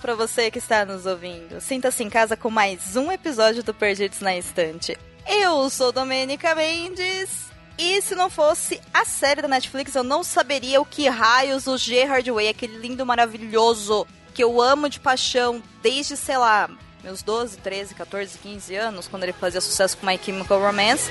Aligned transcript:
Para 0.00 0.14
você 0.14 0.50
que 0.50 0.58
está 0.58 0.84
nos 0.84 1.06
ouvindo. 1.06 1.60
Sinta-se 1.60 2.04
em 2.04 2.08
casa 2.08 2.36
com 2.36 2.50
mais 2.50 2.94
um 2.94 3.10
episódio 3.10 3.64
do 3.64 3.74
Perdidos 3.74 4.20
na 4.20 4.36
Estante. 4.36 4.96
Eu 5.26 5.68
sou 5.70 5.90
Domênica 5.90 6.54
Mendes. 6.54 7.48
E 7.76 8.00
se 8.00 8.14
não 8.14 8.30
fosse 8.30 8.80
a 8.94 9.04
série 9.04 9.42
da 9.42 9.48
Netflix, 9.48 9.94
eu 9.94 10.04
não 10.04 10.22
saberia 10.22 10.80
o 10.80 10.86
que 10.86 11.08
raios 11.08 11.66
o 11.66 11.76
Gerard 11.76 12.30
Way, 12.30 12.48
aquele 12.48 12.78
lindo, 12.78 13.04
maravilhoso, 13.04 14.06
que 14.34 14.42
eu 14.42 14.62
amo 14.62 14.88
de 14.88 15.00
paixão 15.00 15.62
desde, 15.82 16.16
sei 16.16 16.38
lá, 16.38 16.70
meus 17.02 17.22
12, 17.22 17.58
13, 17.58 17.94
14, 17.94 18.38
15 18.38 18.74
anos, 18.76 19.08
quando 19.08 19.24
ele 19.24 19.32
fazia 19.32 19.60
sucesso 19.60 19.96
com 19.96 20.06
My 20.06 20.18
Chemical 20.22 20.60
Romance. 20.60 21.10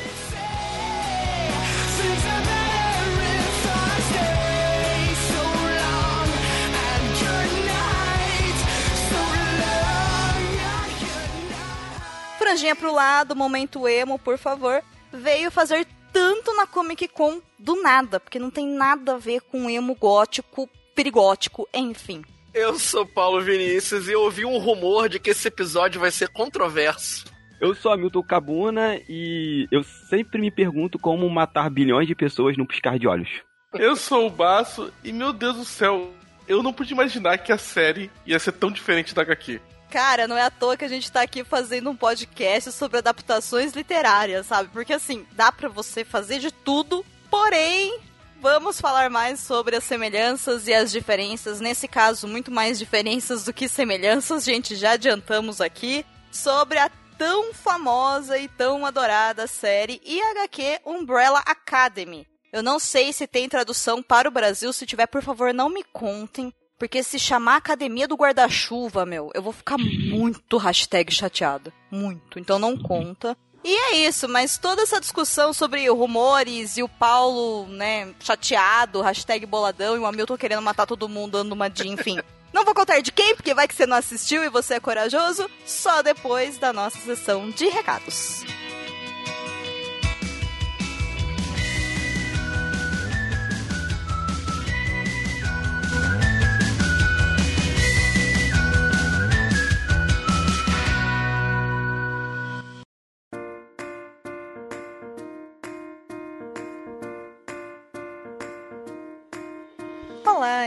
Franjinha 12.58 12.76
pro 12.76 12.92
lado, 12.92 13.36
momento 13.36 13.88
emo, 13.88 14.18
por 14.18 14.36
favor, 14.36 14.82
veio 15.14 15.52
fazer 15.52 15.86
tanto 16.12 16.56
na 16.56 16.66
Comic 16.66 17.08
Con 17.08 17.40
do 17.60 17.84
nada, 17.84 18.20
porque 18.20 18.40
não 18.40 18.50
tem 18.50 18.68
nada 18.68 19.14
a 19.14 19.18
ver 19.20 19.42
com 19.42 19.70
emo 19.70 19.94
gótico, 19.94 20.68
perigótico, 20.96 21.70
enfim. 21.72 22.24
Eu 22.56 22.80
sou 22.80 23.06
Paulo 23.06 23.44
Vinícius 23.44 24.10
e 24.10 24.16
ouvi 24.16 24.44
um 24.44 24.58
rumor 24.58 25.08
de 25.08 25.20
que 25.20 25.30
esse 25.30 25.48
episódio 25.48 26.02
vai 26.02 26.10
ser 26.10 26.30
controverso. 26.30 27.26
Eu 27.62 27.76
sou 27.76 27.92
Hamilton 27.92 28.24
Cabuna 28.24 29.00
e 29.08 29.68
eu 29.72 29.84
sempre 30.10 30.42
me 30.42 30.50
pergunto 30.50 30.98
como 30.98 31.30
matar 31.30 31.70
bilhões 31.70 32.08
de 32.08 32.16
pessoas 32.16 32.58
num 32.58 32.66
piscar 32.66 32.98
de 32.98 33.08
olhos. 33.08 33.30
Eu 33.76 33.96
sou 33.96 34.26
o 34.26 34.32
Baço 34.32 34.92
e, 35.04 35.14
meu 35.14 35.32
Deus 35.32 35.58
do 35.58 35.66
céu, 35.66 36.12
eu 36.48 36.64
não 36.64 36.74
pude 36.74 36.92
imaginar 36.92 37.38
que 37.38 37.52
a 37.52 37.58
série 37.60 38.10
ia 38.26 38.40
ser 38.40 38.54
tão 38.54 38.72
diferente 38.72 39.14
da 39.14 39.22
HQ. 39.22 39.62
Cara, 39.90 40.28
não 40.28 40.38
é 40.38 40.44
à 40.44 40.52
toa 40.52 40.76
que 40.76 40.86
a 40.86 40.90
gente 40.90 41.12
tá 41.12 41.22
aqui 41.22 41.44
fazendo 41.44 41.90
um 41.90 41.96
podcast 41.96 42.72
sobre 42.72 42.98
adaptações 42.98 43.74
literárias, 43.74 44.46
sabe? 44.46 44.70
Porque 44.70 44.94
assim, 44.94 45.26
dá 45.32 45.52
para 45.52 45.70
você 45.70 46.04
fazer 46.04 46.40
de 46.40 46.52
tudo, 46.52 47.06
porém, 47.30 48.00
vamos 48.42 48.82
falar 48.82 49.10
mais 49.10 49.40
sobre 49.40 49.78
as 49.78 49.84
semelhanças 49.86 50.68
e 50.68 50.74
as 50.74 50.92
diferenças. 50.92 51.62
Nesse 51.62 51.88
caso, 51.88 52.28
muito 52.28 52.52
mais 52.52 52.78
diferenças 52.78 53.46
do 53.46 53.54
que 53.54 53.70
semelhanças, 53.70 54.44
gente, 54.44 54.76
já 54.76 54.92
adiantamos 54.92 55.62
aqui. 55.62 56.06
Sobre 56.32 56.78
a 56.78 56.92
tão 57.18 57.54
famosa 57.54 58.38
e 58.38 58.48
tão 58.48 58.86
adorada 58.86 59.48
série 59.48 60.02
e 60.06 60.22
HQ 60.22 60.82
Umbrella 60.86 61.40
Academy. 61.40 62.28
Eu 62.52 62.62
não 62.62 62.80
sei 62.80 63.12
se 63.12 63.28
tem 63.28 63.50
tradução 63.50 64.02
para 64.02 64.30
o 64.30 64.32
Brasil, 64.32 64.72
se 64.72 64.86
tiver, 64.86 65.08
por 65.08 65.22
favor, 65.22 65.54
não 65.54 65.70
me 65.70 65.84
contem. 65.84 66.54
Porque 66.78 67.02
se 67.02 67.18
chamar 67.18 67.58
Academia 67.58 68.08
do 68.08 68.16
Guarda-Chuva, 68.16 69.06
meu, 69.06 69.32
eu 69.34 69.42
vou 69.42 69.52
ficar 69.52 69.78
muito 69.78 70.58
hashtag 70.58 71.12
chateada. 71.12 71.74
Muito. 71.90 72.40
Então 72.40 72.60
não 72.60 72.78
conta. 72.78 73.36
E 73.64 73.76
é 73.76 74.08
isso, 74.08 74.30
mas 74.30 74.58
toda 74.58 74.84
essa 74.84 75.00
discussão 75.00 75.52
sobre 75.52 75.90
rumores 75.90 76.78
e 76.78 76.84
o 76.84 76.88
Paulo, 76.88 77.68
né, 77.68 78.14
chateado, 78.20 79.02
hashtag 79.02 79.46
boladão, 79.46 79.96
e 79.96 80.00
o 80.00 80.06
Hamilton 80.06 80.38
querendo 80.38 80.62
matar 80.62 80.86
todo 80.86 81.10
mundo, 81.10 81.34
dando 81.34 81.52
uma 81.52 81.70
de, 81.70 81.88
enfim. 81.88 82.18
Não 82.54 82.64
vou 82.64 82.74
contar 82.74 83.02
de 83.02 83.12
quem, 83.12 83.36
porque 83.36 83.54
vai 83.54 83.68
que 83.68 83.76
você 83.76 83.86
não 83.86 83.98
assistiu 83.98 84.44
e 84.44 84.50
você 84.50 84.76
é 84.76 84.80
corajoso, 84.80 85.50
só 85.66 86.02
depois 86.02 86.58
da 86.58 86.72
nossa 86.72 86.98
sessão 87.00 87.50
de 87.50 87.68
recados. 87.68 88.46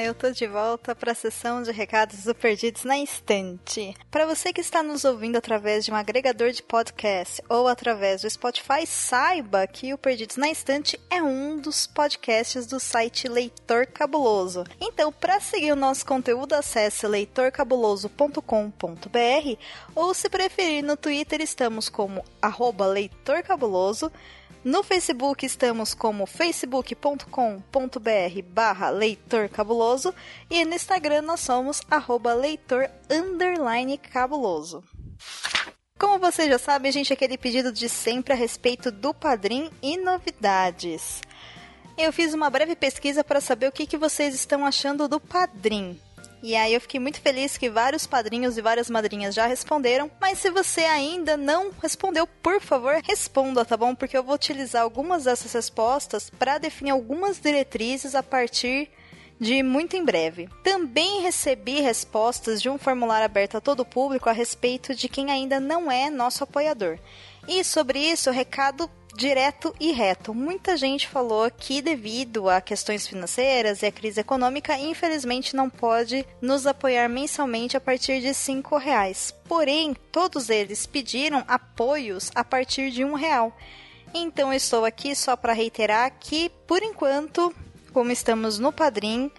Eu 0.03 0.15
tô 0.15 0.31
de 0.31 0.47
volta 0.47 0.95
para 0.95 1.13
a 1.13 1.15
sessão 1.15 1.63
de 1.63 1.71
recados 1.71 2.25
do 2.25 2.35
Perdidos 2.35 2.85
na 2.85 2.97
Instante. 2.97 3.95
Para 4.11 4.25
você 4.25 4.51
que 4.53 4.61
está 4.61 4.83
nos 4.83 5.05
ouvindo 5.05 5.37
através 5.37 5.85
de 5.85 5.93
um 5.93 5.95
agregador 5.95 6.53
de 6.53 6.63
podcast 6.63 7.43
ou 7.49 7.69
através 7.69 8.23
do 8.23 8.31
Spotify, 8.31 8.87
saiba 8.87 9.67
que 9.67 9.93
o 9.93 9.99
Perdidos 9.99 10.37
na 10.37 10.49
Instante 10.49 10.99
é 11.11 11.23
um 11.23 11.59
dos 11.59 11.87
podcasts 11.87 12.67
do 12.67 12.81
site 12.81 13.29
Leitor 13.29 13.87
Cabuloso. 13.87 14.65
Então, 14.81 15.13
para 15.13 15.39
seguir 15.39 15.73
o 15.73 15.77
nosso 15.77 16.07
conteúdo, 16.07 16.55
acesse 16.55 17.07
leitorcabuloso.com.br 17.07 19.59
ou 19.95 20.15
se 20.15 20.31
preferir 20.31 20.83
no 20.83 20.97
Twitter, 20.97 21.43
estamos 21.43 21.91
como 21.91 22.25
leitorcabuloso. 22.79 24.11
No 24.63 24.83
Facebook 24.83 25.47
estamos 25.47 25.95
como 25.95 26.27
facebook.com.br 26.27 28.43
barra 28.53 28.91
leitor 28.91 29.49
cabuloso 29.49 29.90
e 30.49 30.65
no 30.65 30.75
Instagram 30.75 31.23
nós 31.23 31.41
somos 31.41 31.83
arroba 31.91 32.33
leitor 32.35 32.91
cabuloso. 34.13 34.85
Como 35.99 36.19
você 36.19 36.49
já 36.49 36.59
sabe, 36.59 36.89
a 36.89 36.93
gente, 36.93 37.13
aquele 37.13 37.37
pedido 37.37 37.71
de 37.71 37.89
sempre 37.89 38.33
a 38.33 38.37
respeito 38.37 38.91
do 38.91 39.13
Padrim 39.13 39.71
e 39.83 39.99
novidades. 39.99 41.21
Eu 41.99 42.11
fiz 42.13 42.33
uma 42.33 42.49
breve 42.49 42.75
pesquisa 42.75 43.23
para 43.23 43.41
saber 43.41 43.69
o 43.69 43.73
que, 43.73 43.87
que 43.87 43.99
vocês 43.99 44.35
estão 44.35 44.65
achando 44.65 45.07
do 45.07 45.21
Padrim. 45.21 46.01
E 46.43 46.57
aí 46.57 46.73
eu 46.73 46.81
fiquei 46.81 46.99
muito 46.99 47.21
feliz 47.21 47.59
que 47.59 47.69
vários 47.69 48.07
padrinhos 48.07 48.57
e 48.57 48.63
várias 48.63 48.89
madrinhas 48.89 49.35
já 49.35 49.47
responderam, 49.47 50.11
mas 50.19 50.39
se 50.39 50.51
você 50.51 50.81
ainda 50.81 51.37
não 51.37 51.71
respondeu, 51.83 52.27
por 52.27 52.63
favor, 52.63 52.95
responda, 53.05 53.63
tá 53.63 53.77
bom? 53.77 53.95
Porque 53.95 54.17
eu 54.17 54.25
vou 54.25 54.37
utilizar 54.37 54.83
algumas 54.83 55.25
dessas 55.25 55.53
respostas 55.53 56.31
para 56.31 56.57
definir 56.57 56.93
algumas 56.93 57.39
diretrizes 57.39 58.15
a 58.15 58.23
partir 58.23 58.89
de 59.41 59.63
muito 59.63 59.97
em 59.97 60.05
breve. 60.05 60.49
Também 60.63 61.23
recebi 61.23 61.81
respostas 61.81 62.61
de 62.61 62.69
um 62.69 62.77
formulário 62.77 63.25
aberto 63.25 63.57
a 63.57 63.61
todo 63.61 63.81
o 63.81 63.87
público 63.87 64.29
a 64.29 64.33
respeito 64.33 64.95
de 64.95 65.09
quem 65.09 65.31
ainda 65.31 65.59
não 65.59 65.91
é 65.91 66.11
nosso 66.11 66.45
apoiador. 66.45 66.99
E 67.49 67.65
sobre 67.65 67.99
isso, 67.99 68.31
recado 68.31 68.89
direto 69.15 69.75
e 69.81 69.93
reto. 69.93 70.33
Muita 70.33 70.77
gente 70.77 71.09
falou 71.09 71.51
que, 71.51 71.83
devido 71.83 72.49
a 72.49 72.61
questões 72.61 73.07
financeiras 73.07 73.83
e 73.83 73.87
a 73.87 73.93
crise 73.93 74.21
econômica, 74.21 74.79
infelizmente 74.79 75.57
não 75.57 75.69
pode 75.69 76.25
nos 76.41 76.67
apoiar 76.67 77.09
mensalmente 77.09 77.77
a 77.77 77.81
partir 77.81 78.21
de 78.21 78.33
cinco 78.35 78.77
reais. 78.77 79.35
Porém, 79.49 79.95
todos 80.13 80.49
eles 80.49 80.87
pediram 80.87 81.45
apoios 81.49 82.31
a 82.35 82.45
partir 82.45 82.91
de 82.91 83.05
um 83.05 83.15
real. 83.15 83.57
Então, 84.13 84.53
estou 84.53 84.85
aqui 84.85 85.15
só 85.15 85.37
para 85.37 85.53
reiterar 85.53 86.13
que, 86.19 86.51
por 86.67 86.83
enquanto, 86.83 87.55
como 87.91 88.13
estamos 88.13 88.59
no 88.59 88.73
Padrim, 88.73 89.31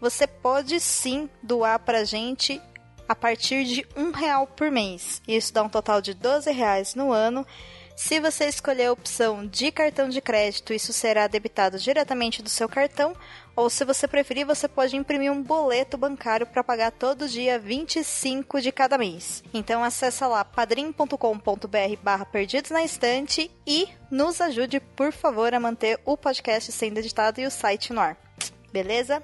você 0.00 0.26
pode 0.26 0.78
sim 0.80 1.28
doar 1.42 1.78
para 1.78 1.98
a 1.98 2.04
gente 2.04 2.60
a 3.08 3.14
partir 3.14 3.64
de 3.64 3.86
um 3.96 4.10
real 4.10 4.46
por 4.46 4.70
mês. 4.70 5.20
Isso 5.26 5.52
dá 5.52 5.62
um 5.62 5.68
total 5.68 6.00
de 6.00 6.14
12 6.14 6.50
reais 6.52 6.94
no 6.94 7.12
ano 7.12 7.46
se 7.96 8.18
você 8.18 8.46
escolher 8.46 8.86
a 8.86 8.92
opção 8.92 9.46
de 9.46 9.70
cartão 9.70 10.08
de 10.08 10.20
crédito, 10.20 10.72
isso 10.72 10.92
será 10.92 11.28
debitado 11.28 11.78
diretamente 11.78 12.42
do 12.42 12.48
seu 12.48 12.68
cartão, 12.68 13.14
ou 13.56 13.70
se 13.70 13.84
você 13.84 14.08
preferir, 14.08 14.46
você 14.46 14.66
pode 14.66 14.96
imprimir 14.96 15.30
um 15.30 15.42
boleto 15.42 15.96
bancário 15.96 16.46
para 16.46 16.64
pagar 16.64 16.90
todo 16.90 17.28
dia 17.28 17.58
25 17.58 18.60
de 18.60 18.72
cada 18.72 18.98
mês. 18.98 19.42
Então 19.52 19.84
acessa 19.84 20.26
lá 20.26 20.44
padrim.com.br 20.44 21.16
barra 22.02 22.24
perdidos 22.24 22.70
na 22.70 22.82
estante 22.82 23.50
e 23.66 23.88
nos 24.10 24.40
ajude, 24.40 24.80
por 24.80 25.12
favor, 25.12 25.54
a 25.54 25.60
manter 25.60 26.00
o 26.04 26.16
podcast 26.16 26.72
sendo 26.72 26.98
editado 26.98 27.40
e 27.40 27.46
o 27.46 27.50
site 27.50 27.92
no 27.92 28.00
ar. 28.00 28.16
Beleza? 28.72 29.22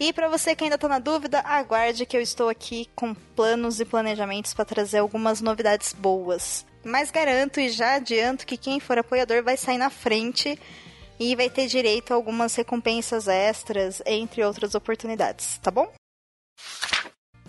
E 0.00 0.12
para 0.12 0.28
você 0.28 0.54
que 0.54 0.62
ainda 0.62 0.76
está 0.76 0.88
na 0.88 1.00
dúvida, 1.00 1.40
aguarde 1.40 2.06
que 2.06 2.16
eu 2.16 2.20
estou 2.20 2.48
aqui 2.48 2.88
com 2.94 3.14
planos 3.14 3.80
e 3.80 3.84
planejamentos 3.84 4.54
para 4.54 4.64
trazer 4.64 4.98
algumas 4.98 5.40
novidades 5.40 5.92
boas. 5.92 6.64
Mas 6.84 7.10
garanto 7.10 7.58
e 7.58 7.68
já 7.68 7.94
adianto 7.94 8.46
que 8.46 8.56
quem 8.56 8.78
for 8.78 8.96
apoiador 8.96 9.42
vai 9.42 9.56
sair 9.56 9.76
na 9.76 9.90
frente 9.90 10.58
e 11.18 11.34
vai 11.34 11.50
ter 11.50 11.66
direito 11.66 12.12
a 12.12 12.14
algumas 12.14 12.54
recompensas 12.54 13.26
extras, 13.28 14.00
entre 14.06 14.44
outras 14.44 14.74
oportunidades, 14.74 15.58
tá 15.58 15.70
bom? 15.70 15.92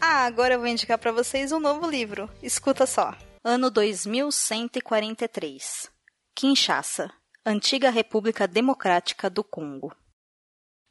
Ah, 0.01 0.25
agora 0.25 0.53
eu 0.53 0.59
vou 0.59 0.67
indicar 0.67 0.97
para 0.97 1.11
vocês 1.11 1.51
um 1.51 1.59
novo 1.59 1.89
livro. 1.89 2.29
Escuta 2.41 2.85
só. 2.85 3.13
Ano 3.43 3.69
2143. 3.69 5.91
Kinshasa, 6.35 7.11
Antiga 7.45 7.89
República 7.89 8.47
Democrática 8.47 9.29
do 9.29 9.43
Congo. 9.43 9.93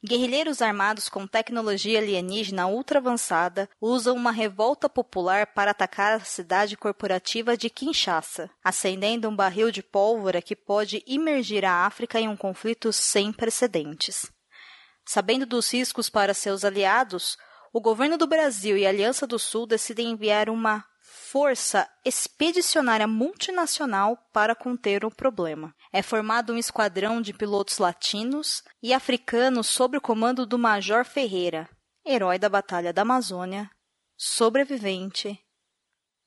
Guerrilheiros 0.01 0.61
armados 0.61 1.09
com 1.09 1.27
tecnologia 1.27 1.99
alienígena 1.99 2.67
ultra 2.67 2.99
avançada 2.99 3.69
usam 3.81 4.15
uma 4.15 4.31
revolta 4.31 4.87
popular 4.87 5.47
para 5.47 5.71
atacar 5.71 6.13
a 6.13 6.23
cidade 6.23 6.77
corporativa 6.77 7.57
de 7.57 7.69
Kinshasa, 7.69 8.49
acendendo 8.63 9.27
um 9.27 9.35
barril 9.35 9.71
de 9.71 9.83
pólvora 9.83 10.41
que 10.41 10.55
pode 10.55 11.03
imergir 11.05 11.65
a 11.65 11.85
África 11.85 12.17
em 12.17 12.29
um 12.29 12.37
conflito 12.37 12.93
sem 12.93 13.33
precedentes. 13.33 14.31
Sabendo 15.05 15.45
dos 15.45 15.69
riscos 15.73 16.09
para 16.09 16.33
seus 16.33 16.63
aliados, 16.63 17.37
o 17.73 17.81
governo 17.81 18.17
do 18.17 18.25
Brasil 18.25 18.77
e 18.77 18.85
a 18.85 18.89
Aliança 18.89 19.27
do 19.27 19.37
Sul 19.37 19.67
decidem 19.67 20.11
enviar 20.11 20.49
uma 20.49 20.85
força 21.31 21.87
expedicionária 22.03 23.05
multinacional 23.05 24.17
para 24.33 24.55
conter 24.55 25.05
o 25.05 25.11
problema. 25.11 25.75
É 25.93 26.01
formado 26.01 26.53
um 26.53 26.57
esquadrão 26.57 27.21
de 27.21 27.33
pilotos 27.33 27.77
latinos 27.77 28.63
e 28.81 28.91
africanos 28.91 29.67
sob 29.67 29.95
o 29.95 30.01
comando 30.01 30.43
do 30.43 30.57
Major 30.57 31.05
Ferreira, 31.05 31.69
herói 32.03 32.39
da 32.39 32.49
Batalha 32.49 32.91
da 32.91 33.03
Amazônia, 33.03 33.69
sobrevivente, 34.17 35.39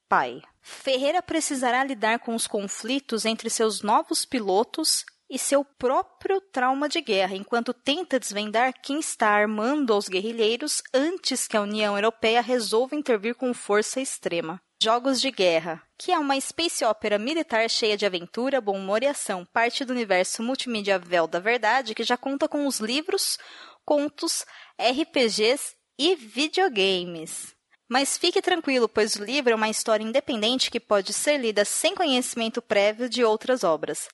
pai. 0.09 0.41
Ferreira 0.61 1.21
precisará 1.21 1.83
lidar 1.83 2.21
com 2.21 2.37
os 2.37 2.47
conflitos 2.47 3.25
entre 3.25 3.51
seus 3.51 3.83
novos 3.83 4.25
pilotos 4.25 5.05
e 5.29 5.37
seu 5.37 5.65
próprio 5.65 6.41
trauma 6.41 6.89
de 6.89 7.01
guerra, 7.01 7.35
enquanto 7.35 7.75
tenta 7.75 8.21
desvendar 8.21 8.73
quem 8.81 9.01
está 9.01 9.31
armando 9.31 9.97
os 9.97 10.09
guerrilheiros 10.09 10.81
antes 10.95 11.49
que 11.49 11.57
a 11.57 11.63
União 11.63 11.97
Europeia 11.97 12.41
resolva 12.41 12.95
intervir 12.95 13.35
com 13.35 13.53
força 13.53 14.01
extrema. 14.01 14.63
Jogos 14.83 15.21
de 15.21 15.31
Guerra, 15.31 15.81
que 15.97 16.11
é 16.11 16.19
uma 16.19 16.41
space 16.41 16.85
opera 16.85 17.17
militar 17.17 17.71
cheia 17.71 17.97
de 17.97 18.05
aventura, 18.05 18.61
bom 18.61 18.77
humor 18.77 19.01
e 19.05 19.07
ação, 19.07 19.45
parte 19.45 19.85
do 19.85 19.93
universo 19.93 20.43
multimídia 20.43 20.99
Véu 20.99 21.29
da 21.29 21.39
Verdade, 21.39 21.95
que 21.95 22.03
já 22.03 22.17
conta 22.17 22.49
com 22.49 22.67
os 22.67 22.81
livros, 22.81 23.39
contos, 23.85 24.45
RPGs 24.77 25.77
e 25.97 26.17
videogames. 26.17 27.55
Mas 27.89 28.19
fique 28.19 28.43
tranquilo, 28.43 28.89
pois 28.89 29.15
o 29.15 29.25
livro 29.25 29.53
é 29.53 29.55
uma 29.55 29.69
história 29.69 30.03
independente 30.03 30.69
que 30.69 30.81
pode 30.81 31.13
ser 31.13 31.39
lida 31.39 31.65
sem 31.65 31.95
conhecimento 31.95 32.61
prévio 32.61 33.09
de 33.09 33.23
outras 33.23 33.63
obras. 33.63 34.09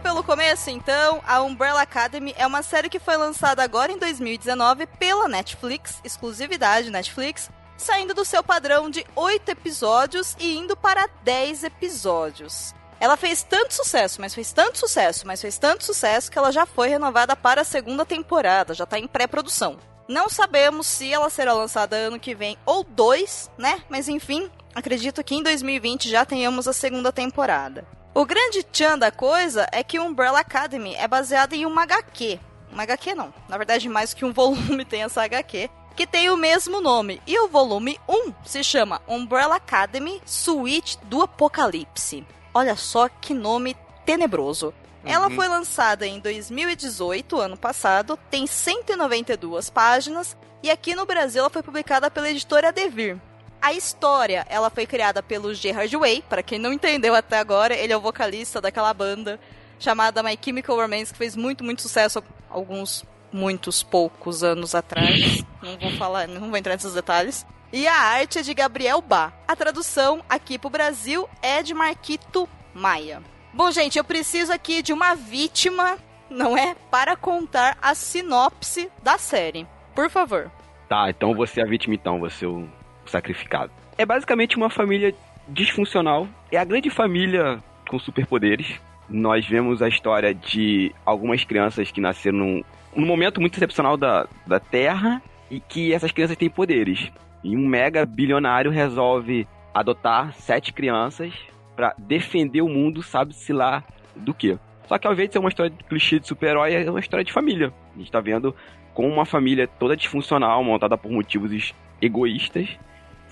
Pelo 0.07 0.23
começo, 0.23 0.71
então, 0.71 1.21
a 1.27 1.43
Umbrella 1.43 1.83
Academy 1.83 2.33
é 2.39 2.47
uma 2.47 2.63
série 2.63 2.89
que 2.89 3.01
foi 3.01 3.17
lançada 3.17 3.65
agora 3.65 3.91
em 3.91 3.99
2019 3.99 4.87
pela 4.87 5.27
Netflix, 5.27 6.01
exclusividade 6.05 6.93
Netflix, 6.93 7.51
saindo 7.77 8.15
do 8.15 8.25
seu 8.25 8.41
padrão 8.41 8.89
de 8.89 9.05
8 9.17 9.49
episódios 9.49 10.37
e 10.39 10.57
indo 10.57 10.77
para 10.77 11.09
10 11.25 11.65
episódios. 11.65 12.73
Ela 13.01 13.17
fez 13.17 13.43
tanto 13.43 13.75
sucesso, 13.75 14.21
mas 14.21 14.33
fez 14.33 14.53
tanto 14.53 14.79
sucesso, 14.79 15.27
mas 15.27 15.41
fez 15.41 15.59
tanto 15.59 15.83
sucesso 15.83 16.31
que 16.31 16.39
ela 16.39 16.53
já 16.53 16.65
foi 16.65 16.87
renovada 16.87 17.35
para 17.35 17.63
a 17.63 17.65
segunda 17.65 18.07
temporada, 18.07 18.75
já 18.75 18.85
está 18.85 19.01
em 19.01 19.09
pré-produção. 19.09 19.77
Não 20.07 20.29
sabemos 20.29 20.87
se 20.87 21.13
ela 21.13 21.29
será 21.29 21.53
lançada 21.53 21.97
ano 21.97 22.21
que 22.21 22.33
vem 22.33 22.57
ou 22.65 22.85
dois, 22.85 23.51
né? 23.59 23.83
Mas 23.91 24.09
enfim, 24.09 24.49
acredito 24.73 25.25
que 25.25 25.35
em 25.35 25.43
2020 25.43 26.09
já 26.09 26.25
tenhamos 26.25 26.69
a 26.69 26.73
segunda 26.73 27.11
temporada. 27.11 27.85
O 28.17 28.25
grande 28.25 28.63
tchan 28.63 28.99
da 28.99 29.11
coisa 29.11 29.69
é 29.71 29.85
que 29.85 29.99
Umbrella 29.99 30.41
Academy 30.41 30.95
é 30.95 31.07
baseada 31.07 31.55
em 31.55 31.67
uma 31.67 31.83
HQ. 31.83 32.41
Uma 32.73 32.85
HQ 32.85 33.15
não, 33.15 33.31
na 33.47 33.59
verdade 33.59 33.91
mais 33.91 34.15
que 34.15 34.25
um 34.25 34.33
volume 34.33 34.87
tem 34.87 35.03
essa 35.03 35.23
HQ, 35.23 35.69
que 35.95 36.07
tem 36.07 36.31
o 36.31 36.37
mesmo 36.39 36.81
nome. 36.81 37.21
E 37.27 37.39
o 37.39 37.47
volume 37.47 38.01
1 38.09 38.33
se 38.43 38.65
chama 38.65 39.03
Umbrella 39.07 39.57
Academy 39.57 40.23
Suite 40.25 40.99
do 41.03 41.21
Apocalipse. 41.21 42.27
Olha 42.55 42.75
só 42.75 43.07
que 43.07 43.35
nome 43.35 43.77
tenebroso. 44.07 44.73
Ela 45.05 45.29
foi 45.29 45.47
lançada 45.47 46.07
em 46.07 46.19
2018, 46.19 47.39
ano 47.39 47.57
passado, 47.59 48.19
tem 48.31 48.47
192 48.47 49.69
páginas 49.69 50.35
e 50.63 50.71
aqui 50.71 50.95
no 50.95 51.05
Brasil 51.05 51.41
ela 51.41 51.51
foi 51.51 51.63
publicada 51.63 52.11
pela 52.11 52.31
editora 52.31 52.73
Devir. 52.73 53.21
A 53.67 53.73
história, 53.73 54.47
ela 54.49 54.71
foi 54.71 54.87
criada 54.87 55.21
pelo 55.21 55.53
Gerard 55.53 55.97
Way, 55.97 56.23
para 56.29 56.41
quem 56.41 56.57
não 56.57 56.73
entendeu 56.73 57.17
até 57.17 57.37
agora, 57.37 57.75
ele 57.75 57.93
é 57.93 57.97
o 57.97 58.01
vocalista 58.01 58.61
daquela 58.61 58.95
banda 58.95 59.41
chamada 59.77 60.23
My 60.23 60.39
Chemical 60.41 60.77
Romance, 60.77 61.11
que 61.11 61.19
fez 61.19 61.35
muito, 61.35 61.65
muito 61.65 61.83
sucesso 61.83 62.23
alguns, 62.49 63.05
muitos, 63.33 63.83
poucos 63.83 64.45
anos 64.45 64.73
atrás. 64.73 65.45
Não 65.61 65.77
vou 65.81 65.91
falar, 65.99 66.29
não 66.29 66.49
vou 66.49 66.57
entrar 66.57 66.75
nesses 66.75 66.95
detalhes. 66.95 67.45
E 67.73 67.89
a 67.89 67.93
arte 67.93 68.39
é 68.39 68.43
de 68.43 68.55
Gabriel 68.55 69.03
Bá. 69.03 69.33
A 69.49 69.57
tradução 69.57 70.23
aqui 70.29 70.61
pro 70.61 70.71
Brasil 70.71 71.29
é 71.43 71.61
de 71.61 71.75
Marquito 71.75 72.49
Maia. 72.73 73.21
Bom, 73.53 73.73
gente, 73.73 73.99
eu 73.99 74.05
preciso 74.05 74.53
aqui 74.53 74.81
de 74.81 74.93
uma 74.93 75.17
vítima, 75.17 75.99
não 76.31 76.57
é? 76.57 76.77
Para 76.89 77.17
contar 77.17 77.77
a 77.83 77.97
sinopse 77.97 78.89
da 79.03 79.19
série. 79.19 79.67
Por 79.93 80.09
favor. 80.09 80.53
Tá, 80.89 81.11
então 81.11 81.35
você 81.35 81.61
é 81.61 81.65
a 81.65 81.69
vítima 81.69 81.97
então, 81.97 82.21
você 82.21 82.45
é 82.45 82.49
o 82.49 82.69
sacrificado. 83.11 83.71
É 83.99 84.05
basicamente 84.05 84.57
uma 84.57 84.71
família 84.71 85.15
disfuncional. 85.49 86.29
É 86.51 86.59
a 86.59 86.65
grande 86.65 86.91
família 86.91 87.63
com 87.89 87.99
superpoderes. 87.99 88.81
Nós 89.09 89.47
vemos 89.47 89.83
a 89.83 89.89
história 89.89 90.35
de 90.35 90.93
algumas 91.05 91.45
crianças 91.45 91.91
que 91.91 92.01
nasceram 92.01 92.39
num, 92.39 92.65
num 92.95 93.07
momento 93.07 93.41
muito 93.41 93.57
excepcional 93.57 93.97
da, 93.97 94.27
da 94.47 94.59
Terra 94.59 95.23
e 95.51 95.61
que 95.61 95.93
essas 95.93 96.11
crianças 96.11 96.37
têm 96.37 96.51
poderes. 96.51 97.11
E 97.45 97.57
um 97.57 97.67
mega 97.67 98.05
bilionário 98.05 98.71
resolve 98.71 99.47
adotar 99.73 100.33
sete 100.35 100.73
crianças 100.73 101.33
para 101.77 101.95
defender 101.99 102.63
o 102.63 102.69
mundo, 102.69 103.03
sabe-se 103.03 103.53
lá 103.53 103.85
do 104.17 104.33
que. 104.33 104.59
Só 104.89 104.99
que 104.99 105.07
ao 105.07 105.13
invés 105.13 105.29
de 105.29 105.35
ser 105.35 105.39
uma 105.39 105.49
história 105.49 105.71
de 105.71 105.85
clichê 105.85 106.19
de 106.19 106.27
super-herói, 106.27 106.75
é 106.75 106.91
uma 106.91 107.01
história 107.01 107.25
de 107.25 107.33
família. 107.33 107.73
A 107.95 107.99
gente 107.99 108.11
tá 108.11 108.21
vendo 108.21 108.55
como 108.95 109.09
uma 109.09 109.27
família 109.27 109.69
toda 109.69 109.97
disfuncional, 109.97 110.65
montada 110.65 110.97
por 110.97 111.13
motivos 111.13 111.75
egoístas, 112.01 112.69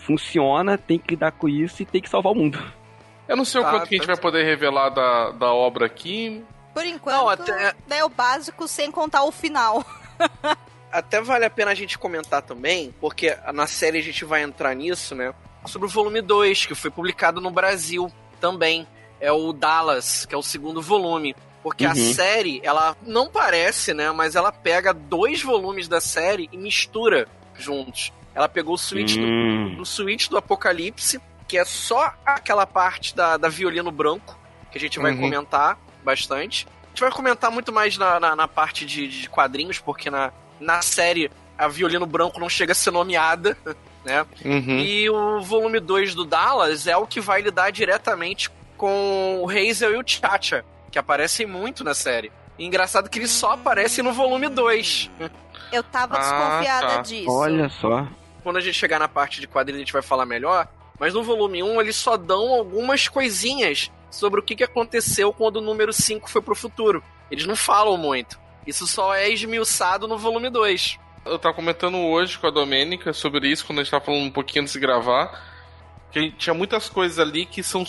funciona, 0.04 0.76
tem 0.78 0.98
que 0.98 1.10
lidar 1.14 1.32
com 1.32 1.48
isso 1.48 1.82
e 1.82 1.86
tem 1.86 2.00
que 2.00 2.08
salvar 2.08 2.32
o 2.32 2.36
mundo. 2.36 2.62
Eu 3.26 3.36
não 3.36 3.44
sei 3.44 3.60
o 3.60 3.64
Tá, 3.64 3.70
quanto 3.70 3.88
que 3.88 3.94
a 3.94 3.98
gente 3.98 4.06
tá. 4.06 4.12
vai 4.12 4.20
poder 4.22 4.44
revelar 4.44 4.90
da, 4.90 5.30
da 5.30 5.52
obra 5.52 5.86
aqui. 5.86 6.44
Por 6.74 6.84
enquanto, 6.84 7.16
Não, 7.16 7.28
até- 7.28 7.74
é 7.90 8.04
o 8.04 8.08
básico 8.08 8.68
sem 8.68 8.90
contar 8.90 9.24
o 9.24 9.32
final. 9.32 9.84
Até 10.92 11.20
vale 11.20 11.44
a 11.44 11.50
pena 11.50 11.72
a 11.72 11.74
gente 11.74 11.98
comentar 11.98 12.40
também, 12.42 12.94
porque 13.00 13.36
na 13.52 13.66
série 13.66 13.98
a 13.98 14.02
gente 14.02 14.24
vai 14.24 14.42
entrar 14.42 14.74
nisso, 14.74 15.14
né? 15.14 15.34
Sobre 15.66 15.88
o 15.88 15.90
volume 15.90 16.20
2, 16.20 16.66
que 16.66 16.74
foi 16.74 16.90
publicado 16.90 17.40
no 17.40 17.50
Brasil 17.50 18.12
também. 18.40 18.86
É 19.20 19.32
o 19.32 19.52
Dallas, 19.52 20.24
que 20.26 20.34
é 20.34 20.38
o 20.38 20.42
segundo 20.42 20.80
volume. 20.80 21.34
Porque 21.64 21.84
a 21.86 21.90
Uhum. 21.90 22.12
série, 22.12 22.60
ela 22.62 22.94
não 23.02 23.28
parece, 23.28 23.92
né? 23.94 24.12
Mas 24.12 24.36
ela 24.36 24.52
pega 24.52 24.92
dois 24.92 25.42
volumes 25.42 25.88
da 25.88 26.00
série 26.00 26.48
e 26.52 26.56
mistura 26.56 27.26
juntos. 27.56 28.12
Ela 28.34 28.48
pegou 28.48 28.74
o 28.74 28.78
suíte 28.78 29.18
do 29.18 29.26
Hum, 29.26 29.74
do 29.76 29.84
Suíte 29.84 30.28
do 30.28 30.36
Apocalipse, 30.36 31.20
que 31.46 31.56
é 31.58 31.64
só 31.64 32.12
aquela 32.26 32.66
parte 32.66 33.14
da, 33.14 33.36
da 33.36 33.48
violino 33.48 33.90
branco, 33.92 34.36
que 34.72 34.78
a 34.78 34.80
gente 34.80 34.98
vai 34.98 35.12
Uhum. 35.12 35.20
comentar 35.20 35.78
bastante. 36.04 36.66
A 36.84 36.88
gente 36.88 37.00
vai 37.00 37.10
comentar 37.12 37.50
muito 37.50 37.72
mais 37.72 37.96
na, 37.98 38.18
na, 38.20 38.34
na 38.36 38.48
parte 38.48 38.84
de, 38.86 39.06
de 39.08 39.28
quadrinhos, 39.28 39.78
porque 39.78 40.10
na, 40.10 40.32
na 40.60 40.82
série 40.82 41.30
a 41.56 41.68
violino 41.68 42.06
branco 42.06 42.40
não 42.40 42.48
chega 42.48 42.72
a 42.72 42.74
ser 42.74 42.90
nomeada, 42.90 43.56
né? 44.04 44.26
Uhum. 44.44 44.78
E 44.80 45.08
o 45.08 45.40
volume 45.42 45.78
2 45.80 46.14
do 46.14 46.24
Dallas 46.24 46.86
é 46.88 46.96
o 46.96 47.06
que 47.06 47.20
vai 47.20 47.40
lidar 47.40 47.70
diretamente 47.70 48.50
com 48.76 49.40
o 49.42 49.48
Hazel 49.48 49.94
e 49.94 49.96
o 49.98 50.02
Chacha, 50.04 50.64
que 50.90 50.98
aparecem 50.98 51.46
muito 51.46 51.84
na 51.84 51.94
série. 51.94 52.32
E 52.58 52.64
engraçado 52.64 53.08
que 53.08 53.18
ele 53.18 53.28
só 53.28 53.52
aparece 53.52 54.02
no 54.02 54.12
volume 54.12 54.48
2. 54.48 55.10
Eu 55.72 55.82
tava 55.84 56.16
Ah, 56.16 56.20
desconfiada 56.20 56.86
tá. 56.96 57.02
disso. 57.02 57.30
Olha 57.30 57.68
só. 57.68 58.06
Quando 58.44 58.58
a 58.58 58.60
gente 58.60 58.78
chegar 58.78 59.00
na 59.00 59.08
parte 59.08 59.40
de 59.40 59.48
quadrinhos 59.48 59.80
a 59.80 59.84
gente 59.84 59.92
vai 59.92 60.02
falar 60.02 60.24
melhor. 60.26 60.68
Mas 61.00 61.12
no 61.12 61.24
volume 61.24 61.62
1 61.62 61.80
eles 61.80 61.96
só 61.96 62.16
dão 62.16 62.54
algumas 62.54 63.08
coisinhas 63.08 63.90
sobre 64.10 64.38
o 64.38 64.42
que, 64.42 64.54
que 64.54 64.62
aconteceu 64.62 65.32
quando 65.32 65.56
o 65.56 65.60
número 65.60 65.92
5 65.92 66.30
foi 66.30 66.40
pro 66.40 66.54
futuro. 66.54 67.02
Eles 67.28 67.46
não 67.46 67.56
falam 67.56 67.96
muito. 67.96 68.38
Isso 68.64 68.86
só 68.86 69.12
é 69.14 69.28
esmiuçado 69.28 70.06
no 70.06 70.16
volume 70.16 70.48
2. 70.48 70.98
Eu 71.26 71.38
tava 71.38 71.54
comentando 71.54 71.96
hoje 71.96 72.38
com 72.38 72.46
a 72.46 72.50
Domênica 72.50 73.12
sobre 73.12 73.48
isso, 73.48 73.66
quando 73.66 73.80
a 73.80 73.82
gente 73.82 73.90
tava 73.90 74.04
falando 74.04 74.22
um 74.24 74.30
pouquinho 74.30 74.62
antes 74.62 74.74
de 74.74 74.80
gravar. 74.80 75.52
Que 76.12 76.30
tinha 76.32 76.54
muitas 76.54 76.88
coisas 76.88 77.18
ali 77.18 77.44
que 77.44 77.62
são 77.62 77.82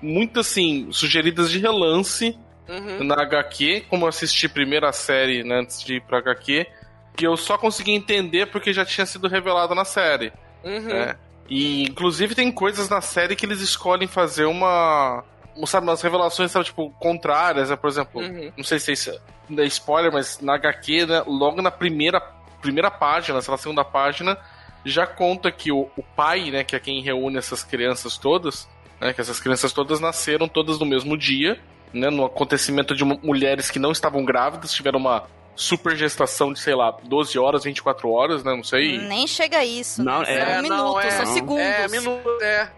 muito 0.00 0.38
assim, 0.38 0.88
sugeridas 0.92 1.50
de 1.50 1.58
relance 1.58 2.38
Uhum. 2.68 3.04
na 3.04 3.20
HQ, 3.20 3.84
como 3.90 4.04
eu 4.04 4.08
assisti 4.08 4.48
primeiro 4.48 4.86
a 4.86 4.92
série 4.92 5.44
né, 5.44 5.60
antes 5.60 5.82
de 5.84 5.96
ir 5.96 6.00
pra 6.00 6.18
HQ, 6.18 6.66
que 7.16 7.26
eu 7.26 7.36
só 7.36 7.56
consegui 7.58 7.92
entender 7.92 8.46
porque 8.46 8.72
já 8.72 8.84
tinha 8.84 9.06
sido 9.06 9.28
revelado 9.28 9.74
na 9.74 9.84
série. 9.84 10.32
Uhum. 10.64 10.80
né? 10.88 11.16
E 11.48 11.82
inclusive 11.84 12.34
tem 12.34 12.50
coisas 12.50 12.88
na 12.88 13.00
série 13.02 13.36
que 13.36 13.44
eles 13.44 13.60
escolhem 13.60 14.08
fazer 14.08 14.46
uma. 14.46 15.22
Sabe, 15.66 15.86
umas 15.86 16.02
revelações, 16.02 16.50
sabe, 16.50 16.64
tipo, 16.64 16.90
contrárias, 16.98 17.70
né? 17.70 17.76
Por 17.76 17.88
exemplo, 17.88 18.20
Uhum. 18.20 18.50
não 18.56 18.64
sei 18.64 18.78
se 18.80 18.90
isso 18.92 19.10
é 19.56 19.64
spoiler, 19.66 20.10
mas 20.12 20.40
na 20.40 20.54
HQ, 20.54 21.06
né, 21.06 21.22
logo 21.26 21.62
na 21.62 21.70
primeira, 21.70 22.20
primeira 22.60 22.90
página, 22.90 23.40
sei 23.40 23.52
lá, 23.52 23.58
segunda 23.58 23.84
página, 23.84 24.36
já 24.84 25.06
conta 25.06 25.52
que 25.52 25.70
o, 25.70 25.88
o 25.96 26.02
pai, 26.02 26.50
né, 26.50 26.64
que 26.64 26.74
é 26.74 26.80
quem 26.80 27.00
reúne 27.02 27.36
essas 27.38 27.62
crianças 27.62 28.16
todas, 28.18 28.66
né, 29.00 29.12
que 29.12 29.20
essas 29.20 29.38
crianças 29.38 29.72
todas 29.72 30.00
nasceram 30.00 30.48
todas 30.48 30.78
no 30.80 30.86
mesmo 30.86 31.16
dia, 31.16 31.60
né, 31.92 32.10
no 32.10 32.24
acontecimento 32.24 32.96
de 32.96 33.04
mu- 33.04 33.20
mulheres 33.22 33.70
que 33.70 33.78
não 33.78 33.92
estavam 33.92 34.24
grávidas, 34.24 34.72
tiveram 34.72 34.98
uma 34.98 35.24
super 35.56 35.96
gestação 35.96 36.52
de, 36.52 36.58
sei 36.60 36.74
lá, 36.74 36.96
12 37.04 37.38
horas, 37.38 37.64
24 37.64 38.10
horas, 38.10 38.42
né, 38.44 38.54
não 38.54 38.64
sei. 38.64 38.98
Nem 38.98 39.26
chega 39.26 39.58
a 39.58 39.64
isso. 39.64 40.02
Não, 40.02 40.20
né? 40.22 40.34
é- 40.34 40.54
São 40.54 40.62
minutos, 40.62 41.12
são 41.14 41.24
não. 41.26 41.32
segundos. 41.34 41.62
É, 41.64 41.88
minuto, 41.88 42.28
é, 42.42 42.68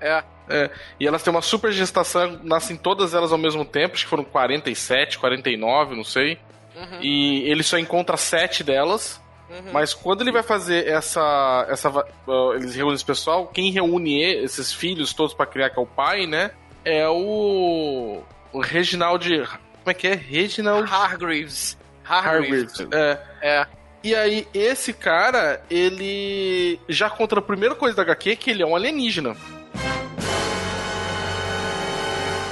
é. 0.48 0.70
E 1.00 1.06
elas 1.06 1.22
têm 1.22 1.30
uma 1.32 1.42
super 1.42 1.72
gestação, 1.72 2.38
nascem 2.42 2.76
todas 2.76 3.14
elas 3.14 3.32
ao 3.32 3.38
mesmo 3.38 3.64
tempo, 3.64 3.94
acho 3.94 4.04
que 4.04 4.10
foram 4.10 4.24
47, 4.24 5.18
49, 5.18 5.96
não 5.96 6.04
sei. 6.04 6.38
Uhum, 6.76 6.98
E 7.00 7.50
ele 7.50 7.62
só 7.62 7.78
encontra 7.78 8.16
sete 8.18 8.62
delas. 8.62 9.20
uhum. 9.48 9.72
Mas 9.72 9.94
quando 9.94 10.20
ele 10.20 10.30
vai 10.32 10.42
fazer 10.42 10.86
essa. 10.86 11.66
essa 11.70 11.88
uh, 11.90 12.52
eles 12.54 12.74
reúnem 12.76 12.94
esse 12.94 13.04
pessoal, 13.04 13.46
quem 13.46 13.70
reúne 13.72 14.22
esses 14.22 14.72
filhos 14.74 15.14
todos 15.14 15.32
pra 15.32 15.46
criar, 15.46 15.70
que 15.70 15.78
é 15.78 15.82
o 15.82 15.86
pai, 15.86 16.26
né? 16.26 16.50
É 16.84 17.08
o. 17.08 18.20
O 18.52 18.60
Reginald. 18.60 19.26
Como 19.26 19.90
é 19.90 19.94
que 19.94 20.06
é? 20.06 20.14
Reginald 20.14 20.86
Hargreaves. 20.92 21.78
Hargreaves. 22.08 22.80
Hargreaves. 22.80 22.88
É. 22.92 23.18
É. 23.42 23.66
E 24.04 24.14
aí, 24.14 24.46
esse 24.54 24.92
cara, 24.92 25.60
ele 25.68 26.78
já 26.88 27.10
conta 27.10 27.38
a 27.38 27.42
primeira 27.42 27.74
coisa 27.74 27.96
da 27.96 28.02
HQ 28.02 28.36
que 28.36 28.50
ele 28.50 28.62
é 28.62 28.66
um 28.66 28.76
alienígena. 28.76 29.34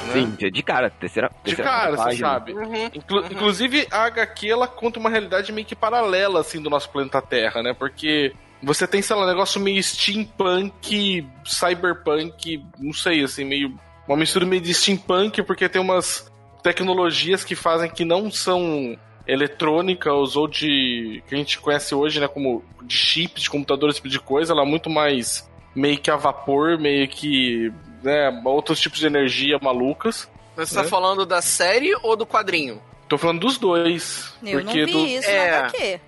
Né? 0.07 0.13
Sim, 0.13 0.51
de 0.51 0.63
cara, 0.63 0.91
terceira. 0.91 1.29
De 1.29 1.55
terceira 1.55 1.71
cara, 1.71 1.91
você 1.97 2.05
página. 2.05 2.29
sabe. 2.29 2.53
Uhum. 2.53 2.87
Inclu- 2.95 3.21
Uhum. 3.23 3.27
Inclusive, 3.31 3.87
a 3.91 4.05
HQ 4.05 4.49
ela 4.51 4.67
conta 4.69 4.99
uma 4.99 5.11
realidade 5.11 5.53
meio 5.53 5.67
que 5.67 5.75
paralela, 5.75 6.41
assim, 6.41 6.61
do 6.61 6.71
nosso 6.71 6.89
planeta 6.91 7.21
Terra, 7.23 7.63
né? 7.63 7.75
Porque 7.77 8.33
você 8.63 8.87
tem, 8.87 9.03
sei 9.03 9.15
lá, 9.17 9.23
um 9.25 9.27
negócio 9.29 9.61
meio 9.61 9.83
steampunk, 9.83 11.27
cyberpunk, 11.45 12.65
não 12.79 12.93
sei, 12.93 13.23
assim, 13.25 13.45
meio. 13.45 13.75
Uma 14.07 14.17
mistura 14.17 14.45
meio 14.45 14.61
de 14.63 14.73
steampunk, 14.75 15.43
porque 15.43 15.69
tem 15.69 15.81
umas 15.81 16.31
tecnologias 16.63 17.43
que 17.45 17.55
fazem 17.55 17.91
que 17.91 18.05
não 18.05 18.31
são 18.31 18.97
eletrônicas 19.27 20.37
ou 20.37 20.47
de. 20.49 21.23
que 21.29 21.35
a 21.35 21.39
gente 21.39 21.59
conhece 21.59 21.95
hoje, 21.95 22.21
né? 22.21 22.29
Como 22.29 22.65
de 22.83 22.97
chips, 22.97 23.43
de 23.45 23.51
computador, 23.51 23.89
esse 23.91 23.97
tipo 23.99 24.09
de 24.09 24.21
coisa. 24.21 24.53
Ela 24.53 24.63
é 24.63 24.67
muito 24.67 24.89
mais 24.91 25.49
meio 25.75 25.99
que 25.99 26.11
a 26.11 26.17
vapor, 26.17 26.79
meio 26.79 27.09
que. 27.09 27.73
né? 28.03 28.43
Outros 28.45 28.81
tipos 28.81 28.99
de 28.99 29.07
energia 29.07 29.59
malucas. 29.61 30.29
Mas 30.57 30.69
Você 30.69 30.75
tá 30.77 30.83
É. 30.83 30.85
falando 30.89 31.27
da 31.27 31.43
série 31.43 31.95
ou 32.03 32.17
do 32.17 32.27
quadrinho? 32.27 32.81
Tô 33.09 33.19
falando 33.19 33.41
dos 33.41 33.59
dois. 33.59 34.33
Eu 34.43 34.59
não 34.59 34.65
porque 34.65 34.85
vi 34.87 34.93
do, 34.93 34.99
isso 35.07 35.29
É. 35.29 35.51
na 35.51 35.59
HQ. 35.67 36.01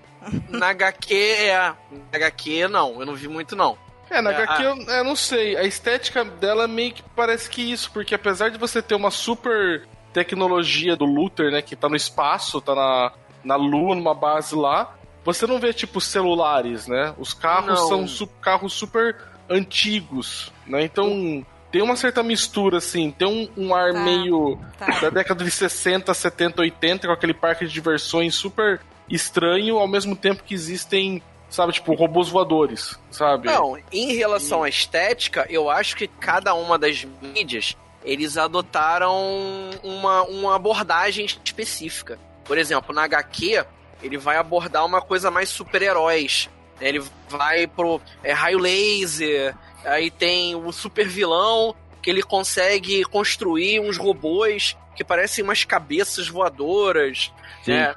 Na 0.49 0.67
HQ 0.69 1.13
é. 1.15 1.57
Na 1.59 1.75
HQ 2.17 2.67
não, 2.67 2.99
eu 2.99 3.05
não 3.05 3.15
vi 3.15 3.27
muito 3.27 3.55
não. 3.55 3.77
É, 4.09 4.21
na 4.21 4.31
É, 4.31 4.35
HQ 4.43 4.63
eu, 4.63 4.75
eu 4.95 5.03
não 5.03 5.15
sei. 5.15 5.57
A 5.57 5.63
estética 5.63 6.23
dela 6.23 6.67
meio 6.67 6.93
que 6.93 7.03
parece 7.15 7.49
que 7.49 7.61
isso, 7.61 7.91
porque 7.91 8.15
apesar 8.15 8.49
de 8.49 8.57
você 8.57 8.81
ter 8.81 8.95
uma 8.95 9.11
super 9.11 9.85
tecnologia 10.13 10.95
do 10.95 11.05
Luther, 11.05 11.51
né, 11.51 11.61
que 11.61 11.75
tá 11.75 11.87
no 11.89 11.95
espaço, 11.95 12.59
tá 12.61 12.73
na, 12.75 13.11
na 13.43 13.55
Lua, 13.55 13.95
numa 13.95 14.13
base 14.13 14.55
lá, 14.55 14.93
você 15.23 15.45
não 15.45 15.59
vê, 15.59 15.73
tipo, 15.73 15.99
celulares, 15.99 16.87
né? 16.87 17.13
Os 17.17 17.33
carros 17.33 17.79
Não. 17.81 17.87
são 17.87 18.07
su- 18.07 18.27
carros 18.41 18.73
super 18.73 19.15
antigos, 19.49 20.51
né? 20.65 20.83
Então, 20.83 21.45
tem 21.71 21.81
uma 21.81 21.95
certa 21.97 22.23
mistura, 22.23 22.77
assim, 22.77 23.11
tem 23.11 23.27
um, 23.27 23.49
um 23.65 23.75
ar 23.75 23.91
Tá. 23.93 23.99
meio 23.99 24.57
Tá. 24.79 24.85
da 25.01 25.09
década 25.09 25.43
de 25.43 25.51
60, 25.51 26.13
70, 26.13 26.61
80, 26.61 27.07
com 27.07 27.13
aquele 27.13 27.33
parque 27.33 27.65
de 27.65 27.73
diversões 27.73 28.35
super 28.35 28.79
estranho, 29.09 29.77
ao 29.77 29.87
mesmo 29.87 30.15
tempo 30.15 30.43
que 30.43 30.53
existem, 30.53 31.21
sabe, 31.49 31.73
tipo, 31.73 31.93
robôs 31.93 32.29
voadores, 32.29 32.97
sabe? 33.11 33.47
Não, 33.47 33.77
em 33.91 34.13
relação 34.15 34.63
à 34.63 34.69
estética, 34.69 35.45
eu 35.49 35.69
acho 35.69 35.95
que 35.97 36.07
cada 36.07 36.53
uma 36.53 36.77
das 36.77 37.05
mídias 37.21 37.75
eles 38.03 38.37
adotaram 38.37 39.69
uma, 39.83 40.23
uma 40.23 40.55
abordagem 40.55 41.25
específica. 41.43 42.17
Por 42.45 42.57
exemplo, 42.57 42.93
na 42.93 43.03
HQ, 43.03 43.65
ele 44.01 44.17
vai 44.17 44.37
abordar 44.37 44.85
uma 44.85 45.01
coisa 45.01 45.29
mais 45.31 45.49
super-heróis. 45.49 46.49
né? 46.79 46.89
Ele 46.89 47.03
vai 47.29 47.67
pro 47.67 47.99
é, 48.23 48.31
raio 48.31 48.59
laser, 48.59 49.55
aí 49.83 50.09
tem 50.11 50.55
o 50.55 50.71
super 50.71 51.07
vilão, 51.07 51.75
que 52.01 52.09
ele 52.09 52.23
consegue 52.23 53.03
construir 53.05 53.79
uns 53.81 53.97
robôs 53.97 54.77
que 54.95 55.03
parecem 55.03 55.43
umas 55.43 55.63
cabeças 55.65 56.27
voadoras. 56.27 57.31
Sim. 57.63 57.71
Né? 57.73 57.93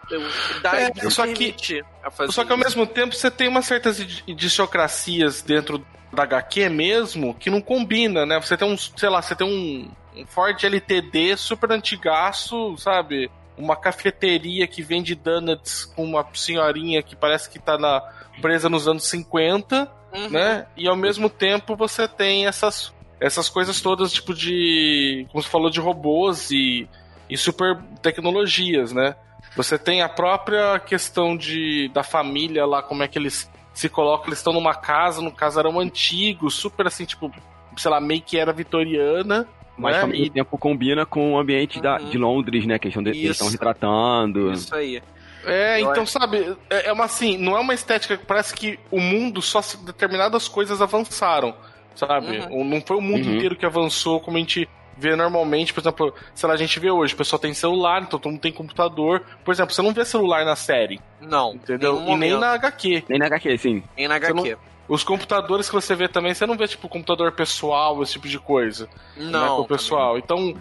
Dá, 0.63 0.81
É, 0.81 0.91
isso 0.97 1.11
só 1.13 1.27
que- 1.27 1.35
permite 1.35 1.85
a 2.03 2.11
fazer 2.11 2.33
Só 2.33 2.45
que 2.45 2.51
ao 2.53 2.59
isso. 2.59 2.67
mesmo 2.67 2.87
tempo 2.87 3.15
você 3.15 3.31
tem 3.31 3.47
umas 3.49 3.67
certas 3.67 4.01
idi- 4.01 4.25
idiosincrasias 4.27 5.43
dentro 5.43 5.85
da 6.13 6.25
HQ 6.25 6.69
mesmo 6.69 7.35
que 7.35 7.51
não 7.51 7.61
combina, 7.61 8.27
né? 8.27 8.41
Você 8.41 8.57
tem 8.57 8.69
um, 8.69 8.77
sei 8.77 9.09
lá, 9.09 9.23
você 9.23 9.35
tem 9.35 9.47
um, 9.47 9.91
um 10.21 10.27
Ford 10.27 10.63
LTD 10.63 11.37
super 11.37 11.71
antigaço, 11.73 12.77
sabe? 12.77 13.31
Uma 13.57 13.77
cafeteria 13.77 14.67
que 14.67 14.83
vende 14.83 15.15
donuts 15.15 15.85
com 15.85 16.05
uma 16.05 16.27
senhorinha 16.35 17.03
que 17.03 17.15
parece 17.15 17.49
que 17.51 17.59
tá 17.59 17.77
na, 17.77 18.03
presa 18.41 18.69
nos 18.69 18.89
anos 18.89 19.05
50, 19.09 20.01
Uhum. 20.13 20.29
né? 20.31 20.67
E 20.77 20.89
ao 20.89 20.97
mesmo 20.97 21.31
tempo 21.31 21.77
você 21.77 22.09
tem 22.09 22.47
essas, 22.47 22.93
essas 23.21 23.49
coisas 23.49 23.81
todas, 23.81 24.13
tipo 24.13 24.35
de. 24.35 25.27
Como 25.31 25.43
você 25.43 25.49
falou, 25.49 25.71
de 25.71 25.79
robôs 25.81 26.51
e, 26.51 26.89
e 27.29 27.37
super 27.37 27.79
tecnologias, 28.03 28.93
né? 28.93 29.15
Você 29.57 29.79
tem 29.79 30.03
a 30.03 30.09
própria 30.09 30.79
questão 30.81 31.37
de, 31.37 31.89
da 31.95 32.03
família 32.03 32.67
lá, 32.67 32.83
como 32.83 33.03
é 33.03 33.09
que 33.09 33.19
eles 33.19 33.50
se 33.73 33.89
colocam, 33.89 34.27
eles 34.29 34.39
estão 34.39 34.53
numa 34.53 34.75
casa, 34.75 35.21
no 35.23 35.31
casarão 35.33 35.79
antigo, 35.81 36.51
super 36.51 36.87
assim, 36.87 37.05
tipo, 37.05 37.31
sei 37.77 37.91
lá, 37.91 38.01
meio 38.01 38.21
que 38.23 38.39
era 38.39 38.53
vitoriana. 38.53 39.47
Mas 39.77 39.97
né? 39.97 40.03
ao 40.03 40.09
mesmo 40.09 40.25
E- 40.27 40.31
tempo 40.31 40.59
combina 40.59 41.07
com 41.07 41.33
o 41.35 41.39
ambiente 41.39 41.81
da, 41.81 41.97
Uhum. 41.99 42.11
de 42.11 42.19
Londres, 42.19 42.67
né? 42.67 42.79
Que 42.79 42.89
eles 42.89 43.31
estão 43.31 43.49
retratando. 43.49 44.53
Isso 44.53 44.75
aí. 44.75 45.03
É, 45.47 45.81
Eu 45.81 45.91
então, 45.91 46.05
sabe, 46.05 46.55
é 46.69 46.89
é 46.89 46.93
uma 46.93 47.05
assim, 47.05 47.39
não 47.39 47.57
é 47.57 47.61
uma 47.61 47.73
estética, 47.73 48.21
parece 48.27 48.53
que 48.53 48.79
o 48.91 49.01
mundo 49.01 49.41
só 49.41 49.63
se 49.63 49.79
determinadas 49.83 50.47
coisas 50.49 50.83
avançaram, 50.83 51.55
sabe? 51.95 52.41
Uhum. 52.51 52.63
Não 52.65 52.81
foi 52.83 52.99
o 52.99 53.01
mundo 53.01 53.27
Uhum. 53.27 53.37
inteiro 53.37 53.57
que 53.57 53.65
avançou 53.65 54.21
como 54.21 54.37
a 54.37 54.41
gente 54.41 54.69
vê 55.01 55.17
normalmente, 55.17 55.73
por 55.75 55.81
exemplo, 55.81 56.15
sei 56.35 56.47
lá, 56.49 56.55
a 56.55 56.59
gente 56.59 56.79
vê 56.79 56.91
hoje, 56.91 57.15
o 57.15 57.17
pessoal 57.17 57.41
tem 57.41 57.53
celular, 57.55 58.03
então 58.03 58.19
todo 58.19 58.31
mundo 58.31 58.41
tem 58.41 58.53
computador. 58.53 59.23
Por 59.45 59.53
exemplo, 59.53 59.75
você 59.75 59.83
não 59.83 59.93
vê 59.93 60.05
celular 60.05 60.45
na 60.45 60.55
série, 60.55 61.01
Não. 61.21 61.55
entendeu? 61.55 62.01
E 62.07 62.17
nem 62.17 62.39
na 62.39 62.53
HQ. 62.53 63.05
Nem 63.09 63.19
na 63.19 63.27
HQ, 63.27 63.59
sim. 63.59 63.83
Nem 63.97 64.07
na 64.07 64.19
Você 64.19 64.27
HQ. 64.27 64.57
Os 64.89 65.05
computadores 65.05 65.69
que 65.69 65.75
você 65.75 65.95
vê 65.95 66.09
também, 66.09 66.35
você 66.35 66.45
não 66.47 66.57
vê, 66.57 66.67
tipo, 66.67 66.89
computador 66.89 67.31
pessoal, 67.33 68.03
esse 68.03 68.13
tipo 68.15 68.27
de 68.29 68.39
coisa. 68.41 68.89
né, 69.17 69.31
Não. 69.31 69.57
com 69.57 69.63
o 69.63 69.67
pessoal. 69.69 70.19
Então, 70.19 70.55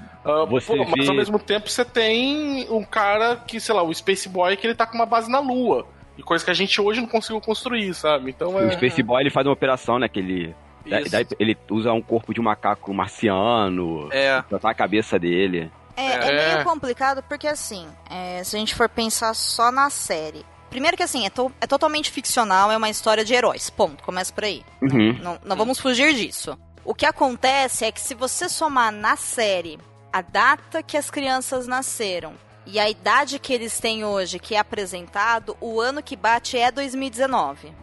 Você 0.49 0.67
pô, 0.77 0.85
mas 0.85 1.05
vê- 1.05 1.09
ao 1.09 1.15
mesmo 1.15 1.39
tempo 1.39 1.67
você 1.69 1.83
tem 1.83 2.67
um 2.69 2.83
cara 2.83 3.35
que, 3.37 3.59
sei 3.59 3.73
lá, 3.73 3.81
o 3.81 3.91
Space 3.93 4.29
Boy, 4.29 4.55
que 4.55 4.67
ele 4.67 4.75
tá 4.75 4.85
com 4.85 4.93
uma 4.95 5.05
base 5.07 5.31
na 5.31 5.39
Lua. 5.39 5.87
E 6.15 6.21
coisa 6.21 6.43
que 6.45 6.51
a 6.51 6.53
gente 6.53 6.79
hoje 6.79 6.99
não 7.01 7.07
conseguiu 7.07 7.41
construir, 7.41 7.93
sabe? 7.95 8.29
Então 8.29 8.53
O 8.55 8.59
é. 8.59 8.71
Space 8.71 9.01
Boy 9.01 9.21
ele 9.23 9.29
faz 9.31 9.47
uma 9.47 9.53
operação, 9.53 9.97
né? 9.97 10.07
Que 10.07 10.19
ele, 10.19 10.53
da- 10.89 11.01
daí 11.09 11.27
ele 11.39 11.57
usa 11.69 11.91
um 11.93 12.01
corpo 12.01 12.33
de 12.33 12.39
um 12.39 12.43
macaco 12.43 12.93
marciano, 12.93 14.09
É. 14.11 14.41
tratar 14.43 14.71
a 14.71 14.73
cabeça 14.73 15.17
dele. 15.19 15.71
É, 15.95 16.05
é 16.05 16.27
É. 16.27 16.53
meio 16.53 16.63
complicado 16.65 17.23
porque, 17.27 17.47
assim, 17.47 17.87
é, 18.09 18.43
se 18.43 18.55
a 18.55 18.59
gente 18.59 18.73
for 18.75 18.87
pensar 18.89 19.33
só 19.33 19.71
na 19.71 19.89
série. 19.89 20.45
Primeiro 20.69 20.95
que, 20.95 21.03
assim, 21.03 21.25
é, 21.25 21.29
to- 21.29 21.51
é 21.59 21.65
totalmente 21.67 22.11
ficcional, 22.11 22.71
é 22.71 22.77
uma 22.77 22.89
história 22.89 23.25
de 23.25 23.33
heróis. 23.33 23.69
Ponto. 23.69 24.03
Começa 24.03 24.31
por 24.31 24.43
aí. 24.43 24.63
Uhum. 24.81 25.17
Não, 25.21 25.39
não 25.43 25.55
vamos 25.57 25.79
fugir 25.79 26.13
disso. 26.13 26.57
O 26.85 26.93
que 26.93 27.05
acontece 27.05 27.85
é 27.85 27.91
que 27.91 27.99
se 27.99 28.13
você 28.13 28.47
somar 28.47 28.91
na 28.91 29.15
série 29.17 29.79
a 30.13 30.21
data 30.21 30.81
que 30.81 30.95
as 30.95 31.09
crianças 31.11 31.67
nasceram 31.67 32.33
e 32.65 32.79
a 32.79 32.87
idade 32.89 33.39
que 33.39 33.51
eles 33.51 33.79
têm 33.79 34.05
hoje, 34.05 34.37
que 34.39 34.55
é 34.55 34.59
apresentado, 34.59 35.57
o 35.59 35.81
ano 35.81 36.01
que 36.03 36.15
bate 36.15 36.57
é 36.57 36.71
2019. 36.71 37.73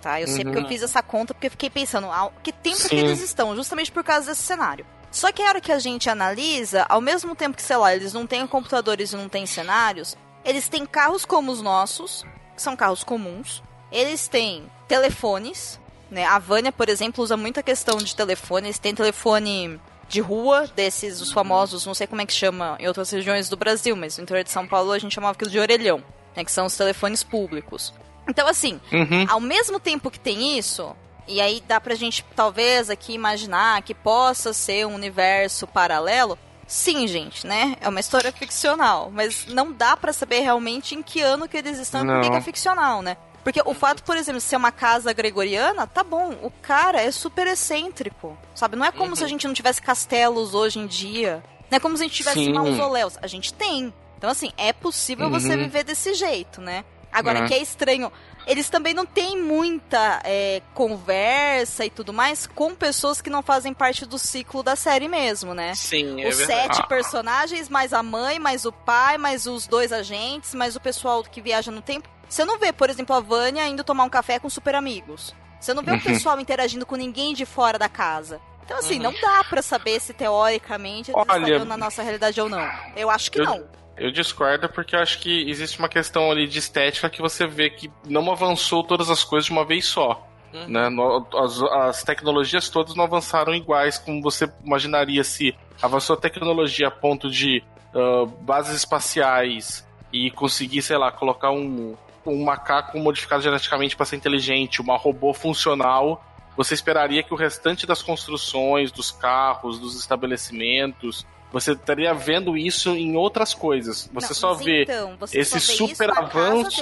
Tá? 0.00 0.20
Eu 0.20 0.28
sei 0.28 0.44
porque 0.44 0.58
eu 0.58 0.62
Uhum. 0.62 0.68
fiz 0.68 0.82
essa 0.82 1.02
conta, 1.02 1.34
porque 1.34 1.46
eu 1.48 1.50
fiquei 1.50 1.70
pensando, 1.70 2.06
ah, 2.10 2.30
que 2.42 2.52
tempo 2.52 2.76
que 2.76 2.88
Sim. 2.88 2.96
eles 2.98 3.20
estão, 3.20 3.56
justamente 3.56 3.90
por 3.90 4.04
causa 4.04 4.26
desse 4.28 4.42
cenário. 4.42 4.86
Só 5.10 5.32
que 5.32 5.42
a 5.42 5.48
hora 5.48 5.60
que 5.60 5.72
a 5.72 5.78
gente 5.78 6.10
analisa, 6.10 6.84
ao 6.88 7.00
mesmo 7.00 7.34
tempo 7.34 7.56
que, 7.56 7.62
sei 7.62 7.76
lá, 7.76 7.94
eles 7.94 8.12
não 8.12 8.26
têm 8.26 8.46
computadores 8.46 9.12
e 9.12 9.16
não 9.16 9.28
têm 9.28 9.46
cenários, 9.46 10.16
eles 10.44 10.68
têm 10.68 10.84
carros 10.86 11.24
como 11.24 11.50
os 11.50 11.62
nossos, 11.62 12.22
que 12.54 12.62
são 12.62 12.76
carros 12.76 13.02
comuns. 13.02 13.62
Eles 13.90 14.28
têm 14.28 14.70
telefones, 14.86 15.80
né? 16.10 16.24
A 16.24 16.38
Vânia, 16.38 16.70
por 16.70 16.88
exemplo, 16.88 17.24
usa 17.24 17.36
muita 17.36 17.62
questão 17.62 17.96
de 17.98 18.14
telefone. 18.14 18.66
Eles 18.68 18.78
têm 18.78 18.94
telefone 18.94 19.80
de 20.08 20.20
rua, 20.20 20.68
desses, 20.76 21.20
os 21.20 21.32
famosos, 21.32 21.84
não 21.86 21.94
sei 21.94 22.06
como 22.06 22.20
é 22.20 22.26
que 22.26 22.32
chama 22.32 22.76
em 22.78 22.86
outras 22.86 23.10
regiões 23.10 23.48
do 23.48 23.56
Brasil, 23.56 23.96
mas 23.96 24.16
no 24.18 24.22
interior 24.22 24.44
de 24.44 24.50
São 24.50 24.66
Paulo 24.68 24.92
a 24.92 24.98
gente 24.98 25.14
chamava 25.14 25.32
aquilo 25.32 25.50
de 25.50 25.58
orelhão, 25.58 26.02
né? 26.36 26.44
Que 26.44 26.52
são 26.52 26.66
os 26.66 26.76
telefones 26.76 27.24
públicos. 27.24 27.92
Então, 28.28 28.46
assim, 28.48 28.80
Uhum. 28.92 29.26
ao 29.28 29.40
mesmo 29.40 29.78
tempo 29.78 30.10
que 30.10 30.18
tem 30.20 30.58
isso, 30.58 30.94
e 31.28 31.40
aí 31.40 31.62
dá 31.66 31.80
pra 31.80 31.94
gente 31.94 32.24
talvez 32.34 32.90
aqui 32.90 33.12
imaginar 33.12 33.82
que 33.82 33.94
possa 33.94 34.52
ser 34.52 34.86
um 34.86 34.94
universo 34.94 35.66
paralelo. 35.66 36.38
Sim, 36.66 37.06
gente, 37.06 37.46
né? 37.46 37.76
É 37.80 37.88
uma 37.88 38.00
história 38.00 38.32
ficcional, 38.32 39.10
mas 39.12 39.46
não 39.46 39.72
dá 39.72 39.96
pra 39.96 40.12
saber 40.12 40.40
realmente 40.40 40.94
em 40.96 41.02
que 41.02 41.20
ano 41.20 41.48
que 41.48 41.56
eles 41.56 41.78
estão 41.78 42.02
e 42.02 42.06
por 42.22 42.30
que 42.30 42.36
é 42.36 42.40
ficcional, 42.40 43.02
né? 43.02 43.16
Porque 43.44 43.62
o 43.64 43.72
fato, 43.72 44.02
por 44.02 44.16
exemplo, 44.16 44.40
de 44.40 44.44
ser 44.46 44.56
uma 44.56 44.72
casa 44.72 45.12
gregoriana, 45.12 45.86
tá 45.86 46.02
bom, 46.02 46.32
o 46.42 46.50
cara 46.50 47.00
é 47.00 47.12
super 47.12 47.46
excêntrico, 47.46 48.36
sabe? 48.56 48.74
Não 48.74 48.84
é 48.84 48.90
como 48.90 49.14
se 49.14 49.22
a 49.22 49.28
gente 49.28 49.46
não 49.46 49.54
tivesse 49.54 49.80
castelos 49.80 50.52
hoje 50.54 50.80
em 50.80 50.86
dia, 50.88 51.40
não 51.70 51.76
é 51.76 51.80
como 51.80 51.96
se 51.96 52.02
a 52.02 52.06
gente 52.08 52.16
tivesse 52.16 52.44
Sim. 52.44 52.52
mausoléus, 52.52 53.16
a 53.22 53.28
gente 53.28 53.54
tem. 53.54 53.94
Então, 54.18 54.28
assim, 54.28 54.50
é 54.56 54.72
possível 54.72 55.30
você 55.30 55.50
Uhum. 55.54 55.58
viver 55.58 55.84
desse 55.84 56.14
jeito, 56.14 56.60
né? 56.60 56.84
Agora, 57.18 57.40
É. 57.40 57.48
que 57.48 57.54
é 57.54 57.58
estranho, 57.62 58.12
eles 58.46 58.68
também 58.68 58.92
não 58.92 59.06
têm 59.06 59.40
muita 59.40 60.20
é, 60.24 60.60
conversa 60.74 61.84
e 61.84 61.90
tudo 61.90 62.12
mais 62.12 62.46
com 62.46 62.74
pessoas 62.74 63.20
que 63.22 63.30
não 63.30 63.42
fazem 63.42 63.72
parte 63.72 64.04
do 64.04 64.18
ciclo 64.18 64.62
da 64.62 64.76
série 64.76 65.08
mesmo, 65.08 65.54
né? 65.54 65.74
Sim, 65.74 66.20
é 66.22 66.28
Os 66.28 66.36
sete 66.36 66.86
personagens, 66.88 67.68
mais 67.68 67.92
a 67.92 68.02
mãe, 68.02 68.38
mais 68.38 68.64
o 68.66 68.72
pai, 68.72 69.16
mais 69.16 69.46
os 69.46 69.66
dois 69.66 69.92
agentes, 69.92 70.54
mais 70.54 70.76
o 70.76 70.80
pessoal 70.80 71.22
que 71.24 71.40
viaja 71.40 71.70
no 71.70 71.80
tempo. 71.80 72.08
Você 72.28 72.44
não 72.44 72.58
vê, 72.58 72.72
por 72.72 72.90
exemplo, 72.90 73.14
a 73.16 73.20
Vânia 73.20 73.66
indo 73.66 73.82
tomar 73.84 74.04
um 74.04 74.08
café 74.10 74.38
com 74.38 74.50
super 74.50 74.74
amigos. 74.74 75.34
Você 75.60 75.72
não 75.72 75.82
vê 75.82 75.92
o 75.92 76.02
pessoal 76.02 76.38
interagindo 76.40 76.84
com 76.84 76.96
ninguém 76.96 77.32
de 77.34 77.46
fora 77.46 77.78
da 77.78 77.88
casa. 77.88 78.40
Então, 78.64 78.76
assim, 78.78 78.96
Uhum. 78.96 79.04
não 79.04 79.12
dá 79.20 79.44
pra 79.44 79.62
saber 79.62 80.00
se 80.00 80.12
teoricamente 80.12 81.10
eles 81.12 81.16
Olha- 81.28 81.38
estariam 81.38 81.64
na 81.64 81.76
nossa 81.76 82.02
realidade 82.02 82.40
ou 82.40 82.48
não. 82.48 82.68
Eu 82.96 83.08
acho 83.08 83.30
que 83.30 83.40
Eu- 83.40 83.44
não. 83.44 83.64
Eu 83.96 84.10
discordo 84.10 84.68
porque 84.68 84.94
eu 84.94 85.00
acho 85.00 85.18
que 85.20 85.48
existe 85.48 85.78
uma 85.78 85.88
questão 85.88 86.30
ali 86.30 86.46
de 86.46 86.58
estética 86.58 87.08
que 87.08 87.22
você 87.22 87.46
vê 87.46 87.70
que 87.70 87.90
não 88.06 88.30
avançou 88.30 88.84
todas 88.84 89.08
as 89.10 89.24
coisas 89.24 89.46
de 89.46 89.52
uma 89.52 89.64
vez 89.64 89.86
só. 89.86 90.26
Uhum. 90.52 90.68
Né? 90.68 90.88
As, 91.34 91.62
as 91.62 92.04
tecnologias 92.04 92.68
todas 92.68 92.94
não 92.94 93.04
avançaram 93.04 93.54
iguais 93.54 93.98
como 93.98 94.22
você 94.22 94.50
imaginaria 94.64 95.24
se 95.24 95.54
avançou 95.82 96.14
a 96.14 96.20
tecnologia 96.20 96.88
a 96.88 96.90
ponto 96.90 97.30
de 97.30 97.62
ah, 97.94 98.26
bases 98.42 98.76
espaciais 98.76 99.86
e 100.12 100.30
conseguir, 100.30 100.82
sei 100.82 100.98
lá, 100.98 101.10
colocar 101.10 101.50
um, 101.50 101.96
um 102.26 102.44
macaco 102.44 102.98
modificado 102.98 103.42
geneticamente 103.42 103.96
para 103.96 104.04
ser 104.04 104.16
inteligente, 104.16 104.82
uma 104.82 104.98
robô 104.98 105.32
funcional. 105.32 106.22
Você 106.56 106.74
esperaria 106.74 107.22
que 107.22 107.32
o 107.32 107.36
restante 107.36 107.86
das 107.86 108.02
construções, 108.02 108.92
dos 108.92 109.10
carros, 109.10 109.78
dos 109.78 109.98
estabelecimentos, 109.98 111.26
você 111.52 111.72
estaria 111.72 112.12
vendo 112.14 112.56
isso 112.56 112.90
em 112.90 113.16
outras 113.16 113.54
coisas. 113.54 114.10
Você 114.12 114.28
Não, 114.28 114.34
só 114.34 114.54
vê 114.54 114.82
então, 114.82 115.16
você 115.18 115.38
esse 115.38 115.58
só 115.60 115.86
vê 115.86 115.88
super 115.94 116.10
avanço. 116.10 116.80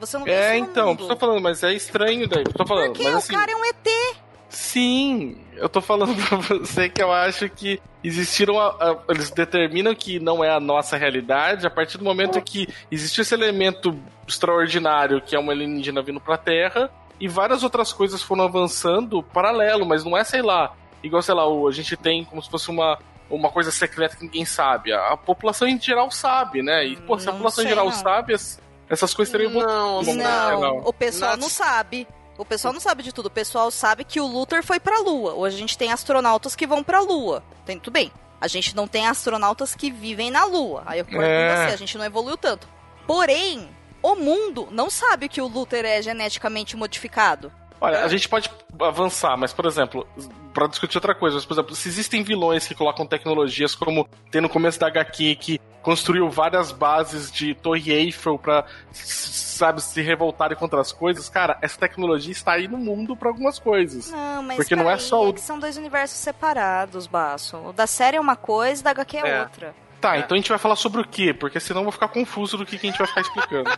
Você 0.00 0.18
não 0.18 0.24
vê 0.24 0.30
É, 0.30 0.56
então, 0.58 0.88
mundo. 0.88 1.06
tô 1.08 1.16
falando, 1.16 1.40
mas 1.40 1.62
é 1.62 1.72
estranho 1.72 2.28
daí. 2.28 2.44
Tô 2.44 2.66
falando, 2.66 2.88
Porque 2.88 3.04
mas 3.04 3.14
o 3.14 3.18
assim, 3.18 3.32
cara 3.34 3.52
é 3.52 3.56
um 3.56 3.64
ET. 3.64 4.16
sim, 4.48 5.38
eu 5.56 5.68
tô 5.68 5.80
falando 5.80 6.14
pra 6.28 6.36
você 6.38 6.88
que 6.88 7.02
eu 7.02 7.12
acho 7.12 7.48
que 7.48 7.80
existiram. 8.04 8.58
a- 8.60 8.68
a- 8.78 8.98
eles 9.10 9.30
determinam 9.30 9.94
que 9.94 10.18
não 10.20 10.44
é 10.44 10.50
a 10.50 10.60
nossa 10.60 10.96
realidade 10.96 11.66
a 11.66 11.70
partir 11.70 11.98
do 11.98 12.04
momento 12.04 12.40
que 12.42 12.68
existe 12.90 13.20
esse 13.22 13.34
elemento 13.34 13.98
extraordinário 14.28 15.20
que 15.20 15.34
é 15.34 15.38
uma 15.38 15.52
alienígena 15.52 16.02
vindo 16.02 16.20
pra 16.20 16.36
Terra 16.36 16.90
e 17.18 17.26
várias 17.28 17.62
outras 17.62 17.92
coisas 17.92 18.20
foram 18.22 18.44
avançando 18.44 19.22
paralelo, 19.22 19.86
mas 19.86 20.04
não 20.04 20.14
é, 20.16 20.22
sei 20.24 20.42
lá, 20.42 20.74
igual, 21.02 21.22
sei 21.22 21.34
lá, 21.34 21.48
o- 21.48 21.66
a 21.66 21.72
gente 21.72 21.96
tem 21.96 22.24
como 22.24 22.42
se 22.42 22.50
fosse 22.50 22.68
uma. 22.70 22.98
Uma 23.28 23.50
coisa 23.50 23.70
secreta 23.70 24.16
que 24.16 24.24
ninguém 24.24 24.44
sabe. 24.44 24.92
A, 24.92 25.08
a 25.12 25.16
população 25.16 25.66
em 25.66 25.80
geral 25.80 26.10
sabe, 26.10 26.62
né? 26.62 26.86
E, 26.86 26.96
pô, 26.96 27.18
se 27.18 27.24
a 27.24 27.32
Não 27.32 27.38
população 27.38 27.64
em 27.64 27.68
geral 27.68 27.86
não. 27.86 27.92
sabe, 27.92 28.34
as- 28.34 28.60
essas 28.88 29.12
coisas 29.12 29.32
teriam 29.32 29.50
Não, 29.52 30.02
Não, 30.02 30.14
Não, 30.14 30.60
não. 30.60 30.78
o 30.84 30.92
pessoal 30.92 31.32
Nas- 31.32 31.40
não 31.40 31.48
sabe. 31.48 32.06
O 32.38 32.44
pessoal 32.44 32.72
não 32.72 32.80
sabe 32.80 33.02
de 33.02 33.12
tudo. 33.12 33.26
O 33.26 33.30
pessoal 33.30 33.70
sabe 33.70 34.04
que 34.04 34.20
o 34.20 34.26
Luthor 34.26 34.62
foi 34.62 34.78
pra 34.78 35.00
Lua. 35.00 35.34
Hoje 35.34 35.56
a 35.56 35.58
gente 35.58 35.76
tem 35.78 35.90
astronautas 35.92 36.54
que 36.54 36.66
vão 36.66 36.84
pra 36.84 37.00
Lua. 37.00 37.42
Tem 37.64 37.78
tudo 37.80 37.94
bem. 37.94 38.12
A 38.40 38.46
gente 38.46 38.76
não 38.76 38.86
tem 38.86 39.06
astronautas 39.08 39.74
que 39.74 39.90
vivem 39.90 40.30
na 40.30 40.44
Lua. 40.44 40.82
Aí 40.86 40.98
eu 40.98 41.04
concordo 41.06 41.26
É. 41.26 41.56
com 41.56 41.62
você, 41.68 41.74
a 41.74 41.78
gente 41.78 41.96
não 41.98 42.04
evoluiu 42.04 42.36
tanto. 42.36 42.68
Porém, 43.06 43.68
o 44.02 44.14
mundo 44.14 44.68
não 44.70 44.90
sabe 44.90 45.28
que 45.28 45.40
o 45.40 45.48
Luthor 45.48 45.84
é 45.84 46.02
geneticamente 46.02 46.76
modificado. 46.76 47.50
Olha, 47.86 48.04
a 48.04 48.08
gente 48.08 48.28
pode 48.28 48.50
avançar, 48.80 49.36
mas, 49.36 49.52
por 49.52 49.64
exemplo, 49.66 50.06
pra 50.52 50.66
discutir 50.66 50.96
outra 50.96 51.14
coisa, 51.14 51.36
mas, 51.36 51.44
por 51.44 51.54
exemplo, 51.54 51.74
se 51.76 51.88
existem 51.88 52.22
vilões 52.22 52.66
que 52.66 52.74
colocam 52.74 53.06
tecnologias 53.06 53.74
como 53.74 54.08
tem 54.30 54.40
no 54.40 54.48
começo 54.48 54.78
da 54.80 54.88
HQ 54.88 55.36
que 55.36 55.60
construiu 55.82 56.28
várias 56.28 56.72
bases 56.72 57.30
de 57.30 57.54
Torre 57.54 57.92
Eiffel 57.92 58.38
pra, 58.38 58.64
s- 58.90 59.28
sabe, 59.56 59.80
se 59.80 60.02
revoltarem 60.02 60.58
contra 60.58 60.80
as 60.80 60.90
coisas, 60.90 61.28
cara, 61.28 61.56
essa 61.62 61.78
tecnologia 61.78 62.32
está 62.32 62.52
aí 62.54 62.66
no 62.66 62.76
mundo 62.76 63.16
pra 63.16 63.28
algumas 63.28 63.58
coisas. 63.60 64.10
Não, 64.10 64.42
mas 64.42 64.56
Porque 64.56 64.74
não 64.74 64.90
é 64.90 64.98
só 64.98 65.28
o- 65.28 65.32
que 65.32 65.40
são 65.40 65.58
dois 65.60 65.76
universos 65.76 66.18
separados, 66.18 67.06
Baço. 67.06 67.56
O 67.58 67.72
da 67.72 67.86
série 67.86 68.16
é 68.16 68.20
uma 68.20 68.34
coisa, 68.34 68.82
da 68.82 68.90
HQ 68.90 69.16
é, 69.18 69.28
É. 69.28 69.40
outra. 69.42 69.74
Tá, 70.06 70.18
então 70.18 70.36
a 70.36 70.38
gente 70.38 70.48
vai 70.48 70.58
falar 70.58 70.76
sobre 70.76 71.00
o 71.00 71.04
quê? 71.04 71.34
Porque 71.34 71.58
senão 71.58 71.80
eu 71.80 71.84
vou 71.84 71.92
ficar 71.92 72.06
confuso 72.08 72.56
do 72.56 72.64
que, 72.64 72.78
que 72.78 72.86
a 72.86 72.90
gente 72.90 72.98
vai 72.98 73.08
ficar 73.08 73.20
explicando. 73.22 73.70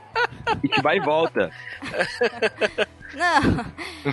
A 0.45 0.55
gente 0.55 0.83
vai 0.83 0.97
e 0.99 1.01
volta. 1.01 1.51
Não. 3.14 3.64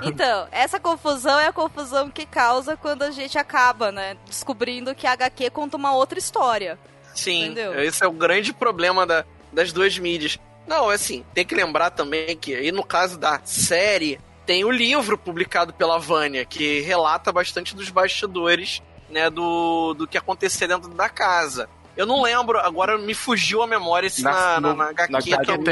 Então, 0.04 0.48
essa 0.52 0.80
confusão 0.80 1.38
é 1.40 1.48
a 1.48 1.54
confusão 1.54 2.10
que 2.10 2.26
causa 2.26 2.78
quando 2.78 3.04
a 3.04 3.12
gente 3.12 3.38
acaba, 3.38 3.92
né? 3.92 4.16
Descobrindo 4.26 4.96
que 4.96 5.06
a 5.06 5.12
HQ 5.12 5.50
conta 5.50 5.76
uma 5.76 5.94
outra 5.94 6.18
história. 6.18 6.80
Sim, 7.14 7.46
Entendeu? 7.46 7.80
esse 7.82 8.04
é 8.04 8.08
o 8.08 8.12
grande 8.12 8.54
problema 8.54 9.06
da- 9.06 9.26
das 9.52 9.72
duas 9.74 9.98
mídias. 9.98 10.40
Não, 10.68 10.90
assim, 10.90 11.24
tem 11.34 11.46
que 11.46 11.54
lembrar 11.56 11.90
também 11.92 12.36
que 12.38 12.56
aí 12.56 12.72
no 12.72 12.84
caso 12.84 13.18
da 13.20 13.40
série, 13.44 14.20
tem 14.46 14.64
o 14.66 14.72
livro 14.72 15.18
publicado 15.18 15.74
pela 15.74 16.00
Vânia, 16.00 16.46
que 16.46 16.80
relata 16.82 17.32
bastante 17.32 17.76
dos 17.76 17.90
bastidores, 17.90 18.82
né, 19.10 19.30
do, 19.30 19.94
do 19.94 20.08
que 20.08 20.18
acontecia 20.18 20.68
dentro 20.68 20.90
da 20.90 21.08
casa. 21.10 21.70
Eu 21.96 22.06
não 22.06 22.22
lembro, 22.22 22.60
agora 22.60 22.98
me 22.98 23.14
fugiu 23.14 23.62
a 23.62 23.68
memória 23.68 24.10
se 24.10 24.22
Na- 24.24 24.60
na, 24.60 24.74
na, 24.74 24.74
na 24.76 24.90
HQ 24.90 25.12
na 25.12 25.18
HQ 25.20 25.46
também. 25.46 25.64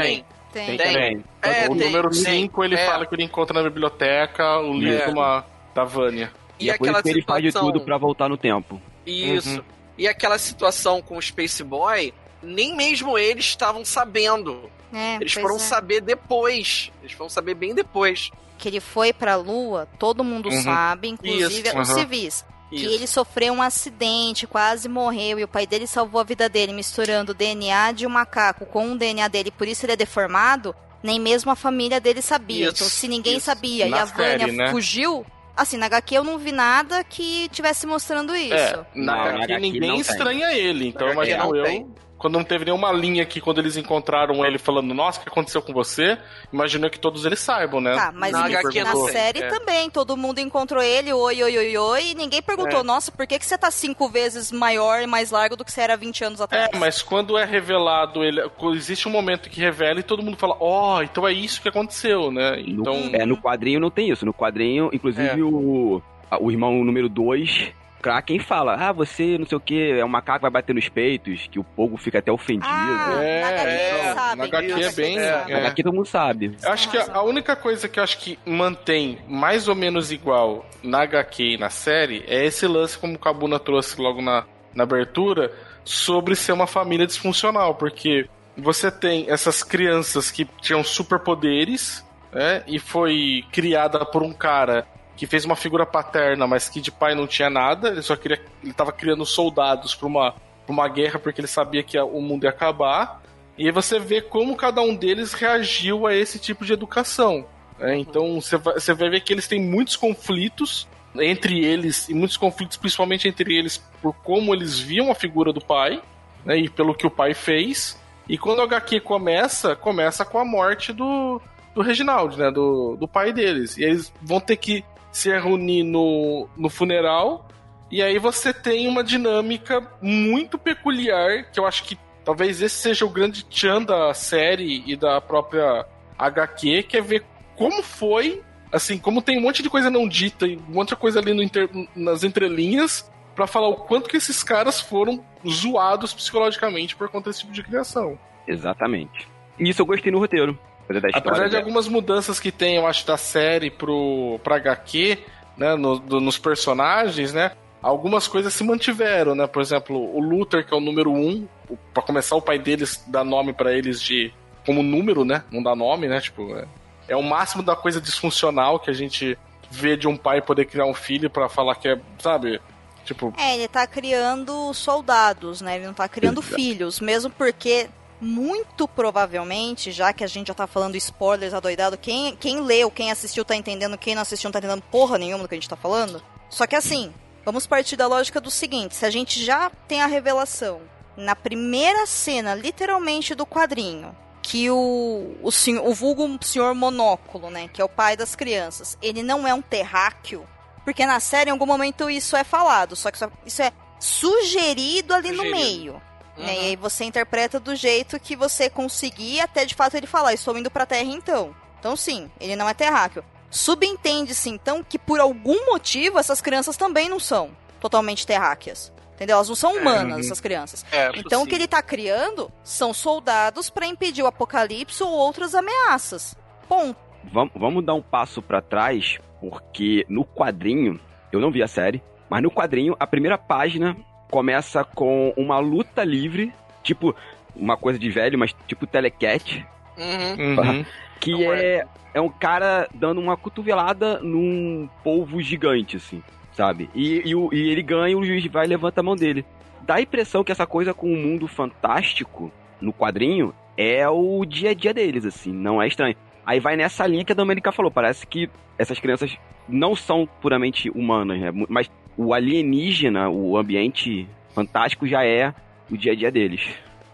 Tem. 0.52 0.66
Tem, 0.66 0.76
Tem. 0.76 0.86
também. 0.86 1.24
É, 1.42 1.68
o 1.68 1.76
tem, 1.76 1.86
número 1.86 2.10
tem. 2.10 2.20
5, 2.22 2.64
ele 2.64 2.76
É. 2.76 2.86
fala 2.86 3.04
que 3.06 3.14
ele 3.14 3.24
encontra 3.24 3.60
na 3.60 3.68
biblioteca 3.68 4.58
o 4.60 4.72
livro 4.72 5.02
É. 5.02 5.06
de 5.06 5.12
uma- 5.12 5.44
da 5.74 5.82
Vânia. 5.84 6.32
E, 6.60 6.70
é 6.70 6.78
por 6.78 6.88
isso 6.88 7.02
que 7.02 7.08
ele 7.10 7.22
faz 7.22 7.42
de 7.42 7.52
tudo 7.52 7.80
pra 7.80 7.98
voltar 7.98 8.28
no 8.28 8.36
tempo. 8.36 8.80
Isso. 9.04 9.58
Uhum. 9.58 9.64
E 9.98 10.06
aquela 10.08 10.38
situação 10.38 11.02
com 11.02 11.16
o 11.16 11.22
Space 11.22 11.62
Boy, 11.64 12.14
nem 12.42 12.76
mesmo 12.76 13.18
eles 13.18 13.44
estavam 13.46 13.84
sabendo. 13.84 14.70
É, 14.92 15.16
Eles 15.16 15.32
foram 15.32 15.56
é. 15.56 15.58
saber 15.58 16.00
depois. 16.00 16.92
Eles 17.02 17.12
foram 17.12 17.28
saber 17.28 17.54
bem 17.54 17.74
depois. 17.74 18.30
Que 18.56 18.68
ele 18.68 18.78
foi 18.80 19.12
pra 19.12 19.34
Lua, 19.34 19.88
todo 19.98 20.22
mundo 20.22 20.48
Uhum. 20.48 20.62
sabe, 20.62 21.08
inclusive 21.08 21.68
Isso, 21.68 21.78
os 21.80 21.88
uhum. 21.88 21.94
civis. 21.96 22.44
Que 22.70 22.76
Isso. 22.76 22.94
ele 22.94 23.06
sofreu 23.06 23.52
um 23.52 23.62
acidente, 23.62 24.46
quase 24.46 24.88
morreu, 24.88 25.38
e 25.38 25.44
o 25.44 25.48
pai 25.48 25.66
dele 25.66 25.86
salvou 25.86 26.20
a 26.20 26.24
vida 26.24 26.48
dele, 26.48 26.72
misturando 26.72 27.32
o 27.32 27.34
DNA 27.34 27.92
de 27.92 28.06
um 28.06 28.10
macaco 28.10 28.66
com 28.66 28.92
o 28.92 28.98
DNA 28.98 29.28
dele, 29.28 29.50
por 29.50 29.68
isso 29.68 29.84
ele 29.84 29.92
é 29.92 29.96
deformado, 29.96 30.74
nem 31.02 31.20
mesmo 31.20 31.50
a 31.52 31.56
família 31.56 32.00
dele 32.00 32.20
sabia. 32.22 32.64
Isso, 32.66 32.74
então, 32.76 32.88
se 32.88 33.06
ninguém 33.06 33.36
isso. 33.36 33.46
sabia 33.46 33.86
e 33.86 33.90
Na 33.90 34.02
a 34.02 34.04
Vânia 34.06 34.38
série, 34.40 34.52
né? 34.52 34.70
fugiu, 34.70 35.24
assim, 35.56 35.76
na 35.76 35.86
HQ 35.86 36.14
eu 36.16 36.24
não 36.24 36.38
vi 36.38 36.50
nada 36.50 37.04
que 37.04 37.48
tivesse 37.50 37.86
mostrando 37.86 38.34
isso. 38.34 38.54
É, 38.54 38.76
na 38.94 39.14
Não, 39.14 39.14
na 39.16 39.22
HQ 39.22 39.42
HQ 39.44 39.52
não 39.52 39.60
ninguém 39.60 39.90
tem. 39.90 40.00
estranha 40.00 40.52
ele. 40.52 40.88
Então 40.88 41.06
Na 41.08 41.12
HQ 41.12 41.30
imagino 41.30 41.56
eu, 41.56 41.64
tem. 41.64 41.86
Quando 42.24 42.36
não 42.36 42.42
teve 42.44 42.64
nenhuma 42.64 42.90
linha 42.90 43.22
aqui, 43.22 43.38
quando 43.38 43.58
eles 43.58 43.76
encontraram 43.76 44.42
ele 44.46 44.56
falando, 44.56 44.94
nossa, 44.94 45.20
o 45.20 45.22
que 45.22 45.28
aconteceu 45.28 45.60
com 45.60 45.74
você? 45.74 46.16
Imagino 46.50 46.88
que 46.88 46.98
todos 46.98 47.26
eles 47.26 47.38
saibam, 47.38 47.82
né? 47.82 47.94
Tá, 47.94 48.10
mas 48.14 48.32
Na 48.32 48.46
eles- 48.48 48.56
HQ 48.64 48.82
na 48.82 48.96
série 49.12 49.42
é. 49.42 49.48
também, 49.48 49.90
todo 49.90 50.16
mundo 50.16 50.38
encontrou 50.38 50.82
ele, 50.82 51.12
oi, 51.12 51.42
oi, 51.42 51.58
oi, 51.58 51.76
oi, 51.76 52.04
e 52.12 52.14
ninguém 52.14 52.40
perguntou, 52.40 52.80
É. 52.80 52.82
nossa, 52.82 53.12
por 53.12 53.26
que, 53.26 53.38
que 53.38 53.44
você 53.44 53.58
tá 53.58 53.70
cinco 53.70 54.08
vezes 54.08 54.50
maior 54.50 55.02
e 55.02 55.06
mais 55.06 55.30
largo 55.30 55.54
do 55.54 55.66
que 55.66 55.70
você 55.70 55.82
era 55.82 55.98
20 55.98 56.24
anos 56.24 56.40
atrás? 56.40 56.70
É, 56.72 56.78
mas 56.78 57.02
quando 57.02 57.36
é 57.36 57.44
revelado, 57.44 58.24
ele, 58.24 58.40
existe 58.74 59.06
um 59.06 59.12
momento 59.12 59.50
que 59.50 59.60
revela 59.60 60.00
e 60.00 60.02
todo 60.02 60.22
mundo 60.22 60.38
fala, 60.38 60.56
ó, 60.58 61.02
então 61.02 61.28
é 61.28 61.32
isso 61.34 61.60
que 61.60 61.68
aconteceu, 61.68 62.30
né? 62.32 62.52
No, 62.66 62.80
Então, 62.80 63.10
é, 63.12 63.26
no 63.26 63.36
quadrinho 63.36 63.78
não 63.80 63.90
tem 63.90 64.08
isso. 64.10 64.24
No 64.24 64.32
quadrinho, 64.32 64.88
inclusive, 64.94 65.28
É. 65.28 65.44
o, 65.44 66.00
o 66.40 66.50
irmão 66.50 66.82
número 66.82 67.06
2 67.10 67.70
Kraken 68.04 68.38
fala, 68.38 68.74
ah, 68.74 68.92
você 68.92 69.38
não 69.38 69.46
sei 69.46 69.56
o 69.56 69.60
que, 69.60 69.92
é 69.92 70.04
um 70.04 70.08
macaco 70.08 70.42
vai 70.42 70.50
bater 70.50 70.74
nos 70.74 70.90
peitos, 70.90 71.48
que 71.50 71.58
o 71.58 71.64
povo 71.64 71.96
fica 71.96 72.18
até 72.18 72.30
ofendido. 72.30 72.66
Ah, 72.70 73.14
É, 73.22 73.40
na 73.40 73.48
HQ 73.48 73.70
é, 73.70 74.14
sabem. 74.14 74.36
na 74.36 74.44
HQ 74.44 74.68
na 74.68 74.80
é 74.80 74.92
bem- 74.92 75.18
é. 75.18 75.44
Mas 75.48 75.64
aqui 75.66 75.82
todo 75.82 75.94
mundo 75.94 76.06
sabe. 76.06 76.54
Eu 76.62 76.70
acho 76.70 76.90
que 76.90 76.98
a, 76.98 77.06
a 77.14 77.22
única 77.22 77.56
coisa 77.56 77.88
que 77.88 77.98
eu 77.98 78.04
acho 78.04 78.18
que 78.18 78.38
mantém 78.44 79.18
mais 79.26 79.68
ou 79.68 79.74
menos 79.74 80.12
igual 80.12 80.66
na 80.82 81.00
HQ 81.00 81.54
e 81.54 81.56
na 81.56 81.70
série 81.70 82.22
é 82.26 82.44
esse 82.44 82.66
lance, 82.66 82.98
como 82.98 83.14
o 83.14 83.18
Kabuna 83.18 83.58
trouxe 83.58 83.98
logo 83.98 84.20
na, 84.20 84.44
na 84.74 84.82
abertura, 84.82 85.50
sobre 85.82 86.36
ser 86.36 86.52
uma 86.52 86.66
família 86.66 87.06
disfuncional, 87.06 87.74
porque 87.74 88.28
você 88.54 88.90
tem 88.90 89.30
essas 89.30 89.62
crianças 89.62 90.30
que 90.30 90.44
tinham 90.60 90.84
superpoderes, 90.84 92.04
né, 92.32 92.62
e 92.66 92.78
foi 92.78 93.44
criada 93.50 94.04
por 94.04 94.22
um 94.22 94.32
cara 94.32 94.86
que 95.16 95.26
fez 95.26 95.44
uma 95.44 95.56
figura 95.56 95.86
paterna, 95.86 96.46
mas 96.46 96.68
que 96.68 96.80
de 96.80 96.90
pai 96.90 97.14
não 97.14 97.26
tinha 97.26 97.48
nada, 97.48 97.88
ele 97.88 98.02
só 98.02 98.16
queria, 98.16 98.40
ele 98.62 98.72
tava 98.72 98.92
criando 98.92 99.24
soldados 99.24 99.94
para 99.94 100.06
uma, 100.06 100.32
pra 100.32 100.72
uma 100.72 100.88
guerra 100.88 101.18
porque 101.18 101.40
ele 101.40 101.48
sabia 101.48 101.82
que 101.82 101.98
o 101.98 102.20
mundo 102.20 102.44
ia 102.44 102.50
acabar. 102.50 103.22
E 103.56 103.66
aí 103.66 103.72
você 103.72 104.00
vê 104.00 104.20
como 104.20 104.56
cada 104.56 104.80
um 104.80 104.94
deles 104.94 105.32
reagiu 105.32 106.06
a 106.06 106.14
esse 106.14 106.38
tipo 106.38 106.64
de 106.64 106.72
educação. 106.72 107.46
né? 107.78 107.96
Então 107.96 108.40
você 108.40 108.56
vai, 108.56 108.74
você 108.74 108.92
vai 108.92 109.10
ver 109.10 109.20
que 109.20 109.32
eles 109.32 109.46
têm 109.46 109.60
muitos 109.60 109.94
conflitos 109.94 110.88
entre 111.16 111.64
eles, 111.64 112.08
e 112.08 112.14
muitos 112.14 112.36
conflitos 112.36 112.76
principalmente 112.76 113.28
entre 113.28 113.56
eles 113.56 113.78
por 114.02 114.12
como 114.12 114.52
eles 114.52 114.78
viam 114.78 115.12
a 115.12 115.14
figura 115.14 115.52
do 115.52 115.60
pai, 115.60 116.02
né, 116.44 116.58
e 116.58 116.68
pelo 116.68 116.94
que 116.94 117.06
o 117.06 117.10
pai 117.10 117.34
fez. 117.34 117.96
E 118.28 118.36
quando 118.36 118.58
o 118.58 118.62
HQ 118.62 119.00
começa, 119.00 119.76
começa 119.76 120.24
com 120.24 120.38
a 120.38 120.44
morte 120.44 120.92
do, 120.92 121.40
do 121.74 121.82
Reginald, 121.82 122.36
né, 122.36 122.50
do, 122.50 122.96
do 122.96 123.06
pai 123.06 123.32
deles. 123.32 123.76
E 123.76 123.84
eles 123.84 124.12
vão 124.20 124.40
ter 124.40 124.56
que 124.56 124.84
se 125.14 125.30
reunir 125.30 125.84
no, 125.84 126.48
no 126.56 126.68
funeral. 126.68 127.48
E 127.90 128.02
aí 128.02 128.18
você 128.18 128.52
tem 128.52 128.88
uma 128.88 129.04
dinâmica 129.04 129.80
muito 130.02 130.58
peculiar, 130.58 131.44
que 131.52 131.60
eu 131.60 131.64
acho 131.66 131.84
que 131.84 131.96
talvez 132.24 132.60
esse 132.60 132.74
seja 132.74 133.06
o 133.06 133.10
grande 133.10 133.44
tchan 133.44 133.82
da 133.82 134.12
série 134.12 134.82
e 134.84 134.96
da 134.96 135.20
própria 135.20 135.86
HQ, 136.18 136.82
que 136.82 136.96
é 136.96 137.00
ver 137.00 137.24
como 137.54 137.80
foi, 137.82 138.42
assim, 138.72 138.98
como 138.98 139.22
tem 139.22 139.38
um 139.38 139.42
monte 139.42 139.62
de 139.62 139.70
coisa 139.70 139.88
não 139.88 140.08
dita 140.08 140.46
e 140.48 140.56
um 140.56 140.72
monte 140.72 140.88
de 140.88 140.96
coisa 140.96 141.20
ali 141.20 141.30
inter- 141.40 141.70
nas 141.94 142.24
entrelinhas, 142.24 143.08
pra 143.36 143.46
falar 143.46 143.68
o 143.68 143.76
quanto 143.76 144.08
que 144.08 144.16
esses 144.16 144.42
caras 144.42 144.80
foram 144.80 145.24
zoados 145.48 146.12
psicologicamente 146.12 146.96
por 146.96 147.08
conta 147.08 147.30
desse 147.30 147.40
tipo 147.40 147.52
de 147.52 147.62
criação. 147.62 148.18
Exatamente. 148.48 149.28
E 149.58 149.68
isso 149.68 149.80
eu 149.82 149.86
gostei 149.86 150.10
no 150.10 150.18
roteiro. 150.18 150.58
Coisa 150.86 151.00
da 151.00 151.08
história. 151.08 151.28
Apesar 151.28 151.44
de 151.44 151.50
dela. 151.52 151.62
algumas 151.62 151.88
mudanças 151.88 152.38
que 152.40 152.52
tem, 152.52 152.76
eu 152.76 152.86
acho, 152.86 153.06
da 153.06 153.16
série 153.16 153.70
pro, 153.70 154.38
pra 154.44 154.56
HQ, 154.56 155.18
né, 155.56 155.74
no- 155.76 155.98
do- 155.98 156.20
nos 156.20 156.36
personagens, 156.38 157.32
né, 157.32 157.52
algumas 157.82 158.26
coisas 158.28 158.52
se 158.52 158.62
mantiveram, 158.64 159.34
né, 159.34 159.46
por 159.46 159.62
exemplo, 159.62 159.96
o 159.96 160.20
Luther, 160.20 160.66
que 160.66 160.74
é 160.74 160.76
o 160.76 160.80
número 160.80 161.10
um, 161.12 161.46
pra 161.92 162.02
começar 162.02 162.36
o 162.36 162.42
pai 162.42 162.58
deles 162.58 163.02
dá 163.06 163.22
nome 163.24 163.52
pra 163.52 163.72
eles 163.72 164.00
de, 164.00 164.32
como 164.66 164.82
número, 164.82 165.24
né, 165.24 165.42
não 165.50 165.62
dá 165.62 165.74
nome, 165.76 166.08
né, 166.08 166.20
tipo, 166.20 166.54
é, 166.56 166.66
é 167.08 167.16
o 167.16 167.22
máximo 167.22 167.62
da 167.62 167.76
coisa 167.76 168.00
disfuncional 168.00 168.78
que 168.78 168.90
a 168.90 168.94
gente 168.94 169.38
vê 169.70 169.96
de 169.96 170.06
um 170.08 170.16
pai 170.16 170.40
poder 170.42 170.66
criar 170.66 170.86
um 170.86 170.94
filho 170.94 171.28
pra 171.30 171.48
falar 171.48 171.74
que 171.76 171.88
é, 171.88 171.98
sabe, 172.18 172.60
tipo, 173.04 173.32
É, 173.38 173.54
ele 173.56 173.68
tá 173.68 173.86
criando 173.86 174.72
soldados, 174.74 175.60
né? 175.60 175.76
Ele 175.76 175.86
não 175.86 175.94
tá 175.94 176.08
criando 176.08 176.40
Exato. 176.40 176.54
filhos, 176.54 177.00
mesmo 177.00 177.30
porque 177.30 177.88
muito 178.24 178.88
provavelmente, 178.88 179.92
já 179.92 180.12
que 180.12 180.24
a 180.24 180.26
gente 180.26 180.48
já 180.48 180.54
tá 180.54 180.66
falando 180.66 180.96
spoilers 180.96 181.54
adoidado, 181.54 181.98
quem, 181.98 182.34
quem 182.36 182.60
leu, 182.60 182.90
quem 182.90 183.10
assistiu 183.10 183.44
tá 183.44 183.54
entendendo, 183.54 183.98
quem 183.98 184.14
não 184.14 184.22
assistiu 184.22 184.48
não 184.48 184.52
tá 184.52 184.58
entendendo 184.58 184.82
porra 184.90 185.18
nenhuma 185.18 185.44
do 185.44 185.48
que 185.48 185.54
a 185.54 185.58
gente 185.58 185.68
tá 185.68 185.76
falando. 185.76 186.22
Só 186.48 186.66
que 186.66 186.74
assim, 186.74 187.12
vamos 187.44 187.66
partir 187.66 187.96
da 187.96 188.06
lógica 188.06 188.40
do 188.40 188.50
seguinte, 188.50 188.96
se 188.96 189.04
a 189.06 189.10
gente 189.10 189.44
já 189.44 189.70
tem 189.86 190.02
a 190.02 190.06
revelação 190.06 190.80
na 191.16 191.36
primeira 191.36 192.06
cena, 192.06 192.54
literalmente 192.54 193.34
do 193.34 193.46
quadrinho, 193.46 194.16
que 194.42 194.70
o, 194.70 195.36
o, 195.42 195.52
senhor, 195.52 195.86
o 195.86 195.94
vulgo 195.94 196.38
senhor 196.42 196.74
monóculo, 196.74 197.50
né, 197.50 197.68
que 197.72 197.80
é 197.80 197.84
o 197.84 197.88
pai 197.88 198.16
das 198.16 198.34
crianças, 198.34 198.98
ele 199.00 199.22
não 199.22 199.46
é 199.46 199.54
um 199.54 199.62
terráqueo, 199.62 200.46
porque 200.84 201.06
na 201.06 201.18
série, 201.18 201.48
em 201.48 201.52
algum 201.52 201.64
momento, 201.66 202.10
isso 202.10 202.36
é 202.36 202.44
falado. 202.44 202.94
Só 202.94 203.10
que 203.10 203.18
isso 203.46 203.62
é- 203.62 203.72
sugerido 203.98 205.14
ali 205.14 205.30
no 205.30 205.42
Sugerido. 205.42 205.56
meio. 205.56 206.02
Uhum. 206.36 206.44
Né? 206.44 206.54
E 206.54 206.58
aí 206.60 206.76
você 206.76 207.04
interpreta 207.04 207.60
do 207.60 207.74
jeito 207.74 208.18
que 208.18 208.36
você 208.36 208.68
conseguir, 208.68 209.40
até 209.40 209.64
de 209.64 209.74
fato 209.74 209.96
ele 209.96 210.06
falar, 210.06 210.32
estou 210.32 210.56
indo 210.56 210.70
pra 210.70 210.86
Terra 210.86 211.10
então. 211.10 211.54
Então 211.78 211.96
sim, 211.96 212.30
ele 212.40 212.56
não 212.56 212.68
é 212.68 212.74
terráqueo. 212.74 213.24
Subentende-se 213.50 214.50
então 214.50 214.82
que 214.82 214.98
por 214.98 215.20
algum 215.20 215.66
motivo 215.66 216.18
essas 216.18 216.40
crianças 216.40 216.76
também 216.76 217.08
não 217.08 217.20
são 217.20 217.50
totalmente 217.80 218.26
terráqueas. 218.26 218.92
Entendeu? 219.14 219.36
Elas 219.36 219.48
não 219.48 219.54
são 219.54 219.76
humanas, 219.76 220.14
uhum. 220.14 220.20
essas 220.20 220.40
crianças. 220.40 220.84
É, 220.90 221.10
Então 221.14 221.42
o 221.42 221.46
que 221.46 221.54
ele 221.54 221.68
tá 221.68 221.80
criando 221.80 222.50
são 222.64 222.92
soldados 222.92 223.70
pra 223.70 223.86
impedir 223.86 224.24
o 224.24 224.26
apocalipse 224.26 225.02
ou 225.04 225.10
outras 225.10 225.54
ameaças. 225.54 226.36
Ponto. 226.68 226.98
Vamos, 227.32 227.52
vamos 227.54 227.84
dar 227.84 227.94
um 227.94 228.02
passo 228.02 228.42
pra 228.42 228.60
trás, 228.60 229.18
porque 229.40 230.04
no 230.08 230.24
quadrinho, 230.24 231.00
eu 231.30 231.40
não 231.40 231.52
vi 231.52 231.62
a 231.62 231.68
série, 231.68 232.02
mas 232.28 232.42
no 232.42 232.50
quadrinho, 232.50 232.96
a 232.98 233.06
primeira 233.06 233.38
página 233.38 233.96
começa 234.34 234.82
com 234.82 235.32
uma 235.36 235.60
luta 235.60 236.02
livre, 236.02 236.52
tipo 236.82 237.14
uma 237.54 237.76
coisa 237.76 238.00
de 238.00 238.10
velho, 238.10 238.36
mas 238.36 238.52
tipo 238.66 238.84
telecat, 238.84 239.64
Uhum. 239.96 240.56
uhum. 240.58 240.84
que 241.20 241.30
Não 241.30 241.52
é, 241.54 241.84
é 242.12 242.20
um 242.20 242.28
cara 242.28 242.88
dando 242.92 243.20
uma 243.20 243.36
cotovelada 243.36 244.18
num 244.18 244.88
polvo 245.04 245.40
gigante, 245.40 245.98
assim, 245.98 246.20
sabe? 246.52 246.90
E, 246.92 247.22
e, 247.24 247.32
o- 247.36 247.48
e 247.52 247.68
ele 247.70 247.80
ganha 247.80 248.08
e 248.08 248.16
o 248.16 248.24
juiz 248.24 248.44
vai 248.46 248.64
e 248.66 248.68
levanta 248.68 248.98
a 249.00 249.04
mão 249.04 249.14
dele. 249.14 249.44
Dá 249.82 249.94
a 249.96 250.00
impressão 250.00 250.42
que 250.42 250.50
essa 250.50 250.66
coisa 250.66 250.92
com 250.92 251.06
o 251.12 251.16
mundo 251.16 251.46
fantástico 251.46 252.50
no 252.80 252.92
quadrinho 252.92 253.54
é 253.76 254.08
o 254.08 254.44
dia 254.44 254.70
a 254.70 254.74
dia 254.74 254.92
deles, 254.92 255.24
assim, 255.24 255.52
não 255.52 255.80
é 255.80 255.86
estranho. 255.86 256.16
Aí 256.44 256.58
vai 256.58 256.74
nessa 256.76 257.06
linha 257.06 257.24
que 257.24 257.30
a 257.30 257.36
Domenica 257.36 257.70
falou, 257.70 257.88
parece 257.88 258.26
que 258.26 258.50
essas 258.76 258.98
crianças 258.98 259.36
não 259.68 259.94
são 259.94 260.28
puramente 260.42 260.90
humanas, 260.90 261.38
né? 261.40 261.52
Mas 261.68 261.88
o 262.16 262.32
alienígena, 262.32 263.28
o 263.28 263.56
ambiente 263.56 264.28
fantástico 264.54 265.06
já 265.06 265.24
é 265.24 265.52
o 265.90 265.96
dia 265.96 266.12
a 266.12 266.16
dia 266.16 266.30
deles. 266.30 266.62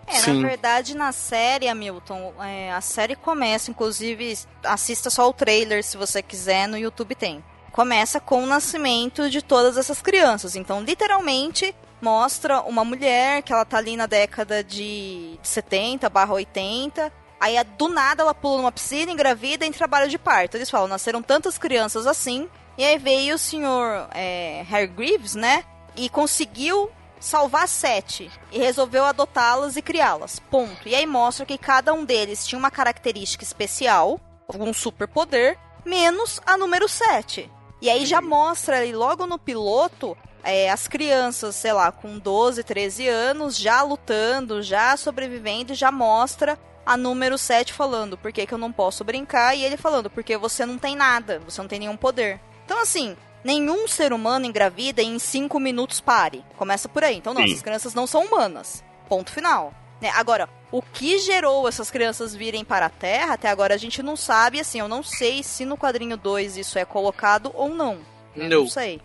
É, 0.07 0.15
Sim. 0.15 0.41
na 0.41 0.49
verdade, 0.49 0.97
na 0.97 1.13
série, 1.13 1.69
Hamilton, 1.69 2.35
é, 2.41 2.73
a 2.73 2.81
série 2.81 3.15
começa, 3.15 3.71
inclusive, 3.71 4.37
assista 4.65 5.09
só 5.09 5.29
o 5.29 5.33
trailer 5.33 5.85
se 5.85 5.97
você 5.97 6.21
quiser, 6.21 6.67
no 6.67 6.77
YouTube 6.77 7.15
tem. 7.15 7.43
Começa 7.71 8.19
com 8.19 8.43
o 8.43 8.47
nascimento 8.47 9.31
de 9.31 9.41
todas 9.41 9.77
essas 9.77 10.03
crianças. 10.03 10.57
Então, 10.57 10.83
literalmente, 10.83 11.73
mostra 12.03 12.61
uma 12.63 12.85
mulher 12.85 13.43
que 13.43 13.53
ela 13.53 13.65
tá 13.65 13.79
ali 13.79 13.97
na 13.97 14.07
década 14.07 14.65
de 14.65 15.39
70 15.43 16.09
barra 16.11 16.35
80. 16.35 17.13
Aí, 17.39 17.55
do 17.79 17.89
nada, 17.89 18.23
ela 18.23 18.35
pula 18.35 18.59
numa 18.59 18.73
piscina, 18.73 19.13
engravida 19.13 19.65
e 19.65 19.69
em 19.69 19.73
trabalho 19.73 20.11
de 20.11 20.19
parto. 20.19 20.57
Eles 20.57 20.69
falam, 20.69 20.89
nasceram 20.89 21.23
tantas 21.23 21.57
crianças 21.57 22.07
assim. 22.07 22.49
E 22.78 22.85
aí 22.85 22.98
veio 22.98 23.35
o 23.35 23.38
senhor 23.38 24.09
é, 24.12 24.64
Harry 24.68 24.87
Greaves, 24.87 25.35
né? 25.35 25.64
E 25.96 26.09
conseguiu 26.09 26.90
salvar 27.18 27.68
sete 27.68 28.30
e 28.50 28.59
resolveu 28.59 29.04
adotá-las 29.04 29.76
e 29.76 29.83
criá-las. 29.83 30.38
Ponto. 30.38 30.88
E 30.88 30.94
aí 30.94 31.06
mostra 31.06 31.44
que 31.44 31.59
cada 31.59 31.92
um 31.92 32.04
deles 32.04 32.46
tinha 32.46 32.59
uma 32.59 32.70
característica 32.70 33.44
especial, 33.44 34.18
um 34.54 34.72
superpoder, 34.72 35.59
menos 35.85 36.40
a 36.46 36.56
número 36.56 36.88
7. 36.88 37.50
E 37.83 37.90
aí 37.90 38.06
já 38.06 38.20
mostra 38.20 38.78
ali 38.78 38.92
logo 38.92 39.26
no 39.26 39.38
piloto 39.38 40.16
é, 40.42 40.70
as 40.70 40.88
crianças, 40.88 41.54
sei 41.54 41.72
lá, 41.72 41.92
com 41.92 42.18
12, 42.18 42.62
13 42.64 43.09
anos, 43.09 43.59
já 43.59 43.83
lutando, 43.83 44.62
já 44.62 44.96
sobrevivendo, 44.96 45.74
já 45.74 45.92
mostra 45.92 46.59
a 46.85 46.96
número 46.96 47.37
7 47.37 47.72
falando 47.72 48.16
por 48.16 48.33
que, 48.33 48.46
que 48.46 48.54
eu 48.54 48.59
não 48.59 48.72
posso 48.72 49.04
brincar, 49.04 49.54
e 49.54 49.62
ele 49.62 49.76
falando 49.76 50.11
porque 50.11 50.37
você 50.37 50.64
não 50.64 50.78
tem 50.78 50.96
nada, 50.96 51.40
você 51.40 51.61
não 51.61 51.68
tem 51.68 51.78
nenhum 51.78 51.96
poder. 51.96 52.40
Então, 52.70 52.80
assim, 52.80 53.16
nenhum 53.42 53.88
ser 53.88 54.12
humano 54.12 54.46
engravida 54.46 55.02
e 55.02 55.06
em 55.06 55.18
5 55.18 55.59
minutos 55.59 56.00
pare. 56.00 56.44
Começa 56.56 56.88
por 56.88 57.02
aí. 57.02 57.16
Então, 57.16 57.35
não, 57.35 57.42
Sim. 57.42 57.48
essas 57.48 57.62
crianças 57.62 57.94
não 57.94 58.06
são 58.06 58.26
humanas. 58.26 58.85
Ponto 59.09 59.33
final. 59.33 59.74
Né? 60.00 60.09
Agora, 60.11 60.48
o 60.70 60.80
que 60.80 61.18
gerou 61.18 61.66
essas 61.66 61.90
crianças 61.90 62.33
virem 62.33 62.64
para 62.64 62.87
a 62.87 62.88
Terra, 62.88 63.35
até 63.35 63.48
agora 63.48 63.74
a 63.74 63.76
gente 63.76 64.04
não 64.04 64.14
sabe, 64.14 64.61
assim, 64.61 64.78
eu 64.78 64.87
não 64.87 65.02
sei 65.02 65.42
se 65.42 65.64
no 65.64 65.76
quadrinho 65.76 66.16
2 66.16 66.59
isso 66.59 66.78
é 66.78 66.85
colocado 66.85 67.50
ou 67.54 67.70
não. 67.70 67.98
Não. 68.37 68.61
Não 68.61 68.68
sei. 68.68 69.00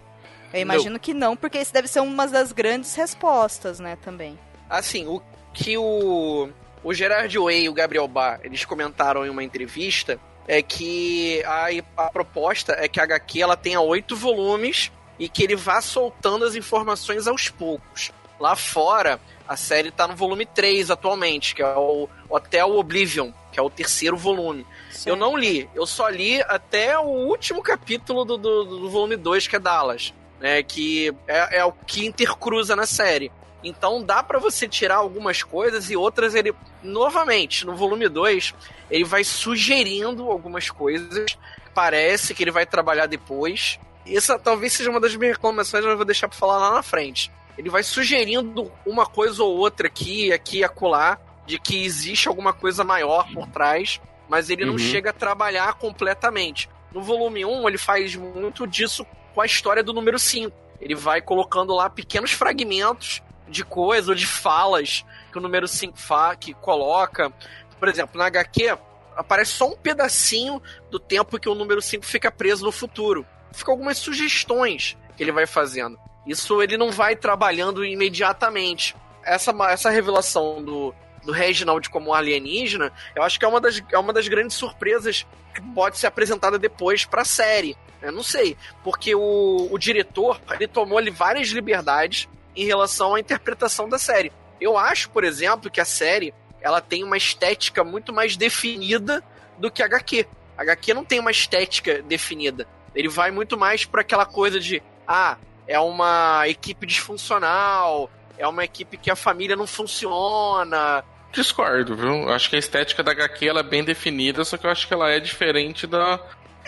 Eu 0.53 0.61
imagino 0.61 0.99
que 0.99 1.11
não, 1.11 1.35
porque 1.35 1.57
isso 1.57 1.73
deve 1.73 1.87
ser 1.87 2.01
uma 2.01 2.27
das 2.27 2.51
grandes 2.51 2.93
respostas, 2.93 3.79
né, 3.79 3.97
também. 4.03 4.37
Assim, 4.69 5.07
o 5.07 5.19
que 5.51 5.75
o, 5.75 6.49
o 6.83 6.93
Gerard 6.93 7.35
Way 7.35 7.63
e 7.63 7.69
o 7.69 7.73
Gabriel 7.73 8.07
Bar, 8.07 8.41
eles 8.43 8.63
comentaram 8.63 9.25
em 9.25 9.29
uma 9.29 9.43
entrevista, 9.43 10.19
é 10.47 10.61
que 10.61 11.43
a, 11.43 11.67
a 11.97 12.09
proposta 12.11 12.73
é 12.73 12.87
que 12.87 12.99
a 12.99 13.03
HQ 13.03 13.41
ela 13.41 13.57
tenha 13.57 13.81
oito 13.81 14.15
volumes 14.15 14.91
e 15.17 15.27
que 15.27 15.43
ele 15.43 15.55
vá 15.55 15.81
soltando 15.81 16.45
as 16.45 16.55
informações 16.55 17.27
aos 17.27 17.49
poucos. 17.49 18.11
Lá 18.39 18.55
fora, 18.55 19.19
a 19.47 19.55
série 19.55 19.91
tá 19.91 20.07
no 20.07 20.15
volume 20.15 20.45
3 20.45 20.91
atualmente, 20.91 21.55
que 21.55 21.61
é 21.61 21.75
o 21.75 22.09
Hotel 22.29 22.77
Oblivion, 22.77 23.31
que 23.51 23.59
é 23.59 23.63
o 23.63 23.69
terceiro 23.69 24.17
volume. 24.17 24.65
Eu 25.05 25.15
não 25.15 25.37
li, 25.37 25.69
eu 25.73 25.85
só 25.85 26.09
li 26.09 26.41
até 26.41 26.97
o 26.97 27.05
último 27.05 27.61
capítulo 27.61 28.25
do, 28.25 28.37
do, 28.37 28.63
do 28.65 28.89
volume 28.89 29.15
2, 29.15 29.47
que 29.47 29.55
é 29.55 29.59
Dallas. 29.59 30.13
né? 30.39 30.63
Que 30.63 31.13
é, 31.27 31.59
é 31.59 31.65
o 31.65 31.71
que 31.71 32.05
intercruza 32.05 32.75
na 32.75 32.85
série. 32.85 33.31
Então 33.63 34.03
dá 34.03 34.21
para 34.21 34.37
você 34.37 34.67
tirar 34.67 34.97
algumas 34.97 35.41
coisas 35.41 35.89
e 35.89 35.95
outras 35.97 36.35
ele 36.35 36.53
novamente 36.83 37.65
no 37.65 37.75
volume 37.75 38.07
2, 38.07 38.53
ele 38.91 39.03
vai 39.03 39.23
sugerindo 39.23 40.29
algumas 40.29 40.69
coisas. 40.69 41.37
Parece 41.73 42.33
que 42.33 42.43
ele 42.43 42.51
vai 42.51 42.65
trabalhar 42.65 43.05
depois. 43.07 43.79
Essa 44.07 44.37
talvez 44.37 44.73
seja 44.73 44.89
uma 44.91 44.99
das 44.99 45.15
minhas 45.15 45.35
reclamações, 45.35 45.83
mas 45.83 45.91
eu 45.91 45.97
vou 45.97 46.05
deixar 46.05 46.27
para 46.27 46.37
falar 46.37 46.57
lá 46.59 46.71
na 46.75 46.83
frente. 46.83 47.31
Ele 47.57 47.69
vai 47.69 47.81
sugerindo 47.83 48.71
uma 48.85 49.05
coisa 49.05 49.43
ou 49.43 49.57
outra 49.57 49.87
aqui, 49.87 50.31
aqui 50.31 50.59
e 50.59 50.63
acolá, 50.63 51.17
de 51.45 51.57
que 51.59 51.83
existe 51.83 52.27
alguma 52.27 52.53
coisa 52.53 52.83
maior 52.83 53.27
por 53.33 53.47
trás, 53.47 53.99
mas 54.29 54.49
ele 54.49 54.65
não 54.65 54.73
Uhum. 54.73 54.79
chega 54.79 55.09
a 55.09 55.13
trabalhar 55.13 55.73
completamente. 55.75 56.69
No 56.91 57.01
volume 57.01 57.45
1, 57.45 57.67
ele 57.67 57.77
faz 57.77 58.15
muito 58.15 58.67
disso 58.67 59.05
com 59.33 59.41
a 59.41 59.45
história 59.45 59.83
do 59.83 59.93
número 59.93 60.19
5. 60.19 60.55
Ele 60.79 60.95
vai 60.95 61.21
colocando 61.21 61.73
lá 61.73 61.89
pequenos 61.89 62.31
fragmentos 62.31 63.21
de 63.47 63.63
coisas 63.63 64.09
ou 64.09 64.15
de 64.15 64.25
falas 64.25 65.05
que 65.31 65.37
o 65.37 65.41
número 65.41 65.67
5 65.67 65.97
fa 65.97 66.35
que 66.35 66.53
coloca. 66.53 67.31
Por 67.79 67.87
exemplo, 67.87 68.17
na 68.17 68.25
HQ 68.25 68.77
aparece 69.15 69.51
só 69.51 69.69
um 69.69 69.77
pedacinho 69.77 70.61
do 70.89 70.99
tempo 70.99 71.39
que 71.39 71.49
o 71.49 71.55
número 71.55 71.81
5 71.81 72.05
fica 72.05 72.31
preso 72.31 72.65
no 72.65 72.71
futuro. 72.71 73.25
Ficam 73.51 73.73
algumas 73.73 73.97
sugestões 73.97 74.97
que 75.15 75.23
ele 75.23 75.31
vai 75.31 75.45
fazendo. 75.45 75.97
Isso 76.25 76.61
ele 76.61 76.77
não 76.77 76.91
vai 76.91 77.15
trabalhando 77.15 77.85
imediatamente. 77.85 78.95
Essa, 79.23 79.51
essa 79.69 79.89
revelação 79.89 80.63
do, 80.63 80.93
do 81.23 81.31
Reginald 81.31 81.89
como 81.89 82.13
alienígena, 82.13 82.91
eu 83.15 83.23
acho 83.23 83.39
que 83.39 83.45
é 83.45 83.47
uma 83.47 83.61
das, 83.61 83.81
é 83.91 83.97
uma 83.97 84.13
das 84.13 84.27
grandes 84.27 84.55
surpresas 84.55 85.25
que 85.53 85.61
pode 85.73 85.97
ser 85.97 86.07
apresentada 86.07 86.59
depois 86.59 87.05
pra 87.05 87.23
série. 87.23 87.77
Eu 88.01 88.11
não 88.11 88.21
sei, 88.21 88.55
porque 88.83 89.15
o, 89.15 89.67
o 89.71 89.77
diretor 89.77 90.39
ele 90.51 90.67
tomou 90.67 90.97
ali 90.97 91.09
várias 91.09 91.47
liberdades 91.47 92.27
em 92.55 92.65
relação 92.65 93.15
à 93.15 93.19
interpretação 93.19 93.87
da 93.89 93.97
série. 93.97 94.31
Eu 94.59 94.77
acho, 94.77 95.09
por 95.09 95.23
exemplo, 95.23 95.69
que 95.69 95.81
a 95.81 95.85
série 95.85 96.33
ela 96.61 96.81
tem 96.81 97.03
uma 97.03 97.17
estética 97.17 97.83
muito 97.83 98.11
mais 98.13 98.35
definida 98.37 99.23
do 99.57 99.69
que 99.69 99.83
a 99.83 99.85
HQ. 99.85 100.25
A 100.57 100.61
HQ 100.63 100.93
não 100.93 101.03
tem 101.05 101.19
uma 101.19 101.31
estética 101.31 102.01
definida. 102.01 102.65
Ele 102.95 103.09
vai 103.09 103.29
muito 103.29 103.57
mais 103.57 103.85
para 103.85 104.01
aquela 104.01 104.25
coisa 104.25 104.59
de 104.59 104.81
ah, 105.07 105.37
é 105.67 105.77
uma 105.79 106.43
equipe 106.47 106.87
disfuncional, 106.87 108.09
é 108.37 108.47
uma 108.47 108.63
equipe 108.63 108.97
que 108.97 109.11
a 109.11 109.15
família 109.15 109.55
não 109.55 109.67
funciona. 109.67 111.03
Discordo, 111.31 111.95
viu? 111.95 112.29
Acho 112.29 112.49
que 112.49 112.55
a 112.55 112.59
estética 112.59 113.03
da 113.03 113.11
HQ 113.11 113.47
ela 113.47 113.59
é 113.59 113.63
bem 113.63 113.83
definida, 113.83 114.45
só 114.45 114.57
que 114.57 114.65
eu 114.65 114.71
acho 114.71 114.87
que 114.87 114.93
ela 114.93 115.09
é 115.11 115.19
diferente 115.19 115.85
da, 115.85 116.15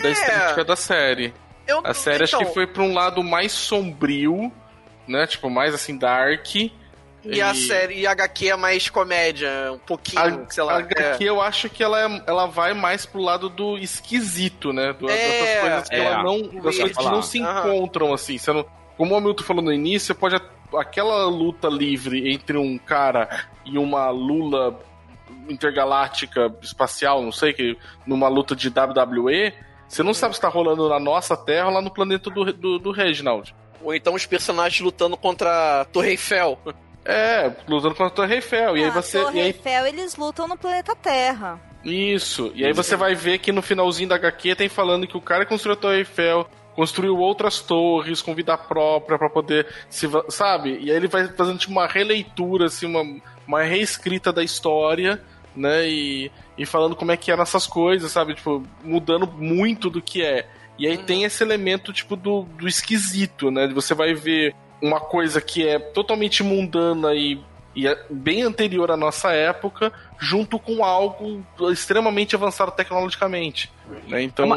da 0.01 0.09
É. 0.09 0.11
estética 0.11 0.65
da 0.65 0.75
série. 0.75 1.33
Eu, 1.65 1.81
A 1.83 1.93
série 1.93 2.23
acho 2.23 2.35
então, 2.35 2.47
que 2.47 2.53
foi 2.53 2.67
pra 2.67 2.83
um 2.83 2.93
lado 2.93 3.23
mais 3.23 3.51
sombrio, 3.51 4.51
né? 5.07 5.25
Tipo, 5.27 5.49
mais 5.49 5.73
assim, 5.73 5.97
dark. 5.97 6.55
E 7.29 7.41
a 7.41 7.53
série 7.53 7.99
e 8.01 8.07
a 8.07 8.11
HQ 8.11 8.49
é 8.51 8.55
mais 8.55 8.89
comédia, 8.89 9.49
um 9.73 9.79
pouquinho, 9.79 10.21
A, 10.21 10.49
sei 10.49 10.63
lá. 10.63 10.73
a 10.75 10.77
HQ 10.77 11.23
eu 11.25 11.41
acho 11.41 11.69
que 11.69 11.83
ela, 11.83 11.99
é- 12.01 12.23
ela 12.25 12.45
vai 12.45 12.73
mais 12.73 13.05
pro 13.05 13.19
lado 13.19 13.49
do 13.49 13.77
esquisito, 13.77 14.71
né? 14.71 14.93
Do, 14.93 15.09
É, 15.09 15.59
coisas 15.59 15.89
que 15.89 15.95
é. 15.95 15.99
ela 16.05 16.23
não. 16.23 16.41
Das 16.61 16.77
coisas 16.77 16.95
que 16.97 17.03
não 17.03 17.21
se 17.21 17.41
Aham. 17.41 17.59
encontram, 17.75 18.13
assim. 18.13 18.37
Você 18.37 18.53
não, 18.53 18.65
como 18.95 19.13
o 19.13 19.17
Hamilton 19.17 19.43
falou 19.43 19.61
no 19.63 19.73
início, 19.73 20.15
pode. 20.15 20.39
Aquela 20.77 21.25
luta 21.25 21.67
livre 21.67 22.31
entre 22.31 22.57
um 22.57 22.77
cara 22.77 23.45
e 23.65 23.77
uma 23.77 24.09
Lula 24.09 24.79
intergaláctica 25.49 26.53
espacial, 26.61 27.21
não 27.21 27.31
sei, 27.31 27.53
que 27.53 27.77
numa 28.05 28.27
luta 28.27 28.55
de 28.55 28.69
WWE, 28.69 29.53
você 29.87 30.03
não 30.03 30.13
sabe 30.13 30.35
se 30.35 30.41
tá 30.41 30.47
rolando 30.49 30.87
na 30.89 30.99
nossa 30.99 31.35
Terra 31.37 31.67
ou 31.67 31.73
lá 31.73 31.81
no 31.81 31.89
planeta 31.91 32.29
do, 32.29 32.51
do, 32.53 32.79
do 32.79 32.91
Reginald. 32.91 33.55
Ou 33.81 33.93
então 33.93 34.13
os 34.13 34.25
personagens 34.25 34.79
lutando 34.81 35.15
contra 35.17 35.81
a 35.81 35.85
Torre 35.85 36.11
Eiffel. 36.11 36.57
É, 37.05 37.51
lutando 37.67 37.95
contra 37.95 38.07
a 38.07 38.09
Torre 38.11 38.35
Eiffel. 38.35 38.77
e 38.77 38.83
aí 38.83 38.89
Ah, 38.89 38.93
você. 38.93 39.19
Torre 39.21 39.37
e 39.37 39.41
aí 39.41 39.47
Eiffel, 39.47 39.85
eles 39.87 40.15
lutam 40.15 40.47
no 40.47 40.57
planeta 40.57 40.95
Terra. 40.95 41.59
Isso. 41.83 42.51
E 42.53 42.65
aí 42.65 42.73
você 42.73 42.95
vai 42.95 43.15
ver 43.15 43.37
que 43.37 43.51
no 43.51 43.61
finalzinho 43.61 44.09
da 44.09 44.15
HQ 44.15 44.55
tem 44.55 44.67
falando 44.67 45.07
que 45.07 45.15
o 45.15 45.21
cara 45.21 45.45
que 45.45 45.49
construiu 45.49 45.73
a 45.77 45.79
Torre 45.79 45.97
Eiffel 45.99 46.47
construiu 46.75 47.17
outras 47.17 47.59
torres 47.59 48.21
com 48.21 48.35
vida 48.35 48.55
própria 48.55 49.17
pra 49.17 49.29
poder 49.29 49.65
se, 49.89 50.07
sabe? 50.29 50.77
E 50.79 50.91
aí 50.91 50.95
ele 50.97 51.07
vai 51.07 51.27
fazendo 51.27 51.57
tipo 51.57 51.71
uma 51.71 51.87
releitura 51.87 52.65
assim, 52.67 52.85
uma, 52.85 53.19
uma 53.47 53.63
reescrita 53.63 54.31
da 54.31 54.43
história, 54.43 55.19
né? 55.55 55.87
E, 55.89 56.31
e 56.55 56.65
falando 56.67 56.95
como 56.95 57.11
é 57.11 57.17
que 57.17 57.31
eram 57.31 57.41
essas 57.41 57.65
coisas, 57.65 58.11
sabe? 58.11 58.35
Tipo, 58.35 58.61
mudando 58.83 59.25
muito 59.25 59.89
do 59.89 60.01
que 60.03 60.21
é. 60.23 60.47
E 60.77 60.87
aí 60.87 60.97
tem 60.97 61.23
esse 61.23 61.43
elemento 61.43 61.91
tipo 61.91 62.15
do, 62.15 62.43
do 62.43 62.67
esquisito, 62.67 63.49
né? 63.51 63.67
Você 63.69 63.93
vai 63.93 64.13
ver 64.13 64.53
uma 64.81 64.99
coisa 64.99 65.41
que 65.41 65.67
é 65.67 65.79
totalmente 65.79 66.43
mundana 66.43 67.13
e 67.15 67.39
e 67.75 67.85
é 67.87 67.95
bem 68.09 68.41
anterior 68.41 68.89
à 68.89 68.97
nossa 68.97 69.31
época, 69.31 69.93
junto 70.17 70.57
com 70.57 70.83
algo 70.83 71.45
extremamente 71.71 72.35
avançado 72.35 72.71
tecnologicamente. 72.71 73.71
Né? 74.07 74.23
Então, 74.23 74.47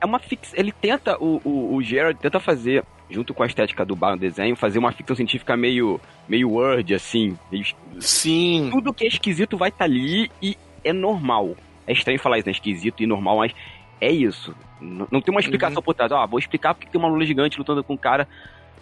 É 0.00 0.06
uma 0.06 0.18
fix... 0.18 0.54
Ele 0.54 0.72
tenta, 0.72 1.14
o, 1.22 1.42
o, 1.44 1.74
o 1.76 1.82
Gerard 1.82 2.18
tenta 2.18 2.40
fazer, 2.40 2.82
junto 3.10 3.34
com 3.34 3.42
a 3.42 3.46
estética 3.46 3.84
do 3.84 3.94
bar 3.94 4.12
no 4.12 4.16
desenho, 4.16 4.56
fazer 4.56 4.78
uma 4.78 4.92
ficção 4.92 5.14
científica 5.14 5.58
meio, 5.58 6.00
meio 6.26 6.48
word, 6.52 6.94
assim. 6.94 7.36
meio- 7.52 7.66
sim, 7.98 8.70
Tudo 8.72 8.94
que 8.94 9.04
é 9.04 9.08
esquisito 9.08 9.58
vai 9.58 9.68
estar 9.68 9.84
ali 9.84 10.30
e 10.40 10.56
é 10.82 10.90
normal. 10.90 11.54
É 11.86 11.92
estranho 11.92 12.18
falar 12.18 12.38
isso, 12.38 12.46
né? 12.48 12.52
Esquisito 12.52 13.02
e 13.02 13.06
normal, 13.06 13.36
mas 13.36 13.52
é 14.00 14.10
isso. 14.10 14.54
N- 14.80 15.06
Não 15.10 15.20
tem 15.20 15.32
uma 15.32 15.40
explicação 15.40 15.82
por 15.82 15.94
trás. 15.94 16.10
Ó, 16.12 16.26
vou 16.26 16.38
explicar 16.38 16.74
porque 16.74 16.88
tem 16.90 16.98
uma 17.00 17.08
lula 17.08 17.24
gigante 17.24 17.58
lutando 17.58 17.82
com 17.84 17.94
um 17.94 17.98
cara 17.98 18.26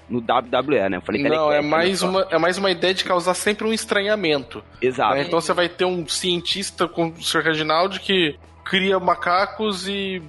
no 0.08 0.20
WWE, 0.20 0.88
né? 0.88 0.96
Eu 0.96 1.02
falei, 1.02 1.22
não, 1.22 1.48
que 1.48 1.54
é 1.56 1.60
que 1.60 1.66
mais, 1.66 2.02
uma, 2.02 2.26
é 2.30 2.38
mais 2.38 2.56
uma 2.56 2.70
ideia 2.70 2.94
de 2.94 3.04
causar 3.04 3.34
sempre 3.34 3.66
um 3.66 3.72
estranhamento. 3.72 4.62
Exato. 4.80 5.14
né? 5.16 5.22
Então 5.22 5.40
você 5.40 5.52
vai 5.52 5.68
ter 5.68 5.84
um 5.84 6.06
cientista 6.08 6.88
com 6.88 7.08
o 7.08 7.22
Sr. 7.22 7.40
Reginaldo 7.42 7.98
que 8.00 8.38
cria 8.64 8.98
macacos 8.98 9.86
e 9.88 10.22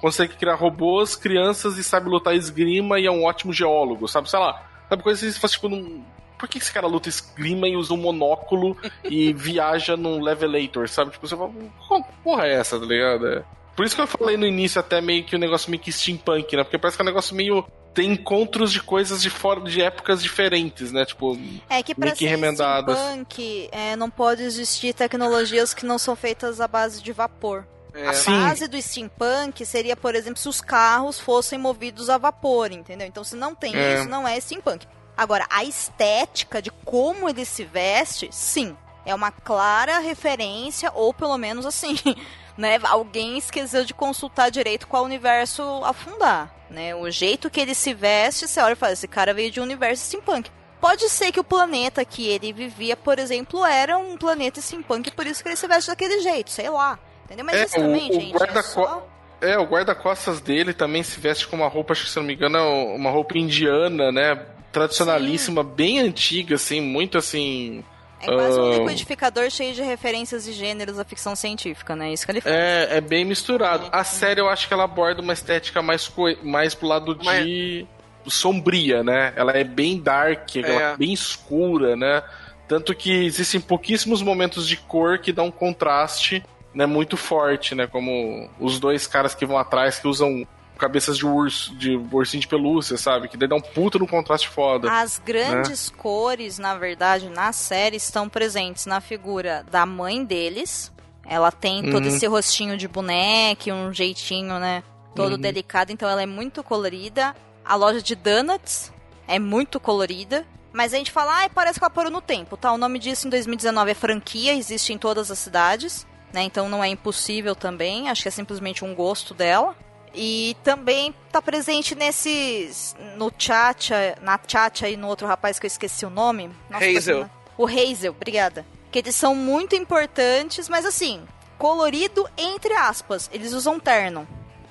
consegue 0.00 0.34
criar 0.36 0.54
robôs, 0.54 1.16
crianças 1.16 1.76
e 1.76 1.84
sabe 1.84 2.08
lutar 2.08 2.34
esgrima 2.34 2.98
e 2.98 3.06
é 3.06 3.10
um 3.10 3.24
ótimo 3.24 3.52
geólogo, 3.52 4.08
sabe? 4.08 4.30
Sei 4.30 4.38
lá. 4.38 4.62
Sabe 4.88 5.02
coisa 5.02 5.18
assim, 5.24 5.32
você 5.32 5.38
faz 5.40 5.52
tipo 5.52 5.68
num. 5.68 6.02
Por 6.38 6.48
que 6.48 6.56
esse 6.56 6.72
cara 6.72 6.86
luta 6.86 7.08
esgrima 7.10 7.68
e 7.68 7.76
usa 7.76 7.92
um 7.92 7.98
monóculo 7.98 8.74
e 9.04 9.30
viaja 9.36 9.94
num 9.98 10.22
levelator, 10.22 10.88
sabe? 10.88 11.10
Tipo, 11.10 11.28
você 11.28 11.36
fala, 11.36 11.50
qual 11.86 12.02
porra 12.24 12.46
é 12.46 12.54
essa, 12.54 12.80
tá 12.80 12.86
ligado? 12.86 13.26
É. 13.28 13.44
Por 13.80 13.86
isso 13.86 13.94
que 13.96 14.02
eu 14.02 14.06
falei 14.06 14.36
no 14.36 14.46
início 14.46 14.78
até 14.78 15.00
meio 15.00 15.24
que 15.24 15.34
o 15.34 15.38
negócio 15.38 15.70
meio 15.70 15.82
que 15.82 15.90
steampunk, 15.90 16.54
né? 16.54 16.62
Porque 16.62 16.76
parece 16.76 16.98
que 16.98 17.02
é 17.02 17.04
um 17.04 17.06
negócio 17.06 17.34
meio. 17.34 17.66
Tem 17.94 18.12
encontros 18.12 18.70
de 18.70 18.82
coisas 18.82 19.22
de 19.22 19.30
fora 19.30 19.58
de 19.62 19.80
épocas 19.80 20.22
diferentes, 20.22 20.92
né? 20.92 21.06
Tipo, 21.06 21.34
É 21.66 21.82
que 21.82 21.94
pra 21.94 22.04
Meio 22.04 22.14
que 22.18 22.24
ser 22.24 22.28
remendadas. 22.30 22.94
steampunk, 22.98 23.70
é, 23.72 23.96
não 23.96 24.10
pode 24.10 24.42
existir 24.42 24.92
tecnologias 24.92 25.72
que 25.72 25.86
não 25.86 25.96
são 25.98 26.14
feitas 26.14 26.60
à 26.60 26.68
base 26.68 27.02
de 27.02 27.10
vapor. 27.10 27.66
É, 27.94 28.06
A 28.08 28.12
Sim. 28.12 28.32
base 28.42 28.68
do 28.68 28.76
steampunk 28.82 29.64
seria, 29.64 29.96
por 29.96 30.14
exemplo, 30.14 30.38
se 30.38 30.46
os 30.50 30.60
carros 30.60 31.18
fossem 31.18 31.58
movidos 31.58 32.10
a 32.10 32.18
vapor, 32.18 32.70
entendeu? 32.72 33.06
Então, 33.06 33.24
se 33.24 33.34
não 33.34 33.54
tem 33.54 33.74
É. 33.74 33.94
isso, 34.00 34.08
não 34.10 34.28
é 34.28 34.38
steampunk. 34.38 34.86
Agora, 35.16 35.46
a 35.48 35.64
estética 35.64 36.60
de 36.60 36.70
como 36.84 37.30
ele 37.30 37.46
se 37.46 37.64
veste, 37.64 38.28
sim. 38.30 38.76
É 39.06 39.14
uma 39.14 39.30
clara 39.30 40.00
referência, 40.00 40.92
ou 40.94 41.14
pelo 41.14 41.38
menos 41.38 41.64
assim, 41.64 41.94
né? 42.60 42.78
Alguém 42.84 43.38
esqueceu 43.38 43.84
de 43.84 43.94
consultar 43.94 44.50
direito 44.50 44.86
qual 44.86 45.04
universo 45.04 45.62
afundar, 45.84 46.54
né? 46.70 46.94
O 46.94 47.10
jeito 47.10 47.48
que 47.50 47.60
ele 47.60 47.74
se 47.74 47.94
veste, 47.94 48.46
você 48.46 48.60
olha 48.60 48.72
e 48.74 48.76
fala, 48.76 48.92
esse 48.92 49.08
cara 49.08 49.32
veio 49.34 49.50
de 49.50 49.60
um 49.60 49.64
universo 49.64 50.04
steampunk. 50.04 50.50
Pode 50.80 51.08
ser 51.08 51.30
que 51.32 51.40
o 51.40 51.44
planeta 51.44 52.04
que 52.04 52.26
ele 52.28 52.52
vivia, 52.52 52.96
por 52.96 53.18
exemplo, 53.18 53.64
era 53.66 53.98
um 53.98 54.16
planeta 54.16 54.60
steampunk, 54.60 55.10
por 55.10 55.26
isso 55.26 55.42
que 55.42 55.48
ele 55.48 55.56
se 55.56 55.66
veste 55.66 55.90
daquele 55.90 56.20
jeito, 56.20 56.50
sei 56.50 56.70
lá. 56.70 56.98
Entendeu? 57.26 57.44
Mas 57.44 57.56
É, 57.60 57.64
isso 57.64 57.74
também, 57.76 58.10
o- 58.10 58.16
o 58.16 58.20
gente, 58.20 58.58
é 58.58 58.62
só... 58.62 59.06
É, 59.42 59.58
o 59.58 59.64
guarda-costas 59.64 60.40
dele 60.40 60.74
também 60.74 61.02
se 61.02 61.18
veste 61.18 61.46
com 61.48 61.56
uma 61.56 61.68
roupa, 61.68 61.92
acho 61.92 62.04
que 62.04 62.10
se 62.10 62.16
não 62.18 62.24
me 62.24 62.34
engano, 62.34 62.58
é 62.58 62.62
uma 62.94 63.10
roupa 63.10 63.38
indiana, 63.38 64.10
né? 64.12 64.34
Tradicionalíssima, 64.72 65.62
bem 65.62 65.98
antiga, 65.98 66.54
assim, 66.56 66.80
muito 66.80 67.16
assim. 67.18 67.84
É 68.22 68.26
quase 68.26 68.58
um 68.60 68.70
Ah. 68.72 68.78
liquidificador 68.78 69.50
cheio 69.50 69.74
de 69.74 69.82
referências 69.82 70.46
e 70.46 70.52
gêneros 70.52 70.96
da 70.96 71.04
ficção 71.04 71.34
científica, 71.34 71.96
né? 71.96 72.12
Isso 72.12 72.24
que 72.26 72.32
ele 72.32 72.40
faz. 72.40 72.54
É, 72.54 72.98
é 72.98 73.00
bem 73.00 73.24
misturado. 73.24 73.88
A 73.90 74.04
série 74.04 74.40
eu 74.40 74.48
acho 74.48 74.68
que 74.68 74.74
ela 74.74 74.84
aborda 74.84 75.22
uma 75.22 75.32
estética 75.32 75.80
mais, 75.80 76.06
co- 76.08 76.36
mais 76.42 76.74
pro 76.74 76.86
lado 76.88 77.14
de 77.14 77.86
sombria, 78.26 79.02
né? 79.02 79.32
Ela 79.36 79.52
é 79.52 79.64
bem 79.64 79.98
dark, 80.00 80.56
ela 80.56 80.68
é 80.68 80.92
É. 80.92 80.96
bem 80.96 81.12
escura, 81.12 81.96
né? 81.96 82.22
Tanto 82.68 82.94
que 82.94 83.10
existem 83.24 83.60
pouquíssimos 83.60 84.22
momentos 84.22 84.68
de 84.68 84.76
cor 84.76 85.18
que 85.18 85.32
dão 85.32 85.46
um 85.46 85.50
contraste 85.50 86.42
né, 86.72 86.86
muito 86.86 87.16
forte, 87.16 87.74
né? 87.74 87.86
Como 87.88 88.48
os 88.60 88.78
dois 88.78 89.06
caras 89.06 89.34
que 89.34 89.44
vão 89.44 89.58
atrás 89.58 89.98
que 89.98 90.06
usam 90.06 90.46
cabeças 90.80 91.16
de 91.18 91.26
urso, 91.26 91.74
de 91.76 91.96
ursinho 92.12 92.40
de 92.40 92.48
pelúcia, 92.48 92.96
sabe? 92.96 93.28
Que 93.28 93.36
daí 93.36 93.48
dá 93.48 93.54
um 93.54 93.60
puta 93.60 93.98
no 93.98 94.06
contraste 94.08 94.48
foda. 94.48 94.90
As 94.90 95.18
grandes 95.18 95.90
Né? 95.90 95.96
cores, 95.96 96.58
na 96.58 96.74
verdade, 96.76 97.28
na 97.28 97.52
série 97.52 97.96
estão 97.96 98.28
presentes 98.28 98.86
na 98.86 99.00
figura 99.00 99.64
da 99.70 99.84
mãe 99.86 100.24
deles. 100.24 100.90
Ela 101.26 101.52
tem 101.52 101.82
todo 101.90 102.02
Uhum. 102.06 102.08
esse 102.16 102.26
rostinho 102.26 102.76
de 102.76 102.88
boneca, 102.88 103.72
um 103.72 103.92
jeitinho, 103.92 104.58
né? 104.58 104.82
Todo 105.14 105.32
Uhum. 105.34 105.38
delicado, 105.40 105.92
então 105.92 106.08
ela 106.08 106.22
é 106.22 106.26
muito 106.26 106.62
colorida. 106.64 107.34
a 107.62 107.76
loja 107.76 108.02
de 108.02 108.16
donuts. 108.16 108.90
É 109.28 109.38
muito 109.38 109.78
colorida. 109.78 110.44
Mas 110.72 110.92
a 110.94 110.96
gente 110.96 111.12
fala, 111.12 111.44
ah, 111.44 111.48
parece 111.54 111.78
que 111.78 111.84
ela 111.84 111.90
parou 111.90 112.10
no 112.10 112.20
tempo, 112.20 112.56
tá? 112.56 112.72
O 112.72 112.78
nome 112.78 112.98
disso 112.98 113.26
em 113.26 113.30
2019 113.30 113.90
é 113.90 113.94
franquia, 113.94 114.54
existe 114.54 114.92
em 114.92 114.98
todas 114.98 115.30
as 115.30 115.38
cidades, 115.38 116.04
né? 116.32 116.42
Então 116.42 116.68
não 116.68 116.82
é 116.82 116.88
impossível 116.88 117.54
também, 117.54 118.08
acho 118.08 118.22
que 118.22 118.28
é 118.28 118.30
simplesmente 118.30 118.84
um 118.84 118.92
gosto 118.94 119.34
dela. 119.34 119.76
E 120.14 120.56
também 120.64 121.14
tá 121.30 121.40
presente 121.40 121.94
nesses. 121.94 122.96
no 123.16 123.32
chat, 123.36 123.92
na 124.20 124.38
chat 124.46 124.84
e 124.86 124.96
no 124.96 125.06
outro 125.08 125.26
rapaz 125.26 125.58
que 125.58 125.66
eu 125.66 125.68
esqueci 125.68 126.04
o 126.04 126.10
nome. 126.10 126.50
Nossa, 126.68 126.84
Hazel. 126.84 127.30
O 127.56 127.66
Hazel, 127.66 128.12
obrigada. 128.12 128.66
Que 128.90 128.98
eles 128.98 129.14
são 129.14 129.34
muito 129.34 129.76
importantes, 129.76 130.68
mas 130.68 130.84
assim, 130.84 131.22
colorido 131.58 132.28
entre 132.36 132.72
aspas. 132.72 133.30
Eles 133.32 133.52
usam 133.52 133.78
terno 133.78 134.26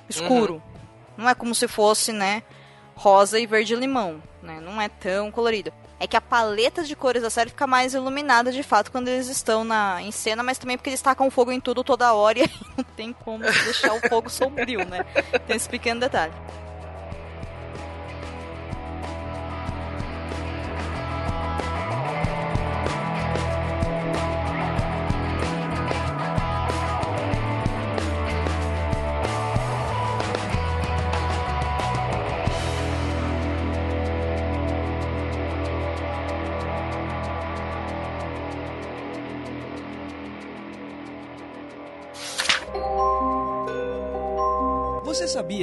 escuro. 0.08 0.54
Uhum. 0.54 0.60
Não 1.16 1.28
é 1.28 1.34
como 1.34 1.54
se 1.54 1.68
fosse, 1.68 2.12
né, 2.12 2.42
rosa 2.94 3.38
e 3.38 3.46
verde 3.46 3.74
limão, 3.74 4.22
né? 4.42 4.60
Não 4.60 4.80
é 4.80 4.88
tão 4.88 5.30
colorido 5.30 5.72
é 6.00 6.06
que 6.06 6.16
a 6.16 6.20
paleta 6.20 6.82
de 6.82 6.96
cores 6.96 7.22
da 7.22 7.28
série 7.28 7.50
fica 7.50 7.66
mais 7.66 7.92
iluminada 7.92 8.50
de 8.50 8.62
fato 8.62 8.90
quando 8.90 9.08
eles 9.08 9.28
estão 9.28 9.62
na, 9.62 10.00
em 10.00 10.10
cena, 10.10 10.42
mas 10.42 10.56
também 10.56 10.78
porque 10.78 10.88
eles 10.88 11.02
tacam 11.02 11.30
fogo 11.30 11.52
em 11.52 11.60
tudo 11.60 11.84
toda 11.84 12.14
hora 12.14 12.38
e 12.38 12.50
não 12.76 12.82
tem 12.96 13.12
como 13.12 13.44
deixar 13.44 13.92
o 13.92 14.00
fogo 14.08 14.30
sombrio, 14.30 14.86
né? 14.86 15.04
Tem 15.46 15.56
esse 15.56 15.68
pequeno 15.68 16.00
detalhe. 16.00 16.32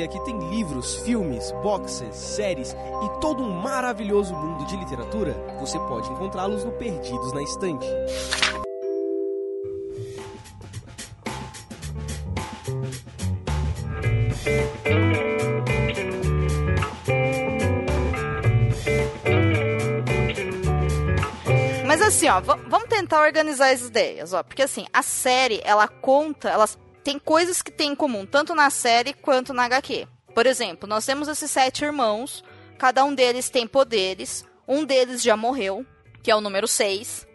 Que 0.06 0.20
tem 0.26 0.38
livros, 0.50 0.98
filmes, 0.98 1.52
boxes, 1.64 2.14
séries 2.14 2.76
e 3.04 3.20
todo 3.22 3.42
um 3.42 3.50
maravilhoso 3.50 4.36
mundo 4.36 4.66
de 4.66 4.76
literatura? 4.76 5.34
Você 5.62 5.80
pode 5.80 6.12
encontrá-los 6.12 6.66
no 6.66 6.74
Perdidos 6.74 7.32
na 7.32 7.42
Estante. 7.42 7.88
Mas 21.86 22.02
assim, 22.02 22.28
ó, 22.28 22.42
vamos 22.42 22.90
tentar 22.90 23.22
organizar 23.22 23.72
as 23.72 23.82
ideias, 23.82 24.34
ó, 24.34 24.44
porque 24.44 24.62
assim, 24.62 24.86
a 24.92 25.02
série, 25.02 25.62
ela 25.64 25.88
conta, 25.88 26.50
ela 26.50 26.68
tem 27.08 27.18
coisas 27.18 27.62
que 27.62 27.72
tem 27.72 27.94
em 27.94 27.96
comum, 27.96 28.26
tanto 28.26 28.54
na 28.54 28.70
série 28.70 29.14
quanto 29.14 29.54
na 29.54 29.64
HQ. 29.64 30.06
Por 30.36 30.46
exemplo, 30.46 30.90
nós 30.90 31.06
temos 31.06 31.30
esses 31.30 31.50
sete 31.50 31.86
irmãos, 31.86 32.44
cada 32.78 33.02
um 33.06 33.16
deles 33.16 33.50
tem 33.50 33.66
poderes, 33.66 34.46
um 34.68 34.84
deles 34.84 35.24
já 35.24 35.38
morreu, 35.38 35.86
que 36.22 36.30
é 36.30 36.36
o 36.36 36.42
número 36.42 36.68
6, 36.68 37.26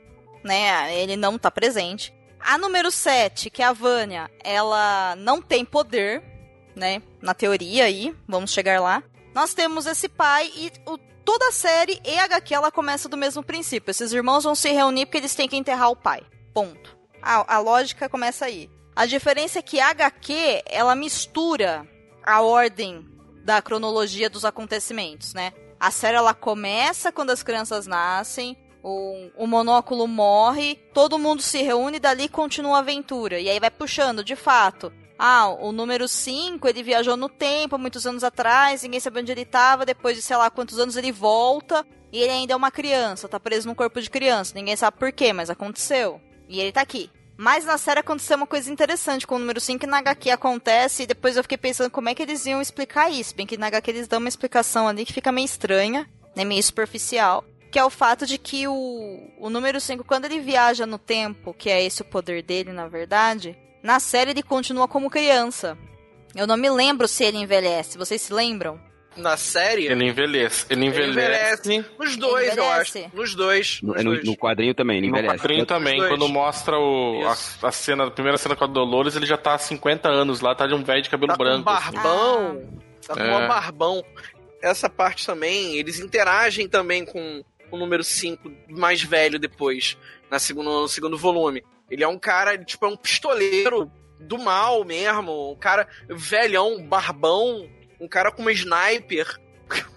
né? 0.45 0.95
Ele 0.95 1.17
não 1.17 1.39
tá 1.39 1.51
presente. 1.51 2.13
A 2.39 2.59
número 2.59 2.91
7, 2.91 3.49
que 3.49 3.63
é 3.63 3.65
a 3.65 3.73
Vânia, 3.73 4.31
ela 4.45 5.17
não 5.17 5.41
tem 5.41 5.65
poder, 5.65 6.23
né? 6.77 7.01
Na 7.23 7.33
teoria 7.33 7.85
aí, 7.85 8.15
vamos 8.29 8.53
chegar 8.53 8.79
lá. 8.79 9.03
Nós 9.35 9.55
temos 9.55 9.87
esse 9.87 10.07
pai 10.07 10.53
e 10.55 10.71
o, 10.85 10.99
toda 11.25 11.49
a 11.49 11.53
série 11.53 11.99
e 12.05 12.19
a 12.19 12.25
HQ 12.25 12.53
ela 12.53 12.71
começa 12.71 13.09
do 13.09 13.17
mesmo 13.17 13.43
princípio. 13.43 13.91
Esses 13.91 14.13
irmãos 14.13 14.45
vão 14.45 14.55
se 14.55 14.71
reunir 14.71 15.07
porque 15.07 15.17
eles 15.17 15.35
têm 15.35 15.49
que 15.49 15.57
enterrar 15.57 15.89
o 15.89 15.97
pai. 15.97 16.21
Ponto. 16.53 16.95
A, 17.23 17.57
a 17.57 17.59
lógica 17.59 18.07
começa 18.07 18.45
aí. 18.45 18.69
A 18.95 19.07
diferença 19.07 19.59
é 19.59 19.63
que 19.63 19.81
a 19.81 19.89
HQ, 19.89 20.65
ela 20.67 20.95
mistura 20.95 21.89
a 22.23 22.43
ordem 22.43 23.07
da 23.43 23.63
cronologia 23.63 24.29
dos 24.29 24.45
acontecimentos, 24.45 25.33
né? 25.35 25.53
A 25.81 25.91
série 25.91 26.17
ela 26.17 26.35
começa 26.35 27.11
quando 27.11 27.31
as 27.31 27.43
crianças 27.43 27.87
nascem, 27.87 28.57
o, 28.83 29.31
o 29.37 29.47
monóculo 29.47 30.07
morre, 30.07 30.77
todo 30.93 31.19
mundo 31.19 31.41
se 31.41 31.63
reúne 31.63 31.97
e 31.97 32.01
dali 32.01 32.29
continua 32.29 32.77
a 32.77 32.81
aventura. 32.81 33.41
E 33.41 33.49
aí 33.49 33.59
vai 33.59 33.71
puxando, 33.71 34.23
de 34.23 34.37
fato. 34.37 34.93
Ah, 35.19 35.49
o 35.49 35.73
número 35.73 36.07
5, 36.07 36.69
ele 36.69 36.83
viajou 36.83 37.17
no 37.17 37.29
tempo, 37.29 37.79
muitos 37.79 38.07
anos 38.07 38.23
atrás, 38.25 38.83
ninguém 38.83 39.01
sabia 39.01 39.23
onde 39.23 39.33
ele 39.33 39.43
estava, 39.43 39.87
depois 39.87 40.17
de 40.17 40.23
sei 40.23 40.37
lá 40.37 40.51
quantos 40.51 40.79
anos 40.79 40.97
ele 40.97 41.13
volta, 41.13 41.87
e 42.13 42.19
ele 42.19 42.33
ainda 42.33 42.53
é 42.53 42.57
uma 42.57 42.71
criança, 42.71 43.29
tá 43.29 43.39
preso 43.39 43.69
num 43.69 43.75
corpo 43.75 44.01
de 44.01 44.11
criança, 44.11 44.53
ninguém 44.55 44.77
sabe 44.77 44.99
por 44.99 45.13
quê, 45.13 45.33
mas 45.33 45.49
aconteceu. 45.49 46.21
E 46.49 46.61
ele 46.61 46.73
tá 46.73 46.81
aqui. 46.81 47.11
Mas 47.37 47.65
na 47.65 47.79
série 47.79 48.01
aconteceu 48.01 48.37
uma 48.37 48.47
coisa 48.47 48.71
interessante 48.71 49.27
com 49.27 49.37
o 49.37 49.39
número 49.39 49.61
5 49.61 49.81
que 49.81 49.87
na 49.87 49.99
HQ 49.99 50.31
acontece, 50.31 51.03
e 51.03 51.07
depois 51.07 51.37
eu 51.37 51.43
fiquei 51.43 51.59
pensando 51.59 51.91
como 51.91 52.09
é 52.09 52.15
que 52.15 52.23
eles 52.23 52.45
iam 52.47 52.61
explicar 52.61 53.11
isso. 53.11 53.35
Bem 53.35 53.47
que 53.47 53.57
na 53.57 53.67
HQ 53.67 53.91
eles 53.91 54.09
dão 54.09 54.19
uma 54.19 54.29
explicação 54.29 54.87
ali 54.87 55.05
que 55.05 55.13
fica 55.13 55.33
meio 55.33 55.45
estranha, 55.45 56.09
né, 56.37 56.45
meio 56.45 56.63
superficial. 56.63 57.45
Que 57.71 57.79
é 57.79 57.85
o 57.85 57.91
fato 57.91 58.27
de 58.27 58.37
que 58.37 58.69
o, 58.69 59.31
o 59.39 59.49
número 59.49 59.81
5, 59.81 60.05
quando 60.05 60.27
ele 60.27 60.41
viaja 60.41 60.87
no 60.87 60.99
tempo, 60.99 61.55
que 61.55 61.71
é 61.71 61.83
esse 61.83 62.03
o 62.03 62.05
poder 62.05 62.43
dele, 62.43 62.71
na 62.71 62.87
verdade, 62.87 63.57
na 63.83 63.99
série 63.99 64.33
ele 64.33 64.43
continua 64.43 64.87
como 64.87 65.11
criança. 65.11 65.77
Eu 66.35 66.47
não 66.47 66.57
me 66.57 66.71
lembro 66.71 67.09
se 67.09 67.25
ele 67.25 67.39
envelhece, 67.39 67.99
vocês 67.99 68.21
se 68.21 68.33
lembram? 68.33 68.79
Na 69.17 69.37
série. 69.37 69.87
Ele 69.87 70.09
envelhece. 70.09 70.67
Ele 70.71 70.87
envelhece. 70.87 71.69
Ele 71.69 71.77
envelhece. 71.77 71.91
Nos 71.99 72.17
dois, 72.17 72.53
envelhece. 72.53 72.59
eu 72.59 73.05
acho. 73.05 73.17
Nos 73.17 73.35
dois. 73.35 73.81
Nos 73.83 74.05
no, 74.05 74.11
dois. 74.13 74.25
no, 74.25 74.37
quadrinho 74.37 74.75
também, 74.75 74.99
ele 74.99 75.09
envelhece. 75.09 75.35
No 75.35 75.41
quadrinho 75.41 75.67
também, 75.67 75.99
quando 76.09 76.29
mostra 76.29 76.79
o, 76.79 77.23
a, 77.27 77.69
a, 77.69 77.73
cena, 77.73 78.07
a 78.07 78.11
primeira 78.11 78.39
cena 78.39 78.57
com 78.57 78.65
a 78.65 78.67
Dolores, 78.67 79.17
ele 79.17 79.27
já 79.27 79.37
tá 79.37 79.55
há 79.55 79.59
50 79.59 80.09
anos 80.09 80.41
lá, 80.41 80.55
tá 80.55 80.67
de 80.67 80.75
um 80.75 80.83
velho 80.83 81.03
de 81.03 81.11
cabelo 81.11 81.33
tá 81.33 81.37
branco. 81.37 81.65
Com 81.65 81.71
um 81.71 81.75
barbão. 81.75 82.51
Assim. 82.51 82.79
Tá 83.07 83.15
com 83.15 83.21
é. 83.21 83.37
um 83.37 83.49
barbão. 83.49 84.05
Essa 84.63 84.89
parte 84.89 85.27
também, 85.27 85.77
eles 85.77 85.99
interagem 85.99 86.69
também 86.69 87.05
com 87.05 87.43
o 87.71 87.77
número 87.77 88.05
5 88.05 88.51
mais 88.69 89.03
velho 89.03 89.39
depois, 89.39 89.97
na 90.31 90.39
segundo, 90.39 90.71
no 90.71 90.89
segundo 90.89 91.19
volume. 91.19 91.65
Ele 91.91 92.05
é 92.05 92.09
um 92.09 92.19
cara, 92.19 92.57
tipo, 92.57 92.87
é 92.87 92.89
um 92.89 92.97
pistoleiro 92.97 93.91
do 94.21 94.39
mal 94.39 94.85
mesmo, 94.85 95.53
um 95.53 95.57
cara 95.57 95.87
velhão, 96.09 96.83
barbão, 96.87 97.69
um 98.03 98.09
cara 98.09 98.33
com 98.33 98.43
uma 98.43 98.53
sniper. 98.53 99.41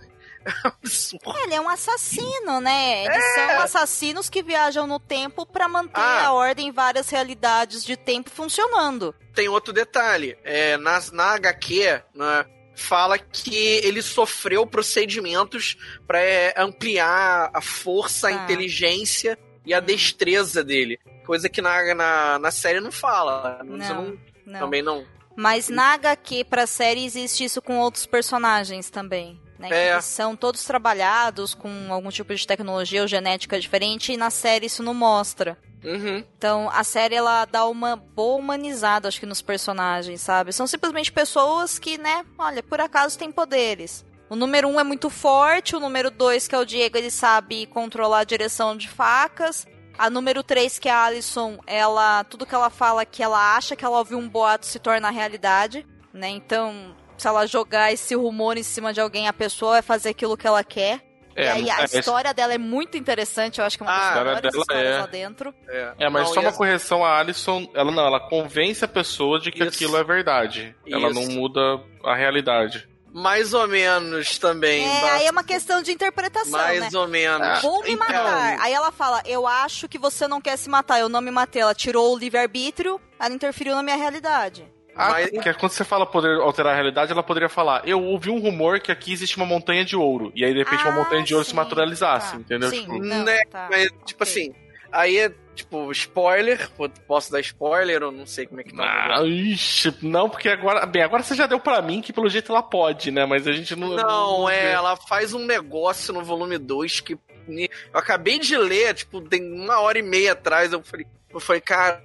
É, 0.47 1.43
ele 1.43 1.55
é 1.55 1.59
um 1.59 1.67
assassino, 1.67 2.61
né? 2.61 3.03
Eles 3.03 3.17
é. 3.17 3.33
são 3.33 3.61
assassinos 3.61 4.29
que 4.29 4.43
viajam 4.43 4.85
no 4.85 4.99
tempo 4.99 5.43
para 5.43 5.67
manter 5.67 5.99
ah. 5.99 6.27
a 6.27 6.33
ordem 6.33 6.67
em 6.67 6.71
várias 6.71 7.09
realidades 7.09 7.83
de 7.83 7.97
tempo 7.97 8.29
funcionando. 8.29 9.15
Tem 9.33 9.49
outro 9.49 9.73
detalhe. 9.73 10.37
É, 10.43 10.77
na, 10.77 11.01
na 11.13 11.33
HQ, 11.33 11.99
né, 12.13 12.45
fala 12.75 13.17
que 13.17 13.55
ele 13.55 14.03
sofreu 14.03 14.67
procedimentos 14.67 15.77
para 16.05 16.21
é, 16.21 16.53
ampliar 16.55 17.49
a 17.51 17.59
força, 17.59 18.27
a 18.27 18.29
ah. 18.29 18.43
inteligência 18.43 19.39
e 19.65 19.73
a 19.73 19.79
destreza 19.79 20.63
dele. 20.63 20.99
Coisa 21.25 21.49
que 21.49 21.59
na, 21.59 21.95
na, 21.95 22.37
na 22.37 22.51
série 22.51 22.79
não 22.79 22.91
fala. 22.91 23.63
Não, 23.63 23.77
não, 23.77 24.17
não. 24.45 24.59
Também 24.59 24.83
não. 24.83 25.07
Mas 25.35 25.69
na 25.69 25.93
HQ 25.93 26.45
pra 26.45 26.65
série 26.65 27.05
existe 27.05 27.43
isso 27.43 27.61
com 27.61 27.79
outros 27.79 28.05
personagens 28.05 28.89
também. 28.89 29.39
Né, 29.57 29.69
é. 29.71 29.95
Que 29.95 30.03
são 30.03 30.35
todos 30.35 30.63
trabalhados 30.65 31.53
com 31.53 31.69
algum 31.89 32.09
tipo 32.09 32.33
de 32.35 32.45
tecnologia 32.45 33.01
ou 33.01 33.07
genética 33.07 33.59
diferente 33.59 34.11
e 34.11 34.17
na 34.17 34.29
série 34.29 34.65
isso 34.65 34.83
não 34.83 34.93
mostra. 34.93 35.57
Uhum. 35.83 36.23
Então 36.37 36.69
a 36.71 36.83
série 36.83 37.15
ela 37.15 37.45
dá 37.45 37.65
uma 37.67 37.95
boa 37.95 38.39
humanizada, 38.39 39.07
acho 39.07 39.19
que, 39.19 39.25
nos 39.25 39.41
personagens, 39.41 40.19
sabe? 40.21 40.51
São 40.51 40.65
simplesmente 40.67 41.11
pessoas 41.11 41.77
que, 41.77 41.97
né, 41.97 42.25
olha, 42.37 42.63
por 42.63 42.81
acaso 42.81 43.17
têm 43.17 43.31
poderes. 43.31 44.03
O 44.27 44.35
número 44.35 44.67
um 44.67 44.79
é 44.79 44.83
muito 44.83 45.09
forte, 45.09 45.75
o 45.75 45.79
número 45.79 46.09
dois, 46.09 46.47
que 46.47 46.55
é 46.55 46.57
o 46.57 46.65
Diego, 46.65 46.97
ele 46.97 47.11
sabe 47.11 47.67
controlar 47.67 48.19
a 48.19 48.23
direção 48.23 48.75
de 48.75 48.89
facas. 48.89 49.67
A 49.97 50.09
número 50.09 50.43
3, 50.43 50.77
que 50.79 50.89
é 50.89 50.91
a 50.91 51.05
Alison, 51.05 51.57
ela. 51.65 52.23
Tudo 52.25 52.45
que 52.45 52.53
ela 52.53 52.69
fala 52.69 53.05
que 53.05 53.23
ela 53.23 53.55
acha 53.55 53.75
que 53.75 53.85
ela 53.85 53.97
ouviu 53.97 54.17
um 54.17 54.27
boato 54.27 54.65
se 54.65 54.79
torna 54.79 55.09
realidade, 55.09 55.85
né? 56.13 56.29
Então, 56.29 56.95
se 57.17 57.27
ela 57.27 57.45
jogar 57.45 57.91
esse 57.91 58.15
rumor 58.15 58.57
em 58.57 58.63
cima 58.63 58.93
de 58.93 58.99
alguém, 58.99 59.27
a 59.27 59.33
pessoa 59.33 59.73
vai 59.73 59.81
fazer 59.81 60.09
aquilo 60.09 60.37
que 60.37 60.47
ela 60.47 60.63
quer. 60.63 61.01
É, 61.37 61.43
e 61.43 61.47
aí 61.49 61.69
a 61.69 61.81
é, 61.81 61.85
história 61.85 62.33
dela 62.33 62.53
é 62.53 62.57
muito 62.57 62.97
interessante, 62.97 63.59
eu 63.59 63.65
acho 63.65 63.77
que 63.77 63.83
é 63.83 63.85
uma 63.85 63.93
das 63.93 64.05
ah, 64.05 64.23
melhores 64.23 64.55
histórias 64.55 64.95
é. 64.95 64.99
lá 64.99 65.05
dentro. 65.05 65.53
É, 65.67 65.93
é 65.99 66.09
mas 66.09 66.27
não, 66.27 66.33
só 66.33 66.39
uma 66.39 66.53
correção, 66.53 67.03
a 67.03 67.19
Alison, 67.19 67.67
ela 67.73 67.91
não, 67.91 68.07
ela 68.07 68.21
convence 68.21 68.85
a 68.85 68.87
pessoa 68.87 69.37
de 69.37 69.51
que 69.51 69.59
Isso. 69.59 69.67
aquilo 69.67 69.97
é 69.97 70.03
verdade. 70.03 70.73
Isso. 70.85 70.95
Ela 70.95 71.09
não 71.09 71.27
muda 71.27 71.81
a 72.05 72.15
realidade 72.15 72.87
mais 73.15 73.53
ou 73.53 73.65
menos 73.65 74.37
também. 74.37 74.83
É, 74.85 75.09
aí 75.11 75.25
é 75.25 75.31
uma 75.31 75.43
questão 75.43 75.81
de 75.81 75.89
interpretação, 75.93 76.51
mais 76.51 76.91
né? 76.91 76.99
ou 76.99 77.07
menos. 77.07 77.61
Vou 77.61 77.81
me 77.81 77.93
então... 77.93 78.07
matar. 78.07 78.59
Aí 78.59 78.73
ela 78.73 78.91
fala, 78.91 79.23
eu 79.25 79.47
acho 79.47 79.87
que 79.87 79.97
você 79.97 80.27
não 80.27 80.41
quer 80.41 80.57
se 80.57 80.69
matar, 80.69 80.99
eu 80.99 81.07
não 81.07 81.21
me 81.21 81.31
matei. 81.31 81.61
Ela 81.61 81.73
tirou 81.73 82.13
o 82.13 82.17
livre-arbítrio, 82.19 82.99
ela 83.17 83.33
interferiu 83.33 83.73
na 83.73 83.81
minha 83.81 83.95
realidade. 83.95 84.69
Ah, 84.97 85.11
Mas- 85.11 85.29
que 85.29 85.47
é 85.49 85.53
quando 85.53 85.71
você 85.71 85.83
fala 85.85 86.05
poder 86.05 86.39
alterar 86.41 86.73
a 86.73 86.75
realidade, 86.75 87.11
ela 87.11 87.23
poderia 87.23 87.49
falar: 87.49 87.81
Eu 87.87 88.01
ouvi 88.03 88.29
um 88.29 88.39
rumor 88.39 88.79
que 88.81 88.91
aqui 88.91 89.11
existe 89.13 89.37
uma 89.37 89.45
montanha 89.45 89.83
de 89.85 89.95
ouro. 89.95 90.31
E 90.35 90.43
aí, 90.43 90.51
de 90.53 90.59
repente, 90.59 90.83
uma 90.83 90.91
Ah, 90.93 90.95
montanha 91.03 91.23
de 91.23 91.33
ouro 91.33 91.43
se 91.45 91.51
sim, 91.51 91.55
materializasse, 91.57 92.31
tá. 92.31 92.37
entendeu? 92.37 92.69
Sim. 92.69 92.81
Tipo, 92.81 92.99
Não, 92.99 93.23
né? 93.23 93.37
tá. 93.51 93.67
Mas, 93.69 93.89
tipo 94.05 94.23
Ok. 94.23 94.27
assim, 94.29 94.53
aí 94.91 95.17
é, 95.19 95.31
tipo, 95.55 95.91
spoiler. 95.91 96.69
Posso 97.07 97.31
dar 97.31 97.39
spoiler 97.39 98.03
ou 98.03 98.11
não 98.11 98.25
sei 98.27 98.45
como 98.45 98.61
é 98.61 98.63
que 98.63 98.75
tá 98.75 98.83
Ah, 98.83 99.23
ixi, 99.25 99.95
não, 100.01 100.29
porque 100.29 100.49
agora. 100.49 100.85
Bem, 100.85 101.01
agora 101.01 101.23
você 101.23 101.33
já 101.35 101.47
deu 101.47 101.59
pra 101.59 101.81
mim 101.81 102.01
que 102.01 102.13
pelo 102.13 102.29
jeito 102.29 102.51
ela 102.51 102.61
pode, 102.61 103.09
né? 103.11 103.25
Mas 103.25 103.47
a 103.47 103.51
gente 103.53 103.75
não. 103.75 103.95
Não, 103.95 104.49
é, 104.49 104.71
ela 104.71 104.95
faz 104.95 105.33
um 105.33 105.45
negócio 105.45 106.13
no 106.13 106.23
volume 106.23 106.57
2 106.57 106.99
que 106.99 107.13
eu 107.47 107.69
acabei 107.93 108.39
de 108.39 108.57
ler, 108.57 108.93
tipo, 108.95 109.21
tem 109.21 109.41
uma 109.53 109.79
hora 109.79 109.99
e 109.99 110.01
meia 110.01 110.31
atrás, 110.33 110.73
eu 110.73 110.81
falei, 110.83 111.05
eu 111.31 111.39
falei, 111.39 111.61
cara, 111.61 112.01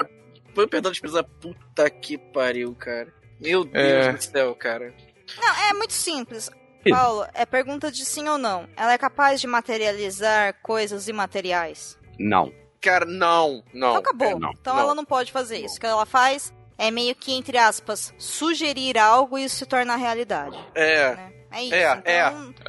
foi 0.55 0.66
perdão 0.66 0.90
de 0.90 0.98
expressão, 0.98 1.24
puta 1.40 1.88
que 1.88 2.18
pariu, 2.18 2.74
cara. 2.74 3.09
Meu 3.40 3.64
Deus 3.64 4.07
É. 4.07 4.12
do 4.12 4.22
céu, 4.22 4.55
cara. 4.55 4.92
Não, 5.40 5.55
é 5.70 5.72
muito 5.72 5.94
simples. 5.94 6.51
Paulo, 6.90 7.26
é 7.34 7.46
pergunta 7.46 7.90
de 7.90 8.05
sim 8.05 8.28
ou 8.28 8.36
não. 8.38 8.68
Ela 8.76 8.92
é 8.92 8.98
capaz 8.98 9.40
de 9.40 9.46
materializar 9.46 10.55
coisas 10.62 11.09
imateriais? 11.09 11.98
Não. 12.18 12.53
Cara, 12.81 13.05
não, 13.05 13.62
não. 13.74 13.91
Então 13.91 13.97
acabou. 13.97 14.28
É, 14.28 14.35
não, 14.39 14.51
então 14.53 14.74
não. 14.74 14.81
ela 14.83 14.95
não 14.95 15.05
pode 15.05 15.31
fazer 15.33 15.59
isso. 15.59 15.76
O 15.76 15.81
que 15.81 15.87
ela 15.87 16.07
faz 16.07 16.53
é 16.78 16.91
meio 16.91 17.14
que, 17.14 17.33
entre 17.33 17.59
aspas, 17.59 18.14
sugerir 18.18 18.97
algo 18.97 19.39
e 19.39 19.45
isso 19.45 19.57
se 19.57 19.66
tornar 19.66 19.97
realidade. 19.97 20.59
É, 20.74 21.14
né? 21.14 21.33
É 21.53 21.62
isso. 21.64 21.74
É, 21.74 21.93
então 21.93 22.03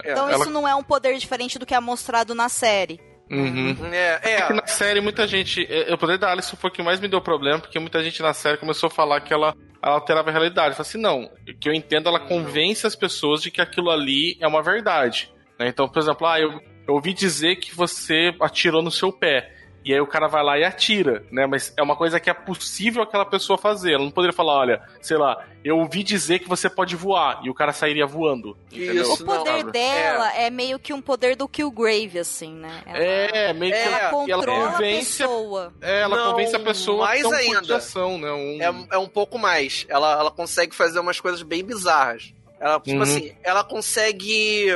é, 0.04 0.12
então 0.12 0.30
Ela- 0.30 0.40
isso 0.42 0.50
não 0.50 0.68
é 0.68 0.76
um 0.76 0.84
poder 0.84 1.18
diferente 1.18 1.58
do 1.60 1.66
que 1.66 1.74
é 1.74 1.80
mostrado 1.80 2.34
na 2.36 2.50
série. 2.50 3.00
Uhum. 3.30 3.78
é, 3.94 4.20
É 4.22 4.42
que 4.42 4.52
é. 4.52 4.56
na 4.56 4.68
série 4.68 5.00
muita 5.00 5.26
gente. 5.26 5.66
é, 5.70 5.94
O 5.94 5.98
poder 5.98 6.18
da 6.18 6.30
Alice 6.32 6.54
foi 6.58 6.70
o 6.70 6.74
que 6.74 6.84
mais 6.84 7.00
me 7.00 7.08
deu 7.08 7.22
problema, 7.22 7.60
porque 7.60 7.80
muita 7.80 8.04
gente 8.04 8.22
na 8.22 8.34
série 8.34 8.58
começou 8.58 8.88
a 8.88 8.90
falar 8.90 9.22
que 9.22 9.34
ela, 9.34 9.56
ela 9.82 9.94
alterava 9.96 10.30
a 10.30 10.34
realidade. 10.34 10.72
Eu 10.72 10.76
falei 10.76 10.90
assim, 10.90 10.98
não, 11.00 11.32
que 11.60 11.70
eu 11.70 11.74
entendo, 11.74 12.10
ela 12.10 12.20
convence 12.20 12.86
as 12.86 12.96
pessoas 12.98 13.42
de 13.42 13.50
que 13.50 13.62
aquilo 13.62 13.90
ali 13.90 14.36
é 14.42 14.48
uma 14.48 14.62
verdade. 14.62 15.32
né? 15.58 15.70
Então, 15.70 15.88
por 15.88 16.00
exemplo, 16.00 16.28
ah, 16.28 16.38
eu, 16.42 16.60
eu 16.86 16.94
ouvi 16.96 17.14
dizer 17.14 17.56
que 17.56 17.74
você 17.74 18.36
atirou 18.42 18.82
no 18.82 18.92
seu 18.92 19.14
pé. 19.14 19.50
E 19.84 19.94
aí 19.94 20.00
o 20.00 20.06
cara 20.06 20.28
vai 20.28 20.44
lá 20.44 20.60
e 20.60 20.64
atira, 20.64 21.24
né? 21.32 21.48
Mas 21.48 21.74
é 21.76 21.82
uma 21.82 21.96
coisa 21.96 22.20
que 22.20 22.30
é 22.30 22.34
possível 22.34 23.02
aquela 23.02 23.26
pessoa 23.26 23.58
fazer. 23.58 23.94
Ela 23.94 24.04
não 24.04 24.12
poderia 24.12 24.32
falar, 24.36 24.54
olha, 24.60 24.82
sei 25.02 25.18
lá, 25.18 25.44
eu 25.64 25.78
ouvi 25.80 26.04
dizer 26.04 26.38
que 26.40 26.48
você 26.48 26.70
pode 26.70 26.96
voar. 26.96 27.42
E 27.44 27.50
o 27.50 27.54
cara 27.54 27.74
sairia 27.74 28.06
voando. 28.06 28.56
Entendeu? 28.72 29.02
Isso, 29.02 29.24
O 29.24 29.26
poder 29.26 29.64
não, 29.64 29.72
dela 29.72 30.34
é. 30.36 30.50
meio 30.52 30.78
que 30.78 30.94
um 30.94 31.02
poder 31.02 31.36
do 31.36 31.48
Killgrave, 31.48 32.20
assim, 32.20 32.54
né? 32.54 32.84
Ela, 32.86 32.98
É, 33.00 33.54
meio 33.54 33.72
que 33.74 33.78
É, 33.80 33.84
ela 33.88 33.98
ela 33.98 34.10
controla 34.12 34.70
a 34.70 34.72
convence 34.74 35.24
a 35.24 35.28
pessoa. 35.28 35.74
É, 35.82 36.02
ela 36.02 36.16
Não, 36.16 36.32
convence 36.32 36.56
a 36.56 36.60
pessoa 36.60 37.06
mais 37.08 37.26
a 37.26 37.36
ainda. 37.38 37.76
ação, 37.78 38.18
né? 38.20 38.32
Um... 38.32 38.62
É, 38.62 38.96
é 38.96 38.98
um 39.00 39.08
pouco 39.08 39.40
mais. 39.40 39.86
Ela, 39.90 40.12
ela 40.20 40.32
consegue 40.32 40.76
fazer 40.76 41.00
umas 41.00 41.20
coisas 41.20 41.42
bem 41.42 41.64
bizarras. 41.64 42.34
Ela, 42.60 42.80
tipo 42.80 42.98
Uhum. 42.98 43.02
assim, 43.02 43.36
ela 43.44 43.64
consegue. 43.64 44.68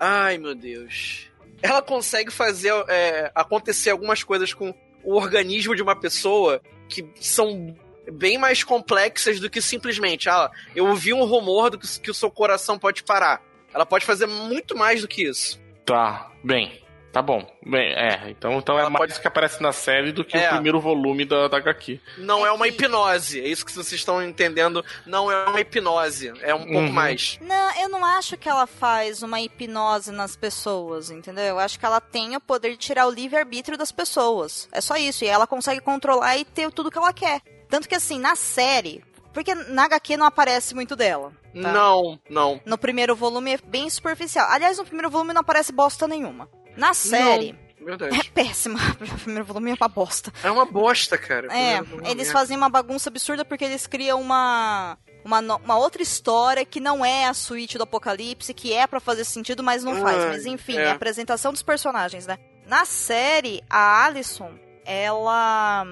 Ai, 0.00 0.38
meu 0.38 0.54
Deus. 0.54 1.28
Ela 1.64 1.80
consegue 1.80 2.30
fazer 2.30 2.74
é, 2.88 3.32
acontecer 3.34 3.88
algumas 3.88 4.22
coisas 4.22 4.52
com 4.52 4.74
o 5.02 5.14
organismo 5.14 5.74
de 5.74 5.80
uma 5.82 5.96
pessoa 5.96 6.60
que 6.90 7.08
são 7.18 7.74
bem 8.12 8.36
mais 8.36 8.62
complexas 8.62 9.40
do 9.40 9.48
que 9.48 9.62
simplesmente, 9.62 10.28
ah, 10.28 10.50
eu 10.76 10.86
ouvi 10.86 11.14
um 11.14 11.24
rumor 11.24 11.70
do 11.70 11.78
que, 11.78 12.00
que 12.00 12.10
o 12.10 12.14
seu 12.14 12.30
coração 12.30 12.78
pode 12.78 13.02
parar. 13.02 13.42
Ela 13.72 13.86
pode 13.86 14.04
fazer 14.04 14.26
muito 14.26 14.76
mais 14.76 15.00
do 15.00 15.08
que 15.08 15.26
isso. 15.26 15.58
Tá, 15.86 16.30
bem. 16.44 16.83
Tá 17.14 17.22
bom. 17.22 17.46
Bem, 17.64 17.92
é. 17.94 18.28
Então, 18.28 18.54
então 18.58 18.76
é 18.76 18.80
Ela 18.80 18.90
mais 18.90 19.16
que 19.16 19.28
aparece 19.28 19.62
na 19.62 19.70
série 19.70 20.10
do 20.10 20.24
que 20.24 20.36
É. 20.36 20.48
o 20.48 20.54
primeiro 20.54 20.80
volume 20.80 21.24
da, 21.24 21.46
da 21.46 21.58
HQ. 21.58 22.00
Não 22.18 22.44
É 22.44 22.48
é, 22.48 22.52
uma 22.52 22.66
hipnose. 22.66 23.40
É 23.40 23.46
isso 23.46 23.64
que 23.64 23.70
vocês 23.70 23.92
estão 23.92 24.20
entendendo. 24.20 24.84
Não 25.06 25.30
é 25.30 25.44
uma 25.48 25.60
hipnose. 25.60 26.32
É 26.42 26.52
um 26.52 26.64
pouco 26.64 26.74
Uhum. 26.78 26.92
mais. 26.92 27.38
Não, 27.40 27.80
eu 27.80 27.88
não 27.88 28.04
acho 28.04 28.36
que 28.36 28.48
ela 28.48 28.66
faz 28.66 29.22
uma 29.22 29.40
hipnose 29.40 30.10
nas 30.10 30.34
pessoas, 30.36 31.08
entendeu? 31.08 31.44
Eu 31.44 31.58
acho 31.60 31.78
que 31.78 31.86
ela 31.86 32.00
tem 32.00 32.34
o 32.34 32.40
poder 32.40 32.70
de 32.72 32.78
tirar 32.78 33.06
o 33.06 33.10
livre-arbítrio 33.12 33.78
das 33.78 33.92
pessoas. 33.92 34.68
É 34.72 34.80
só 34.80 34.96
isso. 34.96 35.22
E 35.24 35.28
ela 35.28 35.46
consegue 35.46 35.80
controlar 35.80 36.36
e 36.36 36.44
ter 36.44 36.68
tudo 36.72 36.90
que 36.90 36.98
ela 36.98 37.12
quer. 37.12 37.40
Tanto 37.68 37.88
que, 37.88 37.94
assim, 37.94 38.18
na 38.18 38.34
série. 38.34 39.04
Porque 39.32 39.54
na 39.54 39.84
HQ 39.84 40.16
não 40.16 40.26
aparece 40.26 40.74
muito 40.74 40.96
dela. 40.96 41.30
tá? 41.30 41.72
Não, 41.72 42.18
não. 42.28 42.60
No 42.66 42.76
primeiro 42.76 43.14
volume 43.14 43.54
é 43.54 43.58
bem 43.64 43.88
superficial. 43.88 44.48
Aliás, 44.50 44.78
no 44.78 44.84
primeiro 44.84 45.08
volume 45.10 45.32
não 45.32 45.42
aparece 45.42 45.70
bosta 45.72 46.08
nenhuma. 46.08 46.48
Na 46.76 46.94
série, 46.94 47.56
Verdade. 47.84 48.18
é 48.18 48.22
péssima. 48.24 48.78
O 49.00 49.18
primeiro 49.24 49.44
volume 49.44 49.70
é 49.70 49.74
uma 49.74 49.88
bosta. 49.88 50.32
É 50.42 50.50
uma 50.50 50.64
bosta, 50.64 51.18
cara. 51.18 51.52
É, 51.52 51.82
volume 51.82 52.10
eles 52.10 52.28
é. 52.28 52.32
fazem 52.32 52.56
uma 52.56 52.68
bagunça 52.68 53.08
absurda 53.08 53.44
porque 53.44 53.64
eles 53.64 53.86
criam 53.86 54.20
uma. 54.20 54.98
Uma, 55.24 55.40
uma 55.40 55.78
outra 55.78 56.02
história 56.02 56.66
que 56.66 56.78
não 56.78 57.02
é 57.02 57.24
a 57.24 57.32
suíte 57.32 57.78
do 57.78 57.84
Apocalipse, 57.84 58.52
que 58.52 58.74
é 58.74 58.86
pra 58.86 59.00
fazer 59.00 59.24
sentido, 59.24 59.62
mas 59.62 59.82
não 59.82 59.96
faz. 59.96 60.18
Ai, 60.18 60.28
Mas 60.28 60.44
enfim, 60.44 60.76
é. 60.76 60.82
é 60.82 60.90
a 60.90 60.94
apresentação 60.94 61.50
dos 61.50 61.62
personagens, 61.62 62.26
né? 62.26 62.36
Na 62.66 62.84
série, 62.84 63.62
a 63.68 64.04
Alison, 64.04 64.52
ela. 64.84 65.86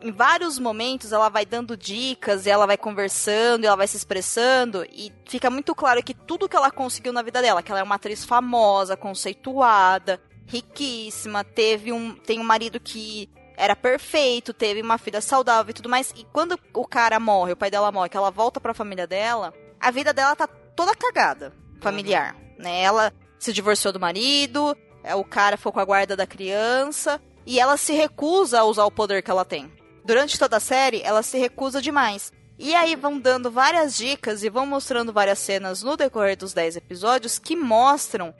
Em 0.00 0.12
vários 0.12 0.60
momentos 0.60 1.12
ela 1.12 1.28
vai 1.28 1.44
dando 1.44 1.76
dicas 1.76 2.46
e 2.46 2.50
ela 2.50 2.66
vai 2.66 2.76
conversando 2.78 3.64
e 3.64 3.66
ela 3.66 3.76
vai 3.76 3.88
se 3.88 3.96
expressando 3.96 4.86
e 4.92 5.12
fica 5.26 5.50
muito 5.50 5.74
claro 5.74 6.00
que 6.04 6.14
tudo 6.14 6.48
que 6.48 6.56
ela 6.56 6.70
conseguiu 6.70 7.12
na 7.12 7.20
vida 7.20 7.42
dela, 7.42 7.64
que 7.64 7.72
ela 7.72 7.80
é 7.80 7.82
uma 7.82 7.96
atriz 7.96 8.24
famosa, 8.24 8.96
conceituada, 8.96 10.20
riquíssima, 10.48 11.44
teve 11.44 11.92
um 11.92 12.14
tem 12.14 12.40
um 12.40 12.44
marido 12.44 12.80
que 12.80 13.30
era 13.56 13.76
perfeito, 13.76 14.52
teve 14.52 14.80
uma 14.80 14.98
filha 14.98 15.20
saudável 15.20 15.70
e 15.70 15.74
tudo 15.74 15.88
mais. 15.88 16.12
E 16.16 16.24
quando 16.32 16.58
o 16.72 16.86
cara 16.86 17.20
morre, 17.20 17.52
o 17.52 17.56
pai 17.56 17.70
dela 17.70 17.92
morre, 17.92 18.08
que 18.08 18.16
ela 18.16 18.30
volta 18.30 18.60
pra 18.60 18.72
família 18.72 19.06
dela, 19.06 19.52
a 19.78 19.90
vida 19.90 20.12
dela 20.12 20.34
tá 20.34 20.46
toda 20.46 20.94
cagada, 20.94 21.52
familiar, 21.80 22.36
né? 22.56 22.80
Ela 22.80 23.12
se 23.38 23.52
divorciou 23.52 23.92
do 23.92 24.00
marido, 24.00 24.76
é, 25.02 25.14
o 25.14 25.24
cara 25.24 25.56
ficou 25.56 25.72
com 25.72 25.80
a 25.80 25.84
guarda 25.84 26.16
da 26.16 26.26
criança 26.26 27.20
e 27.44 27.58
ela 27.58 27.76
se 27.76 27.92
recusa 27.92 28.60
a 28.60 28.64
usar 28.64 28.84
o 28.84 28.90
poder 28.90 29.22
que 29.22 29.30
ela 29.30 29.44
tem. 29.44 29.72
Durante 30.04 30.38
toda 30.38 30.56
a 30.56 30.60
série, 30.60 31.02
ela 31.02 31.22
se 31.22 31.36
recusa 31.36 31.82
demais. 31.82 32.32
E 32.58 32.74
aí 32.74 32.96
vão 32.96 33.18
dando 33.18 33.50
várias 33.50 33.96
dicas 33.96 34.42
e 34.42 34.48
vão 34.48 34.66
mostrando 34.66 35.12
várias 35.12 35.38
cenas 35.38 35.82
no 35.82 35.96
decorrer 35.96 36.36
dos 36.36 36.52
10 36.52 36.76
episódios 36.76 37.38
que 37.38 37.54
mostram 37.54 38.34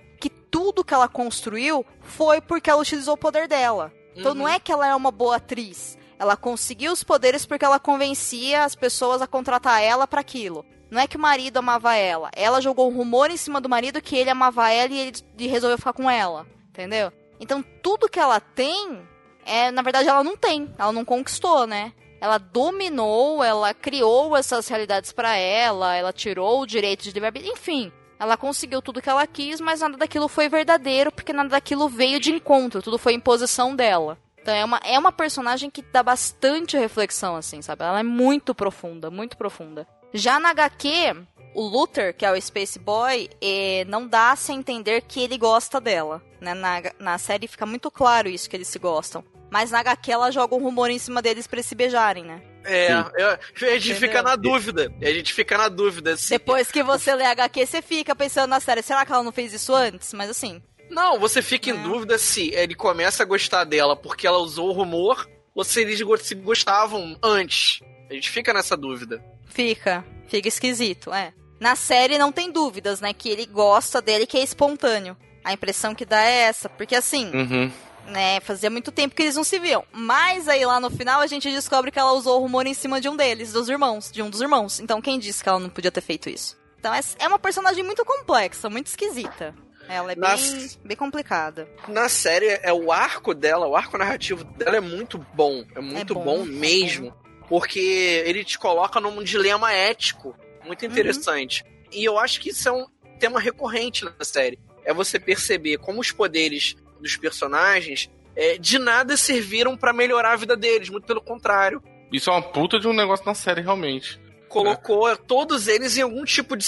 tudo 0.51 0.85
que 0.85 0.95
ela 0.95 1.09
construiu 1.09 1.85
foi 2.01 2.41
porque 2.41 2.71
ela 2.71 2.83
utilizou 2.83 3.15
o 3.15 3.19
poder 3.19 3.49
dela. 3.49 3.93
Então 4.15 4.35
não 4.35 4.49
é 4.49 4.59
que 4.59 4.73
ela 4.73 4.87
é 4.87 4.95
uma 4.95 5.11
boa 5.11 5.37
atriz. 5.37 5.97
Ela 6.19 6.37
conseguiu 6.37 6.93
os 6.93 7.05
poderes 7.05 7.47
porque 7.47 7.65
ela 7.65 7.79
convencia 7.79 8.65
as 8.65 8.75
pessoas 8.75 9.23
a 9.23 9.27
contratar 9.27 9.83
ela 9.83 10.07
pra 10.07 10.21
aquilo. 10.21 10.67
Não 10.91 11.01
é 11.01 11.07
que 11.07 11.17
o 11.17 11.21
marido 11.21 11.59
amava 11.59 11.95
ela. 11.95 12.31
Ela 12.35 12.61
jogou 12.61 12.91
um 12.91 12.97
rumor 12.97 13.31
em 13.31 13.37
cima 13.37 13.61
do 13.61 13.69
marido 13.69 14.03
que 14.03 14.17
ele 14.17 14.31
amava 14.31 14.71
ela 14.71 14.93
e 14.93 14.99
ele 14.99 15.49
resolveu 15.49 15.79
ficar 15.79 15.93
com 15.93 16.11
ela. 16.11 16.47
Entendeu? 16.71 17.13
Então 17.39 17.63
tudo 17.83 18.09
que 18.09 18.19
ela 18.19 18.41
tem, 18.41 19.07
é, 19.45 19.71
na 19.71 19.83
verdade 19.83 20.09
ela 20.09 20.25
não 20.25 20.37
tem. 20.37 20.75
Ela 20.77 20.93
não 20.93 21.05
conquistou, 21.05 21.67
né? 21.67 21.93
Ela 22.21 22.39
dominou, 22.39 23.45
ela 23.45 23.73
criou 23.73 24.37
essas 24.37 24.67
realidades 24.67 25.13
pra 25.13 25.37
ela, 25.37 25.95
ela 25.95 26.13
tirou 26.13 26.63
o 26.63 26.67
direito 26.67 27.05
de 27.05 27.13
livre-arbítrio, 27.13 27.53
enfim. 27.53 27.93
Ela 28.19 28.37
conseguiu 28.37 28.83
tudo 28.83 29.01
que 29.01 29.09
ela 29.09 29.27
quis, 29.27 29.61
mas 29.61 29.81
nada 29.81 29.97
daquilo 29.97 30.29
foi 30.29 30.49
verdadeiro, 30.49 31.13
porque 31.13 31.33
nada 31.33 31.51
daquilo 31.51 31.89
veio 31.89 32.19
de 32.19 32.33
encontro, 32.33 32.83
tudo 32.83 32.99
foi 32.99 33.13
imposição 33.13 33.77
dela. 33.77 34.19
Então 34.41 34.55
é 34.55 34.65
uma, 34.65 34.81
é 34.85 34.99
uma 34.99 35.13
personagem 35.13 35.71
que 35.71 35.83
dá 35.83 36.03
bastante 36.03 36.77
reflexão, 36.77 37.37
assim, 37.37 37.61
sabe? 37.61 37.85
Ela 37.85 38.01
é 38.01 38.03
muito 38.03 38.55
profunda, 38.55 39.11
muito 39.11 39.37
profunda. 39.37 39.87
Já 40.13 40.41
na 40.41 40.51
HQ, 40.51 41.17
o 41.55 41.63
Luther, 41.63 42.15
que 42.17 42.25
é 42.25 42.33
o 42.33 42.41
Space 42.41 42.79
Boy, 42.79 43.29
eh, 43.41 43.85
não 43.89 44.07
dá 44.07 44.33
a 44.33 44.53
entender 44.53 45.03
que 45.03 45.21
ele 45.21 45.37
gosta 45.37 45.81
dela. 45.81 46.23
Né? 46.41 46.55
Na, 46.55 46.83
na 46.99 47.19
série 47.19 47.47
fica 47.47 47.67
muito 47.67 47.91
claro 47.91 48.29
isso, 48.29 48.49
que 48.49 48.57
eles 48.57 48.69
se 48.69 48.79
gostam. 48.79 49.25
Mas 49.51 49.71
na 49.71 49.81
HQ 49.81 50.11
ela 50.13 50.31
joga 50.31 50.55
um 50.55 50.63
rumor 50.63 50.91
em 50.91 50.99
cima 50.99 51.23
deles 51.23 51.47
pra 51.47 51.57
eles 51.57 51.67
se 51.67 51.75
beijarem, 51.75 52.25
né? 52.25 52.43
É, 52.65 52.93
eu- 52.93 53.29
a 53.29 53.39
gente 53.79 53.91
Entendeu? 53.93 53.97
fica 53.97 54.23
na 54.23 54.37
dúvida. 54.37 54.93
A 55.01 55.11
gente 55.11 55.33
fica 55.33 55.57
na 55.57 55.69
dúvida. 55.69 56.17
se- 56.17 56.31
Depois 56.31 56.71
que 56.71 56.83
você 56.83 57.15
lê 57.15 57.25
HQ, 57.25 57.65
você 57.67 57.81
fica 57.81 58.15
pensando 58.15 58.51
na 58.51 58.61
série, 58.61 58.83
será 58.83 59.07
que 59.07 59.13
ela 59.13 59.23
não 59.23 59.33
fez 59.33 59.53
isso 59.55 59.75
antes? 59.75 60.13
Mas 60.13 60.29
assim, 60.31 60.63
Não, 60.91 61.19
você 61.19 61.43
fica 61.43 61.71
É. 61.71 61.75
em 61.75 61.83
dúvida 61.83 62.17
se 62.17 62.49
ele 62.55 62.75
começa 62.75 63.23
a 63.23 63.27
gostar 63.27 63.65
dela 63.65 63.95
porque 63.95 64.27
ela 64.27 64.39
usou 64.39 64.69
o 64.71 64.73
rumor 64.73 65.29
ou 65.55 65.63
se 65.63 65.83
eles 65.83 66.01
se 66.23 66.35
gostavam 66.35 67.15
antes. 67.23 67.81
A 68.11 68.15
gente 68.15 68.31
fica 68.31 68.55
nessa 68.55 68.75
dúvida. 68.77 69.23
fica. 69.47 70.03
Fica 70.29 70.49
esquisito, 70.49 71.13
é. 71.13 71.33
Na 71.61 71.75
série 71.77 72.17
não 72.19 72.31
tem 72.33 72.51
dúvidas, 72.51 73.01
né? 73.03 73.13
Que 73.13 73.29
ele 73.29 73.45
gosta 73.47 74.01
dele, 74.01 74.27
que 74.27 74.37
é 74.39 74.43
espontâneo. 74.43 75.15
A 75.45 75.53
impressão 75.53 75.95
que 75.95 76.05
dá 76.07 76.23
é 76.25 76.43
essa. 76.45 76.69
Porque 76.71 76.95
assim, 76.95 77.31
Uhum. 77.35 77.71
Né, 78.09 78.41
fazia 78.41 78.71
muito 78.71 78.91
tempo 78.91 79.15
que 79.15 79.23
eles 79.23 79.37
não 79.37 79.45
se 79.45 79.59
viam. 79.59 79.85
Mas 79.93 80.49
aí 80.49 80.65
lá 80.65 80.81
no 80.81 80.91
final 80.91 81.21
a 81.21 81.27
gente 81.27 81.51
descobre 81.51 81.91
que 81.91 81.99
ela 81.99 82.13
usou 82.13 82.39
o 82.39 82.43
rumor 82.43 82.67
em 82.67 82.75
cima 82.75 83.01
de 83.01 83.09
um 83.09 83.17
deles, 83.17 83.53
dos 83.53 83.69
irmãos, 83.69 84.11
de 84.11 84.23
um 84.23 84.31
dos 84.31 84.41
irmãos. 84.41 84.81
Então 84.81 85.01
quem 85.01 85.19
disse 85.19 85.43
que 85.43 85.49
ela 85.49 85.59
não 85.59 85.69
podia 85.71 85.91
ter 85.91 86.01
feito 86.01 86.29
isso? 86.29 86.57
Então 86.79 86.93
é, 86.95 87.01
é 87.19 87.29
uma 87.29 87.39
personagem 87.39 87.83
muito 87.85 88.05
complexa, 88.05 88.69
muito 88.71 88.87
esquisita. 88.87 89.55
Ela 89.89 90.13
é 90.13 90.15
bem, 90.15 90.23
Nas- 90.29 90.79
bem 90.85 90.97
complicada. 90.97 91.67
Na 91.89 92.09
série, 92.11 92.59
é 92.63 92.73
o 92.73 92.93
arco 92.93 93.33
dela, 93.35 93.67
o 93.67 93.75
arco 93.75 93.97
narrativo 93.97 94.45
dela 94.45 94.77
é 94.77 94.81
muito 94.81 95.19
bom. 95.33 95.65
É 95.75 95.81
muito 95.81 96.15
bom, 96.15 96.23
bom, 96.25 96.43
é 96.43 96.47
mesmo. 96.47 97.15
porque 97.49 97.81
ele 98.27 98.45
te 98.45 98.59
coloca 98.59 99.01
num 99.01 99.23
dilema 99.23 99.73
ético 99.73 100.37
muito 100.65 100.85
interessante. 100.85 101.65
E 101.91 102.05
eu 102.05 102.19
acho 102.19 102.39
que 102.41 102.51
isso 102.51 102.69
é 102.69 102.73
um 102.73 102.87
tema 103.19 103.41
recorrente 103.41 104.05
na 104.05 104.13
série. 104.23 104.59
É 104.85 104.93
você 104.93 105.19
perceber 105.19 105.79
como 105.79 106.01
os 106.01 106.13
poderes 106.13 106.77
dos 107.01 107.17
personagens 107.17 108.11
é, 108.37 108.57
de 108.57 108.79
nada 108.79 109.17
serviram 109.17 109.77
para 109.77 109.93
melhorar 109.93 110.33
a 110.33 110.37
vida 110.37 110.57
deles, 110.57 110.89
muito 110.89 111.07
pelo 111.07 111.21
contrário. 111.21 111.83
Isso 112.13 112.31
é 112.31 112.33
uma 112.33 112.43
puta 112.43 112.79
de 112.79 112.87
um 112.87 112.93
negócio 112.93 113.27
na 113.27 113.35
série, 113.35 113.61
realmente. 113.61 114.21
Colocou 114.49 115.15
todos 115.17 115.69
eles 115.69 115.97
em 115.97 116.03
algum 116.03 116.25
tipo 116.25 116.57
de 116.57 116.65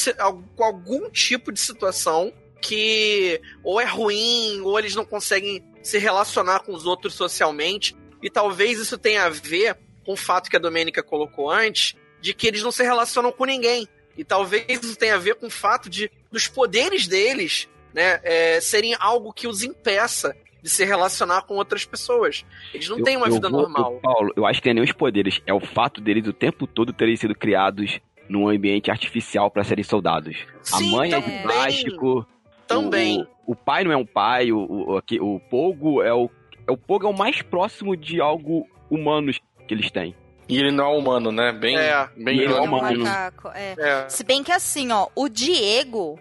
algum 0.58 1.08
tipo 1.10 1.50
de 1.50 1.60
situação 1.60 2.32
que 2.60 3.40
ou 3.62 3.80
é 3.80 3.84
ruim, 3.84 4.60
ou 4.60 4.78
eles 4.78 4.94
não 4.94 5.04
conseguem 5.04 5.64
se 5.82 5.96
relacionar 5.96 6.60
com 6.60 6.74
os 6.74 6.84
outros 6.84 7.14
socialmente. 7.14 7.96
E 8.22 8.28
talvez 8.28 8.78
isso 8.78 8.98
tenha 8.98 9.24
a 9.24 9.30
ver 9.30 9.78
com 10.04 10.12
o 10.12 10.16
fato 10.16 10.50
que 10.50 10.56
a 10.56 10.60
Domênica 10.60 11.02
colocou 11.02 11.50
antes, 11.50 11.94
de 12.20 12.34
que 12.34 12.46
eles 12.46 12.62
não 12.62 12.72
se 12.72 12.82
relacionam 12.82 13.32
com 13.32 13.44
ninguém. 13.44 13.88
E 14.16 14.24
talvez 14.24 14.66
isso 14.68 14.96
tenha 14.96 15.14
a 15.14 15.18
ver 15.18 15.36
com 15.36 15.46
o 15.46 15.50
fato 15.50 15.88
de 15.88 16.10
dos 16.30 16.46
poderes 16.48 17.06
deles 17.06 17.68
né, 17.94 18.20
é, 18.22 18.60
serem 18.60 18.94
algo 18.98 19.32
que 19.32 19.46
os 19.46 19.62
impeça 19.62 20.34
de 20.62 20.68
se 20.68 20.84
relacionar 20.84 21.42
com 21.42 21.54
outras 21.54 21.84
pessoas. 21.84 22.44
Eles 22.74 22.88
não 22.88 22.98
Eu- 22.98 23.04
têm 23.04 23.16
uma 23.16 23.30
vida 23.30 23.48
vou- 23.48 23.62
normal. 23.62 23.94
eu- 23.94 24.00
Paulo, 24.00 24.32
eu 24.36 24.46
acho 24.46 24.60
que 24.60 24.68
não 24.68 24.72
é 24.72 24.74
nem 24.74 24.84
os 24.84 24.92
poderes, 24.92 25.40
é 25.46 25.54
o 25.54 25.60
fato 25.60 26.00
deles 26.00 26.26
o 26.26 26.32
tempo 26.32 26.66
todo 26.66 26.92
terem 26.92 27.16
sido 27.16 27.34
criados 27.34 27.98
num 28.28 28.48
ambiente 28.48 28.90
artificial 28.90 29.50
para 29.50 29.64
serem 29.64 29.82
soldados. 29.82 30.36
Sim, 30.62 30.88
a 30.94 30.96
mãe 30.98 31.12
é 31.12 31.20
também. 31.20 31.36
de 31.38 31.42
plástico. 31.42 32.26
Também. 32.66 33.26
O, 33.46 33.52
o 33.52 33.56
pai 33.56 33.82
não 33.84 33.90
é 33.92 33.96
um 33.96 34.06
pai, 34.06 34.52
o, 34.52 34.58
o, 34.90 34.96
aqui- 34.96 35.20
o 35.20 35.40
Pogo 35.50 36.02
é 36.02 36.12
o. 36.14 36.30
é 36.66 36.70
O 36.70 36.76
Pogo 36.76 37.06
é 37.06 37.10
o 37.10 37.16
mais 37.16 37.42
próximo 37.42 37.96
de 37.96 38.20
algo 38.20 38.68
humanos 38.88 39.40
que 39.66 39.74
eles 39.74 39.90
têm. 39.90 40.14
E 40.48 40.58
ele 40.58 40.70
não 40.72 40.84
é 40.92 40.96
humano, 40.98 41.32
né? 41.32 41.52
Bem, 41.52 41.76
É. 41.76 42.08
bem 42.16 42.38
ele 42.40 42.52
é 42.52 42.56
É 42.56 42.60
um 42.60 42.64
humano. 42.64 43.00
macaco, 43.04 43.48
é. 43.54 43.74
É. 43.78 44.08
Se 44.08 44.22
bem 44.24 44.42
que 44.44 44.52
assim, 44.52 44.92
ó, 44.92 45.08
o 45.16 45.28
Diego, 45.28 46.18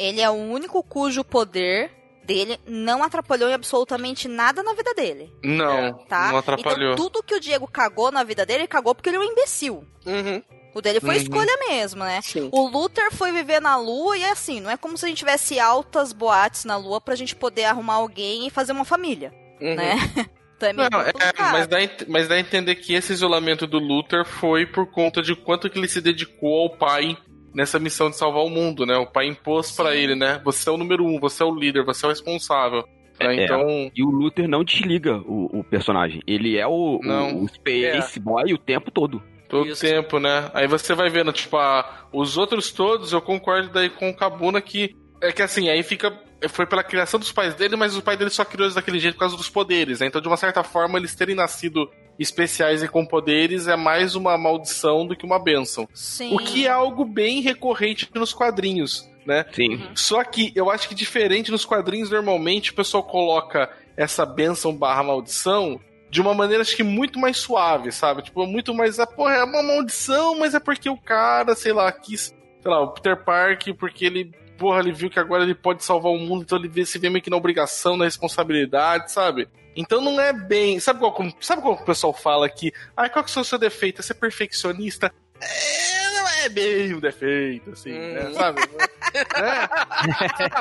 ele 0.00 0.20
é 0.20 0.28
o 0.30 0.34
único 0.34 0.82
cujo 0.82 1.22
poder 1.24 1.90
dele 2.24 2.58
não 2.66 3.02
atrapalhou 3.02 3.50
em 3.50 3.54
absolutamente 3.54 4.28
nada 4.28 4.62
na 4.62 4.72
vida 4.74 4.94
dele, 4.94 5.32
Não, 5.42 5.94
tá? 6.08 6.28
não 6.30 6.38
atrapalhou. 6.38 6.92
Então 6.92 7.04
tudo 7.08 7.22
que 7.24 7.34
o 7.34 7.40
Diego 7.40 7.66
cagou 7.66 8.12
na 8.12 8.22
vida 8.22 8.46
dele, 8.46 8.60
ele 8.60 8.68
cagou 8.68 8.94
porque 8.94 9.08
ele 9.08 9.16
é 9.16 9.20
um 9.20 9.24
imbecil. 9.24 9.84
Uhum. 10.06 10.42
O 10.72 10.80
dele 10.80 11.00
foi 11.00 11.16
Uhum. 11.16 11.22
escolha 11.22 11.52
mesmo, 11.68 12.04
né? 12.04 12.20
Sim. 12.22 12.48
O 12.52 12.68
Luther 12.68 13.12
foi 13.12 13.32
viver 13.32 13.60
na 13.60 13.76
lua 13.76 14.16
e 14.16 14.22
é 14.22 14.30
assim, 14.30 14.60
não 14.60 14.70
é 14.70 14.76
como 14.76 14.96
se 14.96 15.04
a 15.04 15.08
gente 15.08 15.18
tivesse 15.18 15.58
altas 15.58 16.12
boates 16.12 16.64
na 16.64 16.76
lua 16.76 17.00
pra 17.00 17.16
gente 17.16 17.34
poder 17.34 17.64
arrumar 17.64 17.94
alguém 17.94 18.46
e 18.46 18.50
fazer 18.50 18.70
uma 18.72 18.84
família, 18.84 19.32
Uhum. 19.60 19.74
né? 19.74 19.94
Então 20.60 20.68
é 20.68 20.72
meio 20.74 20.90
Não, 20.92 21.00
é, 21.00 21.10
complicado. 21.12 21.52
mas, 21.52 21.66
dá, 21.66 21.78
mas 22.06 22.28
dá 22.28 22.34
a 22.34 22.38
entender 22.40 22.74
que 22.74 22.92
esse 22.92 23.14
isolamento 23.14 23.66
do 23.66 23.78
Luther 23.78 24.26
foi 24.26 24.66
por 24.66 24.86
conta 24.90 25.22
de 25.22 25.34
quanto 25.34 25.70
que 25.70 25.78
ele 25.78 25.88
se 25.88 26.02
dedicou 26.02 26.64
ao 26.64 26.76
pai 26.76 27.16
nessa 27.54 27.78
missão 27.78 28.10
de 28.10 28.16
salvar 28.16 28.44
o 28.44 28.50
mundo, 28.50 28.84
né? 28.86 28.96
O 28.96 29.06
pai 29.06 29.26
impôs 29.26 29.72
pra 29.72 29.90
Sim. 29.92 29.96
ele, 29.98 30.14
né? 30.14 30.40
Você 30.44 30.68
é 30.68 30.72
o 30.72 30.76
número 30.76 31.04
um, 31.04 31.18
você 31.18 31.42
é 31.42 31.46
o 31.46 31.54
líder, 31.54 31.84
você 31.84 32.04
é 32.04 32.08
o 32.08 32.10
responsável. 32.10 32.84
né? 33.20 33.36
É. 33.36 33.44
Então, 33.44 33.90
E 33.94 34.02
o 34.02 34.08
Luther 34.10 34.48
não 34.48 34.64
desliga 34.64 35.16
o, 35.26 35.58
o 35.60 35.64
personagem. 35.64 36.22
Ele 36.26 36.56
é 36.56 36.66
o, 36.66 37.00
Não. 37.02 37.34
o, 37.34 37.44
o 37.44 37.48
Space 37.48 38.18
Boy 38.20 38.52
o 38.54 38.58
tempo 38.58 38.90
todo. 38.90 39.22
todo 39.48 39.68
Isso. 39.68 39.82
tempo, 39.82 40.18
né? 40.18 40.50
Aí 40.54 40.66
você 40.66 40.94
vai 40.94 41.10
vendo, 41.10 41.32
tipo, 41.32 41.56
ah, 41.56 42.06
os 42.12 42.38
outros 42.38 42.70
todos, 42.72 43.12
eu 43.12 43.20
concordo 43.20 43.68
daí 43.70 43.90
com 43.90 44.08
o 44.10 44.14
Kabuna 44.16 44.60
que. 44.60 44.94
É 45.20 45.32
que 45.32 45.42
assim, 45.42 45.68
aí 45.68 45.82
fica. 45.82 46.12
Foi 46.48 46.64
pela 46.64 46.82
criação 46.82 47.20
dos 47.20 47.30
pais 47.30 47.54
dele, 47.54 47.76
mas 47.76 47.94
o 47.94 48.00
pai 48.00 48.16
dele 48.16 48.30
só 48.30 48.42
criou 48.46 48.64
eles 48.64 48.74
daquele 48.74 48.98
jeito 48.98 49.14
por 49.16 49.20
causa 49.20 49.36
dos 49.36 49.50
poderes, 49.50 50.00
né? 50.00 50.06
Então, 50.06 50.22
de 50.22 50.26
uma 50.28 50.38
certa 50.38 50.62
forma, 50.64 50.98
eles 50.98 51.14
terem 51.14 51.34
nascido 51.34 51.90
especiais 52.20 52.82
e 52.82 52.88
com 52.88 53.04
poderes 53.04 53.66
é 53.66 53.76
mais 53.76 54.14
uma 54.14 54.36
maldição 54.36 55.06
do 55.06 55.16
que 55.16 55.24
uma 55.24 55.38
bênção. 55.38 55.88
Sim. 55.94 56.34
O 56.34 56.38
que 56.38 56.66
é 56.66 56.70
algo 56.70 57.04
bem 57.04 57.40
recorrente 57.40 58.08
nos 58.14 58.34
quadrinhos, 58.34 59.10
né? 59.24 59.46
Sim. 59.52 59.80
Só 59.94 60.22
que 60.22 60.52
eu 60.54 60.70
acho 60.70 60.88
que 60.88 60.94
diferente 60.94 61.50
nos 61.50 61.64
quadrinhos, 61.64 62.10
normalmente 62.10 62.72
o 62.72 62.74
pessoal 62.74 63.02
coloca 63.02 63.70
essa 63.96 64.26
benção 64.26 64.76
barra 64.76 65.02
maldição 65.02 65.80
de 66.10 66.20
uma 66.20 66.34
maneira, 66.34 66.62
acho 66.62 66.76
que 66.76 66.82
muito 66.82 67.18
mais 67.18 67.38
suave, 67.38 67.92
sabe? 67.92 68.22
Tipo, 68.22 68.44
muito 68.44 68.74
mais. 68.74 68.98
Ah, 68.98 69.06
porra, 69.06 69.34
é 69.36 69.44
uma 69.44 69.62
maldição, 69.62 70.36
mas 70.36 70.54
é 70.54 70.60
porque 70.60 70.90
o 70.90 70.96
cara, 70.96 71.54
sei 71.54 71.72
lá, 71.72 71.90
quis. 71.92 72.34
Sei 72.60 72.70
lá, 72.70 72.82
o 72.82 72.88
Peter 72.88 73.16
Parker, 73.24 73.74
porque 73.74 74.04
ele. 74.04 74.32
Porra, 74.58 74.80
ele 74.80 74.92
viu 74.92 75.08
que 75.08 75.18
agora 75.18 75.44
ele 75.44 75.54
pode 75.54 75.82
salvar 75.84 76.12
o 76.12 76.18
mundo, 76.18 76.42
então 76.42 76.58
ele 76.58 76.68
vê, 76.68 76.84
se 76.84 76.98
vê 76.98 77.08
meio 77.08 77.22
que 77.22 77.30
na 77.30 77.36
obrigação, 77.36 77.96
na 77.96 78.04
responsabilidade, 78.04 79.10
sabe? 79.10 79.48
Então 79.76 80.00
não 80.00 80.20
é 80.20 80.32
bem. 80.32 80.80
Sabe 80.80 80.98
qual, 80.98 81.16
sabe 81.40 81.62
qual 81.62 81.74
o 81.74 81.84
pessoal 81.84 82.12
fala 82.12 82.48
que. 82.48 82.72
Ah, 82.96 83.08
qual 83.08 83.24
que 83.24 83.36
é 83.36 83.40
o 83.40 83.44
seu 83.44 83.58
defeito? 83.58 84.00
É 84.00 84.02
ser 84.02 84.14
perfeccionista? 84.14 85.12
É, 85.40 86.10
não 86.14 86.28
é 86.28 86.48
bem 86.48 86.94
um 86.94 87.00
defeito, 87.00 87.70
assim, 87.70 87.92
né? 87.92 88.28
Hum. 88.28 88.34
Sabe? 88.34 88.60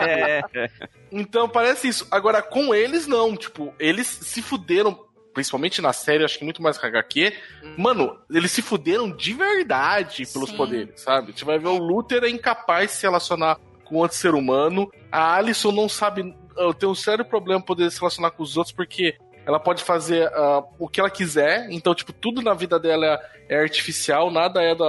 É. 0.01 0.41
É. 0.55 0.69
Então 1.11 1.47
parece 1.47 1.87
isso. 1.87 2.07
Agora, 2.09 2.41
com 2.41 2.73
eles, 2.73 3.05
não. 3.05 3.35
Tipo, 3.35 3.73
eles 3.77 4.07
se 4.07 4.41
fuderam, 4.41 5.05
principalmente 5.33 5.81
na 5.81 5.93
série, 5.93 6.23
acho 6.23 6.39
que 6.39 6.43
muito 6.43 6.61
mais 6.61 6.77
que 6.77 6.85
a 6.85 6.89
HQ. 6.89 7.33
Mano, 7.77 8.17
eles 8.27 8.51
se 8.51 8.63
fuderam 8.63 9.11
de 9.11 9.33
verdade 9.33 10.25
pelos 10.33 10.49
Sim. 10.49 10.57
poderes, 10.57 11.01
sabe? 11.01 11.33
Você 11.37 11.45
vai 11.45 11.59
ver 11.59 11.67
o 11.67 11.77
Luther 11.77 12.23
é 12.23 12.29
incapaz 12.29 12.89
de 12.89 12.97
se 12.97 13.03
relacionar 13.03 13.59
com 13.85 13.97
outro 13.97 14.17
ser 14.17 14.33
humano. 14.33 14.91
A 15.11 15.35
Alison 15.35 15.71
não 15.71 15.89
sabe. 15.89 16.35
Uh, 16.59 16.73
Tem 16.73 16.87
um 16.89 16.95
sério 16.95 17.25
problema 17.25 17.61
poder 17.61 17.89
se 17.91 17.99
relacionar 17.99 18.31
com 18.31 18.43
os 18.43 18.57
outros, 18.57 18.75
porque 18.75 19.17
ela 19.45 19.59
pode 19.59 19.83
fazer 19.83 20.27
ah, 20.33 20.63
o 20.77 20.87
que 20.87 20.99
ela 20.99 21.09
quiser. 21.09 21.67
Então, 21.71 21.95
tipo, 21.95 22.13
tudo 22.13 22.41
na 22.41 22.53
vida 22.53 22.79
dela 22.79 23.05
é, 23.49 23.55
é 23.55 23.59
artificial, 23.61 24.29
nada 24.29 24.61
é 24.61 24.75
da. 24.75 24.85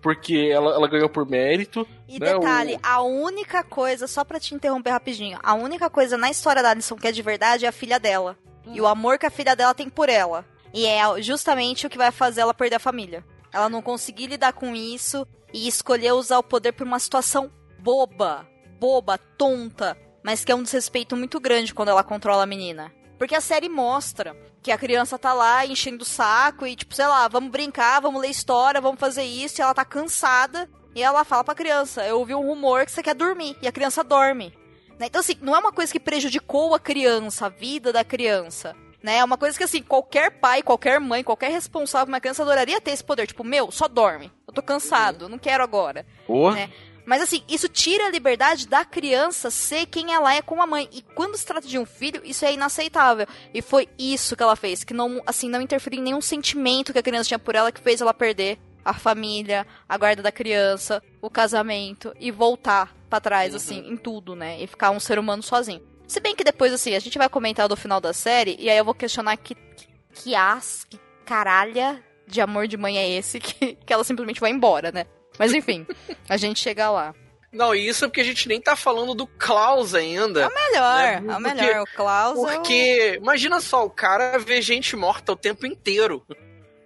Porque 0.00 0.50
ela, 0.52 0.74
ela 0.74 0.88
ganhou 0.88 1.08
por 1.08 1.24
mérito. 1.24 1.86
E 2.08 2.18
né, 2.18 2.34
detalhe, 2.34 2.74
o- 2.74 2.80
a 2.82 3.02
única 3.02 3.62
coisa, 3.62 4.08
só 4.08 4.24
pra 4.24 4.40
te 4.40 4.52
interromper 4.52 4.90
rapidinho, 4.90 5.38
a 5.40 5.54
única 5.54 5.88
coisa 5.88 6.18
na 6.18 6.28
história 6.28 6.60
da 6.60 6.70
Alison 6.70 6.96
que 6.96 7.06
é 7.06 7.12
de 7.12 7.22
verdade 7.22 7.64
é 7.64 7.68
a 7.68 7.72
filha 7.72 8.00
dela. 8.00 8.36
E 8.66 8.80
o 8.80 8.86
amor 8.88 9.18
que 9.18 9.26
a 9.26 9.30
filha 9.30 9.54
dela 9.54 9.74
tem 9.74 9.88
por 9.88 10.08
ela. 10.08 10.44
E 10.74 10.86
é 10.86 11.00
justamente 11.22 11.86
o 11.86 11.90
que 11.90 11.98
vai 11.98 12.10
fazer 12.10 12.40
ela 12.40 12.54
perder 12.54 12.76
a 12.76 12.80
família. 12.80 13.24
Ela 13.52 13.68
não 13.68 13.80
conseguir 13.82 14.26
lidar 14.26 14.52
com 14.54 14.74
isso 14.74 15.24
e 15.52 15.68
escolher 15.68 16.12
usar 16.12 16.38
o 16.38 16.42
poder 16.42 16.72
por 16.72 16.86
uma 16.86 16.98
situação 16.98 17.50
boba, 17.78 18.46
boba, 18.80 19.18
tonta, 19.38 19.96
mas 20.22 20.44
que 20.44 20.52
é 20.52 20.54
um 20.54 20.62
desrespeito 20.62 21.16
muito 21.16 21.40
grande 21.40 21.74
quando 21.74 21.90
ela 21.90 22.04
controla 22.04 22.42
a 22.42 22.46
menina. 22.46 22.92
Porque 23.18 23.34
a 23.34 23.40
série 23.40 23.68
mostra 23.68 24.36
que 24.62 24.70
a 24.70 24.78
criança 24.78 25.18
tá 25.18 25.32
lá 25.32 25.66
enchendo 25.66 26.02
o 26.02 26.06
saco 26.06 26.66
e, 26.66 26.76
tipo, 26.76 26.94
sei 26.94 27.06
lá, 27.06 27.26
vamos 27.28 27.50
brincar, 27.50 28.00
vamos 28.00 28.20
ler 28.20 28.28
história, 28.28 28.80
vamos 28.80 29.00
fazer 29.00 29.24
isso, 29.24 29.60
e 29.60 29.62
ela 29.62 29.74
tá 29.74 29.84
cansada. 29.84 30.68
E 30.94 31.02
ela 31.02 31.24
fala 31.24 31.42
pra 31.42 31.54
criança: 31.54 32.04
Eu 32.04 32.18
ouvi 32.18 32.34
um 32.34 32.46
rumor 32.46 32.84
que 32.84 32.92
você 32.92 33.02
quer 33.02 33.14
dormir. 33.14 33.56
E 33.62 33.66
a 33.66 33.72
criança 33.72 34.04
dorme. 34.04 34.52
Né? 34.98 35.06
Então, 35.06 35.20
assim, 35.20 35.36
não 35.40 35.54
é 35.54 35.58
uma 35.58 35.72
coisa 35.72 35.90
que 35.90 35.98
prejudicou 35.98 36.74
a 36.74 36.80
criança, 36.80 37.46
a 37.46 37.48
vida 37.48 37.92
da 37.92 38.04
criança. 38.04 38.76
Né? 39.02 39.16
É 39.18 39.24
uma 39.24 39.36
coisa 39.36 39.56
que, 39.56 39.64
assim, 39.64 39.82
qualquer 39.82 40.30
pai, 40.38 40.62
qualquer 40.62 41.00
mãe, 41.00 41.24
qualquer 41.24 41.50
responsável 41.50 42.12
uma 42.12 42.20
criança 42.20 42.42
adoraria 42.42 42.80
ter 42.80 42.92
esse 42.92 43.02
poder. 43.02 43.26
Tipo, 43.26 43.42
meu, 43.42 43.70
só 43.70 43.88
dorme. 43.88 44.30
Eu 44.46 44.52
tô 44.52 44.62
cansado, 44.62 45.28
não 45.28 45.38
quero 45.38 45.64
agora. 45.64 46.06
Porra. 46.26 46.54
Né? 46.56 46.70
Mas 47.04 47.22
assim, 47.22 47.42
isso 47.48 47.68
tira 47.68 48.06
a 48.06 48.10
liberdade 48.10 48.66
da 48.68 48.84
criança 48.84 49.50
ser 49.50 49.86
quem 49.86 50.12
ela 50.12 50.34
é 50.34 50.42
com 50.42 50.62
a 50.62 50.66
mãe. 50.66 50.88
E 50.92 51.02
quando 51.02 51.36
se 51.36 51.44
trata 51.44 51.66
de 51.66 51.78
um 51.78 51.84
filho, 51.84 52.22
isso 52.24 52.44
é 52.44 52.52
inaceitável. 52.52 53.26
E 53.52 53.60
foi 53.60 53.88
isso 53.98 54.36
que 54.36 54.42
ela 54.42 54.56
fez, 54.56 54.84
que 54.84 54.94
não, 54.94 55.20
assim, 55.26 55.48
não 55.48 55.60
interferiu 55.60 56.00
em 56.00 56.04
nenhum 56.04 56.20
sentimento 56.20 56.92
que 56.92 56.98
a 56.98 57.02
criança 57.02 57.28
tinha 57.28 57.38
por 57.38 57.54
ela, 57.54 57.72
que 57.72 57.80
fez 57.80 58.00
ela 58.00 58.14
perder 58.14 58.58
a 58.84 58.92
família, 58.92 59.66
a 59.88 59.96
guarda 59.96 60.22
da 60.22 60.32
criança, 60.32 61.02
o 61.20 61.30
casamento 61.30 62.12
e 62.18 62.30
voltar 62.30 62.94
pra 63.08 63.20
trás, 63.20 63.54
assim, 63.54 63.78
em 63.88 63.96
tudo, 63.96 64.34
né? 64.34 64.60
E 64.60 64.66
ficar 64.66 64.90
um 64.90 65.00
ser 65.00 65.18
humano 65.18 65.42
sozinho. 65.42 65.82
Se 66.06 66.20
bem 66.20 66.34
que 66.34 66.44
depois, 66.44 66.72
assim, 66.72 66.94
a 66.94 66.98
gente 66.98 67.16
vai 67.16 67.28
comentar 67.28 67.68
do 67.68 67.76
final 67.76 68.00
da 68.00 68.12
série, 68.12 68.56
e 68.58 68.68
aí 68.68 68.76
eu 68.76 68.84
vou 68.84 68.94
questionar 68.94 69.36
que, 69.36 69.54
que, 69.54 69.88
que 70.14 70.34
as, 70.34 70.84
que 70.84 70.98
caralha 71.24 72.02
de 72.26 72.40
amor 72.40 72.66
de 72.66 72.76
mãe 72.76 72.98
é 72.98 73.08
esse 73.08 73.38
que, 73.40 73.74
que 73.74 73.92
ela 73.92 74.04
simplesmente 74.04 74.40
vai 74.40 74.50
embora, 74.50 74.90
né? 74.90 75.06
Mas 75.38 75.52
enfim, 75.52 75.86
a 76.28 76.36
gente 76.36 76.60
chega 76.60 76.90
lá. 76.90 77.14
Não, 77.52 77.74
e 77.74 77.86
isso 77.86 78.04
é 78.04 78.08
porque 78.08 78.20
a 78.22 78.24
gente 78.24 78.48
nem 78.48 78.60
tá 78.60 78.74
falando 78.74 79.14
do 79.14 79.26
Klaus 79.26 79.94
ainda. 79.94 80.48
Melhor, 80.48 81.02
Né? 81.02 81.14
é 81.14 81.18
o 81.18 81.22
Porque- 81.42 81.54
melhor. 81.54 81.82
O 81.82 81.96
Klaus 81.96 82.38
é 82.38 82.40
o- 82.40 82.44
Porque, 82.46 83.14
imagina 83.20 83.60
só, 83.60 83.84
o 83.84 83.90
cara 83.90 84.38
vê 84.38 84.62
gente 84.62 84.96
morta 84.96 85.32
o 85.32 85.36
tempo 85.36 85.66
inteiro. 85.66 86.24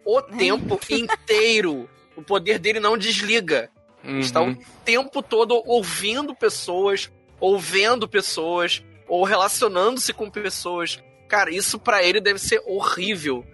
O 0.04 0.20
tempo 0.20 0.78
inteiro. 0.90 1.88
O 2.16 2.22
poder 2.22 2.58
dele 2.58 2.80
não 2.80 2.96
desliga. 2.98 3.70
Uhum. 4.02 4.18
Está 4.20 4.42
o 4.42 4.56
tempo 4.84 5.22
todo 5.22 5.62
ouvindo 5.66 6.34
pessoas, 6.34 7.10
ou 7.38 7.58
vendo 7.58 8.08
pessoas, 8.08 8.82
ou 9.06 9.22
relacionando-se 9.24 10.12
com 10.12 10.28
pessoas. 10.30 11.00
Cara, 11.28 11.50
isso 11.54 11.78
pra 11.78 12.02
ele 12.02 12.20
deve 12.20 12.38
ser 12.40 12.60
horrível. 12.66 13.44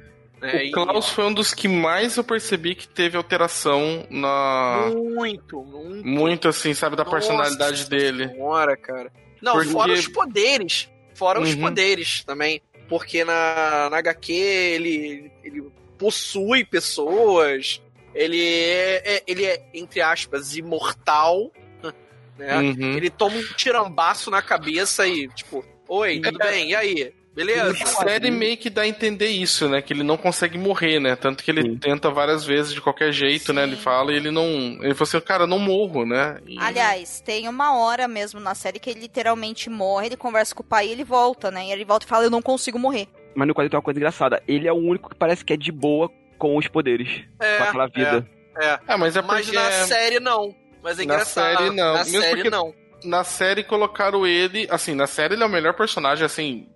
Né? 0.42 0.64
O 0.66 0.70
Klaus 0.72 1.08
foi 1.08 1.24
um 1.24 1.32
dos 1.32 1.54
que 1.54 1.68
mais 1.68 2.16
eu 2.16 2.24
percebi 2.24 2.74
que 2.74 2.86
teve 2.88 3.16
alteração 3.16 4.06
na. 4.10 4.90
Muito, 4.94 5.62
muito. 5.62 6.06
Muito 6.06 6.48
assim, 6.48 6.74
sabe, 6.74 6.96
da 6.96 7.04
Nossa 7.04 7.16
personalidade 7.16 7.88
dele. 7.88 8.28
Senhora, 8.28 8.76
cara. 8.76 9.10
Não, 9.40 9.52
Porque- 9.54 9.70
fora 9.70 9.92
os 9.92 10.08
poderes. 10.08 10.88
Fora 11.14 11.40
os 11.40 11.54
Uhum. 11.54 11.60
poderes 11.60 12.24
também. 12.24 12.60
Porque 12.88 13.24
na, 13.24 13.88
na 13.90 13.98
HQ 13.98 14.32
ele, 14.32 15.30
ele 15.44 15.64
possui 15.98 16.64
pessoas, 16.64 17.80
ele 18.14 18.42
é, 18.42 19.02
é- 19.16 19.22
ele 19.26 19.44
é, 19.44 19.62
entre 19.72 20.00
aspas, 20.00 20.56
imortal, 20.56 21.50
né? 22.38 22.58
Uhum. 22.58 22.96
Ele 22.96 23.08
toma 23.10 23.36
um 23.36 23.42
tirambaço 23.56 24.30
na 24.30 24.42
cabeça 24.42 25.06
e, 25.06 25.28
tipo, 25.28 25.64
oi, 25.88 26.20
tudo 26.20 26.42
É. 26.42 26.50
bem, 26.50 26.70
e 26.70 26.74
aí? 26.74 27.14
Beleza? 27.34 27.70
A 27.82 27.86
série 27.86 28.30
meio 28.30 28.56
que 28.58 28.68
dá 28.68 28.82
a 28.82 28.86
entender 28.86 29.28
isso, 29.28 29.68
né? 29.68 29.80
Que 29.80 29.92
ele 29.94 30.02
não 30.02 30.16
consegue 30.18 30.58
morrer, 30.58 31.00
né? 31.00 31.16
Tanto 31.16 31.42
que 31.42 31.50
ele 31.50 31.62
Sim. 31.62 31.76
tenta 31.78 32.10
várias 32.10 32.44
vezes 32.44 32.74
de 32.74 32.80
qualquer 32.80 33.10
jeito, 33.12 33.52
né? 33.54 33.62
Ele 33.62 33.76
fala 33.76 34.12
e 34.12 34.16
ele 34.16 34.30
não. 34.30 34.44
Ele 34.82 34.94
fala 34.94 35.08
assim, 35.08 35.20
cara, 35.20 35.42
eu 35.44 35.46
não 35.46 35.58
morro, 35.58 36.04
né? 36.04 36.38
E- 36.46 36.58
Aliás, 36.58 37.22
tem 37.22 37.48
uma 37.48 37.74
hora 37.76 38.06
mesmo 38.06 38.38
na 38.38 38.54
série 38.54 38.78
que 38.78 38.90
ele 38.90 39.00
literalmente 39.00 39.70
morre, 39.70 40.06
ele 40.08 40.16
conversa 40.16 40.54
com 40.54 40.62
o 40.62 40.66
pai 40.66 40.88
e 40.88 40.90
ele 40.92 41.04
volta, 41.04 41.50
né? 41.50 41.66
E 41.66 41.72
ele 41.72 41.84
volta 41.86 42.04
e 42.04 42.08
fala, 42.08 42.24
eu 42.24 42.30
não 42.30 42.42
consigo 42.42 42.78
morrer. 42.78 43.08
Mas 43.34 43.48
no 43.48 43.54
quadrinho 43.54 43.70
tem 43.70 43.78
uma 43.78 43.82
coisa 43.82 43.98
engraçada. 43.98 44.42
Ele 44.46 44.68
é 44.68 44.72
o 44.72 44.76
único 44.76 45.08
que 45.08 45.16
parece 45.16 45.42
que 45.42 45.54
é 45.54 45.56
de 45.56 45.72
boa 45.72 46.10
com 46.36 46.56
os 46.58 46.68
poderes. 46.68 47.22
É, 47.40 47.56
com 47.56 47.64
aquela 47.64 47.86
vida. 47.86 48.28
É. 48.60 48.78
Ah, 48.86 48.98
mas 48.98 49.16
é 49.16 49.22
Mas 49.22 49.46
porque 49.46 49.56
na 49.58 49.70
série 49.70 50.20
não. 50.20 50.54
Mas 50.82 50.96
é 50.98 50.98
Na 50.98 51.04
engraçado. 51.14 51.56
série, 51.56 51.70
não. 51.70 51.92
Na 51.94 51.98
Mesmo 52.04 52.20
série 52.20 52.34
porque- 52.34 52.50
não. 52.50 52.74
na 53.04 53.24
série 53.24 53.64
colocaram 53.64 54.26
ele. 54.26 54.66
Assim, 54.70 54.94
na 54.94 55.06
série 55.06 55.34
ele 55.34 55.42
é 55.42 55.46
o 55.46 55.48
melhor 55.48 55.72
personagem, 55.74 56.26
assim, 56.26 56.66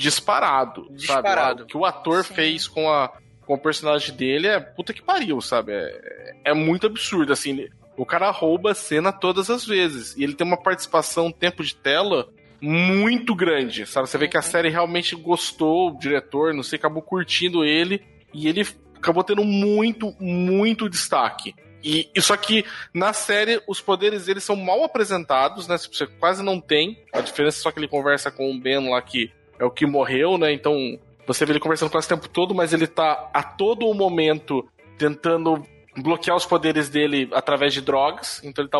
disparado. 0.00 0.88
Disparado. 0.90 1.60
Sabe? 1.60 1.62
O 1.62 1.66
que 1.66 1.76
o 1.76 1.84
ator 1.84 2.24
Sim. 2.24 2.34
fez 2.34 2.66
com, 2.66 2.90
a, 2.90 3.12
com 3.46 3.54
o 3.54 3.58
personagem 3.58 4.16
dele 4.16 4.48
é 4.48 4.58
puta 4.58 4.94
que 4.94 5.02
pariu, 5.02 5.40
sabe? 5.40 5.72
É, 5.72 6.34
é 6.46 6.54
muito 6.54 6.86
absurdo, 6.86 7.32
assim. 7.32 7.68
O 7.96 8.06
cara 8.06 8.30
rouba 8.30 8.72
a 8.72 8.74
cena 8.74 9.12
todas 9.12 9.50
as 9.50 9.64
vezes. 9.64 10.16
E 10.16 10.24
ele 10.24 10.34
tem 10.34 10.46
uma 10.46 10.60
participação, 10.60 11.26
um 11.26 11.32
tempo 11.32 11.62
de 11.62 11.74
tela 11.74 12.28
muito 12.62 13.34
grande, 13.34 13.86
sabe? 13.86 14.08
Você 14.08 14.18
vê 14.18 14.28
que 14.28 14.38
a 14.38 14.42
série 14.42 14.70
realmente 14.70 15.14
gostou, 15.14 15.90
o 15.90 15.98
diretor, 15.98 16.54
não 16.54 16.62
sei, 16.62 16.78
acabou 16.78 17.02
curtindo 17.02 17.64
ele. 17.64 18.02
E 18.32 18.48
ele 18.48 18.66
acabou 18.96 19.22
tendo 19.22 19.44
muito, 19.44 20.14
muito 20.18 20.88
destaque. 20.88 21.54
E, 21.82 22.10
e 22.14 22.20
só 22.20 22.36
que 22.36 22.64
na 22.92 23.12
série 23.12 23.62
os 23.66 23.80
poderes 23.80 24.26
dele 24.26 24.40
são 24.40 24.54
mal 24.54 24.84
apresentados, 24.84 25.66
né? 25.66 25.76
Você 25.76 26.06
quase 26.06 26.42
não 26.42 26.60
tem. 26.60 27.02
A 27.12 27.20
diferença 27.20 27.58
é 27.58 27.62
só 27.62 27.70
que 27.70 27.78
ele 27.78 27.88
conversa 27.88 28.30
com 28.30 28.50
o 28.50 28.58
Ben 28.58 28.88
lá 28.88 29.00
que 29.00 29.30
é 29.60 29.64
o 29.64 29.70
que 29.70 29.86
morreu, 29.86 30.38
né? 30.38 30.52
Então 30.52 30.98
você 31.26 31.44
vê 31.44 31.52
ele 31.52 31.60
conversando 31.60 31.90
quase 31.90 32.06
o 32.06 32.08
tempo 32.08 32.28
todo, 32.28 32.54
mas 32.54 32.72
ele 32.72 32.86
tá 32.86 33.30
a 33.32 33.42
todo 33.42 33.86
o 33.86 33.94
momento 33.94 34.66
tentando 34.96 35.64
bloquear 35.96 36.36
os 36.36 36.46
poderes 36.46 36.88
dele 36.88 37.28
através 37.32 37.74
de 37.74 37.82
drogas. 37.82 38.40
Então 38.42 38.64
ele 38.64 38.70
tá 38.70 38.78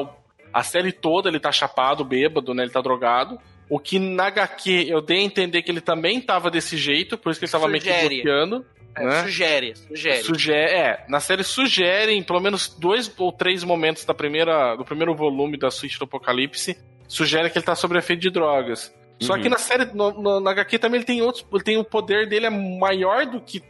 a 0.52 0.62
série 0.64 0.90
toda 0.90 1.28
ele 1.28 1.38
tá 1.38 1.52
chapado, 1.52 2.04
bêbado, 2.04 2.54
né? 2.54 2.64
Ele 2.64 2.72
tá 2.72 2.80
drogado. 2.80 3.38
O 3.68 3.78
que 3.78 4.00
na 4.00 4.26
HQ 4.26 4.86
eu 4.88 5.00
dei 5.00 5.18
a 5.18 5.22
entender 5.22 5.62
que 5.62 5.70
ele 5.70 5.80
também 5.80 6.20
tava 6.20 6.50
desse 6.50 6.76
jeito, 6.76 7.16
por 7.16 7.30
isso 7.30 7.38
que 7.38 7.44
ele 7.44 7.52
tava 7.52 7.68
meio 7.68 7.82
que 7.82 7.92
Sugere. 7.92 8.14
bloqueando. 8.16 8.66
É, 8.96 9.04
né? 9.04 9.22
Sugere, 9.22 9.76
sugere. 9.76 10.22
Sugere, 10.24 10.72
é, 10.72 11.04
na 11.08 11.20
série 11.20 11.44
sugerem 11.44 12.20
pelo 12.24 12.40
menos 12.40 12.68
dois 12.76 13.12
ou 13.16 13.30
três 13.30 13.62
momentos 13.62 14.04
da 14.04 14.12
primeira, 14.12 14.74
do 14.74 14.84
primeiro 14.84 15.14
volume 15.14 15.56
da 15.56 15.70
Suíte 15.70 15.98
do 15.98 16.04
Apocalipse, 16.04 16.76
sugere 17.06 17.48
que 17.50 17.58
ele 17.58 17.64
tá 17.64 17.76
sob 17.76 17.96
efeito 17.96 18.20
de 18.20 18.30
drogas. 18.30 18.92
Só 19.20 19.34
Uhum. 19.34 19.42
que 19.42 19.48
na 19.48 19.58
série, 19.58 19.84
no- 19.86 20.12
no- 20.12 20.40
na 20.40 20.50
HQ 20.52 20.78
também 20.78 20.98
ele 20.98 21.04
tem 21.04 21.20
outros, 21.22 21.44
ele 21.52 21.62
tem 21.62 21.76
o 21.76 21.84
poder 21.84 22.26
dele 22.28 22.46
é 22.46 22.50
maior 22.50 23.26
do 23.26 23.40
que 23.40 23.62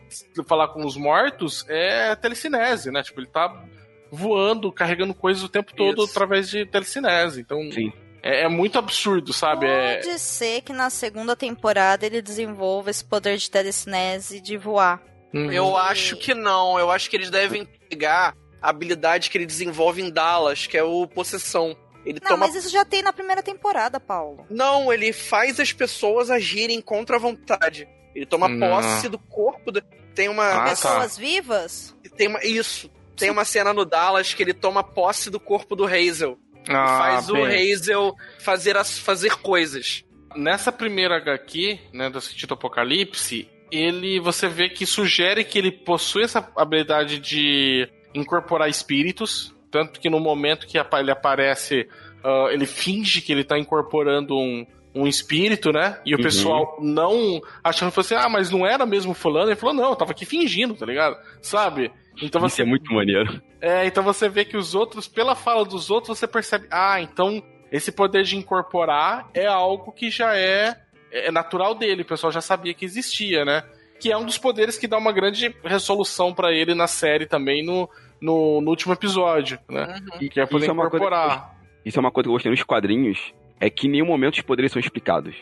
falar 0.47 0.69
com 0.69 0.85
os 0.87 0.97
mortos, 0.97 1.65
é 1.69 2.15
telecinese, 2.15 2.91
né? 2.93 3.03
Tipo, 3.03 3.21
ele 3.21 3.27
tá 3.27 3.65
voando, 4.11 4.73
carregando 4.73 5.15
coisas 5.15 5.43
o 5.43 5.49
tempo 5.49 5.75
todo 5.75 6.03
Isso. 6.05 6.11
através 6.13 6.49
de 6.49 6.65
telecinese. 6.67 7.41
Então, 7.41 7.59
Sim. 7.73 7.93
é, 8.23 8.45
é 8.45 8.49
muito 8.49 8.79
absurdo, 8.79 9.33
sabe? 9.33 9.67
É, 9.67 9.97
Pode 9.97 10.19
ser 10.19 10.61
que 10.63 10.73
na 10.73 10.89
segunda 10.91 11.35
temporada 11.37 12.05
ele 12.07 12.23
desenvolva 12.23 12.91
esse 12.91 13.05
poder 13.05 13.37
de 13.37 13.51
telecinese 13.51 14.41
de 14.41 14.57
voar. 14.57 15.03
Uhum. 15.35 15.51
Eu 15.53 15.77
acho 15.77 16.17
que 16.17 16.35
não. 16.35 16.79
Eu 16.79 16.91
acho 16.91 17.09
que 17.09 17.17
eles 17.17 17.31
devem 17.31 17.65
pegar 17.89 18.35
a 18.61 18.69
habilidade 18.71 19.31
que 19.31 19.39
ele 19.39 19.47
desenvolve 19.47 20.03
em 20.03 20.11
Dallas, 20.11 20.67
que 20.67 20.77
é 20.77 20.83
o 20.83 21.07
possessão. 21.07 21.77
Ele 22.05 22.19
Não, 22.23 22.31
toma. 22.31 22.47
mas 22.47 22.55
isso 22.55 22.69
já 22.71 22.85
tem 22.85 23.03
na 23.03 23.13
primeira 23.13 23.43
temporada, 23.43 24.01
Paulo. 24.01 24.47
Não, 24.49 24.93
ele 24.93 25.13
faz 25.13 25.61
as 25.61 25.73
pessoas 25.73 26.31
agirem 26.31 26.81
contra 26.81 27.17
a 27.17 27.19
vontade. 27.19 27.87
Ele 28.15 28.27
toma 28.27 28.49
Não. 28.49 28.69
posse 28.69 29.09
do 29.09 29.19
corpo. 29.19 29.71
da- 29.71 29.83
Tem 30.15 30.29
uma. 30.29 30.45
Ah, 30.49 30.65
tá. 30.65 30.71
Pessoas 30.71 31.17
vivas? 31.19 31.95
Tem 32.17 32.27
uma. 32.29 32.43
Isso. 32.45 32.91
Tem 33.17 33.31
uma 33.31 33.45
cena 33.45 33.73
no 33.73 33.85
Dallas 33.85 34.33
que 34.35 34.43
ele 34.43 34.55
toma 34.55 34.83
posse 34.83 35.29
do 35.31 35.39
corpo 35.39 35.77
do 35.77 35.85
Hazel. 35.87 36.39
e 36.69 36.73
Ah, 36.73 36.99
faz 36.99 37.29
o 37.31 37.35
bem. 37.35 37.73
Hazel 37.73 38.15
fazer, 38.41 38.77
as, 38.77 38.99
fazer 38.99 39.37
coisas. 39.37 40.05
Nessa 40.37 40.71
primeira 40.73 41.17
HQ, 41.17 41.79
né, 41.93 42.09
do 42.11 42.21
sentido 42.21 42.55
Apocalipse, 42.55 43.49
ele 43.71 44.19
você 44.21 44.47
vê 44.49 44.69
que 44.69 44.85
sugere 44.87 45.45
que 45.45 45.59
ele 45.59 45.71
possui 45.73 46.25
essa 46.25 46.51
habilidade 46.57 47.19
de 47.19 47.89
incorporar 48.15 48.69
espíritos, 48.69 49.55
tanto 49.71 50.01
que 50.01 50.11
no 50.11 50.21
momento 50.21 50.67
que 50.67 50.79
ele 50.79 51.11
aparece, 51.11 51.89
ah, 52.25 52.49
ele 52.51 52.67
finge 52.67 53.21
que 53.21 53.33
ele 53.33 53.45
tá 53.45 53.59
incorporando 53.59 54.37
um, 54.37 54.67
um 54.95 55.07
espírito, 55.07 55.73
né? 55.73 56.01
E 56.05 56.15
o 56.15 56.19
Uhum. 56.19 56.23
pessoal 56.23 56.77
não 56.81 57.41
achando 57.63 57.93
que 57.93 58.01
assim, 58.01 58.15
ah, 58.15 58.29
mas 58.29 58.51
não 58.51 58.67
era 58.67 58.85
mesmo 58.85 59.15
fulano. 59.15 59.49
Ele 59.51 59.57
falou, 59.57 59.75
não, 59.75 59.91
eu 59.91 59.97
tava 59.97 60.11
aqui 60.13 60.25
fingindo, 60.27 60.75
tá 60.75 60.85
ligado? 60.87 61.17
Sabe? 61.41 61.91
Então 62.23 62.45
Isso 62.45 62.57
você 62.57 62.63
é 62.63 62.65
muito 62.67 62.93
maneiro. 62.93 63.41
é, 63.61 63.87
então 63.87 64.03
você 64.03 64.29
vê 64.29 64.45
que 64.45 64.57
os 64.57 64.75
outros, 64.75 65.07
pela 65.09 65.35
fala 65.35 65.65
dos 65.65 65.91
outros, 65.91 66.19
você 66.19 66.27
percebe, 66.27 66.67
ah, 66.71 67.01
então 67.01 67.43
esse 67.73 67.93
poder 67.93 68.25
de 68.25 68.37
incorporar 68.37 69.31
é 69.33 69.47
algo 69.47 69.93
que 69.93 70.11
já 70.11 70.37
é, 70.37 70.77
é 71.13 71.31
natural 71.31 71.75
dele, 71.75 72.03
o 72.03 72.05
pessoal 72.05 72.33
já 72.33 72.41
sabia 72.41 72.75
que 72.75 72.85
existia, 72.85 73.45
né? 73.45 73.63
Que 74.01 74.11
é 74.11 74.17
um 74.19 74.25
dos 74.27 74.39
poderes 74.39 74.77
que 74.77 74.89
dá 74.89 74.99
uma 74.99 75.13
grande 75.13 75.55
resolução 75.65 76.35
pra 76.35 76.53
ele 76.53 76.75
na 76.75 76.87
série 76.89 77.27
também 77.27 77.65
no, 77.65 77.89
no, 78.21 78.61
no 78.61 78.71
último 78.71 78.93
episódio, 78.93 79.59
né? 79.69 80.01
Uhum. 80.21 80.29
Que 80.29 80.41
é 80.41 80.47
poder 80.47 80.65
Isso 80.65 80.71
é 80.71 80.73
uma 80.75 80.89
coisa 80.91 80.91
que 80.91 80.97
eu 80.97 81.09
incorporar. 81.09 81.57
Isso 81.85 81.99
é 81.99 82.01
uma 82.01 82.11
coisa 82.11 82.25
que 82.25 82.29
eu 82.29 82.33
gostei 82.33 82.51
nos 82.51 82.63
quadrinhos, 82.63 83.33
é 83.59 83.71
que 83.71 83.87
em 83.87 83.91
nenhum 83.91 84.07
momento 84.07 84.35
os 84.35 84.43
poderes 84.43 84.73
são 84.73 84.81
explicados. 84.81 85.35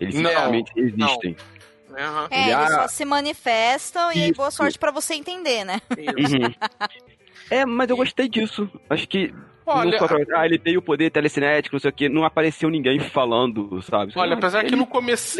Eles 0.00 0.14
Não, 0.16 0.30
simplesmente 0.30 0.72
existem. 0.76 1.36
Aham, 1.96 2.26
É, 2.30 2.40
Ele, 2.42 2.52
eles 2.52 2.72
ah, 2.72 2.80
só 2.82 2.88
se 2.88 3.04
manifestam 3.04 4.12
e 4.12 4.24
aí 4.24 4.32
boa 4.32 4.48
isso. 4.48 4.56
sorte 4.56 4.78
pra 4.78 4.90
você 4.90 5.14
entender, 5.14 5.64
né? 5.64 5.80
isso. 6.18 6.36
Uhum. 6.36 6.52
É, 7.50 7.66
mas 7.66 7.90
eu 7.90 7.96
gostei 7.96 8.26
disso. 8.26 8.70
Acho 8.88 9.06
que 9.06 9.32
Olha, 9.66 9.96
pra- 9.98 10.18
ah, 10.40 10.46
ele 10.46 10.58
tem 10.58 10.76
o 10.76 10.82
poder 10.82 11.10
telecinético, 11.10 11.74
não 11.74 11.80
sei 11.80 11.90
o 11.90 11.92
que, 11.92 12.08
não 12.08 12.24
apareceu 12.24 12.68
ninguém 12.68 12.98
falando, 13.00 13.80
sabe? 13.82 14.12
olha, 14.16 14.34
apesar 14.34 14.60
que 14.62 14.68
Ele- 14.70 14.76
no 14.76 14.86
começo 14.86 15.38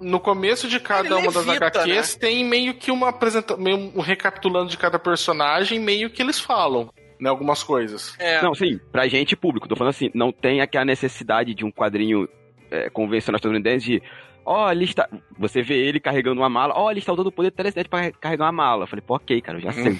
no 0.00 0.18
começo 0.20 0.68
de 0.68 0.80
cada 0.80 1.08
Ele 1.08 1.14
uma 1.28 1.32
das 1.32 1.46
levita, 1.46 1.66
HQs 1.66 2.16
tem 2.16 2.44
meio 2.44 2.74
que 2.74 2.90
uma 2.90 3.08
apresentação, 3.08 3.62
meio 3.62 3.76
um 3.94 4.00
recapitulando 4.00 4.68
de 4.70 4.76
cada 4.76 4.98
personagem, 4.98 5.78
meio 5.78 6.10
que 6.10 6.20
eles 6.22 6.40
falam, 6.40 6.90
né, 7.20 7.28
algumas 7.30 7.62
coisas. 7.62 8.14
É. 8.18 8.42
Não, 8.42 8.54
sim, 8.54 8.80
pra 8.90 9.06
gente 9.06 9.36
público, 9.36 9.68
tô 9.68 9.76
falando 9.76 9.90
assim, 9.90 10.10
não 10.14 10.32
tem 10.32 10.60
aquela 10.60 10.84
necessidade 10.84 11.54
de 11.54 11.64
um 11.64 11.70
quadrinho 11.70 12.28
é, 12.70 12.88
convencional 12.90 13.36
estadunidense 13.36 13.84
de 13.84 14.02
ó, 14.44 14.66
ali 14.66 14.84
está. 14.84 15.08
Você 15.38 15.62
vê 15.62 15.74
ele 15.76 16.00
carregando 16.00 16.40
uma 16.40 16.48
mala, 16.48 16.74
ó, 16.76 16.90
ele 16.90 16.98
está 17.00 17.12
usando 17.12 17.26
o 17.28 17.32
poder 17.32 17.50
telecinético 17.52 17.90
pra 17.96 18.10
carregar 18.12 18.46
uma 18.46 18.52
mala. 18.52 18.84
Eu 18.84 18.86
falei, 18.88 19.02
pô, 19.06 19.14
ok, 19.16 19.40
cara, 19.40 19.58
eu 19.58 19.62
já 19.62 19.72
sei. 19.72 19.98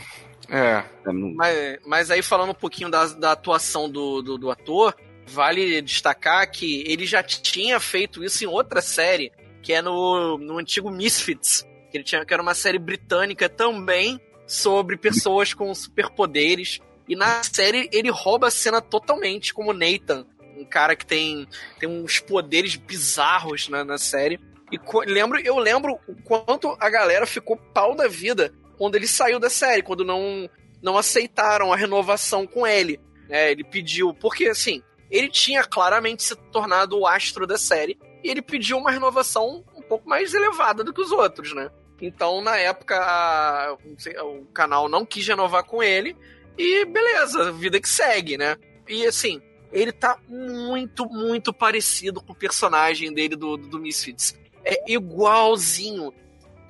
É. 0.51 0.85
Não- 1.13 1.33
Mas, 1.35 1.79
mas 1.87 2.11
aí 2.11 2.23
falando 2.23 2.51
um 2.51 2.55
pouquinho 2.55 2.91
da, 2.91 3.07
da 3.07 3.33
atuação 3.33 3.89
do, 3.89 4.21
do, 4.21 4.37
do 4.37 4.51
ator, 4.51 4.95
vale 5.27 5.81
destacar 5.81 6.51
que 6.51 6.83
ele 6.87 7.07
já 7.07 7.23
tinha 7.23 7.79
feito 7.79 8.25
isso 8.25 8.43
em 8.45 8.49
outra 8.49 8.81
série, 8.83 9.33
que 9.63 9.73
é 9.73 9.81
no, 9.81 10.37
no 10.39 10.59
antigo 10.59 10.91
Misfits, 10.91 11.65
que 11.91 11.97
ele 11.97 12.05
tinha 12.05 12.25
que 12.25 12.35
era 12.35 12.43
uma 12.43 12.55
série 12.55 12.79
britânica 12.79 13.49
também 13.49 14.21
sobre 14.47 14.97
pessoas 14.97 15.55
com 15.55 15.73
superpoderes. 15.75 16.81
E 17.09 17.15
na 17.15 17.43
série 17.45 17.89
ele 17.93 18.11
rouba 18.11 18.49
a 18.49 18.51
cena 18.51 18.81
totalmente 18.81 19.55
como 19.55 19.73
Nathan, 19.73 20.27
um 20.57 20.65
cara 20.65 20.97
que 20.97 21.07
tem, 21.07 21.47
tem 21.79 21.89
uns 21.89 22.19
poderes 22.19 22.75
bizarros 22.77 23.69
na, 23.69 23.85
na 23.85 23.99
série. 23.99 24.41
E 24.73 24.79
lembro, 25.07 25.39
eu 25.41 25.59
lembro 25.59 25.99
o 26.09 26.15
quanto 26.23 26.77
a 26.81 26.89
galera 26.91 27.27
ficou 27.27 27.57
pau 27.57 27.95
da 27.97 28.07
vida 28.09 28.53
quando 28.81 28.95
ele 28.97 29.07
saiu 29.07 29.39
da 29.39 29.51
série, 29.51 29.83
quando 29.83 30.07
não, 30.07 30.49
não 30.81 30.97
aceitaram 30.97 31.71
a 31.71 31.77
renovação 31.77 32.47
com 32.47 32.67
ele. 32.67 32.99
É, 33.29 33.53
ele 33.53 33.63
pediu, 33.63 34.15
porque 34.15 34.47
assim, 34.49 34.83
ele 35.11 35.29
tinha 35.29 35.63
claramente 35.63 36.23
se 36.23 36.35
tornado 36.51 36.99
o 36.99 37.07
astro 37.07 37.47
da 37.47 37.59
série, 37.59 37.99
e 38.25 38.31
ele 38.31 38.41
pediu 38.41 38.79
uma 38.79 38.91
renovação 38.91 39.63
um 39.77 39.83
pouco 39.83 40.09
mais 40.09 40.33
elevada 40.33 40.83
do 40.83 40.95
que 40.95 41.01
os 41.03 41.13
outros, 41.13 41.55
né? 41.55 41.71
Então, 42.01 42.41
na 42.41 42.57
época, 42.57 42.97
a- 42.99 43.77
sei, 43.99 44.17
o 44.19 44.47
canal 44.47 44.89
não 44.89 45.05
quis 45.05 45.29
renovar 45.29 45.65
com 45.65 45.83
ele, 45.83 46.17
e 46.57 46.87
beleza, 46.87 47.53
vida 47.53 47.79
que 47.79 47.89
segue, 47.89 48.39
né? 48.39 48.57
E 48.89 49.05
assim, 49.05 49.43
ele 49.71 49.93
tá 49.93 50.19
muito, 50.27 51.05
muito 51.05 51.53
parecido 51.53 52.23
com 52.23 52.33
o 52.33 52.37
personagem 52.37 53.13
dele 53.13 53.37
do, 53.37 53.59
do, 53.59 53.69
do 53.69 53.79
Misfits. 53.79 54.35
É 54.65 54.91
igualzinho. 54.91 56.15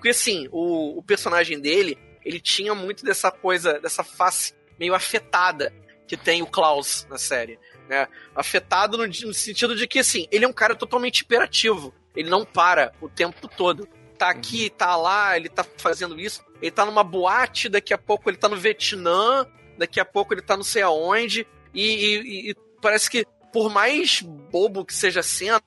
Porque 0.00 0.08
assim, 0.08 0.48
o, 0.50 0.98
o 0.98 1.02
personagem 1.02 1.60
dele, 1.60 1.98
ele 2.24 2.40
tinha 2.40 2.74
muito 2.74 3.04
dessa 3.04 3.30
coisa, 3.30 3.78
dessa 3.78 4.02
face 4.02 4.54
meio 4.78 4.94
afetada 4.94 5.70
que 6.08 6.16
tem 6.16 6.40
o 6.40 6.46
Klaus 6.46 7.06
na 7.10 7.18
série. 7.18 7.58
Né? 7.86 8.08
Afetado 8.34 8.96
no, 8.96 9.06
no 9.06 9.34
sentido 9.34 9.76
de 9.76 9.86
que, 9.86 9.98
assim, 9.98 10.26
ele 10.32 10.46
é 10.46 10.48
um 10.48 10.54
cara 10.54 10.74
totalmente 10.74 11.20
hiperativo. 11.20 11.94
Ele 12.16 12.30
não 12.30 12.46
para 12.46 12.94
o 12.98 13.10
tempo 13.10 13.46
todo. 13.46 13.86
Tá 14.16 14.30
aqui, 14.30 14.70
tá 14.70 14.96
lá, 14.96 15.36
ele 15.36 15.50
tá 15.50 15.66
fazendo 15.76 16.18
isso. 16.18 16.42
ele 16.62 16.70
tá 16.70 16.86
numa 16.86 17.04
boate, 17.04 17.68
daqui 17.68 17.92
a 17.92 17.98
pouco 17.98 18.30
ele 18.30 18.38
tá 18.38 18.48
no 18.48 18.56
Vietnã, 18.56 19.46
daqui 19.76 20.00
a 20.00 20.04
pouco 20.04 20.32
ele 20.32 20.40
tá 20.42 20.56
não 20.56 20.64
sei 20.64 20.82
aonde, 20.82 21.46
e, 21.74 21.82
e, 21.82 22.50
e 22.50 22.54
parece 22.80 23.10
que, 23.10 23.26
por 23.52 23.70
mais 23.70 24.22
bobo 24.22 24.84
que 24.84 24.94
seja 24.94 25.20
a 25.20 25.22
cena, 25.22 25.60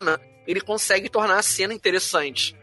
ele 0.48 0.60
consegue 0.60 1.08
tornar 1.08 1.38
a 1.38 1.44
cena 1.44 1.74
interessante. 1.74 2.56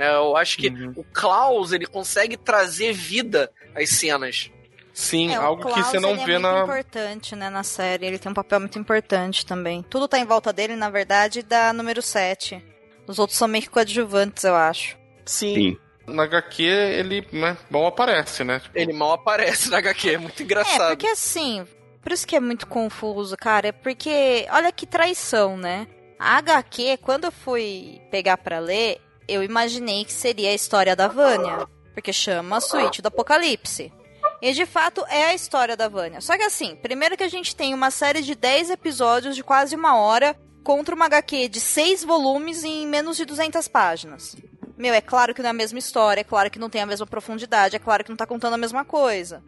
É, 0.00 0.14
eu 0.14 0.36
acho 0.36 0.56
que 0.56 0.68
Uhum. 0.68 0.92
o 0.96 1.04
Klaus, 1.04 1.72
ele 1.72 1.86
consegue 1.86 2.36
trazer 2.36 2.92
vida 2.92 3.50
às 3.74 3.88
cenas. 3.90 4.50
Sim, 4.92 5.30
É, 5.32 5.34
algo 5.36 5.64
que 5.64 5.72
Klaus, 5.72 5.86
você 5.88 6.00
não 6.00 6.10
ele 6.10 6.24
vê 6.24 6.32
é 6.34 6.38
muito 6.38 6.52
na. 6.54 6.62
importante, 6.64 7.36
né, 7.36 7.50
na 7.50 7.62
série. 7.62 8.06
Ele 8.06 8.18
tem 8.18 8.30
um 8.30 8.34
papel 8.34 8.58
muito 8.60 8.78
importante 8.78 9.44
também. 9.46 9.82
Tudo 9.82 10.08
tá 10.08 10.18
em 10.18 10.24
volta 10.24 10.52
dele, 10.52 10.74
na 10.76 10.90
verdade, 10.90 11.42
da 11.42 11.72
número 11.72 12.02
7. 12.02 12.64
Os 13.06 13.18
outros 13.18 13.38
são 13.38 13.46
meio 13.48 13.62
que 13.62 13.70
coadjuvantes, 13.70 14.44
eu 14.44 14.54
acho. 14.54 14.96
Sim. 15.24 15.54
Sim. 15.54 15.78
Na 16.12 16.22
HQ 16.24 16.62
ele 16.62 17.26
né, 17.32 17.56
bom 17.70 17.86
aparece, 17.86 18.42
né? 18.42 18.60
Tipo, 18.60 18.78
Ele 18.78 18.92
mal 18.94 19.12
aparece 19.12 19.70
na 19.70 19.76
HQ, 19.78 20.10
é 20.14 20.18
muito 20.18 20.40
É, 20.40 20.44
engraçado. 20.44 20.88
porque 20.96 21.06
assim, 21.06 21.66
por 22.02 22.10
isso 22.12 22.26
que 22.26 22.34
é 22.34 22.40
muito 22.40 22.66
confuso, 22.66 23.36
cara. 23.36 23.68
É 23.68 23.72
porque, 23.72 24.46
olha 24.50 24.72
que 24.72 24.86
traição, 24.86 25.56
né? 25.56 25.86
A 26.18 26.38
HQ, 26.38 26.96
quando 27.02 27.24
eu 27.24 27.30
fui 27.32 28.00
pegar 28.10 28.38
pra 28.38 28.58
ler, 28.58 29.00
eu 29.28 29.42
imaginei 29.42 30.04
que 30.04 30.12
seria 30.12 30.50
a 30.50 30.54
história 30.54 30.96
da 30.96 31.06
Vânia. 31.06 31.68
Porque 31.92 32.12
chama 32.12 32.60
Suíte 32.60 33.02
do 33.02 33.08
Apocalipse. 33.08 33.92
E 34.40 34.52
de 34.52 34.64
fato 34.64 35.04
é 35.08 35.26
a 35.26 35.34
história 35.34 35.76
da 35.76 35.88
Vânia. 35.88 36.20
Só 36.20 36.36
que 36.36 36.44
assim, 36.44 36.76
primeiro 36.76 37.16
que 37.16 37.24
a 37.24 37.28
gente 37.28 37.54
tem 37.54 37.74
uma 37.74 37.90
série 37.90 38.22
de 38.22 38.34
10 38.34 38.70
episódios 38.70 39.36
de 39.36 39.42
quase 39.42 39.74
uma 39.76 39.96
hora 39.96 40.36
contra 40.62 40.94
uma 40.94 41.06
HQ 41.06 41.48
de 41.48 41.60
6 41.60 42.04
volumes 42.04 42.62
em 42.64 42.86
menos 42.86 43.16
de 43.16 43.24
200 43.24 43.66
páginas. 43.68 44.36
Meu, 44.76 44.94
é 44.94 45.00
claro 45.00 45.34
que 45.34 45.42
não 45.42 45.48
é 45.48 45.50
a 45.50 45.54
mesma 45.54 45.78
história, 45.78 46.20
é 46.20 46.24
claro 46.24 46.50
que 46.50 46.58
não 46.58 46.70
tem 46.70 46.80
a 46.80 46.86
mesma 46.86 47.06
profundidade, 47.06 47.74
é 47.74 47.80
claro 47.80 48.04
que 48.04 48.10
não 48.10 48.16
tá 48.16 48.26
contando 48.26 48.54
a 48.54 48.58
mesma 48.58 48.84
coisa, 48.84 49.42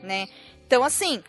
né? 0.00 0.28
Então, 0.64 0.84
assim, 0.84 1.24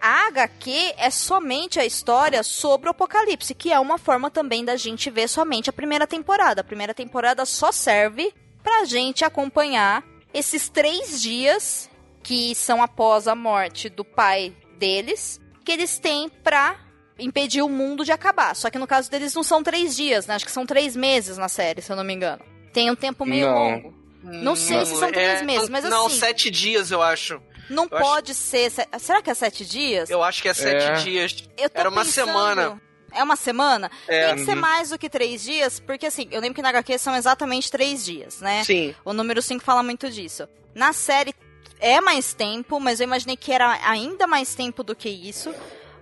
a 0.00 0.26
HQ 0.28 0.94
é 0.96 1.10
somente 1.10 1.78
a 1.78 1.84
história 1.84 2.42
sobre 2.42 2.88
o 2.88 2.92
Apocalipse, 2.92 3.54
que 3.54 3.72
é 3.72 3.78
uma 3.78 3.98
forma 3.98 4.30
também 4.30 4.64
da 4.64 4.76
gente 4.76 5.10
ver 5.10 5.28
somente 5.28 5.68
a 5.68 5.72
primeira 5.72 6.06
temporada. 6.06 6.60
A 6.62 6.64
primeira 6.64 6.94
temporada 6.94 7.44
só 7.44 7.70
serve 7.70 8.32
pra 8.62 8.84
gente 8.84 9.24
acompanhar 9.24 10.02
esses 10.32 10.68
três 10.68 11.20
dias 11.20 11.88
que 12.22 12.54
são 12.54 12.82
após 12.82 13.26
a 13.26 13.34
morte 13.34 13.88
do 13.88 14.04
pai 14.04 14.54
deles, 14.78 15.40
que 15.64 15.72
eles 15.72 15.98
têm 15.98 16.28
pra 16.28 16.76
impedir 17.18 17.62
o 17.62 17.68
mundo 17.68 18.04
de 18.04 18.12
acabar. 18.12 18.54
Só 18.56 18.70
que 18.70 18.78
no 18.78 18.86
caso 18.86 19.10
deles 19.10 19.34
não 19.34 19.42
são 19.42 19.62
três 19.62 19.94
dias, 19.96 20.26
né? 20.26 20.34
Acho 20.34 20.44
que 20.46 20.50
são 20.52 20.64
três 20.64 20.96
meses 20.96 21.36
na 21.36 21.48
série, 21.48 21.82
se 21.82 21.90
eu 21.92 21.96
não 21.96 22.04
me 22.04 22.14
engano. 22.14 22.42
Tem 22.72 22.90
um 22.90 22.94
tempo 22.96 23.26
meio 23.26 23.46
Não. 23.48 23.54
longo. 23.58 23.94
Não 24.22 24.54
sei 24.54 24.84
se 24.84 24.96
são 24.96 25.10
três 25.10 25.42
meses, 25.42 25.68
não- 25.68 25.72
mas 25.72 25.84
Não, 25.84 26.06
assim- 26.06 26.18
sete 26.18 26.50
dias, 26.50 26.90
eu 26.90 27.02
acho. 27.02 27.40
Não 27.70 27.86
Eu 27.90 27.96
acho- 27.98 28.06
pode 28.06 28.34
ser. 28.34 28.70
se- 28.70 28.86
Será 28.98 29.22
que 29.22 29.30
é 29.30 29.34
sete 29.34 29.64
dias? 29.64 30.10
Eu 30.10 30.22
acho 30.22 30.42
que 30.42 30.48
é 30.48 30.54
sete 30.54 30.84
É. 30.84 30.92
dias. 30.94 31.44
Eu 31.56 31.70
tô 31.70 31.80
Era 31.80 31.88
uma 31.88 32.04
pensando- 32.04 32.26
semana. 32.26 32.82
É 33.12 33.22
uma 33.24 33.36
semana? 33.36 33.90
É. 34.06 34.26
Tem 34.28 34.36
que 34.36 34.44
ser 34.44 34.54
mais 34.54 34.90
do 34.90 34.98
que 34.98 35.08
três 35.08 35.42
dias, 35.42 35.80
porque 35.80 36.06
assim, 36.06 36.28
eu 36.30 36.40
lembro 36.40 36.54
que 36.54 36.62
na 36.62 36.68
HQ 36.68 36.96
são 36.98 37.14
exatamente 37.16 37.70
três 37.70 38.04
dias, 38.04 38.40
né? 38.40 38.62
Sim. 38.64 38.94
O 39.04 39.12
número 39.12 39.40
5 39.42 39.64
fala 39.64 39.82
muito 39.82 40.08
disso. 40.10 40.48
Na 40.74 40.92
série 40.92 41.34
é 41.80 42.00
mais 42.00 42.34
tempo, 42.34 42.78
mas 42.78 43.00
eu 43.00 43.04
imaginei 43.04 43.36
que 43.36 43.50
era 43.52 43.78
ainda 43.88 44.26
mais 44.28 44.54
tempo 44.54 44.84
do 44.84 44.94
que 44.94 45.08
isso, 45.08 45.52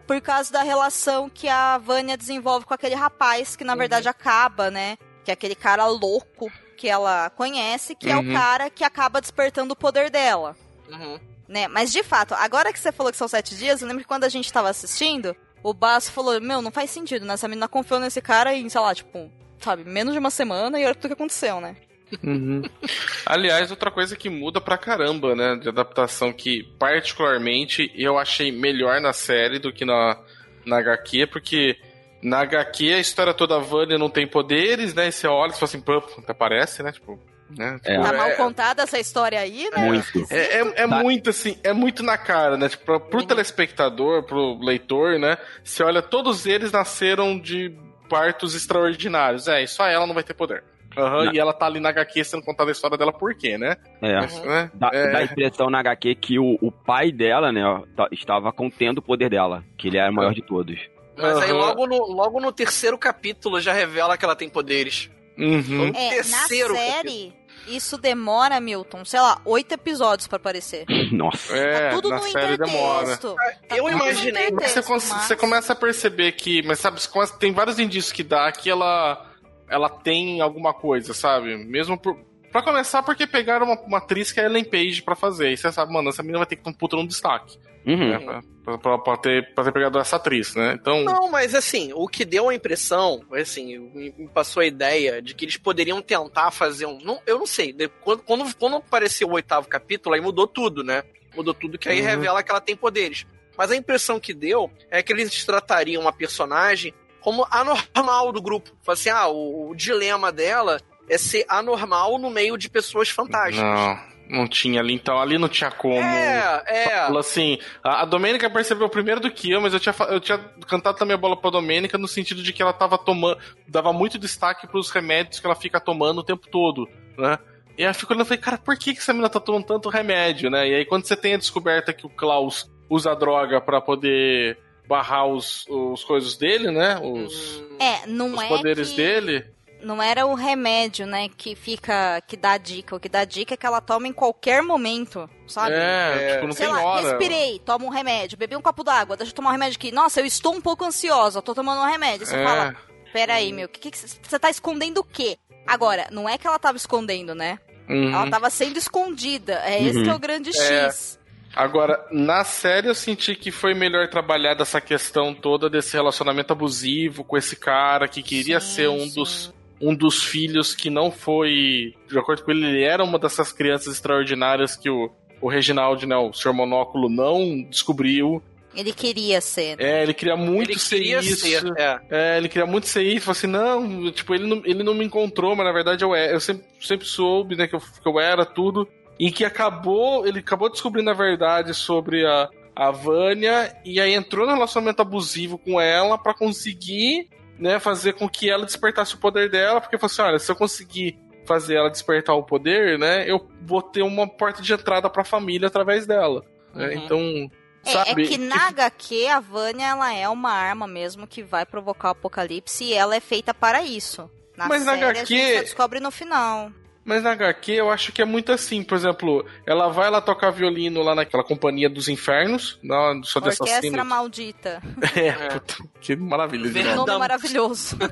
por 0.07 0.21
causa 0.21 0.53
da 0.53 0.63
relação 0.63 1.31
que 1.31 1.49
a 1.49 1.79
Vânia 1.79 2.17
desenvolve 2.17 2.67
com 2.67 2.75
aquele 2.75 2.95
rapaz 2.95 3.57
que 3.57 3.65
na 3.65 3.73
Uhum. 3.73 3.79
verdade 3.79 4.09
acaba, 4.09 4.71
né? 4.71 4.99
Que 5.25 5.31
é 5.31 5.35
aquele 5.35 5.55
cara 5.55 5.87
louco 5.87 6.51
que 6.77 6.89
ela 6.89 7.31
conhece, 7.31 7.95
que 7.95 8.11
é 8.11 8.17
o 8.17 8.21
Uhum. 8.21 8.33
cara 8.35 8.69
que 8.71 8.85
acaba 8.85 9.21
despertando 9.21 9.73
o 9.73 9.77
poder 9.77 10.11
dela 10.11 10.55
Uhum. 10.91 11.19
Né? 11.49 11.67
Mas 11.67 11.91
de 11.91 12.03
fato, 12.03 12.35
agora 12.35 12.73
que 12.73 12.79
você 12.79 12.93
falou 12.93 13.11
que 13.11 13.19
são 13.19 13.27
sete 13.27 13.57
dias, 13.57 13.81
eu 13.81 13.89
lembro 13.89 14.03
que 14.03 14.09
quando 14.09 14.25
a 14.25 14.29
gente 14.29 14.53
tava 14.53 14.69
assistindo, 14.69 15.35
o 15.63 15.73
Basso 15.73 16.13
falou: 16.13 16.41
Meu, 16.41 16.61
não 16.61 16.71
faz 16.71 16.91
sentido, 16.91 17.25
né? 17.25 17.35
Essa 17.35 17.49
menina 17.49 17.69
confiou 17.69 18.01
nesse 18.01 18.21
cara 18.21 18.55
em, 18.55 18.69
sei 18.69 18.81
lá, 18.81 18.95
tipo, 18.95 19.31
sabe, 19.59 19.85
menos 19.85 20.13
de 20.13 20.19
uma 20.19 20.31
semana 20.31 20.79
e 20.79 20.85
olha 20.85 20.95
tudo 20.95 21.09
que 21.09 21.15
aconteceu, 21.15 21.61
né? 21.61 21.77
Uhum. 22.23 22.63
Aliás, 23.27 23.71
outra 23.71 23.91
coisa 23.91 24.17
que 24.17 24.31
muda 24.31 24.61
pra 24.61 24.79
caramba, 24.79 25.35
né? 25.35 25.57
De 25.57 25.69
adaptação 25.69 26.33
que, 26.33 26.65
particularmente, 26.79 27.91
eu 27.95 28.19
achei 28.19 28.53
melhor 28.53 29.01
na 29.01 29.13
série 29.13 29.59
do 29.59 29.73
que 29.73 29.85
na, 29.85 30.19
na 30.65 30.79
HQ, 30.79 31.27
porque 31.27 31.77
na 32.23 32.41
HQ 32.41 32.95
a 32.95 32.99
história 32.99 33.35
toda 33.35 33.57
a 33.57 33.61
Vânia 33.61 33.99
não 33.99 34.11
tem 34.11 34.27
poderes, 34.27 34.95
né? 34.95 35.09
E 35.09 35.13
você 35.13 35.27
olha 35.27 35.51
e 35.51 35.55
fala 35.55 35.65
assim, 35.65 35.81
pô, 35.81 35.99
até 36.19 36.33
parece, 36.33 36.83
né? 36.83 36.93
Tipo, 36.93 37.19
né? 37.57 37.79
É. 37.85 37.93
Tipo, 37.93 38.03
Tá 38.05 38.13
mal 38.13 38.31
contada 38.33 38.83
essa 38.83 38.99
história 38.99 39.41
aí, 39.41 39.69
né? 39.71 39.87
Muito. 39.87 40.27
É, 40.31 40.61
é, 40.61 40.83
é 40.83 40.87
muito 40.87 41.31
assim, 41.31 41.57
é 41.63 41.73
muito 41.73 42.03
na 42.03 42.17
cara, 42.19 42.57
né? 42.57 42.69
Tipo, 42.69 42.85
pro, 42.85 43.01
pro 43.01 43.23
telespectador, 43.25 44.23
pro 44.25 44.59
leitor, 44.61 45.19
né? 45.19 45.37
Você 45.63 45.83
olha, 45.83 46.03
todos 46.03 46.47
eles 46.47 46.73
nasceram 46.73 47.39
de 47.39 47.75
partos 48.09 48.55
extraordinários. 48.55 49.49
É, 49.49 49.63
e 49.63 49.69
só 49.69 49.87
ela 49.87 50.07
não 50.07 50.15
vai 50.15 50.23
ter 50.23 50.35
poder. 50.35 50.63
Não. 50.97 51.33
e 51.33 51.39
ela 51.39 51.53
tá 51.53 51.67
ali 51.67 51.79
na 51.79 51.91
HQ 51.91 52.25
sendo 52.25 52.43
contada 52.43 52.71
a 52.71 52.73
história 52.73 52.97
dela 52.99 53.13
por 53.13 53.33
quê, 53.35 53.57
né? 53.57 53.77
É. 54.03 54.19
Uhum. 54.19 54.45
Né? 54.47 54.71
Dá, 54.75 54.91
É. 54.93 55.13
dá 55.13 55.19
a 55.19 55.23
impressão 55.23 55.71
na 55.71 55.79
HQ 55.79 56.15
que 56.17 56.39
o, 56.41 56.59
o 56.61 56.73
pai 56.73 57.13
dela, 57.13 57.53
né, 57.53 57.65
ó, 57.65 57.83
tá- 57.95 58.09
estava 58.11 58.51
contendo 58.53 58.99
o 58.99 59.03
poder 59.03 59.31
dela, 59.31 59.63
que 59.77 59.87
ele 59.89 59.99
era 59.99 60.11
o 60.11 60.15
maior 60.15 60.35
de 60.35 60.43
todos. 60.43 60.77
Mas 61.17 61.37
aí 61.39 61.51
Aham. 61.51 61.59
logo 61.59 61.87
no, 61.87 61.97
logo 62.13 62.41
no 62.41 62.51
terceiro 62.53 62.99
capítulo 62.99 63.61
já 63.61 63.73
revela 63.73 64.17
que 64.17 64.25
ela 64.25 64.35
tem 64.35 64.49
poderes. 64.49 65.09
Uhum. 65.37 65.89
É, 65.89 65.93
na 65.93 66.11
terceiro 66.11 66.75
série, 66.75 67.33
isso 67.77 67.97
demora, 67.99 68.61
Milton, 68.61 69.05
sei 69.05 69.21
lá, 69.21 69.41
oito 69.45 69.73
episódios 69.73 70.27
pra 70.27 70.37
aparecer. 70.37 70.85
Nossa. 71.13 71.57
É, 71.57 71.91
tá 71.91 71.97
tudo 71.97 72.09
na 72.11 72.17
no 72.17 72.23
série 72.23 72.57
demora. 72.57 73.03
intertexto. 73.03 73.35
Tá 73.69 73.77
Eu 73.77 73.89
imaginei- 73.89 74.51
você, 74.53 74.83
mas- 74.89 75.03
você 75.05 75.37
começa 75.37 75.73
a 75.73 75.77
perceber 75.77 76.33
que, 76.33 76.63
mas 76.63 76.79
sabe, 76.81 77.01
você 77.01 77.09
começa- 77.09 77.37
tem 77.37 77.53
vários 77.53 77.79
indícios 77.79 78.13
que 78.13 78.23
dá 78.23 78.51
que 78.53 78.69
ela, 78.71 79.31
ela 79.69 79.89
tem 79.89 80.41
alguma 80.41 80.73
coisa, 80.73 81.13
sabe? 81.15 81.57
Mesmo 81.57 81.99
por. 81.99 82.17
Pra 82.51 82.63
começar, 82.63 83.03
porque 83.03 83.27
pegaram 83.27 83.67
uma, 83.67 83.79
uma 83.83 83.99
atriz 83.99 84.33
que 84.33 84.41
é 84.41 84.45
a 84.45 84.47
Ellen 84.47 84.65
Page 84.65 85.03
pra 85.03 85.15
fazer. 85.15 85.53
E 85.53 85.57
você 85.59 85.71
sabe, 85.71 85.93
mano, 85.93 86.09
essa 86.09 86.23
menina 86.23 86.39
vai 86.39 86.47
ter 86.47 86.57
que 86.57 86.63
ter 86.65 86.71
um 86.71 86.73
puta 86.73 86.97
no 86.97 87.07
destaque. 87.07 87.59
Uhum. 87.89 88.09
Né? 88.27 88.41
Pra, 88.65 88.77
pra- 88.79 88.99
pra- 88.99 89.17
ter, 89.17 89.55
pra 89.55 89.65
ter 89.65 89.73
pegado 89.73 89.99
essa 89.99 90.17
atriz, 90.17 90.55
né? 90.55 90.77
Então. 90.79 91.03
Não, 91.05 91.31
mas 91.31 91.55
assim, 91.55 91.91
o 91.95 92.07
que 92.07 92.25
deu 92.25 92.49
a 92.51 92.55
impressão, 92.55 93.23
assim, 93.33 93.79
me 93.79 94.15
me 94.17 94.29
passou 94.29 94.61
a 94.61 94.67
ideia 94.67 95.23
de 95.23 95.35
que 95.35 95.45
eles 95.47 95.57
poderiam 95.57 96.03
tentar 96.03 96.51
fazer 96.51 96.85
um. 96.87 96.99
Não, 97.03 97.21
eu 97.27 97.39
não 97.39 97.47
sei, 97.47 97.73
de- 97.73 97.89
quando, 97.89 98.23
quando, 98.23 98.57
quando 98.57 98.77
apareceu 98.77 99.29
o 99.29 99.33
oitavo 99.33 99.69
capítulo, 99.69 100.15
aí 100.15 100.21
mudou 100.21 100.47
tudo, 100.47 100.85
né? 100.85 101.03
Mudou 101.35 101.55
tudo, 101.55 101.79
que 101.79 101.89
aí 101.89 102.01
Uhum. 102.01 102.07
revela 102.07 102.43
que 102.43 102.51
ela 102.51 102.61
tem 102.61 102.77
poderes. 102.77 103.27
Mas 103.57 103.71
a 103.71 103.77
impressão 103.77 104.21
que 104.21 104.33
deu 104.35 104.71
é 104.91 105.03
que 105.03 105.13
eles 105.13 105.45
tratariam 105.45 106.03
uma 106.03 106.13
personagem 106.13 106.93
como 107.21 107.47
anormal 107.51 108.33
do 108.33 108.41
grupo. 108.41 108.71
Fala 108.83 108.95
assim, 108.95 109.09
ah, 109.11 109.27
o, 109.29 109.71
o 109.71 109.75
dilema 109.75 110.31
dela 110.31 110.81
é 111.09 111.17
ser 111.19 111.45
anormal 111.49 112.19
no 112.19 112.31
meio 112.31 112.57
de 112.57 112.69
pessoas 112.71 113.09
fantásticas. 113.09 113.63
Não, 113.65 113.99
não 114.29 114.47
tinha 114.47 114.81
ali. 114.81 114.95
Então, 114.95 115.19
ali 115.19 115.39
não 115.39 115.49
tinha 115.49 115.71
como. 115.71 116.01
É, 116.01 116.63
é. 116.67 116.89
Fala 117.07 117.21
assim, 117.21 117.59
a, 117.83 118.03
a 118.03 118.05
Domênica 118.05 118.51
percebeu 118.51 118.89
primeiro 118.89 119.21
do 119.21 119.31
que 119.31 119.51
eu, 119.51 119.61
mas 119.61 119.73
eu 119.73 119.81
tinha, 119.81 119.95
eu 120.11 120.21
tinha 120.21 120.39
cantado 120.67 120.99
também 120.99 121.15
a 121.15 121.19
bola 121.19 121.37
pra 121.37 121.51
Domênica 121.51 121.97
no 121.97 122.09
sentido 122.09 122.43
de 122.43 122.53
que 122.53 122.63
ela 122.63 122.73
tava 122.73 122.99
tomando. 122.99 123.39
dava 123.67 123.93
muito 123.93 124.19
destaque 124.19 124.67
pros 124.67 124.91
remédios 124.91 125.41
que 125.41 125.47
ela 125.47 125.57
fica 125.57 125.81
tomando 125.81 126.19
o 126.19 126.25
tempo 126.25 126.49
todo, 126.51 126.89
né? 127.17 127.39
E 127.77 127.85
aí 127.85 127.91
eu 127.91 127.95
fico 127.95 128.13
olhando 128.13 128.25
e 128.25 128.29
falei, 128.29 128.43
cara, 128.43 128.59
por 128.59 128.77
que, 128.77 128.93
que 128.93 128.99
essa 128.99 129.13
menina 129.13 129.29
tá 129.29 129.39
tomando 129.39 129.65
tanto 129.65 129.89
remédio, 129.89 130.51
né? 130.51 130.69
E 130.69 130.75
aí 130.75 130.85
quando 130.85 131.05
você 131.05 131.17
tem 131.17 131.35
a 131.35 131.39
descoberta 131.39 131.93
que 131.93 132.07
o 132.07 132.11
Klaus 132.11 132.69
usa 132.91 133.15
droga 133.15 133.61
pra 133.61 133.81
poder 133.81 134.59
barrar 134.89 135.27
os, 135.27 135.65
os 135.69 136.03
coisas 136.03 136.37
dele, 136.37 136.71
né? 136.71 136.99
Os, 137.01 137.63
É, 137.79 138.07
não 138.07 138.35
os 138.35 138.43
é 138.43 138.49
poderes 138.49 138.91
que... 138.91 138.97
dele. 138.97 139.45
Não 139.81 140.03
era 140.03 140.27
o 140.27 140.35
remédio, 140.35 141.07
né, 141.07 141.29
que 141.29 141.55
fica, 141.55 142.21
que 142.27 142.37
dá 142.37 142.57
dica. 142.59 142.97
O 142.97 143.01
que 143.01 143.09
dá 143.09 143.25
dica 143.25 143.55
é 143.55 143.57
que 143.57 143.65
ela 143.67 143.81
toma 143.81 144.09
em 144.09 144.13
qualquer 144.13 144.63
momento, 144.63 145.29
sabe? 145.47 145.75
É, 145.77 146.15
É. 146.31 146.35
tipo, 146.35 146.47
não 146.47 146.53
Sei 146.53 146.67
tem 146.67 146.75
lá, 146.75 146.83
hora. 146.83 147.09
respirei, 147.11 147.59
toma 147.61 147.85
um 147.85 147.89
remédio, 147.89 148.37
bebi 148.37 148.57
um 148.57 148.61
copo 148.63 148.83
d'água, 148.83 149.17
deixa 149.17 149.31
eu 149.33 149.37
tomar 149.37 149.51
um 149.51 149.53
remédio 149.53 149.77
aqui. 149.77 149.93
Nossa, 149.93 150.21
eu 150.21 150.27
estou 150.27 150.53
um 150.55 150.61
pouco 150.61 150.85
ansiosa, 150.85 151.41
tô 151.41 151.55
tomando 151.55 151.81
um 151.81 151.87
remédio. 151.91 152.23
Aí 152.27 152.27
Você 152.27 152.37
É. 152.37 152.45
fala, 152.45 152.77
peraí, 153.13 153.53
meu, 153.53 153.69
que 153.69 153.91
que 153.91 153.97
você 153.99 154.39
tá 154.39 154.51
escondendo 154.51 154.99
o 154.99 155.05
quê? 155.05 155.39
Agora, 155.67 156.09
não 156.11 156.29
é 156.29 156.37
que 156.37 156.47
ela 156.47 156.59
tava 156.59 156.77
escondendo, 156.77 157.35
né? 157.35 157.59
Uhum. 157.89 158.13
Ela 158.13 158.29
tava 158.31 158.51
sendo 158.51 158.79
escondida. 158.79 159.61
É 159.65 159.83
esse 159.83 159.99
Uhum. 159.99 160.05
que 160.05 160.11
é 160.11 160.15
o 160.15 160.19
grande 160.19 160.51
É. 160.51 160.89
X. 160.89 161.19
Agora, 161.57 162.05
na 162.11 162.45
série 162.45 162.89
eu 162.89 162.95
senti 162.95 163.35
que 163.35 163.51
foi 163.51 163.75
melhor 163.75 164.09
trabalhar 164.09 164.61
essa 164.61 164.81
questão 164.81 165.35
toda 165.35 165.69
desse 165.71 165.95
relacionamento 165.97 166.53
abusivo 166.53 167.25
com 167.25 167.37
esse 167.37 167.57
cara 167.57 168.07
que 168.07 168.23
queria 168.23 168.61
Sim, 168.61 168.75
ser 168.75 168.89
um 168.89 169.01
sim. 169.09 169.15
dos, 169.15 169.55
um 169.81 169.95
dos 169.95 170.23
filhos 170.23 170.75
que 170.75 170.91
não 170.91 171.11
foi. 171.11 171.95
De 172.09 172.19
acordo 172.19 172.43
com 172.43 172.51
ele, 172.51 172.67
ele 172.67 172.83
era 172.83 173.05
uma 173.05 173.19
dessas 173.19 173.53
crianças 173.53 173.95
extraordinárias 173.95 174.77
que 174.77 174.91
o, 174.91 175.11
o 175.41 175.49
Reginaldo, 175.49 176.07
né, 176.07 176.17
o 176.17 176.33
Sr. 176.33 176.53
Monóculo, 176.53 177.09
não 177.09 177.63
descobriu. 177.63 178.43
Ele 178.75 178.93
queria 178.93 179.41
ser. 179.41 179.77
né? 179.77 180.01
É, 180.01 180.03
ele 180.03 180.15
queria 180.15 180.37
muito 180.37 180.71
ele 180.71 180.79
ser 180.79 180.97
queria 180.97 181.19
isso. 181.19 181.37
ser. 181.37 181.65
É. 181.77 182.01
É, 182.11 182.39
ele 182.39 182.49
queria 182.49 182.67
muito 182.67 182.87
ser 182.87 183.03
isso. 183.03 183.27
Falou 183.27 183.37
assim, 183.37 183.47
não, 183.47 184.11
tipo, 184.13 184.35
ele 184.35 184.47
não, 184.47 184.63
ele 184.65 184.83
não 184.83 184.95
me 184.95 185.05
encontrou, 185.05 185.57
mas 185.57 185.67
na 185.67 185.73
verdade 185.73 186.05
eu, 186.05 186.15
é, 186.15 186.33
eu 186.33 186.41
sempre, 186.41 186.65
sempre 186.81 187.07
soube, 187.07 187.57
né, 187.57 187.67
que 187.67 187.75
eu, 187.75 187.81
que 187.81 188.07
eu 188.09 188.21
era 188.21 188.45
tudo. 188.45 188.87
em 189.19 189.33
que 189.33 189.45
acabou, 189.45 190.27
ele 190.27 190.41
acabou 190.41 190.71
descobrindo 190.71 191.11
a 191.11 191.15
verdade 191.15 191.75
sobre 191.75 192.25
a, 192.25 192.49
a 192.77 192.91
Vânia 192.93 193.75
e 193.85 194.01
aí 194.01 194.15
entrou 194.15 194.47
no 194.47 194.53
relacionamento 194.53 195.03
abusivo 195.03 195.59
com 195.59 195.81
ela 195.81 196.17
para 196.17 196.33
conseguir, 196.33 197.29
né, 197.59 197.79
fazer 197.79 198.13
com 198.15 198.29
que 198.29 198.49
ela 198.49 198.65
despertasse 198.65 199.15
o 199.15 199.19
poder 199.19 199.51
dela, 199.51 199.81
porque 199.81 199.99
falou 199.99 200.13
assim, 200.13 200.23
olha, 200.23 200.39
se 200.39 200.51
eu 200.51 200.57
conseguir 200.57 201.19
fazer 201.47 201.77
ela 201.77 201.91
despertar 201.91 202.35
o 202.35 202.43
poder, 202.43 202.99
né, 202.99 203.29
eu 203.29 203.49
vou 203.63 203.83
ter 203.83 204.03
uma 204.03 204.29
porta 204.29 204.63
de 204.63 204.73
entrada 204.73 205.09
para 205.09 205.23
a 205.23 205.25
família 205.25 205.69
através 205.69 206.07
dela. 206.07 206.45
Né? 206.75 206.89
Uhum. 206.89 207.05
Então, 207.05 207.51
É, 207.85 208.11
é 208.11 208.15
que 208.15 208.37
na 208.37 208.69
HQ 208.69 209.27
a 209.29 209.41
Vânia 209.41 209.87
ela 209.87 210.13
é 210.13 210.29
uma 210.29 210.53
arma 210.53 210.87
mesmo 210.87 211.27
que 211.27 211.43
vai 211.43 211.65
provocar 211.65 212.09
o 212.09 212.13
apocalipse 212.13 212.85
e 212.85 212.93
ela 212.93 213.17
é 213.17 213.21
feita 213.21 213.55
para 213.55 213.83
isso. 213.83 214.31
Na 214.57 214.69
Mas 214.69 214.85
na 214.85 214.93
série 214.93 215.05
a 215.05 215.11
HQ 215.11 215.27
gente 215.27 215.55
só 215.55 215.61
descobre 215.63 216.01
no 216.01 216.11
final. 216.11 216.71
Mas 217.09 217.23
na 217.23 217.33
HQ 217.33 217.73
eu 217.73 217.91
acho 217.91 218.13
que 218.13 218.21
é 218.21 218.25
muito 218.27 218.53
assim, 218.53 218.83
por 218.83 218.95
exemplo, 218.95 219.45
ela 219.67 219.89
vai 219.89 220.11
lá 220.11 220.21
tocar 220.21 220.51
violino 220.51 221.03
lá 221.03 221.15
naquela 221.15 221.43
companhia 221.43 221.89
dos 221.89 222.07
infernos, 222.07 222.79
na 222.83 223.19
só 223.25 223.41
de 223.41 223.47
Orquestra 223.49 223.65
assassino. 223.79 224.05
maldita. 224.05 224.83
É, 225.17 225.29
É. 225.49 225.49
puta, 225.59 225.77
que 226.03 226.15
maravilha 226.15 226.71
Verdade. 226.71 226.97
nome. 226.97 227.19
Maravilhoso. 227.19 227.97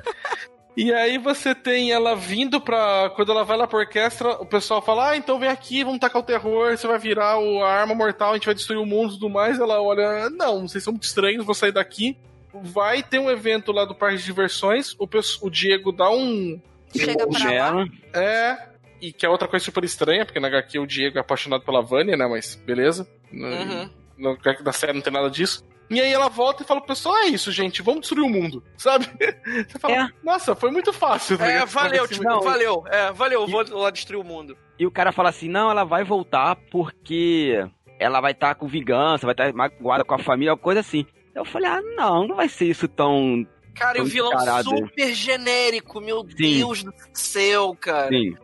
E 0.79 0.93
aí 0.93 1.17
você 1.17 1.55
tem 1.55 1.91
ela 1.91 2.15
vindo 2.15 2.61
pra. 2.61 3.09
Quando 3.15 3.31
ela 3.31 3.43
vai 3.43 3.57
lá 3.57 3.65
pra 3.65 3.79
orquestra, 3.79 4.33
o 4.33 4.45
pessoal 4.45 4.79
fala: 4.79 5.09
Ah, 5.09 5.17
então 5.17 5.39
vem 5.39 5.49
aqui, 5.49 5.83
vamos 5.83 5.99
tacar 5.99 6.21
o 6.21 6.25
terror, 6.25 6.77
você 6.77 6.85
vai 6.85 6.99
virar 6.99 7.39
o- 7.39 7.63
a 7.63 7.67
arma 7.71 7.95
mortal, 7.95 8.29
a 8.29 8.33
gente 8.35 8.45
vai 8.45 8.53
destruir 8.53 8.77
o 8.79 8.85
mundo 8.85 9.09
e 9.09 9.13
tudo 9.15 9.27
mais. 9.27 9.59
Ela 9.59 9.81
olha: 9.81 10.29
Não, 10.29 10.67
vocês 10.67 10.83
são 10.83 10.93
muito 10.93 11.05
estranhos, 11.05 11.43
vou 11.43 11.55
sair 11.55 11.71
daqui. 11.71 12.15
Vai 12.53 13.01
ter 13.01 13.17
um 13.17 13.27
evento 13.27 13.71
lá 13.71 13.85
do 13.85 13.95
Parque 13.95 14.17
de 14.17 14.23
Diversões, 14.25 14.95
o, 14.99 15.07
o 15.41 15.49
Diego 15.49 15.91
dá 15.91 16.11
um. 16.11 16.61
Chega 16.95 17.25
pra 17.27 17.39
lá. 17.39 17.45
Nela. 17.45 17.85
É. 18.13 18.57
E 19.01 19.11
que 19.13 19.25
é 19.25 19.29
outra 19.29 19.47
coisa 19.47 19.63
super 19.63 19.83
estranha, 19.83 20.25
porque 20.25 20.39
na 20.39 20.47
HQ 20.47 20.79
o 20.79 20.87
Diego 20.87 21.17
é 21.17 21.21
apaixonado 21.21 21.63
pela 21.63 21.81
Vânia, 21.81 22.17
né? 22.17 22.25
Mas 22.27 22.55
beleza. 22.55 23.07
Uhum. 23.31 23.89
No, 24.17 24.31
no, 24.33 24.37
na 24.63 24.71
série 24.71 24.93
não 24.93 25.01
tem 25.01 25.13
nada 25.13 25.29
disso. 25.29 25.63
E 25.89 26.01
aí 26.01 26.11
ela 26.11 26.27
volta 26.27 26.63
e 26.63 26.65
fala 26.65 26.81
pro 26.81 26.89
pessoal: 26.89 27.15
É 27.17 27.27
isso, 27.27 27.51
gente, 27.51 27.81
vamos 27.81 28.01
destruir 28.01 28.25
o 28.25 28.29
mundo, 28.29 28.63
sabe? 28.77 29.07
Você 29.67 29.79
fala: 29.79 29.93
É. 29.95 30.07
Nossa, 30.23 30.55
foi 30.55 30.71
muito 30.71 30.91
fácil. 30.91 31.37
tá 31.37 31.45
É, 31.45 31.53
ligado? 31.53 31.69
valeu, 31.69 32.03
Assim, 32.03 32.13
tipo, 32.15 32.25
Não, 32.25 32.41
valeu. 32.41 32.83
É, 32.87 33.11
valeu, 33.13 33.47
vou 33.47 33.63
lá 33.69 33.89
destruir 33.89 34.19
o 34.19 34.23
mundo. 34.23 34.57
E 34.79 34.85
o 34.85 34.91
cara 34.91 35.11
fala 35.11 35.29
assim: 35.29 35.47
não, 35.47 35.69
ela 35.71 35.83
vai 35.83 36.03
voltar 36.03 36.55
porque 36.71 37.65
ela 37.99 38.19
vai 38.19 38.31
estar 38.33 38.55
com 38.55 38.67
vingança, 38.67 39.25
vai 39.25 39.33
estar 39.33 39.53
magoada 39.53 40.03
com 40.03 40.13
a 40.15 40.19
família, 40.19 40.51
uma 40.53 40.57
coisa 40.59 40.79
assim. 40.81 41.05
Eu 41.33 41.45
falei: 41.45 41.69
ah, 41.69 41.81
não, 41.95 42.27
não 42.27 42.35
vai 42.35 42.49
ser 42.49 42.65
isso 42.65 42.87
tão. 42.87 43.45
Cara, 43.75 43.99
e 43.99 44.01
o 44.01 44.03
Tão 44.05 44.11
vilão 44.11 44.31
descarado. 44.31 44.69
super 44.69 45.13
genérico, 45.13 46.01
meu 46.01 46.25
Sim. 46.35 46.57
Deus 46.57 46.83
do 46.83 46.91
céu, 47.13 47.77
cara. 47.79 48.09
Sim. 48.09 48.35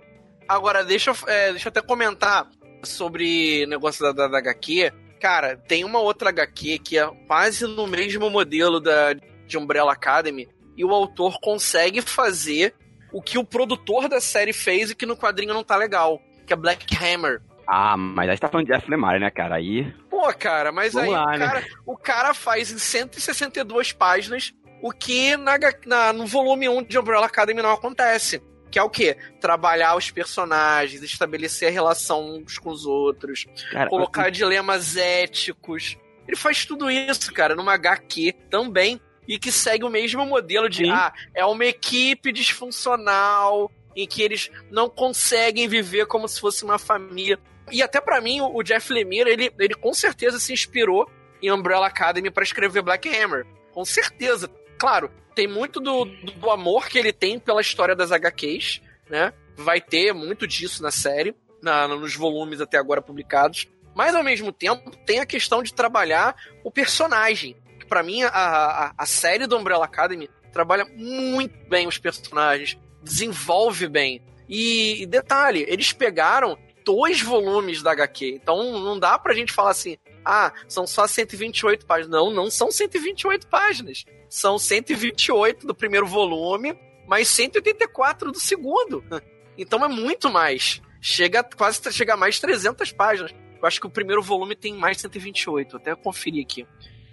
Agora, 0.54 0.84
deixa, 0.84 1.12
eu- 1.12 1.18
é, 1.28 1.51
deixa 1.51 1.68
eu 1.68 1.72
até 1.72 1.82
comentar 1.82 2.47
sobre 2.84 3.66
negócio 3.68 4.04
da, 4.04 4.12
da, 4.12 4.28
da 4.28 4.38
HQ. 4.39 4.91
Cara, 5.20 5.56
tem 5.58 5.84
uma 5.86 5.99
outra 5.99 6.30
HQ 6.30 6.80
que 6.80 6.97
é 6.97 7.10
quase 7.28 7.66
no 7.66 7.88
mesmo 7.88 8.30
modelo 8.30 8.80
da, 8.80 9.14
de 9.14 9.58
Umbrella 9.58 9.93
Academy, 9.93 10.47
e 10.76 10.84
o 10.84 10.91
autor 10.91 11.39
consegue 11.39 12.01
fazer 12.01 12.74
o 13.12 13.22
que 13.22 13.38
o 13.38 13.43
produtor 13.43 14.10
da 14.10 14.20
série 14.20 14.51
fez 14.54 14.89
e 14.91 14.95
que 14.95 15.06
no 15.06 15.16
quadrinho 15.16 15.54
não 15.54 15.64
tá 15.64 15.76
legal, 15.78 16.20
que 16.45 16.51
é 16.51 16.56
Black 16.56 16.86
Hammer. 16.97 17.41
Ah, 17.68 17.95
mas 17.95 18.28
aí 18.30 18.36
você 18.36 18.41
tá 18.41 18.49
falando 18.49 18.66
de 18.68 18.74
Jeff 18.74 18.89
Lemire, 18.89 19.20
né, 19.20 19.30
cara? 19.32 19.56
Aí. 19.56 19.89
Pô, 20.10 20.22
cara, 20.34 20.72
mas 20.72 20.93
Vamos 20.93 21.10
aí 21.10 21.16
lá, 21.16 21.24
o, 21.26 21.30
né? 21.30 21.38
cara, 21.38 21.64
o 21.86 21.95
cara 21.97 22.34
faz 22.34 22.72
em 22.72 22.78
162 22.78 23.93
páginas 23.93 24.51
o 24.82 24.91
que 24.91 25.38
na, 25.38 25.54
na- 25.86 26.12
no 26.12 26.26
volume 26.26 26.68
1 26.68 26.84
de 26.84 26.99
Umbrella 26.99 27.26
Academy 27.28 27.62
não 27.62 27.72
acontece. 27.72 28.41
Que 28.74 28.80
é 28.80 28.84
o 28.84 28.90
quê? 28.90 29.16
Trabalhar 29.40 29.96
os 29.96 30.10
personagens, 30.10 31.04
estabelecer 31.04 31.68
a 31.68 31.72
relação 31.72 32.38
uns 32.38 32.58
com 32.58 32.72
os 32.72 32.88
outros, 32.88 33.46
Cara, 33.72 33.88
colocar 33.88 34.32
dilemas 34.32 34.98
éticos. 34.98 35.96
Ele 36.28 36.36
faz 36.36 36.66
tudo 36.66 36.90
isso, 36.90 37.32
cara, 37.32 37.54
numa 37.54 37.76
HQ 37.76 38.34
também. 38.50 39.00
E 39.28 39.38
que 39.38 39.52
segue 39.52 39.86
o 39.86 39.92
mesmo 39.92 40.26
modelo 40.26 40.68
de, 40.68 40.86
Sim. 40.86 40.90
ah, 40.90 41.14
é 41.36 41.46
uma 41.46 41.66
equipe 41.66 42.32
disfuncional, 42.32 43.72
em 43.96 44.08
que 44.08 44.24
eles 44.24 44.50
não 44.72 44.90
conseguem 44.90 45.68
viver 45.68 46.08
como 46.08 46.28
se 46.28 46.42
fosse 46.42 46.66
uma 46.66 46.80
família. 46.80 47.40
E 47.72 47.80
até 47.80 48.02
pra 48.02 48.20
mim, 48.20 48.42
o 48.42 48.64
Jeff 48.64 48.92
Lemire, 48.92 49.30
ele, 49.30 49.54
ele 49.60 49.76
com 49.76 49.94
certeza 49.94 50.40
se 50.40 50.52
inspirou 50.52 51.08
em 51.44 51.52
Umbrella 51.52 51.86
Academy 51.86 52.32
pra 52.32 52.44
escrever 52.44 52.82
Black 52.82 53.08
Hammer. 53.08 53.46
Com 53.72 53.86
certeza. 53.86 54.50
Claro, 54.80 55.12
tem 55.34 55.48
muito 55.48 55.80
do, 55.80 56.06
do 56.06 56.50
amor 56.50 56.88
que 56.88 56.98
ele 56.98 57.12
tem 57.12 57.40
pela 57.40 57.62
história 57.62 57.96
das 57.96 58.12
HQs, 58.12 58.82
né? 59.10 59.34
Vai 59.56 59.82
ter 59.82 60.14
muito 60.14 60.48
disso 60.48 60.82
na 60.82 60.92
série, 60.92 61.36
na, 61.62 61.88
nos 61.88 62.16
volumes 62.16 62.62
até 62.62 62.78
agora 62.78 63.02
publicados. 63.02 63.68
Mas 63.96 64.16
ao 64.16 64.24
mesmo 64.24 64.52
tempo, 64.52 64.92
tem 65.06 65.20
a 65.20 65.26
questão 65.26 65.62
de 65.62 65.74
trabalhar 65.74 66.36
o 66.64 66.72
personagem. 66.72 67.56
Pra 67.88 68.02
mim, 68.02 68.24
a, 68.24 68.30
a, 68.30 68.94
a 68.98 69.06
série 69.06 69.46
do 69.46 69.58
Umbrella 69.58 69.86
Academy 69.86 70.30
trabalha 70.52 70.86
muito 70.96 71.56
bem 71.68 71.88
os 71.88 71.98
personagens, 71.98 72.78
desenvolve 73.02 73.88
bem. 73.88 74.22
E, 74.48 75.04
e 75.04 75.06
detalhe, 75.06 75.66
eles 75.68 75.94
pegaram 75.94 76.58
dois 76.84 77.22
volumes 77.22 77.82
da 77.82 77.92
HQ. 77.92 78.40
Então 78.42 78.80
não 78.80 79.00
dá 79.00 79.18
pra 79.18 79.34
gente 79.34 79.54
falar 79.54 79.72
assim, 79.72 79.98
ah, 80.26 80.52
são 80.68 80.86
só 80.88 81.08
128 81.08 81.86
páginas. 81.86 82.10
Não, 82.12 82.32
não 82.32 82.50
são 82.50 82.72
128 82.72 83.48
páginas. 83.48 84.06
São 84.30 84.58
128 84.58 85.68
do 85.68 85.76
primeiro 85.76 86.08
volume, 86.08 86.78
mais 87.08 87.28
184 87.28 88.32
do 88.32 88.40
segundo. 88.40 89.04
Então 89.56 89.86
é 89.86 89.88
muito 89.88 90.32
mais. 90.32 90.82
Chega 91.00 91.44
quase 91.44 91.80
chega 91.94 92.16
a 92.16 92.18
mais 92.18 92.40
300 92.40 92.92
páginas. 92.92 93.32
Eu 93.62 93.68
acho 93.68 93.80
que 93.80 93.86
o 93.86 93.90
primeiro 93.90 94.20
volume 94.20 94.56
tem 94.56 94.74
mais 94.74 94.98
128. 95.00 95.78
Até 95.78 95.96
conferir 95.96 96.44
aqui. 96.44 96.66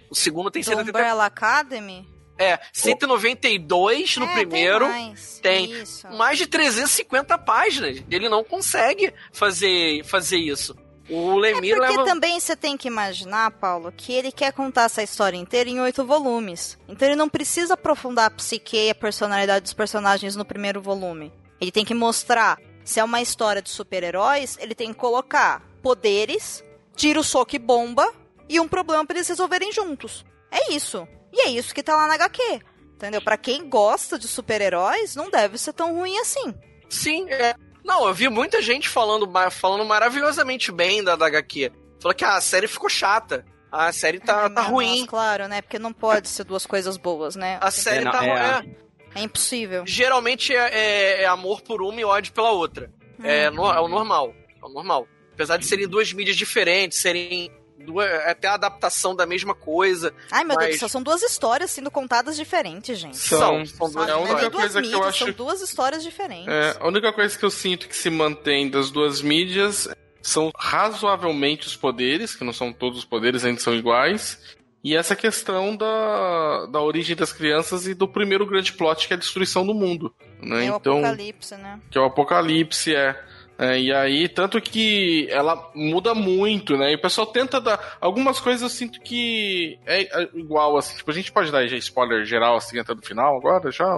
O 0.09 0.15
segundo 0.15 0.49
tem 0.49 0.63
Do 0.63 0.65
180, 0.65 0.89
Umbrella 0.97 1.25
Academy? 1.27 2.09
é, 2.39 2.59
192 2.73 4.17
no 4.17 4.25
É, 4.25 4.33
primeiro. 4.33 4.85
Tem 4.85 5.05
mais. 5.09 5.39
tem. 5.39 5.71
Isso. 5.71 6.07
mais 6.13 6.39
de 6.39 6.47
350 6.47 7.37
páginas. 7.37 8.03
Ele 8.09 8.27
não 8.27 8.43
consegue 8.43 9.13
fazer, 9.31 10.03
fazer 10.03 10.37
isso. 10.37 10.75
O 11.11 11.35
Lemir 11.35 11.73
É 11.73 11.75
Porque 11.75 11.97
leva. 11.97 12.05
também 12.05 12.39
você 12.39 12.55
tem 12.55 12.77
que 12.77 12.87
imaginar, 12.87 13.51
Paulo, 13.51 13.91
que 13.91 14.13
ele 14.13 14.31
quer 14.31 14.53
contar 14.53 14.83
essa 14.83 15.03
história 15.03 15.37
inteira 15.37 15.69
em 15.69 15.81
oito 15.81 16.05
volumes. 16.05 16.77
Então 16.87 17.07
ele 17.07 17.17
não 17.17 17.27
precisa 17.27 17.73
aprofundar 17.73 18.27
a 18.27 18.31
psique 18.31 18.77
e 18.77 18.89
a 18.89 18.95
personalidade 18.95 19.63
dos 19.63 19.73
personagens 19.73 20.35
no 20.35 20.45
primeiro 20.45 20.81
volume. 20.81 21.33
Ele 21.59 21.71
tem 21.71 21.83
que 21.83 21.93
mostrar 21.93 22.57
se 22.83 22.99
é 22.99 23.03
uma 23.03 23.21
história 23.21 23.61
de 23.61 23.69
super-heróis, 23.69 24.57
ele 24.59 24.73
tem 24.73 24.93
que 24.93 24.99
colocar 24.99 25.61
poderes, 25.83 26.63
tiro, 26.95 27.23
soco 27.23 27.55
e 27.55 27.59
bomba 27.59 28.11
e 28.47 28.59
um 28.59 28.67
problema 28.67 29.05
pra 29.05 29.17
eles 29.17 29.27
resolverem 29.27 29.71
juntos. 29.71 30.25
É 30.49 30.73
isso. 30.73 31.07
E 31.33 31.41
é 31.41 31.49
isso 31.49 31.73
que 31.73 31.83
tá 31.83 31.95
lá 31.95 32.07
na 32.07 32.15
HQ. 32.15 32.61
Entendeu? 32.95 33.21
Pra 33.21 33.37
quem 33.37 33.67
gosta 33.67 34.17
de 34.17 34.27
super-heróis, 34.27 35.15
não 35.15 35.29
deve 35.29 35.57
ser 35.57 35.73
tão 35.73 35.93
ruim 35.95 36.17
assim. 36.19 36.53
Sim, 36.89 37.29
é. 37.29 37.55
Não, 37.83 38.07
eu 38.07 38.13
vi 38.13 38.29
muita 38.29 38.61
gente 38.61 38.87
falando, 38.89 39.29
falando 39.51 39.85
maravilhosamente 39.85 40.71
bem 40.71 41.03
da, 41.03 41.15
da 41.15 41.25
HQ. 41.27 41.71
Falou 42.01 42.15
que 42.15 42.23
ah, 42.25 42.35
a 42.35 42.41
série 42.41 42.67
ficou 42.67 42.89
chata. 42.89 43.45
A 43.71 43.91
série 43.91 44.19
tá, 44.19 44.45
É, 44.45 44.49
tá 44.49 44.61
ruim. 44.61 45.05
Claro, 45.05 45.47
né? 45.47 45.61
Porque 45.61 45.79
não 45.79 45.93
pode 45.93 46.27
ser 46.27 46.43
duas 46.43 46.65
coisas 46.65 46.97
boas, 46.97 47.35
né? 47.35 47.57
A 47.61 47.71
série 47.71 48.03
não, 48.05 48.11
tá 48.11 48.25
é. 48.25 48.29
ruim. 48.59 48.75
é. 48.77 48.81
É 49.13 49.21
impossível. 49.23 49.83
geralmente 49.85 50.55
é, 50.55 50.69
é- 50.73 51.21
é 51.23 51.25
amor 51.25 51.61
por 51.61 51.81
uma 51.81 51.99
e 51.99 52.03
ódio 52.05 52.31
pela 52.31 52.51
outra. 52.51 52.89
É, 53.21 53.49
Hum. 53.49 53.55
no- 53.55 53.71
é 53.71 53.79
o 53.81 53.87
normal. 53.87 54.33
É 54.61 54.65
o 54.65 54.69
normal. 54.69 55.05
Apesar 55.33 55.57
de 55.57 55.65
serem 55.65 55.87
duas 55.87 56.13
mídias 56.13 56.37
diferentes, 56.37 56.99
serem 56.99 57.51
duas, 57.81 58.09
até 58.25 58.47
a 58.47 58.53
adaptação 58.53 59.15
da 59.15 59.25
mesma 59.25 59.53
coisa. 59.53 60.13
Ai, 60.31 60.43
meu 60.43 60.55
Deus 60.57 60.69
Mas- 60.69 60.75
do 60.77 60.79
céu, 60.79 60.89
são 60.89 61.03
duas 61.03 61.21
histórias 61.21 61.71
sendo 61.71 61.91
contadas 61.91 62.35
diferentes, 62.37 62.97
gente. 62.97 63.17
São, 63.17 63.65
São 63.65 63.65
são 63.65 63.91
duas- 63.91 64.07
é 64.07 64.11
a 64.11 64.15
é 64.15 64.17
única 64.17 64.49
duas 64.49 64.53
coisa 64.73 64.81
que 64.81 64.91
eu 64.93 65.03
acho. 65.03 65.25
são 65.25 65.31
duas 65.33 65.61
histórias 65.61 66.03
diferentes. 66.03 66.47
É, 66.47 66.77
a 66.79 66.87
única 66.87 67.11
coisa 67.11 67.37
que 67.37 67.43
eu 67.43 67.51
sinto 67.51 67.87
que 67.87 67.95
se 67.95 68.09
mantém 68.09 68.69
das 68.69 68.89
duas 68.91 69.21
mídias 69.21 69.87
são 70.21 70.51
razoavelmente 70.55 71.67
os 71.67 71.75
poderes, 71.75 72.35
que 72.35 72.43
não 72.43 72.53
são 72.53 72.71
todos 72.71 72.99
os 72.99 73.05
poderes, 73.05 73.43
ainda 73.43 73.59
são 73.59 73.73
iguais. 73.73 74.39
E 74.83 74.95
essa 74.95 75.15
questão 75.15 75.75
da, 75.75 76.65
da 76.65 76.81
origem 76.81 77.15
das 77.15 77.31
crianças 77.31 77.85
e 77.85 77.93
do 77.93 78.07
primeiro 78.07 78.47
grande 78.47 78.73
plot, 78.73 79.07
que 79.07 79.13
é 79.13 79.15
a 79.15 79.19
destruição 79.19 79.63
do 79.65 79.75
mundo. 79.75 80.11
Né? 80.41 80.65
É 80.65 80.71
o 80.71 80.77
então, 80.77 80.97
apocalipse, 80.97 81.55
né? 81.55 81.79
que 81.91 81.97
é 81.97 82.01
o 82.01 82.05
apocalipse, 82.05 82.95
é. 82.95 83.23
É, 83.61 83.79
e 83.79 83.93
aí, 83.93 84.27
tanto 84.27 84.59
que 84.59 85.27
ela 85.29 85.69
muda 85.75 86.15
muito, 86.15 86.75
né? 86.75 86.91
E 86.91 86.95
o 86.95 87.01
pessoal 87.01 87.27
tenta 87.27 87.61
dar. 87.61 87.97
Algumas 88.01 88.39
coisas 88.39 88.63
eu 88.63 88.69
sinto 88.69 88.99
que 88.99 89.79
é 89.85 90.01
é 90.01 90.29
igual, 90.33 90.75
assim. 90.77 90.97
Tipo, 90.97 91.11
a 91.11 91.13
gente 91.13 91.31
pode 91.31 91.51
dar 91.51 91.67
já 91.67 91.77
spoiler 91.77 92.25
geral, 92.25 92.55
assim, 92.55 92.79
até 92.79 92.95
do 92.95 93.03
final 93.03 93.37
agora, 93.37 93.69
já? 93.69 93.95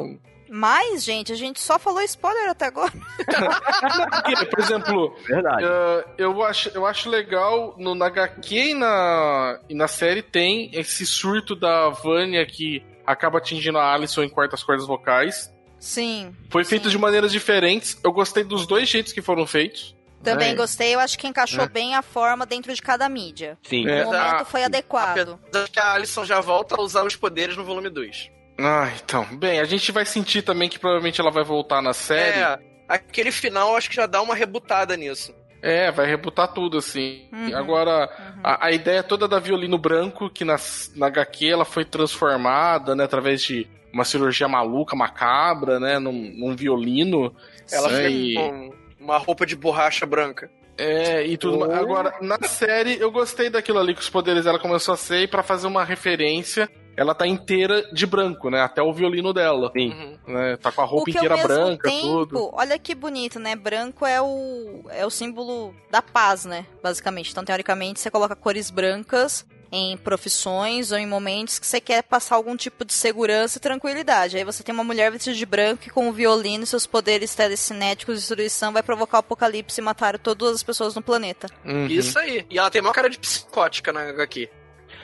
Mas, 0.50 1.06
gente, 1.06 1.32
a 1.32 1.36
gente 1.36 1.62
só 1.62 1.80
falou 1.80 2.02
spoiler 2.02 2.50
até 2.50 2.66
agora. 2.66 2.92
Porque, 4.12 4.46
por 4.48 4.60
exemplo, 4.60 5.16
Verdade. 5.26 5.64
Uh, 5.64 6.10
eu, 6.18 6.44
acho, 6.44 6.70
eu 6.76 6.86
acho 6.86 7.10
legal 7.10 7.74
no 7.78 7.96
na 7.96 8.08
HQ 8.08 8.56
e 8.56 8.74
na, 8.74 9.60
e 9.70 9.74
na 9.74 9.88
série 9.88 10.22
tem 10.22 10.70
esse 10.74 11.06
surto 11.06 11.56
da 11.56 11.88
Vânia 11.88 12.46
que 12.46 12.84
acaba 13.08 13.38
atingindo 13.38 13.78
a 13.78 13.94
Alison 13.94 14.24
em 14.24 14.30
quartas 14.30 14.62
cordas 14.62 14.86
vocais. 14.86 15.54
Sim. 15.84 16.34
Foi 16.50 16.64
feito 16.64 16.86
Sim. 16.86 16.92
de 16.92 16.98
maneiras 16.98 17.30
diferentes. 17.32 17.98
Eu 18.02 18.14
gostei 18.14 18.42
dos 18.44 18.66
dois 18.66 18.88
jeitos 18.88 19.12
que 19.12 19.22
foram 19.22 19.46
feitos. 19.46 19.94
Também 20.24 20.52
É. 20.52 20.56
gostei, 20.56 20.96
eu 20.96 21.00
acho 21.02 21.20
que 21.20 21.28
encaixou 21.28 21.66
É. 21.66 21.68
bem 21.68 21.94
a 21.96 22.02
forma 22.02 22.46
dentro 22.46 22.74
de 22.74 22.82
cada 22.82 23.10
mídia. 23.10 23.58
Sim. 23.64 23.86
É. 23.90 24.04
O 24.04 24.06
momento 24.06 24.24
Ah, 24.42 24.46
foi 24.46 24.64
adequado. 24.64 25.38
Apesar 25.50 25.68
que 25.68 25.80
a 25.80 25.92
Alison 25.92 26.24
já 26.24 26.40
volta 26.40 26.76
a 26.76 26.82
usar 26.82 27.04
os 27.06 27.18
poderes 27.18 27.58
no 27.58 27.66
volume 27.66 27.90
2. 27.90 28.32
Ah, 28.58 28.90
então. 29.04 29.26
Bem, 29.36 29.60
a 29.60 29.66
gente 29.66 29.92
vai 29.92 30.06
sentir 30.06 30.42
também 30.42 30.70
que 30.70 30.80
provavelmente 30.80 31.20
ela 31.20 31.32
vai 31.32 31.44
voltar 31.44 31.82
na 31.82 31.92
série. 31.92 32.40
É, 32.40 32.60
aquele 32.88 33.32
final 33.34 33.72
eu 33.72 33.76
acho 33.76 33.90
que 33.90 33.96
já 33.98 34.06
dá 34.06 34.22
uma 34.22 34.36
rebutada 34.36 34.96
nisso. 34.96 35.36
É, 35.62 35.92
vai 35.92 36.06
rebutar 36.06 36.48
tudo, 36.54 36.78
assim. 36.78 37.28
Uhum. 37.34 37.58
Agora, 37.58 38.10
a, 38.42 38.68
a 38.68 38.72
ideia 38.72 39.04
toda 39.04 39.28
da 39.28 39.40
violino 39.40 39.78
branco, 39.78 40.30
que 40.30 40.46
na, 40.46 40.56
na 40.96 41.08
HQ 41.08 41.50
ela 41.52 41.66
foi 41.66 41.84
transformada, 41.84 42.96
né, 42.96 43.04
através 43.04 43.42
de 43.42 43.68
uma 43.94 44.04
cirurgia 44.04 44.48
maluca, 44.48 44.96
macabra, 44.96 45.80
né, 45.80 46.00
num, 46.00 46.34
num 46.36 46.56
violino. 46.56 47.34
Ela 47.72 47.90
Sim. 47.90 47.96
fica 47.96 48.42
com 48.42 48.74
uma 49.00 49.18
roupa 49.18 49.46
de 49.46 49.56
borracha 49.56 50.06
branca. 50.06 50.50
É, 50.76 51.24
e 51.26 51.38
tudo 51.38 51.60
Oh. 51.60 51.72
Agora, 51.72 52.16
na 52.20 52.40
série, 52.42 53.00
eu 53.00 53.12
gostei 53.12 53.50
daquilo 53.50 53.78
ali 53.80 53.94
que 53.94 54.02
os 54.02 54.10
poderes 54.10 54.46
dela 54.46 54.58
começou 54.58 54.96
a 54.96 54.98
ser, 54.98 55.22
e 55.22 55.28
pra 55.28 55.44
fazer 55.44 55.68
uma 55.68 55.84
referência, 55.84 56.68
ela 56.98 57.14
tá 57.14 57.28
inteira 57.28 57.84
de 57.94 58.08
branco, 58.08 58.50
né, 58.50 58.60
até 58.62 58.82
o 58.82 58.92
violino 58.92 59.32
dela. 59.32 59.72
Sim. 59.78 59.92
Uhum. 59.92 60.34
Né, 60.34 60.58
tá 60.58 60.72
com 60.72 60.82
a 60.82 60.86
O 60.86 60.88
roupa 60.88 61.06
que 61.06 61.12
inteira 61.18 61.38
branca, 61.38 61.88
tempo, 61.88 62.26
tudo. 62.26 62.50
olha 62.54 62.80
que 62.80 62.96
bonito, 62.96 63.40
né? 63.40 63.56
Branco 63.56 64.04
é 64.04 64.20
o, 64.20 64.84
é 64.90 65.06
o 65.06 65.12
símbolo 65.12 65.76
da 65.92 66.02
paz, 66.02 66.44
né? 66.46 66.66
Basicamente. 66.82 67.30
Então, 67.32 67.46
teoricamente, 67.46 68.00
você 68.00 68.10
coloca 68.10 68.36
cores 68.36 68.72
brancas 68.72 69.46
em 69.74 69.98
profissões 69.98 70.92
ou 70.92 71.00
em 71.00 71.08
momentos 71.08 71.58
que 71.58 71.66
você 71.66 71.82
quer 71.82 72.04
passar 72.04 72.36
algum 72.36 72.56
tipo 72.56 72.86
de 72.86 72.94
segurança 72.94 73.58
e 73.58 73.62
tranquilidade. 73.62 74.38
Aí 74.38 74.44
você 74.44 74.62
tem 74.62 74.74
uma 74.74 74.84
mulher 74.84 75.12
vestida 75.12 75.36
de 75.36 75.46
branco 75.48 75.84
e 75.88 75.90
com 75.90 76.08
o 76.08 76.14
violino 76.14 76.64
e 76.64 76.68
seus 76.68 76.86
poderes 76.86 77.34
telecinéticos 77.34 78.16
de 78.16 78.22
destruição 78.22 78.72
vai 78.72 78.84
provocar 78.84 79.18
o 79.18 79.20
apocalipse 79.22 79.82
e 79.82 79.84
matar 79.84 80.20
todas 80.20 80.54
as 80.54 80.62
pessoas 80.62 80.94
no 80.94 81.02
planeta. 81.02 81.48
Uhum. 81.66 81.88
Isso 81.88 82.20
aí. 82.20 82.46
E 82.52 82.60
ela 82.60 82.70
tem 82.70 82.82
uma 82.82 82.94
cara 82.94 83.10
de 83.10 83.18
psicótica 83.18 83.92
na 83.92 84.10
HQ. 84.10 84.48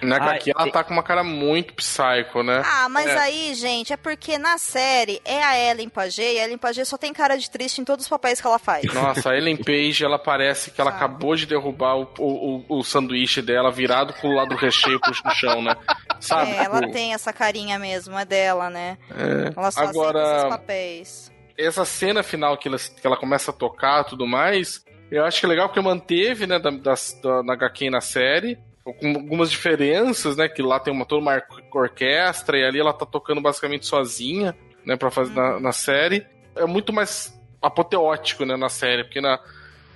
Na 0.02 0.16
Ah, 0.18 0.24
HQ 0.32 0.52
ela 0.52 0.64
tem- 0.64 0.72
tá 0.72 0.84
com 0.84 0.94
uma 0.94 1.04
cara 1.04 1.24
muito 1.24 1.74
psycho, 1.74 2.44
né? 2.44 2.62
Ah, 2.66 2.88
mas 2.90 3.08
É. 3.08 3.18
aí, 3.18 3.54
gente, 3.54 3.92
é 3.94 3.98
porque 3.98 4.38
na 4.38 4.58
série 4.58 5.22
é 5.26 5.44
a 5.44 5.58
Ellen 5.58 5.90
Pagé 5.90 6.34
e 6.34 6.40
a 6.40 6.44
Ellen 6.46 6.58
Pagé 6.58 6.86
só 6.86 6.98
tem 6.98 7.14
cara 7.14 7.38
de 7.38 7.50
triste 7.50 7.82
em 7.82 7.84
todos 7.86 8.06
os 8.06 8.10
papéis 8.10 8.40
que 8.42 8.48
ela 8.48 8.60
faz. 8.60 8.84
Nossa, 8.94 9.32
a 9.32 9.38
Ellen 9.38 9.58
Page, 9.58 10.04
ela 10.04 10.18
parece 10.20 10.72
que 10.72 10.80
ela 10.80 10.92
Sabe? 10.92 11.04
acabou 11.04 11.36
de 11.36 11.46
derrubar 11.46 11.96
o, 11.98 12.10
o, 12.18 12.66
o- 12.70 12.80
o 12.80 12.84
sanduíche 12.84 13.42
dela 13.42 13.72
virado 13.72 14.14
pro 14.14 14.32
lado 14.32 14.50
do 14.50 14.56
recheio 14.56 15.00
pro 15.00 15.12
no 15.26 15.32
chão, 15.32 15.62
né? 15.62 15.76
Sabe? 16.20 16.52
É, 16.52 16.64
ela 16.64 16.80
Tipo, 16.82 16.92
tem 16.94 17.14
essa 17.14 17.32
carinha 17.34 17.78
mesmo, 17.80 18.18
é 18.18 18.26
dela, 18.26 18.70
né? 18.70 18.98
é. 19.12 19.54
Ela 19.56 19.72
só 19.72 19.82
Agora- 19.82 20.20
aceita 20.22 20.38
esses 20.40 20.50
papéis. 20.50 21.32
Essa 21.58 21.84
cena 21.86 22.24
final 22.24 22.58
que 22.58 22.68
ela, 22.70 22.78
que 22.78 23.06
ela 23.06 23.18
começa 23.18 23.52
a 23.52 23.54
tocar 23.54 24.02
e 24.02 24.10
tudo 24.10 24.26
mais, 24.26 24.84
eu 25.12 25.26
acho 25.26 25.40
que 25.40 25.46
é 25.46 25.50
legal 25.50 25.68
porque 25.68 25.82
manteve, 25.82 26.48
né, 26.48 26.58
da, 26.58 26.70
das- 26.70 27.20
da- 27.22 27.44
na 27.44 27.54
HQ 27.54 27.86
e 27.86 27.90
na 27.90 28.00
série, 28.00 28.58
com 28.94 29.08
algumas 29.16 29.50
diferenças, 29.52 30.36
né, 30.38 30.48
que 30.48 30.62
lá 30.62 30.80
tem 30.80 30.94
uma, 30.94 31.06
toda 31.06 31.22
uma 31.22 31.36
or- 31.36 31.64
orquestra 31.74 32.58
e 32.58 32.64
ali 32.66 32.80
ela 32.80 32.94
tá 32.94 33.06
tocando 33.06 33.42
basicamente 33.42 33.86
sozinha, 33.86 34.56
né, 34.86 34.96
pra 34.96 35.12
fazer 35.12 35.34
na, 35.34 35.60
na 35.60 35.72
série. 35.72 36.26
É 36.56 36.66
muito 36.66 36.92
mais 36.94 37.34
apoteótico, 37.62 38.46
né, 38.46 38.56
na 38.56 38.70
série, 38.70 39.04
porque 39.04 39.22
na, 39.22 39.40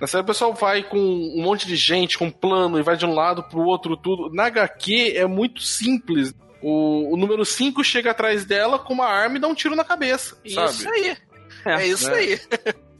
na 0.00 0.06
série 0.06 0.22
o 0.22 0.26
pessoal 0.26 0.52
vai 0.54 0.82
com 0.82 0.98
um 0.98 1.42
monte 1.42 1.66
de 1.66 1.76
gente, 1.76 2.18
com 2.18 2.26
um 2.26 2.30
plano, 2.30 2.78
e 2.78 2.82
vai 2.82 2.96
de 2.96 3.06
um 3.06 3.14
lado 3.14 3.42
pro 3.42 3.60
outro, 3.60 3.96
tudo. 3.96 4.32
Na 4.34 4.46
HQ 4.46 5.14
é 5.16 5.26
muito 5.26 5.62
simples. 5.62 6.34
O, 6.62 7.12
o 7.12 7.16
número 7.16 7.44
5 7.44 7.84
chega 7.84 8.10
atrás 8.12 8.44
dela 8.44 8.78
com 8.78 8.94
uma 8.94 9.06
arma 9.06 9.36
e 9.36 9.40
dá 9.40 9.46
um 9.48 9.54
tiro 9.54 9.76
na 9.76 9.84
cabeça, 9.84 10.36
sabe? 10.48 10.70
Isso 10.70 10.88
aí. 10.90 11.16
É, 11.66 11.86
isso 11.86 12.10
né? 12.10 12.16
aí. 12.18 12.40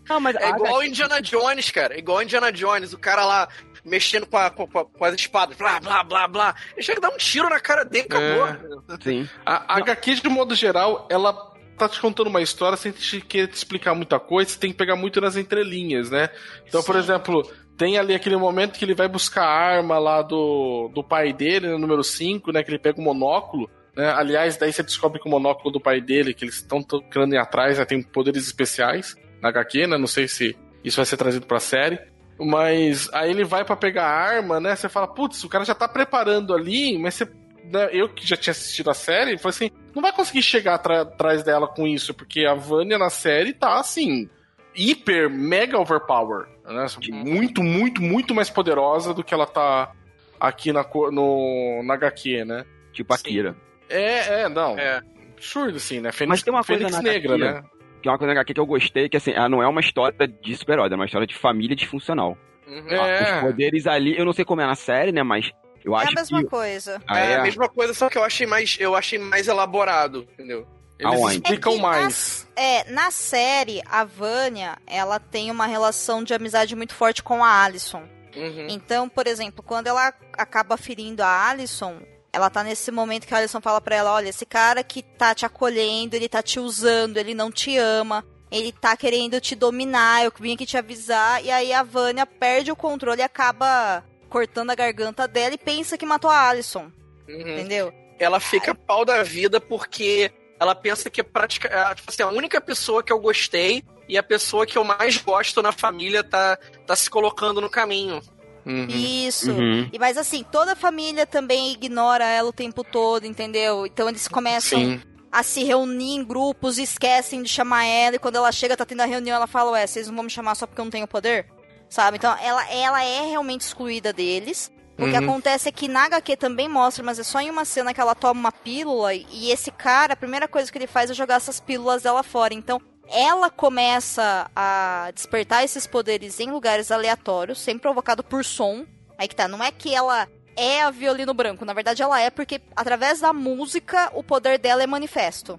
Não, 0.08 0.20
mas 0.20 0.36
É 0.36 0.50
igual 0.50 0.74
o 0.74 0.76
HQ 0.76 0.86
Indiana 0.88 1.22
Jones, 1.22 1.70
cara. 1.70 1.94
É 1.94 1.98
igual 1.98 2.18
o 2.18 2.22
Indiana 2.22 2.52
Jones. 2.52 2.92
O 2.92 2.98
cara 2.98 3.24
lá 3.24 3.48
mexendo 3.84 4.26
com, 4.26 4.36
a- 4.36 4.50
com, 4.50 4.62
a- 4.78 4.84
com 4.84 5.04
as 5.04 5.14
espadas. 5.14 5.56
Blá, 5.56 5.78
blá, 5.80 6.02
blá, 6.02 6.28
blá. 6.28 6.54
Ele 6.74 6.82
chega 6.82 6.98
a 6.98 7.02
dar 7.08 7.14
um 7.14 7.18
tiro 7.18 7.48
na 7.48 7.60
cara 7.60 7.84
dele 7.84 8.06
e 8.10 8.14
É. 8.14 8.16
acabou. 8.42 8.98
Sim. 9.02 9.28
A, 9.44 9.74
a 9.74 9.78
HQ, 9.78 10.14
de 10.16 10.28
modo 10.28 10.54
geral, 10.54 11.06
ela 11.10 11.32
tá 11.76 11.88
te 11.88 12.00
contando 12.00 12.28
uma 12.28 12.40
história 12.40 12.76
sem 12.76 12.92
te 12.92 13.20
querer 13.20 13.48
te 13.48 13.54
explicar 13.56 13.94
muita 13.94 14.18
coisa, 14.20 14.50
você 14.50 14.58
tem 14.58 14.70
que 14.70 14.76
pegar 14.78 14.94
muito 14.96 15.20
nas 15.20 15.36
entrelinhas, 15.36 16.08
né? 16.10 16.28
Então, 16.68 16.82
por 16.84 16.94
Sim. 16.94 17.00
exemplo, 17.00 17.50
tem 17.76 17.98
ali 17.98 18.14
aquele 18.14 18.36
momento 18.36 18.78
que 18.78 18.84
ele 18.84 18.94
vai 18.94 19.08
buscar 19.08 19.42
a 19.44 19.52
arma 19.76 19.98
lá 19.98 20.22
do, 20.22 20.88
do 20.94 21.02
pai 21.02 21.32
dele, 21.32 21.66
né, 21.68 21.76
número 21.76 22.04
5, 22.04 22.52
né? 22.52 22.62
Que 22.62 22.70
ele 22.70 22.78
pega 22.78 23.00
o 23.00 23.02
monóculo. 23.04 23.68
Né? 23.96 24.08
Aliás, 24.12 24.56
daí 24.56 24.72
você 24.72 24.82
descobre 24.84 25.20
que 25.20 25.26
o 25.26 25.30
monóculo 25.30 25.70
do 25.72 25.80
pai 25.80 26.00
dele, 26.00 26.32
que 26.32 26.44
eles 26.44 26.56
estão 26.56 26.80
tocando 26.82 27.36
atrás, 27.36 27.78
né, 27.78 27.84
tem 27.84 28.00
poderes 28.02 28.46
especiais 28.46 29.16
na 29.42 29.48
HQ, 29.48 29.88
né? 29.88 29.98
Não 29.98 30.06
sei 30.06 30.28
se 30.28 30.56
isso 30.84 30.96
vai 30.96 31.06
ser 31.06 31.16
trazido 31.16 31.44
pra 31.46 31.58
série. 31.58 31.98
Mas 32.38 33.08
aí 33.12 33.30
ele 33.30 33.44
vai 33.44 33.64
pra 33.64 33.76
pegar 33.76 34.06
a 34.06 34.12
arma, 34.12 34.58
né? 34.60 34.74
Você 34.74 34.88
fala, 34.88 35.06
putz, 35.06 35.42
o 35.44 35.48
cara 35.48 35.64
já 35.64 35.74
tá 35.74 35.86
preparando 35.86 36.54
ali, 36.54 36.98
mas 36.98 37.14
você. 37.14 37.28
né, 37.64 37.88
eu 37.92 38.08
que 38.08 38.26
já 38.26 38.36
tinha 38.36 38.52
assistido 38.52 38.90
a 38.90 38.94
série, 38.94 39.38
falei 39.38 39.50
assim, 39.50 39.70
não 39.94 40.02
vai 40.02 40.12
conseguir 40.12 40.42
chegar 40.42 40.74
atrás 40.74 41.42
dela 41.42 41.68
com 41.68 41.86
isso, 41.86 42.12
porque 42.12 42.44
a 42.44 42.54
Vânia 42.54 42.98
na 42.98 43.10
série 43.10 43.52
tá 43.52 43.78
assim. 43.78 44.28
Hiper, 44.74 45.30
mega 45.30 45.78
overpower. 45.78 46.48
Né? 46.64 46.86
Muito, 47.12 47.62
muito, 47.62 48.02
muito 48.02 48.34
mais 48.34 48.50
poderosa 48.50 49.14
do 49.14 49.22
que 49.22 49.32
ela 49.32 49.46
tá 49.46 49.92
aqui 50.40 50.72
na, 50.72 50.84
no, 51.12 51.82
na 51.84 51.94
HQ, 51.94 52.44
né? 52.44 52.64
Tipo 52.92 53.14
a 53.14 53.16
Sim. 53.16 53.24
Kira. 53.24 53.56
É, 53.88 54.42
é, 54.42 54.48
não. 54.48 54.76
É. 54.78 55.00
Absurdo, 55.34 55.76
assim, 55.76 56.00
né? 56.00 56.10
Fênix, 56.10 56.30
Mas 56.30 56.42
tem 56.42 56.52
uma 56.52 56.64
coisa 56.64 56.88
Fênix 56.88 56.96
na 56.96 57.02
Negra, 57.02 57.34
HQ, 57.34 57.52
né? 57.52 57.70
Que 58.04 58.08
é 58.08 58.12
uma 58.12 58.18
coisa 58.18 58.34
na 58.34 58.40
HQ 58.40 58.52
que 58.52 58.60
eu 58.60 58.66
gostei, 58.66 59.08
que 59.08 59.16
assim, 59.16 59.30
ela 59.30 59.48
não 59.48 59.62
é 59.62 59.66
uma 59.66 59.80
história 59.80 60.28
de 60.28 60.54
super-herói, 60.54 60.90
é 60.92 60.94
uma 60.94 61.06
história 61.06 61.26
de 61.26 61.34
família 61.34 61.74
disfuncional. 61.74 62.36
Uhum. 62.66 62.86
É. 62.90 63.36
Os 63.36 63.40
poderes 63.40 63.86
ali, 63.86 64.14
eu 64.14 64.26
não 64.26 64.34
sei 64.34 64.44
como 64.44 64.60
é 64.60 64.66
na 64.66 64.74
série, 64.74 65.10
né, 65.10 65.22
mas 65.22 65.50
eu 65.82 65.96
É 65.96 66.02
acho 66.02 66.10
a 66.10 66.14
mesma 66.14 66.42
que... 66.42 66.50
coisa. 66.50 67.00
Ah, 67.06 67.18
é, 67.18 67.32
é? 67.32 67.36
a 67.36 67.42
mesma 67.42 67.66
coisa, 67.66 67.94
só 67.94 68.10
que 68.10 68.18
eu 68.18 68.22
achei 68.22 68.46
mais, 68.46 68.76
eu 68.78 68.94
achei 68.94 69.18
mais 69.18 69.48
elaborado, 69.48 70.28
entendeu? 70.34 70.66
Eles 70.98 71.14
Aonde? 71.14 71.36
explicam 71.36 71.72
É 71.72 71.76
que 71.76 71.82
mais. 71.82 72.46
É, 72.54 72.92
na 72.92 73.10
série, 73.10 73.80
a 73.86 74.04
Vânia, 74.04 74.76
ela 74.86 75.18
tem 75.18 75.50
uma 75.50 75.64
relação 75.64 76.22
de 76.22 76.34
amizade 76.34 76.76
muito 76.76 76.94
forte 76.94 77.22
com 77.22 77.42
a 77.42 77.64
Alison. 77.64 78.02
Uhum. 78.36 78.66
Então, 78.68 79.08
por 79.08 79.26
exemplo, 79.26 79.64
quando 79.66 79.86
ela 79.86 80.12
acaba 80.34 80.76
ferindo 80.76 81.22
a 81.22 81.48
Alison, 81.48 82.02
ela 82.34 82.50
tá 82.50 82.64
nesse 82.64 82.90
momento 82.90 83.26
que 83.26 83.32
a 83.34 83.38
Alison 83.38 83.60
fala 83.60 83.80
pra 83.80 83.94
ela, 83.94 84.12
olha, 84.12 84.28
esse 84.28 84.44
cara 84.44 84.82
que 84.82 85.02
tá 85.02 85.34
te 85.34 85.46
acolhendo, 85.46 86.16
ele 86.16 86.28
tá 86.28 86.42
te 86.42 86.58
usando, 86.58 87.16
ele 87.16 87.32
não 87.32 87.50
te 87.50 87.76
ama, 87.78 88.24
ele 88.50 88.72
tá 88.72 88.96
querendo 88.96 89.40
te 89.40 89.54
dominar, 89.54 90.24
eu 90.24 90.32
vim 90.38 90.54
aqui 90.54 90.66
te 90.66 90.76
avisar, 90.76 91.44
e 91.44 91.50
aí 91.50 91.72
a 91.72 91.82
Vânia 91.84 92.26
perde 92.26 92.72
o 92.72 92.76
controle 92.76 93.20
e 93.20 93.24
acaba 93.24 94.04
cortando 94.28 94.70
a 94.70 94.74
garganta 94.74 95.28
dela 95.28 95.54
e 95.54 95.58
pensa 95.58 95.96
que 95.96 96.04
matou 96.04 96.30
a 96.30 96.48
Alison, 96.48 96.90
Uhum. 97.28 97.40
entendeu? 97.40 97.94
Ela 98.18 98.40
fica 98.40 98.74
pau 98.74 99.04
da 99.04 99.22
vida 99.22 99.60
porque 99.60 100.30
ela 100.58 100.74
pensa 100.74 101.08
que 101.08 101.20
é 101.20 101.24
prática, 101.24 101.68
é, 101.68 101.94
tipo 101.94 102.10
assim, 102.10 102.22
a 102.22 102.28
única 102.28 102.60
pessoa 102.60 103.02
que 103.02 103.12
eu 103.12 103.18
gostei 103.18 103.82
e 104.08 104.18
a 104.18 104.22
pessoa 104.22 104.66
que 104.66 104.76
eu 104.76 104.84
mais 104.84 105.16
gosto 105.18 105.62
na 105.62 105.72
família 105.72 106.22
tá, 106.22 106.58
tá 106.86 106.94
se 106.94 107.08
colocando 107.08 107.60
no 107.60 107.70
caminho. 107.70 108.20
Uhum. 108.66 108.86
Isso. 108.88 109.50
Uhum. 109.52 109.88
E 109.92 109.98
mas 109.98 110.16
assim, 110.16 110.44
toda 110.50 110.72
a 110.72 110.76
família 110.76 111.26
também 111.26 111.72
ignora 111.72 112.24
ela 112.24 112.48
o 112.48 112.52
tempo 112.52 112.82
todo, 112.82 113.26
entendeu? 113.26 113.84
Então 113.86 114.08
eles 114.08 114.26
começam 114.28 114.78
Sim. 114.78 115.00
a 115.30 115.42
se 115.42 115.62
reunir 115.64 116.14
em 116.14 116.24
grupos, 116.24 116.78
esquecem 116.78 117.42
de 117.42 117.48
chamar 117.48 117.84
ela, 117.84 118.16
e 118.16 118.18
quando 118.18 118.36
ela 118.36 118.50
chega, 118.52 118.76
tá 118.76 118.84
tendo 118.86 119.00
a 119.02 119.06
reunião, 119.06 119.36
ela 119.36 119.46
fala, 119.46 119.72
ué, 119.72 119.86
vocês 119.86 120.06
não 120.08 120.14
vão 120.14 120.24
me 120.24 120.30
chamar 120.30 120.54
só 120.54 120.66
porque 120.66 120.80
eu 120.80 120.84
não 120.84 120.90
tenho 120.92 121.06
poder? 121.08 121.46
Sabe? 121.88 122.16
Então 122.16 122.34
ela, 122.40 122.68
ela 122.70 123.04
é 123.04 123.26
realmente 123.26 123.60
excluída 123.62 124.12
deles. 124.12 124.72
O 124.96 125.04
que 125.06 125.10
Uhum. 125.10 125.16
acontece 125.30 125.68
é 125.68 125.72
que 125.72 125.88
na 125.88 126.04
HQ 126.04 126.36
também 126.36 126.68
mostra, 126.68 127.02
mas 127.02 127.18
é 127.18 127.24
só 127.24 127.40
em 127.40 127.50
uma 127.50 127.64
cena 127.64 127.92
que 127.92 128.00
ela 128.00 128.14
toma 128.14 128.38
uma 128.38 128.52
pílula 128.52 129.12
e 129.12 129.50
esse 129.50 129.72
cara, 129.72 130.12
a 130.12 130.16
primeira 130.16 130.46
coisa 130.46 130.70
que 130.70 130.78
ele 130.78 130.86
faz 130.86 131.10
é 131.10 131.14
jogar 131.14 131.34
essas 131.34 131.58
pílulas 131.58 132.02
dela 132.04 132.22
fora. 132.22 132.54
Então, 132.54 132.80
ela 133.08 133.50
começa 133.50 134.50
a 134.54 135.10
despertar 135.14 135.64
esses 135.64 135.86
poderes 135.86 136.40
em 136.40 136.50
lugares 136.50 136.90
aleatórios, 136.90 137.58
sempre 137.60 137.82
provocado 137.82 138.22
por 138.22 138.44
som. 138.44 138.84
Aí 139.18 139.28
que 139.28 139.36
tá, 139.36 139.46
não 139.48 139.62
é 139.62 139.70
que 139.70 139.94
ela 139.94 140.26
é 140.56 140.82
a 140.82 140.90
violino 140.90 141.34
branco, 141.34 141.64
na 141.64 141.72
verdade 141.72 142.02
ela 142.02 142.20
é 142.20 142.30
porque 142.30 142.60
através 142.76 143.20
da 143.20 143.32
música 143.32 144.10
o 144.14 144.22
poder 144.22 144.58
dela 144.58 144.82
é 144.82 144.86
manifesto. 144.86 145.58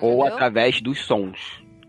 Ou 0.00 0.24
através 0.26 0.80
dos 0.80 1.04
sons. 1.06 1.38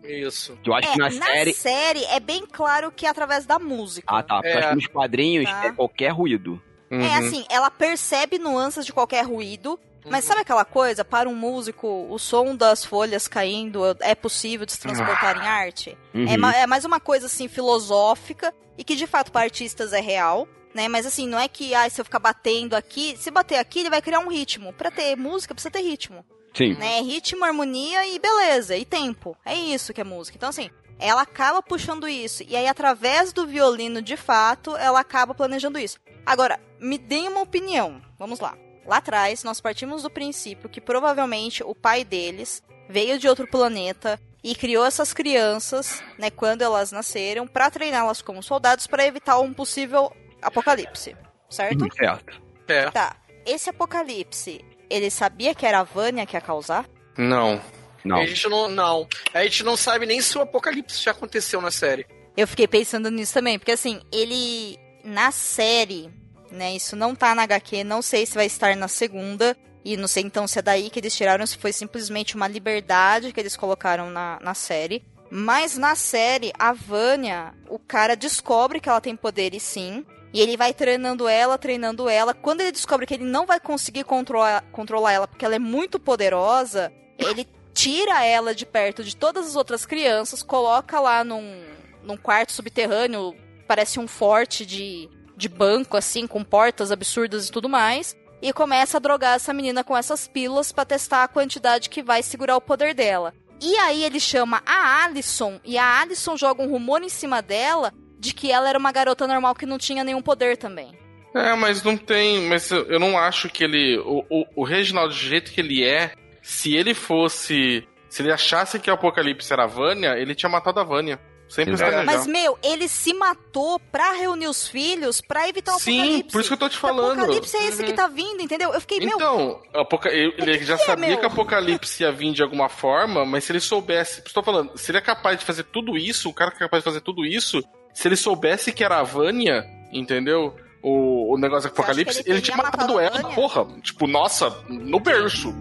Isso. 0.03 0.55
Que 0.61 0.69
eu 0.69 0.73
acho 0.75 0.87
É, 0.89 0.91
que 0.93 0.97
na, 0.99 1.05
na 1.05 1.11
série... 1.25 1.53
série 1.53 2.03
é 2.05 2.19
bem 2.19 2.45
claro 2.45 2.91
que 2.91 3.05
é 3.05 3.09
através 3.09 3.45
da 3.45 3.57
música. 3.57 4.05
Ah, 4.07 4.21
tá. 4.21 4.35
Porque 4.35 4.49
eu 4.49 4.53
É. 4.53 4.59
acho 4.59 4.69
que 4.69 4.75
nos 4.75 4.87
quadrinhos 4.87 5.49
Tá. 5.49 5.65
é 5.65 5.71
qualquer 5.71 6.09
ruído. 6.09 6.61
É 6.91 6.95
Uhum. 6.95 7.13
assim, 7.15 7.45
ela 7.49 7.71
percebe 7.71 8.37
nuances 8.37 8.85
de 8.85 8.93
qualquer 8.93 9.25
ruído, 9.25 9.79
mas 10.09 10.25
sabe 10.25 10.41
aquela 10.41 10.65
coisa? 10.65 11.03
Para 11.05 11.27
um 11.29 11.35
músico, 11.35 12.07
o 12.09 12.17
som 12.19 12.55
das 12.55 12.83
folhas 12.85 13.27
caindo 13.27 13.81
é 13.99 14.15
possível 14.15 14.65
de 14.65 14.71
se 14.73 14.79
transportar 14.79 15.37
em 15.37 15.47
arte? 15.47 15.97
Uhum. 16.13 16.27
É, 16.27 16.37
ma- 16.37 16.55
é 16.55 16.67
mais 16.67 16.85
uma 16.85 16.99
coisa 16.99 17.25
assim 17.27 17.47
filosófica 17.47 18.53
e 18.77 18.83
que 18.83 18.95
de 18.95 19.07
fato 19.07 19.31
para 19.31 19.41
artistas 19.43 19.93
é 19.93 20.01
real. 20.01 20.47
Né? 20.73 20.89
Mas 20.89 21.05
assim, 21.05 21.25
não 21.25 21.39
é 21.39 21.47
que 21.47 21.73
ah, 21.73 21.89
se 21.89 22.01
eu 22.01 22.05
ficar 22.05 22.19
batendo 22.19 22.75
aqui, 22.75 23.15
se 23.17 23.31
bater 23.31 23.55
aqui, 23.57 23.79
ele 23.79 23.89
vai 23.89 24.01
criar 24.01 24.19
um 24.19 24.27
ritmo. 24.29 24.73
Pra 24.73 24.91
ter 24.91 25.15
música, 25.15 25.53
precisa 25.53 25.71
ter 25.71 25.79
ritmo. 25.81 26.25
Sim. 26.53 26.73
Né? 26.75 26.99
Ritmo, 27.01 27.45
harmonia 27.45 28.05
e 28.07 28.19
beleza, 28.19 28.75
e 28.75 28.83
tempo. 28.83 29.37
É 29.45 29.55
isso 29.55 29.93
que 29.93 30.01
é 30.01 30.03
música. 30.03 30.37
Então, 30.37 30.49
assim, 30.49 30.69
ela 30.99 31.21
acaba 31.21 31.61
puxando 31.63 32.07
isso. 32.09 32.43
E 32.45 32.57
aí, 32.57 32.67
através 32.67 33.31
do 33.31 33.47
violino, 33.47 34.01
de 34.01 34.17
fato, 34.17 34.75
ela 34.75 34.99
acaba 34.99 35.33
planejando 35.33 35.79
isso. 35.79 35.97
Agora, 36.25 36.59
me 36.79 36.97
deem 36.97 37.29
uma 37.29 37.41
opinião. 37.41 38.01
Vamos 38.19 38.39
lá. 38.41 38.57
Lá 38.85 38.97
atrás, 38.97 39.43
nós 39.43 39.59
partimos 39.59 40.03
do 40.03 40.09
princípio 40.09 40.69
que 40.69 40.79
provavelmente 40.79 41.63
o 41.63 41.73
pai 41.73 42.03
deles 42.03 42.61
veio 42.87 43.17
de 43.17 43.27
outro 43.27 43.47
planeta 43.47 44.19
e 44.43 44.53
criou 44.53 44.85
essas 44.85 45.11
crianças, 45.11 46.03
né, 46.19 46.29
quando 46.29 46.61
elas 46.61 46.91
nasceram, 46.91 47.47
para 47.47 47.71
treiná-las 47.71 48.21
como 48.21 48.43
soldados 48.43 48.85
para 48.85 49.05
evitar 49.05 49.39
um 49.39 49.51
possível 49.51 50.11
apocalipse, 50.39 51.15
certo? 51.49 51.87
Certo. 51.95 52.41
É. 52.67 52.91
Tá. 52.91 53.15
Esse 53.43 53.71
apocalipse, 53.71 54.63
ele 54.87 55.09
sabia 55.09 55.55
que 55.55 55.65
era 55.65 55.79
a 55.79 55.83
Vânia 55.83 56.25
que 56.27 56.35
ia 56.35 56.41
causar? 56.41 56.85
Não. 57.17 57.59
Não. 58.03 58.17
A 58.17 58.25
gente 58.27 58.47
não, 58.47 58.69
não. 58.69 59.07
A 59.33 59.43
gente 59.43 59.63
não 59.63 59.75
sabe 59.75 60.05
nem 60.05 60.21
se 60.21 60.37
o 60.37 60.41
apocalipse 60.41 61.03
já 61.03 61.09
aconteceu 61.09 61.59
na 61.59 61.71
série. 61.71 62.05
Eu 62.37 62.47
fiquei 62.47 62.67
pensando 62.67 63.09
nisso 63.09 63.33
também, 63.33 63.57
porque 63.57 63.71
assim, 63.71 63.99
ele 64.11 64.77
na 65.03 65.31
série, 65.31 66.11
né, 66.55 66.75
isso 66.75 66.95
não 66.95 67.13
tá 67.13 67.35
na 67.35 67.43
HQ, 67.43 67.83
não 67.83 68.01
sei 68.01 68.25
se 68.25 68.33
vai 68.33 68.45
estar 68.45 68.75
na 68.75 68.87
segunda, 68.87 69.55
e 69.83 69.95
não 69.95 70.07
sei 70.07 70.23
então 70.23 70.47
se 70.47 70.57
é 70.57 70.61
daí 70.63 70.89
que 70.89 70.99
eles 70.99 71.15
tiraram, 71.15 71.45
se 71.45 71.57
foi 71.57 71.71
simplesmente 71.71 72.35
uma 72.35 72.47
liberdade 72.47 73.31
que 73.31 73.39
eles 73.39 73.55
colocaram 73.55 74.09
na, 74.09 74.39
na 74.41 74.55
série. 74.55 75.05
Mas 75.29 75.77
na 75.77 75.95
série, 75.95 76.51
a 76.57 76.73
Vânia, 76.73 77.53
o 77.69 77.77
cara 77.77 78.15
descobre 78.15 78.79
que 78.79 78.89
ela 78.89 79.01
tem 79.01 79.15
poderes 79.15 79.61
sim. 79.61 80.05
E 80.33 80.41
ele 80.41 80.57
vai 80.57 80.73
treinando 80.73 81.27
ela, 81.27 81.57
treinando 81.57 82.09
ela. 82.09 82.33
Quando 82.33 82.61
ele 82.61 82.71
descobre 82.71 83.05
que 83.05 83.13
ele 83.13 83.23
não 83.23 83.45
vai 83.45 83.59
conseguir 83.59 84.03
controlar, 84.03 84.63
controlar 84.71 85.13
ela 85.13 85.27
porque 85.27 85.45
ela 85.45 85.55
é 85.55 85.59
muito 85.59 85.99
poderosa, 85.99 86.91
ele 87.17 87.47
tira 87.73 88.25
ela 88.25 88.55
de 88.55 88.65
perto 88.65 89.03
de 89.03 89.15
todas 89.15 89.47
as 89.47 89.55
outras 89.55 89.85
crianças, 89.85 90.41
coloca 90.41 90.99
lá 90.99 91.23
num, 91.23 91.63
num 92.03 92.17
quarto 92.17 92.51
subterrâneo, 92.51 93.35
parece 93.67 93.99
um 93.99 94.07
forte 94.07 94.65
de, 94.65 95.09
de 95.35 95.49
banco, 95.49 95.97
assim, 95.97 96.27
com 96.27 96.43
portas 96.43 96.91
absurdas 96.91 97.47
e 97.47 97.51
tudo 97.51 97.69
mais. 97.69 98.15
E 98.41 98.53
começa 98.53 98.97
a 98.97 98.99
drogar 98.99 99.35
essa 99.35 99.53
menina 99.53 99.83
com 99.83 99.97
essas 99.97 100.27
pílulas 100.27 100.71
pra 100.71 100.85
testar 100.85 101.23
a 101.23 101.27
quantidade 101.27 101.89
que 101.89 102.03
vai 102.03 102.21
segurar 102.21 102.57
o 102.57 102.61
poder 102.61 102.93
dela. 102.93 103.33
E 103.61 103.75
aí 103.77 104.03
ele 104.03 104.19
chama 104.19 104.61
a 104.65 105.03
Alison, 105.05 105.59
e 105.63 105.77
a 105.77 106.01
Alison 106.01 106.35
joga 106.35 106.61
um 106.61 106.69
rumor 106.69 107.01
em 107.01 107.09
cima 107.09 107.41
dela 107.41 107.93
de 108.19 108.33
que 108.33 108.51
ela 108.51 108.69
era 108.69 108.77
uma 108.77 108.91
garota 108.91 109.25
normal 109.27 109.55
que 109.55 109.65
não 109.65 109.77
tinha 109.77 110.03
nenhum 110.03 110.21
poder 110.21 110.57
também. 110.57 110.91
É, 111.33 111.53
mas 111.53 111.83
não 111.83 111.97
tem. 111.97 112.41
Mas 112.47 112.71
eu 112.71 112.85
eu 112.85 112.99
não 112.99 113.17
acho 113.17 113.49
que 113.49 113.63
ele. 113.63 113.97
O, 113.99 114.25
o, 114.29 114.45
o 114.55 114.63
Reginaldo, 114.63 115.13
do 115.13 115.19
jeito 115.19 115.51
que 115.51 115.59
ele 115.59 115.83
é, 115.83 116.13
se 116.41 116.75
ele 116.75 116.93
fosse. 116.93 117.85
Se 118.07 118.21
ele 118.21 118.31
achasse 118.31 118.79
que 118.79 118.89
o 118.89 118.93
Apocalipse 118.93 119.51
era 119.51 119.63
a 119.63 119.67
Vânia, 119.67 120.17
ele 120.17 120.33
tinha 120.33 120.49
matado 120.49 120.79
a 120.79 120.83
Vânia. 120.83 121.19
Sempre 121.47 121.73
Exato. 121.75 122.05
Mas, 122.05 122.25
meu, 122.27 122.57
ele 122.63 122.87
se 122.87 123.13
matou 123.13 123.79
pra 123.91 124.13
reunir 124.13 124.47
os 124.47 124.67
filhos 124.67 125.21
pra 125.21 125.47
evitar 125.47 125.75
o 125.75 125.79
Sim, 125.79 125.99
apocalipse. 125.99 126.31
por 126.31 126.39
isso 126.41 126.49
que 126.49 126.53
eu 126.53 126.57
tô 126.57 126.67
te 126.69 126.75
Que 126.75 126.81
falando. 126.81 127.19
apocalipse 127.19 127.55
é 127.57 127.67
esse 127.67 127.83
que 127.83 127.89
Uhum. 127.91 127.95
tá 127.95 128.07
vindo, 128.07 128.41
entendeu? 128.41 128.73
Eu 128.73 128.81
fiquei, 128.81 128.99
meu, 128.99 129.15
Então, 129.15 129.61
apoca- 129.73 130.09
ele 130.11 130.57
já 130.63 130.75
que 130.75 130.83
é, 130.83 130.85
sabia 130.85 131.07
meu? 131.09 131.17
que 131.19 131.23
o 131.23 131.27
Apocalipse 131.27 132.01
ia 132.03 132.11
vir 132.11 132.33
de 132.33 132.41
alguma 132.41 132.67
forma, 132.67 133.23
mas 133.25 133.43
se 133.43 133.51
ele 133.51 133.59
soubesse. 133.59 134.21
Estou 134.25 134.43
falando, 134.43 134.75
se 134.77 134.91
ele 134.91 134.97
é 134.97 135.01
capaz 135.01 135.37
de 135.39 135.45
fazer 135.45 135.63
tudo 135.63 135.95
isso, 135.97 136.29
o 136.29 136.33
cara 136.33 136.49
que 136.51 136.57
é 136.57 136.59
capaz 136.61 136.81
de 136.83 136.89
fazer 136.89 137.01
tudo 137.01 137.23
isso, 137.25 137.63
se 137.93 138.07
ele 138.07 138.15
soubesse 138.15 138.71
que 138.73 138.83
era 138.83 138.99
a 138.99 139.03
Vânia, 139.03 139.63
entendeu? 139.93 140.55
O, 140.81 141.33
o 141.33 141.37
negócio 141.37 141.69
do 141.69 141.73
que 141.73 141.79
Apocalipse, 141.81 142.21
ele 142.21 142.31
ele, 142.33 142.41
tinha 142.41 142.57
matado 142.57 142.77
matado 142.93 142.97
a 142.99 143.03
ela, 143.03 143.29
porra. 143.33 143.65
Tipo, 143.81 144.07
nossa, 144.07 144.49
no 144.67 144.99
berço. 144.99 145.53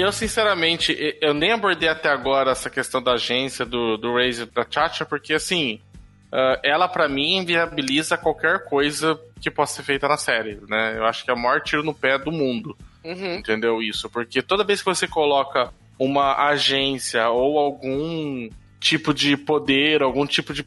Eu, 0.00 0.12
sinceramente, 0.12 0.96
eu 1.20 1.34
nem 1.34 1.52
abordei 1.52 1.88
até 1.88 2.08
agora 2.08 2.52
essa 2.52 2.70
questão 2.70 3.02
da 3.02 3.14
agência, 3.14 3.64
do, 3.66 3.96
do 3.96 4.14
Razer 4.14 4.46
da 4.46 4.64
Chacha, 4.68 5.04
porque, 5.04 5.34
assim, 5.34 5.80
ah, 6.30 6.58
ela, 6.62 6.86
pra 6.88 7.08
mim, 7.08 7.38
inviabiliza 7.38 8.16
qualquer 8.16 8.64
coisa 8.64 9.18
que 9.40 9.50
possa 9.50 9.74
ser 9.76 9.82
feita 9.82 10.06
na 10.06 10.16
série, 10.16 10.58
né? 10.68 10.94
Eu 10.96 11.04
acho 11.04 11.24
que 11.24 11.30
é 11.30 11.34
o 11.34 11.38
maior 11.38 11.60
tiro 11.62 11.82
no 11.82 11.94
pé 11.94 12.18
do 12.18 12.30
mundo, 12.30 12.76
Uhum. 13.04 13.36
entendeu? 13.36 13.82
Isso, 13.82 14.08
porque 14.10 14.42
toda 14.42 14.64
vez 14.64 14.80
que 14.80 14.86
você 14.86 15.06
coloca 15.08 15.72
uma 15.98 16.46
agência 16.48 17.28
ou 17.30 17.58
algum 17.58 18.48
tipo 18.80 19.12
de 19.12 19.36
poder, 19.36 20.02
algum 20.02 20.26
tipo 20.26 20.52
de 20.54 20.64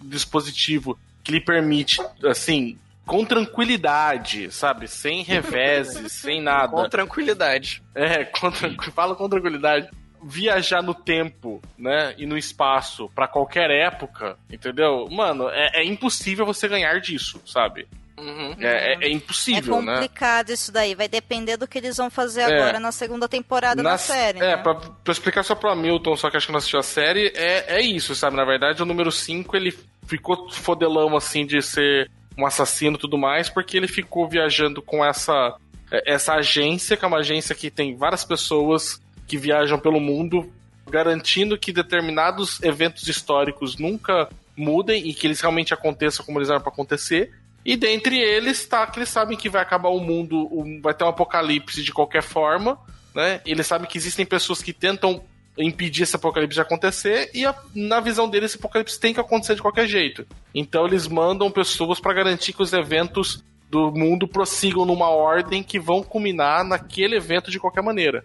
dispositivo 0.00 0.98
que 1.22 1.30
lhe 1.32 1.40
permite, 1.40 2.00
assim, 2.24 2.76
com 3.06 3.24
tranquilidade, 3.24 4.50
sabe? 4.50 4.88
Sem 4.88 5.22
reveses, 5.22 6.12
sem 6.12 6.40
nada. 6.40 6.68
Com 6.72 6.88
tranquilidade. 6.88 7.82
É, 7.94 8.24
com 8.24 8.50
tranqu- 8.50 8.90
fala 8.92 9.14
com 9.14 9.28
tranquilidade. 9.28 9.88
Viajar 10.24 10.82
no 10.82 10.94
tempo, 10.94 11.60
né? 11.76 12.14
E 12.16 12.26
no 12.26 12.38
espaço 12.38 13.10
pra 13.14 13.26
qualquer 13.26 13.70
época, 13.70 14.36
entendeu? 14.50 15.08
Mano, 15.10 15.48
é, 15.48 15.80
é 15.80 15.84
impossível 15.84 16.46
você 16.46 16.68
ganhar 16.68 17.00
disso, 17.00 17.40
sabe? 17.44 17.88
Uhum. 18.16 18.54
É, 18.60 18.92
é- 18.92 18.94
é 18.94 19.06
é 19.06 19.10
impossível, 19.10 19.82
né? 19.82 19.94
complicado 19.94 20.50
isso 20.50 20.70
daí. 20.70 20.94
Vai 20.94 21.08
depender 21.08 21.56
do 21.56 21.66
que 21.66 21.76
eles 21.78 21.96
vão 21.96 22.08
fazer 22.08 22.42
É. 22.42 22.44
agora 22.44 22.78
na 22.78 22.92
segunda 22.92 23.28
temporada 23.28 23.82
da 23.82 23.90
Na- 23.92 23.98
série, 23.98 24.38
É, 24.38 24.54
né? 24.54 24.56
pra, 24.58 24.74
pra 24.76 25.12
explicar 25.12 25.42
só 25.42 25.56
pro 25.56 25.70
Hamilton, 25.70 26.14
só 26.16 26.30
que 26.30 26.36
acho 26.36 26.46
que 26.46 26.52
não 26.52 26.58
assistiu 26.58 26.78
a 26.78 26.84
série, 26.84 27.32
é, 27.34 27.78
é 27.78 27.80
isso, 27.80 28.14
sabe? 28.14 28.36
Na 28.36 28.44
verdade, 28.44 28.80
o 28.80 28.86
número 28.86 29.10
5, 29.10 29.56
ele 29.56 29.76
ficou 30.06 30.48
fodelão, 30.52 31.16
assim, 31.16 31.44
de 31.44 31.60
ser 31.62 32.08
um 32.36 32.46
assassino 32.46 32.96
e 32.96 33.00
tudo 33.00 33.18
mais, 33.18 33.48
porque 33.48 33.76
ele 33.76 33.88
ficou 33.88 34.28
viajando 34.28 34.80
com 34.82 35.04
essa, 35.04 35.56
é, 35.90 36.12
essa 36.12 36.34
agência, 36.34 36.96
que 36.96 37.04
é 37.04 37.08
uma 37.08 37.18
agência 37.18 37.54
que 37.54 37.70
tem 37.70 37.96
várias 37.96 38.24
pessoas 38.24 39.00
que 39.26 39.36
viajam 39.36 39.78
pelo 39.78 40.00
mundo, 40.00 40.52
garantindo 40.90 41.58
que 41.58 41.72
determinados 41.72 42.62
eventos 42.62 43.06
históricos 43.08 43.76
nunca 43.78 44.28
mudem 44.56 45.08
e 45.08 45.14
que 45.14 45.26
eles 45.26 45.40
realmente 45.40 45.72
aconteçam 45.72 46.24
como 46.24 46.38
eles 46.38 46.50
eram 46.50 46.60
pra 46.60 46.72
acontecer. 46.72 47.32
E 47.64 47.76
dentre 47.76 48.18
eles 48.18 48.66
tá 48.66 48.86
que 48.86 48.98
eles 48.98 49.08
sabem 49.08 49.36
que 49.36 49.48
vai 49.48 49.62
acabar 49.62 49.88
o 49.88 50.00
mundo, 50.00 50.48
vai 50.82 50.92
ter 50.92 51.04
um 51.04 51.08
apocalipse 51.08 51.82
de 51.82 51.92
qualquer 51.92 52.22
forma, 52.22 52.78
né? 53.14 53.40
Eles 53.46 53.66
sabem 53.66 53.88
que 53.88 53.96
existem 53.96 54.26
pessoas 54.26 54.62
que 54.62 54.72
tentam 54.72 55.22
impedir 55.58 56.04
esse 56.04 56.16
apocalipse 56.16 56.54
de 56.54 56.60
acontecer 56.60 57.30
e 57.34 57.44
a- 57.44 57.54
na 57.74 58.00
visão 58.00 58.28
deles 58.28 58.50
esse 58.52 58.58
apocalipse 58.58 58.98
tem 58.98 59.12
que 59.12 59.20
acontecer 59.20 59.54
de 59.54 59.62
qualquer 59.62 59.86
jeito. 59.86 60.26
Então 60.54 60.86
eles 60.86 61.06
mandam 61.06 61.50
pessoas 61.50 62.00
para 62.00 62.14
garantir 62.14 62.52
que 62.52 62.62
os 62.62 62.72
eventos 62.72 63.44
do 63.70 63.90
mundo 63.90 64.28
prossigam 64.28 64.84
numa 64.84 65.08
ordem 65.08 65.62
que 65.62 65.78
vão 65.80 66.02
culminar 66.02 66.62
naquele 66.64 67.16
evento 67.16 67.50
de 67.50 67.58
qualquer 67.58 67.82
maneira. 67.82 68.22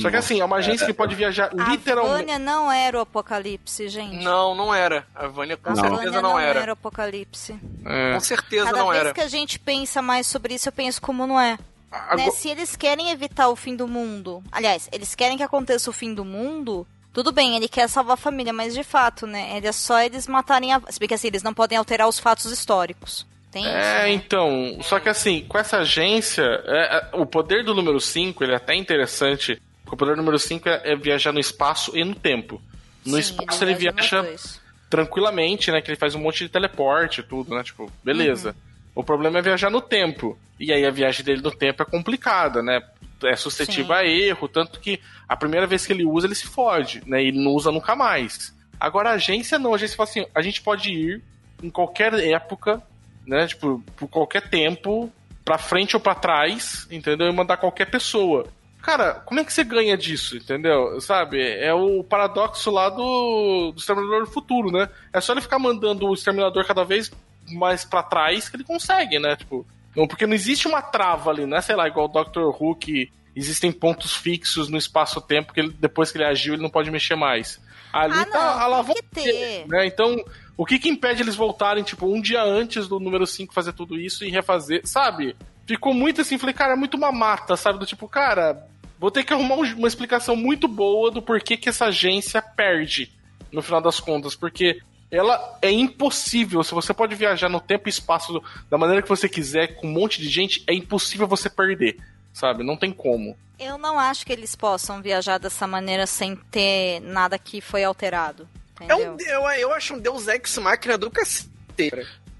Só 0.00 0.10
que 0.10 0.16
assim, 0.16 0.40
é 0.40 0.44
uma 0.44 0.56
agência 0.56 0.84
que 0.84 0.92
pode 0.92 1.14
viajar 1.14 1.48
A 1.56 1.70
literalmente. 1.70 2.16
Vânia 2.16 2.38
não 2.40 2.72
era 2.72 2.98
o 2.98 3.00
apocalipse, 3.00 3.88
gente. 3.88 4.16
Não, 4.16 4.52
não 4.52 4.74
era. 4.74 5.06
A 5.14 5.28
Vânia 5.28 5.56
com 5.56 5.70
A 5.70 5.74
Não. 5.74 5.80
certeza 5.80 6.02
Vânia 6.10 6.20
não, 6.22 6.38
era. 6.40 6.70
o 6.70 6.72
apocalipse. 6.72 7.54
É. 7.86 8.12
Com 8.14 8.20
certeza 8.20 8.64
Cada 8.66 8.78
não 8.78 8.88
vez 8.88 9.00
era. 9.00 9.14
que 9.14 9.20
a 9.20 9.28
gente 9.28 9.60
pensa 9.60 10.02
mais 10.02 10.26
sobre 10.26 10.54
isso, 10.54 10.68
eu 10.68 10.72
penso 10.72 11.00
como 11.00 11.24
não 11.24 11.40
é. 11.40 11.56
Agora- 11.90 12.16
Né? 12.16 12.30
Se 12.30 12.48
eles 12.48 12.76
querem 12.76 13.10
evitar 13.10 13.48
o 13.48 13.56
fim 13.56 13.74
do 13.74 13.88
mundo, 13.88 14.42
aliás, 14.52 14.88
eles 14.92 15.14
querem 15.14 15.36
que 15.36 15.42
aconteça 15.42 15.90
o 15.90 15.92
fim 15.92 16.14
do 16.14 16.24
mundo, 16.24 16.86
tudo 17.12 17.32
bem, 17.32 17.56
ele 17.56 17.68
quer 17.68 17.88
salvar 17.88 18.14
a 18.14 18.16
família, 18.16 18.52
mas 18.52 18.74
de 18.74 18.84
fato, 18.84 19.26
né? 19.26 19.56
Ele 19.56 19.66
é 19.66 19.72
só 19.72 20.00
eles 20.00 20.28
matarem 20.28 20.72
a. 20.72 20.80
Se 20.88 21.00
bem 21.00 21.08
que 21.08 21.14
assim, 21.14 21.26
eles 21.26 21.42
não 21.42 21.52
podem 21.52 21.76
alterar 21.76 22.08
os 22.08 22.18
fatos 22.20 22.50
históricos. 22.52 23.26
Tem 23.50 23.64
isso. 23.64 23.72
É, 23.72 24.02
né? 24.04 24.12
então, 24.12 24.78
só 24.80 25.00
que 25.00 25.08
assim, 25.08 25.44
com 25.48 25.58
essa 25.58 25.78
agência, 25.78 26.44
é, 26.64 26.96
é, 26.96 27.16
o 27.16 27.26
poder 27.26 27.64
do 27.64 27.74
número 27.74 28.00
5, 28.00 28.44
ele 28.44 28.52
é 28.52 28.56
até 28.56 28.76
interessante, 28.76 29.60
porque 29.82 29.94
o 29.94 29.98
poder 29.98 30.12
do 30.14 30.18
número 30.18 30.38
5 30.38 30.68
é, 30.68 30.92
é 30.92 30.96
viajar 30.96 31.32
no 31.32 31.40
espaço 31.40 31.96
e 31.96 32.04
no 32.04 32.14
tempo. 32.14 32.62
No 33.04 33.14
Sim, 33.14 33.18
espaço 33.20 33.64
ele 33.64 33.74
viaja 33.74 34.22
nos 34.22 34.30
viaja 34.30 34.60
tranquilamente, 34.88 35.70
né, 35.70 35.80
que 35.80 35.90
ele 35.90 35.98
faz 35.98 36.14
um 36.14 36.20
monte 36.20 36.44
de 36.44 36.48
teleporte 36.48 37.20
e 37.20 37.24
tudo, 37.24 37.54
né, 37.54 37.62
tipo, 37.62 37.90
beleza. 38.04 38.50
Uhum. 38.50 38.69
O 38.94 39.04
problema 39.04 39.38
é 39.38 39.42
viajar 39.42 39.70
no 39.70 39.80
tempo, 39.80 40.38
e 40.58 40.72
aí 40.72 40.84
a 40.84 40.90
viagem 40.90 41.24
dele 41.24 41.42
no 41.42 41.50
tempo 41.50 41.82
é 41.82 41.86
complicada, 41.86 42.62
né, 42.62 42.80
é 43.22 43.36
suscetível 43.36 43.94
Sim. 43.94 44.00
a 44.00 44.04
erro, 44.04 44.48
tanto 44.48 44.80
que 44.80 45.00
a 45.28 45.36
primeira 45.36 45.66
vez 45.66 45.86
que 45.86 45.92
ele 45.92 46.04
usa, 46.04 46.26
ele 46.26 46.34
se 46.34 46.46
fode, 46.46 47.02
né, 47.06 47.22
ele 47.22 47.42
não 47.42 47.52
usa 47.52 47.70
nunca 47.70 47.94
mais. 47.94 48.54
Agora 48.78 49.10
a 49.10 49.14
agência 49.14 49.58
não, 49.58 49.72
a 49.72 49.76
agência 49.76 49.96
fala 49.96 50.08
assim, 50.08 50.26
a 50.34 50.42
gente 50.42 50.62
pode 50.62 50.90
ir 50.90 51.22
em 51.62 51.70
qualquer 51.70 52.14
época, 52.14 52.82
né, 53.26 53.46
tipo, 53.46 53.82
por 53.96 54.08
qualquer 54.08 54.48
tempo, 54.48 55.12
pra 55.44 55.58
frente 55.58 55.94
ou 55.96 56.00
pra 56.00 56.14
trás, 56.14 56.86
entendeu? 56.90 57.28
E 57.28 57.32
mandar 57.32 57.56
qualquer 57.56 57.86
pessoa. 57.86 58.46
Cara, 58.82 59.14
como 59.26 59.40
é 59.40 59.44
que 59.44 59.52
você 59.52 59.62
ganha 59.62 59.96
disso, 59.96 60.36
entendeu? 60.36 60.98
Sabe? 61.00 61.38
É 61.42 61.72
o 61.74 62.02
paradoxo 62.02 62.70
lá 62.70 62.88
do, 62.88 63.72
do 63.72 63.78
Exterminador 63.78 64.20
do 64.20 64.30
Futuro, 64.30 64.70
né? 64.70 64.88
É 65.12 65.20
só 65.20 65.32
ele 65.32 65.42
ficar 65.42 65.58
mandando 65.58 66.06
o 66.06 66.14
Exterminador 66.14 66.64
cada 66.64 66.82
vez 66.82 67.10
mais 67.52 67.84
pra 67.84 68.02
trás 68.02 68.48
que 68.48 68.56
ele 68.56 68.64
consegue, 68.64 69.18
né? 69.18 69.36
Tipo, 69.36 69.66
não, 69.96 70.06
porque 70.06 70.26
não 70.26 70.34
existe 70.34 70.66
uma 70.68 70.80
trava 70.82 71.30
ali, 71.30 71.46
né? 71.46 71.60
Sei 71.60 71.74
lá, 71.74 71.86
igual 71.88 72.06
o 72.06 72.24
Dr. 72.24 72.40
Who 72.60 72.74
que 72.76 73.10
existem 73.34 73.70
pontos 73.72 74.14
fixos 74.14 74.68
no 74.68 74.76
espaço-tempo 74.78 75.52
que 75.52 75.60
ele, 75.60 75.70
depois 75.78 76.10
que 76.10 76.18
ele 76.18 76.24
agiu 76.24 76.54
ele 76.54 76.62
não 76.62 76.70
pode 76.70 76.90
mexer 76.90 77.14
mais. 77.16 77.60
Ali 77.92 78.14
Ah, 78.14 78.24
tá 78.24 78.38
não, 78.38 78.40
a 78.40 78.62
alavanca 78.62 79.00
que 79.02 79.22
ter. 79.22 79.66
né? 79.68 79.86
Então, 79.86 80.16
o 80.56 80.64
que 80.66 80.78
que 80.78 80.88
impede 80.88 81.22
eles 81.22 81.34
voltarem, 81.36 81.82
tipo, 81.82 82.06
um 82.06 82.20
dia 82.20 82.42
antes 82.42 82.86
do 82.86 83.00
número 83.00 83.26
5 83.26 83.52
fazer 83.54 83.72
tudo 83.72 83.96
isso 83.98 84.24
e 84.24 84.30
refazer, 84.30 84.82
sabe? 84.84 85.34
Ficou 85.66 85.92
muito 85.94 86.20
assim, 86.20 86.38
falei, 86.38 86.54
cara, 86.54 86.72
é 86.74 86.76
muito 86.76 86.98
mamata, 86.98 87.56
sabe? 87.56 87.78
Do 87.78 87.86
tipo, 87.86 88.06
cara, 88.08 88.66
vou 88.98 89.10
ter 89.10 89.24
que 89.24 89.32
arrumar 89.32 89.54
um- 89.56 89.76
uma 89.78 89.88
explicação 89.88 90.34
muito 90.36 90.66
boa 90.68 91.10
do 91.10 91.22
porquê 91.22 91.56
que 91.56 91.68
essa 91.68 91.86
agência 91.86 92.40
perde, 92.42 93.10
no 93.52 93.62
final 93.62 93.80
das 93.80 93.98
contas, 94.00 94.34
porque 94.34 94.80
ela 95.10 95.58
é 95.60 95.70
impossível, 95.70 96.62
se 96.62 96.72
você 96.72 96.94
pode 96.94 97.14
viajar 97.14 97.48
no 97.48 97.60
tempo 97.60 97.88
e 97.88 97.90
espaço 97.90 98.42
da 98.68 98.78
maneira 98.78 99.02
que 99.02 99.08
você 99.08 99.28
quiser, 99.28 99.76
com 99.76 99.86
um 99.86 99.92
monte 99.92 100.20
de 100.20 100.28
gente, 100.28 100.62
é 100.66 100.74
impossível 100.74 101.26
você 101.26 101.50
perder, 101.50 101.98
sabe? 102.32 102.62
Não 102.62 102.76
tem 102.76 102.92
como. 102.92 103.36
Eu 103.58 103.76
não 103.76 103.98
acho 103.98 104.24
que 104.24 104.32
eles 104.32 104.56
possam 104.56 105.02
viajar 105.02 105.38
dessa 105.38 105.66
maneira 105.66 106.06
sem 106.06 106.34
ter 106.34 107.00
nada 107.00 107.38
que 107.38 107.60
foi 107.60 107.84
alterado. 107.84 108.48
É 108.80 108.94
um, 108.94 109.16
eu, 109.18 109.42
eu 109.58 109.72
acho 109.74 109.94
um 109.94 109.98
Deus 109.98 110.26
Ex 110.28 110.56
Máquina 110.58 110.96
do 110.96 111.10
cacete. 111.10 111.50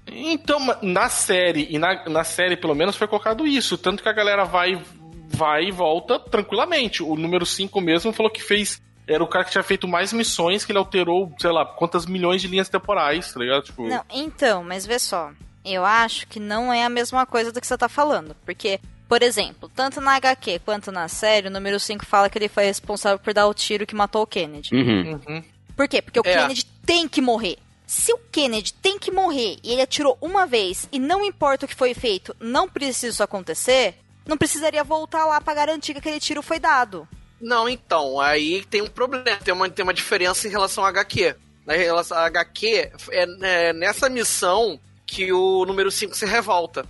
Então, 0.07 0.59
na 0.81 1.09
série, 1.09 1.67
e 1.69 1.77
na, 1.77 2.09
na 2.09 2.23
série 2.23 2.57
pelo 2.57 2.73
menos 2.73 2.95
foi 2.95 3.07
colocado 3.07 3.45
isso. 3.45 3.77
Tanto 3.77 4.01
que 4.01 4.09
a 4.09 4.13
galera 4.13 4.43
vai, 4.43 4.81
vai 5.27 5.65
e 5.65 5.71
volta 5.71 6.19
tranquilamente. 6.19 7.03
O 7.03 7.15
número 7.15 7.45
5 7.45 7.79
mesmo 7.79 8.11
falou 8.11 8.31
que 8.31 8.41
fez. 8.41 8.81
Era 9.13 9.23
o 9.23 9.27
cara 9.27 9.43
que 9.45 9.51
tinha 9.51 9.63
feito 9.63 9.87
mais 9.87 10.13
missões, 10.13 10.63
que 10.63 10.71
ele 10.71 10.79
alterou, 10.79 11.33
sei 11.39 11.51
lá, 11.51 11.65
quantas 11.65 12.05
milhões 12.05 12.41
de 12.41 12.47
linhas 12.47 12.69
temporais, 12.69 13.33
tá 13.33 13.39
ligado? 13.39 13.63
Tipo, 13.63 13.87
Não, 13.87 14.03
então, 14.11 14.63
mas 14.63 14.85
vê 14.85 14.97
só. 14.99 15.31
Eu 15.63 15.85
acho 15.85 16.27
que 16.27 16.39
não 16.39 16.71
é 16.73 16.83
a 16.83 16.89
mesma 16.89 17.25
coisa 17.25 17.51
do 17.51 17.61
que 17.61 17.67
você 17.67 17.77
tá 17.77 17.87
falando. 17.89 18.35
Porque, 18.45 18.79
por 19.07 19.21
exemplo, 19.21 19.69
tanto 19.75 20.01
na 20.01 20.15
HQ 20.15 20.59
quanto 20.65 20.91
na 20.91 21.07
série, 21.07 21.47
o 21.47 21.51
número 21.51 21.79
5 21.79 22.05
fala 22.05 22.29
que 22.29 22.37
ele 22.37 22.49
foi 22.49 22.65
responsável 22.65 23.19
por 23.19 23.33
dar 23.33 23.47
o 23.47 23.53
tiro 23.53 23.85
que 23.85 23.95
matou 23.95 24.23
o 24.23 24.27
Kennedy. 24.27 24.73
Uhum. 24.73 25.19
Uhum. 25.27 25.43
Por 25.75 25.87
quê? 25.87 26.01
Porque 26.01 26.19
o 26.19 26.23
É. 26.25 26.33
Kennedy 26.33 26.65
tem 26.85 27.07
que 27.07 27.21
morrer. 27.21 27.57
Se 27.85 28.13
o 28.13 28.17
Kennedy 28.31 28.73
tem 28.73 28.97
que 28.97 29.11
morrer 29.11 29.57
e 29.63 29.73
ele 29.73 29.81
atirou 29.81 30.17
uma 30.21 30.47
vez 30.47 30.87
e 30.91 30.97
não 30.97 31.25
importa 31.25 31.65
o 31.65 31.67
que 31.67 31.75
foi 31.75 31.93
feito, 31.93 32.35
não 32.39 32.67
precisa 32.69 33.07
isso 33.07 33.23
acontecer, 33.23 33.95
não 34.25 34.37
precisaria 34.37 34.83
voltar 34.83 35.25
lá 35.25 35.41
pra 35.41 35.53
garantir 35.53 35.93
que 35.93 35.99
aquele 35.99 36.19
tiro 36.19 36.41
foi 36.41 36.57
dado. 36.59 37.07
Não, 37.41 37.67
então, 37.67 38.19
aí 38.19 38.63
tem 38.65 38.81
um 38.81 38.87
problema, 38.87 39.25
tem 39.43 39.53
uma, 39.53 39.69
tem 39.69 39.83
uma 39.83 39.93
diferença 39.93 40.47
em 40.47 40.51
relação 40.51 40.83
ao 40.83 40.89
HQ. 40.89 41.35
Na 41.65 41.73
relação 41.73 42.17
ao 42.17 42.23
HQ, 42.25 42.67
é, 43.11 43.25
é 43.41 43.73
nessa 43.73 44.09
missão 44.09 44.79
que 45.05 45.31
o 45.33 45.65
número 45.65 45.89
5 45.91 46.15
se 46.15 46.25
revolta. 46.25 46.85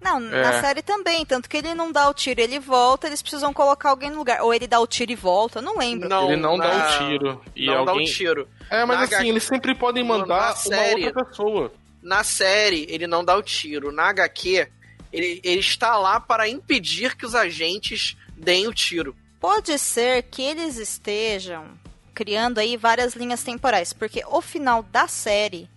Não, 0.00 0.20
na 0.20 0.52
É. 0.52 0.60
série 0.60 0.82
também, 0.82 1.24
tanto 1.24 1.48
que 1.48 1.56
ele 1.56 1.72
não 1.74 1.90
dá 1.90 2.10
o 2.10 2.14
tiro, 2.14 2.38
ele 2.38 2.58
volta, 2.60 3.06
eles 3.06 3.22
precisam 3.22 3.54
colocar 3.54 3.88
alguém 3.88 4.10
no 4.10 4.18
lugar. 4.18 4.42
Ou 4.42 4.52
ele 4.52 4.66
dá 4.66 4.78
o 4.78 4.86
tiro 4.86 5.10
e 5.12 5.14
volta, 5.14 5.62
não 5.62 5.78
lembro. 5.78 6.06
ele 6.26 6.36
não 6.36 6.58
na- 6.58 6.66
dá 6.66 6.76
o 6.76 6.98
tiro. 7.08 7.42
E 7.56 7.66
não 7.66 7.78
alguém... 7.78 7.96
dá 7.96 8.02
o 8.02 8.04
tiro. 8.14 8.48
É, 8.70 8.84
mas 8.84 8.98
Na 8.98 9.04
assim, 9.04 9.14
HQ 9.14 9.28
eles 9.30 9.42
sempre 9.44 9.74
podem 9.74 10.02
na 10.04 10.08
mandar 10.18 10.48
uma 10.50 10.56
série- 10.56 11.06
outra 11.06 11.24
pessoa. 11.24 11.72
Na 12.02 12.22
série, 12.22 12.86
ele 12.90 13.06
não 13.06 13.24
dá 13.24 13.34
o 13.34 13.42
tiro. 13.42 13.90
Na 13.90 14.08
HQ, 14.10 14.68
ele, 15.10 15.40
ele 15.42 15.60
está 15.60 15.96
lá 15.96 16.20
para 16.20 16.46
impedir 16.50 17.16
que 17.16 17.24
os 17.24 17.34
agentes 17.34 18.14
deem 18.36 18.66
o 18.68 18.74
tiro. 18.74 19.16
Pode 19.46 19.78
ser 19.78 20.22
que 20.22 20.40
eles 20.40 20.78
estejam 20.78 21.66
criando 22.14 22.56
aí 22.56 22.78
várias 22.78 23.12
linhas 23.12 23.42
temporais, 23.42 23.92
porque 23.92 24.24
o 24.26 24.40
final 24.40 24.82
da 24.82 25.06
série, 25.06 25.68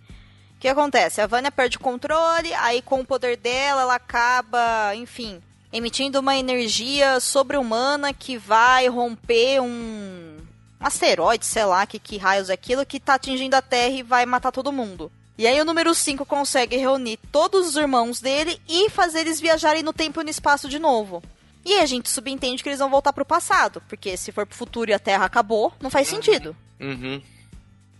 o 0.56 0.58
que 0.58 0.68
acontece? 0.68 1.20
A 1.20 1.26
Vânia 1.26 1.52
perde 1.52 1.76
o 1.76 1.80
controle, 1.80 2.54
aí 2.54 2.80
com 2.80 3.00
o 3.00 3.04
poder 3.04 3.36
dela, 3.36 3.82
ela 3.82 3.94
acaba, 3.96 4.94
enfim, 4.94 5.42
emitindo 5.70 6.18
uma 6.20 6.34
energia 6.34 7.20
sobre-humana 7.20 8.14
que 8.14 8.38
vai 8.38 8.88
romper 8.88 9.60
um, 9.60 9.66
um 10.80 10.86
asteroide, 10.86 11.44
sei 11.44 11.66
lá, 11.66 11.84
que, 11.84 11.98
que 11.98 12.16
raios 12.16 12.48
é 12.48 12.54
aquilo, 12.54 12.86
que 12.86 12.98
tá 12.98 13.16
atingindo 13.16 13.54
a 13.54 13.60
Terra 13.60 13.92
e 13.92 14.02
vai 14.02 14.24
matar 14.24 14.50
todo 14.50 14.72
mundo. 14.72 15.12
E 15.36 15.46
aí 15.46 15.60
o 15.60 15.66
número 15.66 15.94
5 15.94 16.24
consegue 16.24 16.78
reunir 16.78 17.18
todos 17.30 17.68
os 17.68 17.76
irmãos 17.76 18.18
dele 18.18 18.58
e 18.66 18.88
fazer 18.88 19.20
eles 19.20 19.38
viajarem 19.38 19.82
no 19.82 19.92
tempo 19.92 20.22
e 20.22 20.24
no 20.24 20.30
espaço 20.30 20.70
de 20.70 20.78
novo. 20.78 21.22
E 21.70 21.80
a 21.80 21.84
gente 21.86 22.08
subentende 22.08 22.62
que 22.62 22.68
eles 22.70 22.78
vão 22.78 22.88
voltar 22.88 23.12
pro 23.12 23.26
passado, 23.26 23.82
porque 23.86 24.16
se 24.16 24.32
for 24.32 24.46
pro 24.46 24.56
futuro 24.56 24.90
e 24.90 24.94
a 24.94 24.98
Terra 24.98 25.26
acabou, 25.26 25.70
não 25.82 25.90
faz 25.90 26.08
sentido. 26.08 26.56
Uhum. 26.80 27.20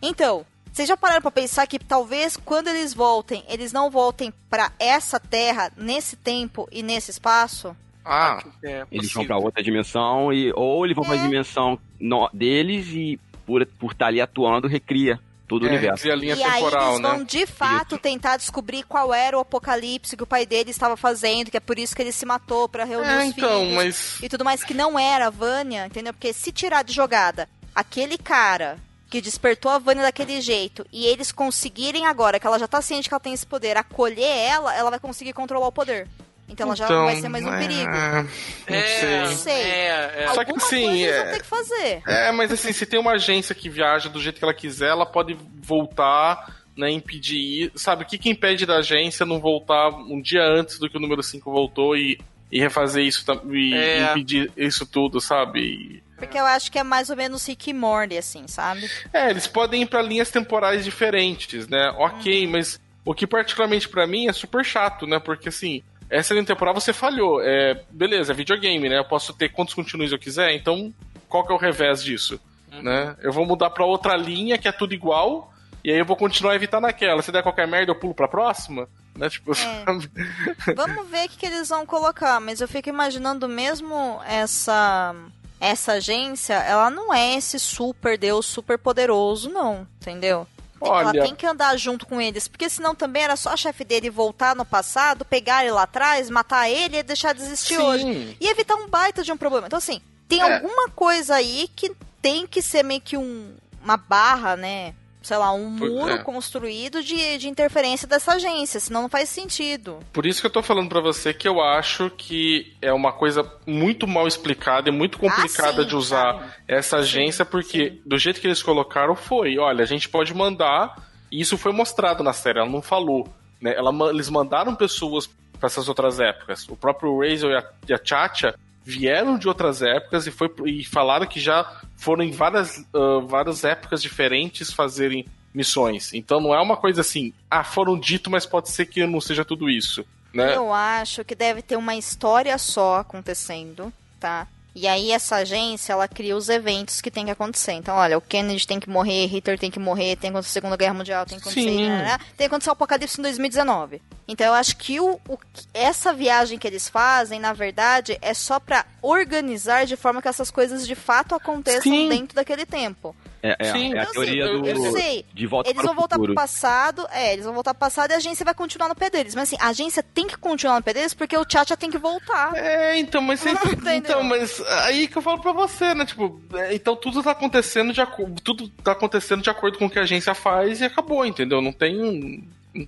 Então, 0.01 0.47
vocês 0.73 0.89
já 0.89 0.97
pararam 0.97 1.21
pra 1.21 1.31
pensar 1.31 1.67
que 1.67 1.79
talvez 1.79 2.35
quando 2.37 2.69
eles 2.69 2.95
voltem, 2.95 3.45
eles 3.47 3.71
não 3.71 3.91
voltem 3.91 4.33
pra 4.49 4.73
essa 4.79 5.21
Terra 5.21 5.71
nesse 5.77 6.17
tempo 6.17 6.67
e 6.73 6.83
nesse 6.83 7.11
espaço? 7.11 7.77
Ah, 8.03 8.43
É 8.65 8.87
Eles 8.91 9.13
vão 9.13 9.27
pra 9.27 9.37
outra 9.37 9.63
dimensão 9.63 10.33
e 10.33 10.51
ou 10.57 10.83
eles 10.87 10.97
vão 10.97 11.05
pra 11.05 11.17
É. 11.17 11.19
dimensão 11.23 11.79
no- 12.01 12.31
deles 12.33 12.87
e 12.89 13.21
por 13.45 13.67
por 13.79 13.93
estar 13.93 14.07
ali 14.07 14.19
atuando 14.19 14.67
recria 14.67 15.21
todo 15.49 15.63
o 15.63 15.67
é, 15.67 15.71
universo. 15.71 16.11
a 16.11 16.15
linha 16.15 16.35
e 16.37 16.43
aí 16.43 16.53
temporal, 16.53 16.91
eles 16.91 17.01
né? 17.01 17.09
vão 17.09 17.25
de 17.25 17.47
fato 17.47 17.99
tentar 17.99 18.37
descobrir 18.37 18.83
qual 18.85 19.13
era 19.13 19.37
o 19.37 19.41
apocalipse 19.41 20.17
que 20.17 20.23
o 20.23 20.27
pai 20.27 20.45
dele 20.47 20.71
estava 20.71 20.97
fazendo, 20.97 21.51
que 21.51 21.57
é 21.57 21.61
por 21.61 21.79
isso 21.79 21.97
que 21.97 22.03
ele 22.03 22.13
se 22.13 22.27
matou 22.27 22.69
pra 22.69 22.85
reunir 22.85 23.09
É, 23.09 23.19
os 23.19 23.25
então, 23.25 23.61
filhos. 23.63 23.75
mas... 23.75 24.19
e 24.23 24.29
tudo 24.29 24.45
mais 24.45 24.63
que 24.63 24.75
não 24.75 24.99
era 24.99 25.27
a 25.29 25.31
Vânia, 25.31 25.87
entendeu? 25.87 26.13
Porque 26.13 26.33
se 26.33 26.53
tirar 26.53 26.85
de 26.85 26.93
jogada 26.93 27.49
aquele 27.75 28.19
cara 28.19 28.79
que 29.11 29.21
despertou 29.23 29.71
a 29.71 29.79
Vânia 29.79 30.03
daquele 30.03 30.39
jeito 30.41 30.87
e 30.93 31.07
eles 31.07 31.33
conseguirem 31.33 32.05
agora, 32.05 32.39
que 32.39 32.47
ela 32.47 32.59
já 32.59 32.69
tá 32.69 32.83
ciente 32.83 33.09
que 33.09 33.15
ela 33.15 33.21
tem 33.21 33.33
esse 33.33 33.47
poder, 33.47 33.77
acolher 33.77 34.23
ela, 34.23 34.77
ela 34.77 34.91
vai 34.91 34.99
conseguir 34.99 35.33
controlar 35.33 35.67
o 35.69 35.73
poder. 35.73 36.07
Então 36.49 36.67
ela 36.69 36.77
já 36.77 36.89
não 36.89 37.05
vai 37.05 37.17
ser 37.17 37.29
mais 37.29 37.45
um 37.45 37.53
é, 37.53 37.59
perigo. 37.59 37.91
Não 37.91 38.77
É, 38.77 39.27
sei. 39.27 39.37
sei. 39.37 39.63
É, 39.63 40.15
é. 40.25 40.29
Só 40.35 40.45
que, 40.45 40.53
assim, 40.53 40.85
coisa 40.85 40.97
eles 40.99 41.13
é- 41.15 41.23
vão 41.25 41.33
ter 41.33 41.41
que 41.41 41.47
fazer. 41.47 42.03
É, 42.07 42.33
mas 42.33 42.51
assim, 42.53 42.73
se 42.73 42.87
tem 42.87 42.99
uma 42.99 43.13
agência 43.13 43.55
que 43.55 43.69
viaja 43.69 44.09
do 44.09 44.21
jeito 44.21 44.39
que 44.39 44.45
ela 44.45 44.55
quiser, 44.55 44.89
ela 44.89 45.05
pode 45.07 45.37
voltar, 45.61 46.57
né, 46.77 46.91
impedir. 46.91 47.71
Sabe, 47.75 48.05
o 48.05 48.07
que, 48.07 48.17
que 48.19 48.31
impede 48.31 48.65
da 48.65 48.77
agência 48.79 49.27
não 49.27 49.41
voltar 49.41 49.89
um 49.91 50.21
dia 50.21 50.43
antes 50.43 50.79
do 50.79 50.89
que 50.89 50.97
o 50.97 51.01
número 51.01 51.23
5 51.23 51.51
voltou 51.51 51.97
e, 51.97 52.19
e 52.51 52.59
refazer 52.59 53.05
isso 53.05 53.25
e 53.53 53.75
É. 53.75 54.11
impedir 54.11 54.51
isso 54.57 54.87
tudo, 54.87 55.21
sabe? 55.21 56.03
Porque 56.17 56.39
eu 56.39 56.47
acho 56.47 56.73
que 56.73 56.79
é 56.79 56.83
mais 56.83 57.11
ou 57.11 57.17
menos 57.17 57.47
Rick 57.47 57.71
e 57.71 57.75
Morty, 57.75 58.17
assim, 58.19 58.49
sabe? 58.49 58.91
É, 59.13 59.31
eles 59.31 59.47
podem 59.47 59.83
ir 59.83 59.87
pra 59.87 60.03
linhas 60.03 60.31
temporais 60.31 60.85
diferentes, 60.85 61.69
né? 61.69 61.93
Ok, 61.97 62.47
mas 62.49 62.81
o 63.05 63.15
que 63.15 63.25
particularmente 63.27 63.89
pra 63.89 64.05
mim 64.07 64.27
é 64.29 64.33
super 64.33 64.65
chato, 64.65 65.07
né? 65.07 65.21
Porque 65.21 65.49
assim, 65.49 65.81
essa 66.11 66.35
linha 66.35 66.47
temporal 66.47 66.75
você 66.75 66.93
falhou. 66.93 67.41
É, 67.43 67.83
beleza, 67.91 68.33
é 68.33 68.35
videogame, 68.35 68.89
né? 68.89 68.99
Eu 68.99 69.05
posso 69.05 69.33
ter 69.33 69.51
quantos 69.51 69.75
continues 69.75 70.13
eu 70.13 70.19
quiser, 70.19 70.55
então 70.55 70.93
qual 71.29 71.47
que 71.47 71.53
é 71.53 71.55
o 71.55 71.59
revés 71.59 72.03
disso? 72.03 72.41
Né? 72.83 73.17
Eu 73.21 73.33
vou 73.33 73.47
mudar 73.47 73.71
pra 73.71 73.85
outra 73.85 74.17
linha 74.17 74.59
que 74.59 74.69
é 74.69 74.73
tudo 74.73 74.95
igual, 74.95 75.53
e 75.85 75.91
aí 75.91 75.99
eu 75.99 76.05
vou 76.05 76.17
continuar 76.17 76.53
a 76.53 76.57
evitar 76.57 76.81
naquela. 76.81 77.23
Se 77.23 77.33
der 77.33 77.43
qualquer 77.43 77.67
merda, 77.67 77.93
eu 77.93 77.99
pulo 77.99 78.15
pra 78.15 78.29
próxima? 78.29 78.89
Né? 79.17 79.29
Tipo, 79.29 79.55
sabe? 79.55 80.11
Vamos 80.77 81.09
ver 81.09 81.27
o 81.27 81.29
que, 81.29 81.39
que 81.39 81.47
eles 81.47 81.69
vão 81.69 81.85
colocar, 81.85 82.41
mas 82.41 82.61
eu 82.61 82.69
fico 82.69 82.89
imaginando 82.89 83.49
mesmo 83.49 84.21
essa 84.27 85.15
essa 85.61 85.95
agência, 85.95 86.55
ela 86.55 86.89
não 86.89 87.13
é 87.13 87.35
esse 87.35 87.59
super 87.59 88.17
deus 88.17 88.47
super 88.47 88.79
poderoso, 88.79 89.51
não, 89.51 89.89
entendeu? 90.01 90.47
Ela 90.81 91.09
Olha, 91.09 91.23
tem 91.23 91.35
que 91.35 91.47
andar 91.47 91.77
junto 91.77 92.07
com 92.07 92.21
eles, 92.21 92.47
porque 92.49 92.69
senão 92.71 92.95
também 92.95 93.23
era 93.23 93.37
só 93.37 93.51
a 93.51 93.57
chefe 93.57 93.85
dele 93.85 94.11
voltar 94.11 94.55
no 94.55 94.65
passado, 94.65 95.25
pegar 95.25 95.63
ele 95.63 95.73
lá 95.73 95.83
atrás, 95.83 96.31
matar 96.31 96.69
ele 96.71 96.99
e 96.99 97.03
deixar 97.03 97.35
de 97.35 97.43
existir 97.43 97.77
Sim. 97.77 97.83
hoje. 97.83 98.37
E 98.41 98.47
evitar 98.49 98.75
um 98.77 98.89
baita 98.89 99.23
de 99.23 99.33
um 99.33 99.37
problema. 99.37 99.67
Então, 99.67 99.79
assim, 99.79 100.01
tem 100.29 100.41
É. 100.41 100.55
alguma 100.55 100.89
coisa 100.91 101.35
aí 101.35 101.69
que 101.75 101.93
tem 102.23 102.47
que 102.47 102.63
ser 102.63 102.83
meio 102.83 103.01
que 103.01 103.17
um, 103.17 103.55
uma 103.83 103.97
barra, 103.97 104.57
né? 104.57 104.95
Sei 105.21 105.37
lá, 105.37 105.53
um 105.53 105.77
Pois 105.77 105.93
muro 105.93 106.13
é. 106.13 106.19
construído 106.19 107.03
de, 107.03 107.39
de 107.39 107.49
interferência 107.49 108.07
dessa 108.07 108.35
agência, 108.35 108.79
senão 108.79 109.03
não 109.03 109.09
faz 109.09 109.29
sentido. 109.29 109.99
Por 110.13 110.25
isso 110.25 110.41
que 110.41 110.47
eu 110.47 110.51
tô 110.51 110.63
falando 110.63 110.89
pra 110.89 111.01
você 111.01 111.35
que 111.35 111.47
eu 111.49 111.61
acho 111.61 112.09
que 112.11 112.73
é 112.81 112.93
uma 112.93 113.13
coisa 113.13 113.51
muito 113.67 114.07
mal 114.07 114.27
explicada 114.29 114.89
e 114.89 114.93
muito 114.93 115.19
complicada 115.19 115.81
Ah, 115.81 115.85
sim, 115.85 115.89
de 115.89 115.97
usar 115.97 116.57
essa 116.69 116.99
agência, 116.99 117.45
porque 117.45 118.01
do 118.07 118.17
jeito 118.17 118.41
que 118.41 118.47
eles 118.47 118.63
colocaram 118.63 119.15
foi, 119.17 119.59
olha, 119.59 119.83
a 119.83 119.87
gente 119.87 120.09
pode 120.09 120.33
mandar, 120.33 120.97
e 121.31 121.41
isso 121.41 121.59
foi 121.59 121.73
mostrado 121.73 122.23
na 122.23 122.33
série, 122.33 122.61
ela 122.61 122.71
não 122.71 122.81
falou, 122.81 123.29
né? 123.61 123.75
Ela, 123.77 123.93
eles 124.11 124.31
mandaram 124.31 124.75
pessoas 124.75 125.27
pra 125.59 125.67
essas 125.67 125.89
outras 125.89 126.21
épocas. 126.21 126.67
O 126.69 126.77
próprio 126.77 127.21
Razor 127.21 127.51
e 127.51 127.57
a, 127.57 127.65
e 127.89 127.93
a 127.93 128.01
Chacha 128.03 128.55
vieram 128.89 129.37
de 129.37 129.47
outras 129.47 129.83
épocas 129.83 130.27
e, 130.27 130.31
foi, 130.31 130.51
e 130.65 130.83
falaram 130.83 131.27
que 131.27 131.39
já 131.39 131.83
foram 131.95 132.25
em 132.25 132.31
várias, 132.31 132.83
ah, 132.95 133.21
várias 133.23 133.63
épocas 133.63 134.01
diferentes 134.01 134.73
fazerem 134.73 135.27
missões. 135.53 136.15
Então 136.15 136.41
não 136.41 136.55
é 136.55 136.61
uma 136.61 136.75
coisa 136.75 137.03
assim, 137.03 137.35
ah, 137.51 137.63
foram 137.63 137.99
dito, 137.99 138.31
mas 138.31 138.47
pode 138.47 138.71
ser 138.71 138.87
que 138.87 139.07
não 139.07 139.21
seja 139.21 139.45
tudo 139.45 139.69
isso. 139.69 140.07
Né? 140.33 140.57
Eu 140.57 140.73
acho 140.73 141.23
que 141.23 141.35
deve 141.35 141.61
ter 141.61 141.77
uma 141.77 141.97
história 141.97 142.57
só 142.57 143.01
acontecendo, 143.01 143.93
tá? 144.19 144.47
E 144.81 144.87
aí 144.87 145.11
essa 145.11 145.37
agência, 145.37 145.93
ela 145.93 146.07
cria 146.07 146.37
os 146.37 146.49
eventos 146.49 147.01
que 147.01 147.11
tem 147.11 147.25
que 147.25 147.31
acontecer. 147.31 147.73
Então, 147.73 147.97
olha, 147.97 148.17
o 148.17 148.21
Kennedy 148.21 148.67
tem 148.67 148.79
que 148.79 148.89
morrer, 148.89 149.27
Hitler 149.27 149.59
tem 149.59 149.71
que 149.71 149.79
morrer, 149.81 150.17
tem 150.17 150.31
que 150.31 150.37
acontecer 150.37 150.51
a 150.59 150.61
Segunda 150.61 150.77
Guerra 150.77 150.95
Mundial, 150.95 151.27
tem 151.27 151.39
que 151.39 151.43
acontecer, 151.49 151.69
Sim. 151.69 151.89
né, 151.89 152.03
né, 152.03 152.19
tem 152.37 152.37
que 152.39 152.45
acontecer 152.45 152.71
o 152.71 152.73
Apocalipse 152.75 153.19
em 153.19 153.23
2019. 153.23 154.01
Então, 154.29 154.47
eu 154.47 154.55
acho 154.55 154.77
que 154.77 155.01
o, 155.01 155.19
o- 155.29 155.39
essa 155.75 156.13
viagem 156.13 156.59
que 156.59 156.67
eles 156.67 156.89
fazem, 156.89 157.41
na 157.41 157.53
verdade, 157.53 158.19
é 158.23 158.33
só 158.35 158.61
pra 158.61 158.85
organizar 159.03 159.87
de 159.87 159.97
forma 159.97 160.21
que 160.23 160.29
essas 160.29 160.51
coisas 160.51 160.87
de 160.87 160.95
fato 160.95 161.35
aconteçam 161.35 161.83
Sim. 161.83 162.09
dentro 162.09 162.35
daquele 162.37 162.65
tempo. 162.67 163.17
É, 163.43 163.57
é- 163.59 163.73
Sim. 163.73 163.95
é 163.95 163.99
a 164.01 164.03
Então, 164.03 164.13
teoria 164.15 164.45
assim, 164.45 164.61
do. 164.63 164.69
eu 164.69 164.93
sei. 164.93 165.25
De 165.33 165.47
volta 165.47 165.71
Eles 165.71 165.77
para 165.81 165.87
vão 165.87 165.95
voltar 165.95 166.17
futuro. 166.17 166.35
pro 166.35 166.43
passado, 166.43 167.07
é, 167.13 167.33
eles 167.33 167.45
vão 167.45 167.55
voltar 167.55 167.73
pro 167.73 167.81
passado 167.81 168.11
e 168.11 168.15
a 168.15 168.17
agência 168.17 168.45
vai 168.45 168.53
continuar 168.53 168.89
no 168.89 168.97
pé 168.97 169.09
deles. 169.11 169.35
Mas 169.35 169.45
assim, 169.49 169.57
a 169.61 169.69
agência 169.69 170.03
tem 170.03 170.27
que 170.27 170.37
continuar 170.37 170.75
no 170.77 170.83
pé 170.83 170.93
deles 170.93 171.15
porque 171.15 171.37
o 171.37 171.45
Tchatcha 171.45 171.77
tem 171.77 171.89
que 171.91 171.99
voltar. 171.99 172.53
É, 172.57 172.99
então, 172.99 173.23
mas 173.23 173.39
você- 173.41 173.95
então, 173.95 174.23
mas 174.25 174.61
aí 174.85 175.09
que 175.09 175.17
eu 175.19 175.23
falo 175.23 175.41
pra 175.41 175.53
você, 175.53 175.95
né? 175.95 176.05
Tipo, 176.05 176.41
é, 176.55 176.75
então 176.75 176.95
tudo 176.97 177.23
tá 177.23 177.31
acontecendo 177.33 177.93
de 177.93 178.01
acordo, 178.01 178.41
tudo 178.43 178.69
tá 178.69 178.93
acontecendo 178.93 179.43
de 179.43 179.51
acordo 179.51 179.79
com 179.79 179.87
o 179.87 179.91
que 179.91 179.99
a 179.99 180.03
agência 180.03 180.35
faz 180.35 180.81
e 180.81 180.85
acabou, 180.85 181.25
entendeu? 181.25 181.61
Não 181.63 181.73
tem 181.73 182.01
um- 182.03 182.45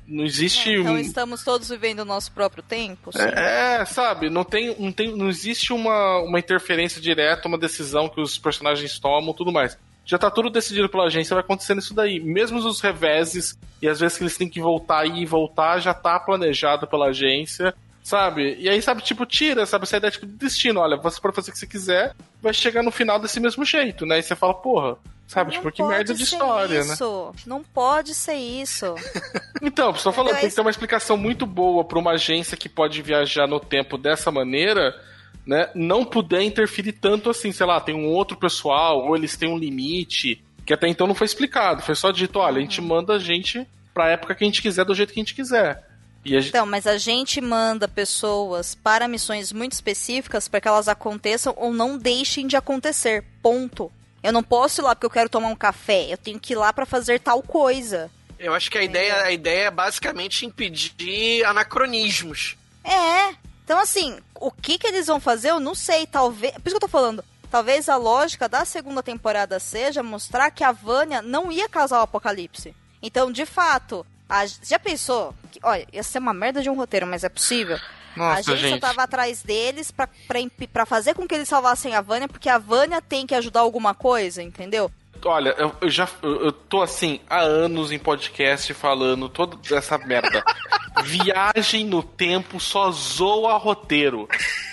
não 0.06 0.24
existe 0.24 0.70
Então 0.70 0.92
um 0.94 0.98
estamos 0.98 1.42
todos 1.42 1.68
vivendo 1.68 2.00
o 2.00 2.04
nosso 2.04 2.30
próprio 2.32 2.62
tempo. 2.62 3.10
sim. 3.12 3.18
é, 3.22 3.78
é, 3.80 3.84
sabe, 3.84 4.28
não 4.30 4.44
tem, 4.44 4.76
não 4.78 4.92
tem, 4.92 5.16
não 5.16 5.28
existe 5.28 5.72
uma, 5.72 6.18
uma 6.22 6.38
interferência 6.38 7.00
direta, 7.00 7.48
uma 7.48 7.58
decisão 7.58 8.08
que 8.08 8.20
os 8.20 8.38
personagens 8.38 8.98
tomam, 8.98 9.32
tudo 9.34 9.50
mais. 9.50 9.76
Já 10.04 10.18
tá 10.18 10.30
tudo 10.30 10.50
decidido 10.50 10.88
pela 10.88 11.04
agência, 11.04 11.34
vai 11.34 11.42
acontecendo 11.42 11.78
isso 11.80 11.94
daí. 11.94 12.20
Mesmo 12.20 12.58
os 12.58 12.80
reveses 12.80 13.56
e 13.80 13.88
às 13.88 14.00
vezes 14.00 14.16
que 14.18 14.22
eles 14.24 14.36
têm 14.36 14.48
que 14.48 14.60
voltar 14.60 15.06
e 15.06 15.24
voltar, 15.24 15.78
já 15.78 15.94
tá 15.94 16.18
planejado 16.20 16.86
pela 16.86 17.06
agência, 17.06 17.74
sabe? 18.02 18.56
E 18.58 18.68
aí, 18.68 18.80
sabe, 18.80 19.02
tipo, 19.02 19.26
tira, 19.26 19.66
sabe, 19.66 19.84
essa 19.84 19.96
ideia 19.96 20.10
tipo, 20.10 20.26
do 20.26 20.36
destino. 20.36 20.80
Olha, 20.80 20.96
você 20.96 21.20
pode 21.20 21.34
fazer 21.34 21.50
o 21.50 21.52
que 21.52 21.58
você 21.58 21.66
quiser, 21.66 22.14
vai 22.42 22.52
chegar 22.52 22.82
no 22.82 22.90
final 22.90 23.18
desse 23.18 23.40
mesmo 23.40 23.64
jeito, 23.64 24.06
né? 24.06 24.18
E 24.18 24.22
você 24.22 24.34
fala, 24.34 24.54
porra, 24.54 24.96
sabe, 25.26 25.52
Não 25.52 25.58
tipo, 25.58 25.72
que 25.72 25.82
merda 25.82 26.14
de 26.14 26.22
história, 26.22 26.84
né? 26.84 26.92
isso. 26.92 27.32
Não 27.46 27.62
pode 27.62 28.14
ser 28.14 28.34
isso. 28.34 28.94
Então, 29.62 29.90
estou 29.90 30.10
falando, 30.10 30.30
Então, 30.30 30.40
tem 30.40 30.48
que 30.48 30.56
ter 30.56 30.62
uma 30.62 30.70
explicação 30.70 31.18
muito 31.18 31.44
boa 31.44 31.84
para 31.84 31.98
uma 31.98 32.12
agência 32.12 32.56
que 32.56 32.66
pode 32.66 33.02
viajar 33.02 33.46
no 33.46 33.60
tempo 33.60 33.98
dessa 33.98 34.30
maneira, 34.30 34.98
né? 35.46 35.68
Não 35.74 36.02
puder 36.02 36.40
interferir 36.40 36.92
tanto 36.92 37.28
assim, 37.28 37.52
sei 37.52 37.66
lá, 37.66 37.78
tem 37.78 37.94
um 37.94 38.06
outro 38.06 38.38
pessoal, 38.38 39.06
ou 39.06 39.14
eles 39.14 39.36
têm 39.36 39.52
um 39.52 39.58
limite, 39.58 40.42
que 40.64 40.72
até 40.72 40.88
então 40.88 41.06
não 41.06 41.14
foi 41.14 41.26
explicado. 41.26 41.82
Foi 41.82 41.94
só 41.94 42.10
dito, 42.10 42.38
olha, 42.38 42.56
a 42.56 42.60
gente 42.62 42.80
manda 42.80 43.16
a 43.16 43.18
gente 43.18 43.68
pra 43.92 44.08
época 44.08 44.34
que 44.34 44.44
a 44.44 44.46
gente 44.46 44.62
quiser, 44.62 44.82
do 44.84 44.94
jeito 44.94 45.12
que 45.12 45.20
a 45.20 45.22
gente 45.22 45.34
quiser. 45.34 45.89
E 46.24 46.36
a 46.36 46.40
gente... 46.40 46.50
Então, 46.50 46.66
mas 46.66 46.86
a 46.86 46.98
gente 46.98 47.40
manda 47.40 47.88
pessoas 47.88 48.74
para 48.74 49.08
missões 49.08 49.52
muito 49.52 49.72
específicas 49.72 50.48
para 50.48 50.60
que 50.60 50.68
elas 50.68 50.88
aconteçam 50.88 51.54
ou 51.56 51.72
não 51.72 51.96
deixem 51.96 52.46
de 52.46 52.56
acontecer. 52.56 53.24
Ponto. 53.42 53.90
Eu 54.22 54.32
não 54.32 54.42
posso 54.42 54.80
ir 54.80 54.84
lá 54.84 54.94
porque 54.94 55.06
eu 55.06 55.10
quero 55.10 55.30
tomar 55.30 55.48
um 55.48 55.56
café. 55.56 56.12
Eu 56.12 56.18
tenho 56.18 56.38
que 56.38 56.52
ir 56.52 56.56
lá 56.56 56.72
para 56.72 56.84
fazer 56.84 57.20
tal 57.20 57.42
coisa. 57.42 58.10
Eu 58.38 58.54
acho 58.54 58.70
que 58.70 58.78
a 58.78 58.82
ideia, 58.82 59.22
a 59.22 59.32
ideia 59.32 59.66
é 59.66 59.70
basicamente 59.70 60.44
impedir 60.46 61.44
anacronismos. 61.44 62.56
É. 62.84 63.34
Então, 63.64 63.78
assim, 63.78 64.18
o 64.34 64.50
que 64.50 64.78
que 64.78 64.86
eles 64.86 65.06
vão 65.06 65.20
fazer, 65.20 65.50
eu 65.50 65.60
não 65.60 65.74
sei. 65.74 66.06
Talvez. 66.06 66.52
Por 66.54 66.66
isso 66.66 66.70
que 66.70 66.76
eu 66.76 66.80
tô 66.80 66.88
falando. 66.88 67.24
Talvez 67.50 67.88
a 67.88 67.96
lógica 67.96 68.48
da 68.48 68.64
segunda 68.64 69.02
temporada 69.02 69.58
seja 69.58 70.02
mostrar 70.02 70.50
que 70.50 70.62
a 70.62 70.70
Vânia 70.70 71.20
não 71.20 71.50
ia 71.50 71.68
causar 71.68 71.98
o 71.98 72.02
apocalipse. 72.02 72.74
Então, 73.02 73.32
de 73.32 73.44
fato, 73.44 74.06
a- 74.30 74.46
já 74.46 74.78
pensou? 74.78 75.34
Que, 75.50 75.58
olha, 75.62 75.86
ia 75.92 76.02
ser 76.02 76.18
uma 76.18 76.32
merda 76.32 76.62
de 76.62 76.70
um 76.70 76.74
roteiro, 76.76 77.06
mas 77.06 77.24
é 77.24 77.28
possível. 77.28 77.76
a 77.76 78.18
Nossa, 78.18 78.52
agência 78.52 78.68
gente. 78.70 78.80
tava 78.80 79.02
atrás 79.02 79.42
deles 79.42 79.90
pra, 79.90 80.08
pra, 80.26 80.40
imp- 80.40 80.68
pra 80.72 80.86
fazer 80.86 81.14
com 81.14 81.26
que 81.26 81.34
eles 81.34 81.48
salvassem 81.48 81.94
a 81.94 82.00
Vânia, 82.00 82.26
porque 82.28 82.48
a 82.48 82.58
Vânia 82.58 83.00
tem 83.02 83.26
que 83.26 83.34
ajudar 83.34 83.60
alguma 83.60 83.94
coisa, 83.94 84.42
entendeu? 84.42 84.90
Olha, 85.24 85.50
eu, 85.58 85.74
eu 85.82 85.90
já 85.90 86.08
eu, 86.22 86.44
eu 86.46 86.52
tô 86.52 86.80
assim 86.80 87.20
há 87.28 87.40
anos 87.40 87.92
em 87.92 87.98
podcast 87.98 88.72
falando 88.72 89.28
toda 89.28 89.58
essa 89.76 89.98
merda. 89.98 90.42
Viagem 91.04 91.84
no 91.86 92.02
tempo 92.02 92.58
só 92.58 92.90
zoa 92.90 93.56
roteiro. 93.58 94.28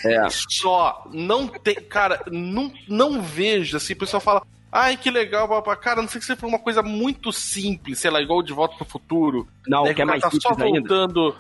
É. 0.06 0.28
Só. 0.50 1.04
Não 1.12 1.48
tem. 1.48 1.76
Cara, 1.76 2.22
não, 2.32 2.72
não 2.88 3.22
vejo 3.22 3.78
assim, 3.78 3.94
o 3.94 3.98
pessoal 3.98 4.22
fala. 4.22 4.42
Ai, 4.72 4.98
que 4.98 5.10
legal, 5.10 5.48
papá. 5.48 5.76
Cara, 5.76 6.02
não 6.02 6.10
sei 6.10 6.22
se 6.22 6.36
for 6.36 6.48
uma 6.48 6.60
coisa 6.60 6.84
muito 6.84 7.32
simples, 7.32 8.00
sei 8.00 8.12
lá, 8.12 8.22
igual 8.22 8.44
de 8.44 8.54
volta 8.54 8.76
pro 8.76 8.86
futuro. 8.86 9.48
Não, 9.68 9.84
né, 9.84 9.94
que 9.94 10.02
é 10.02 10.06
cara 10.06 10.10
mais 10.10 10.22
tá 10.22 10.30
simples 10.30 10.58
só 10.58 10.64
ainda. 10.64 10.80
voltando. 10.80 11.36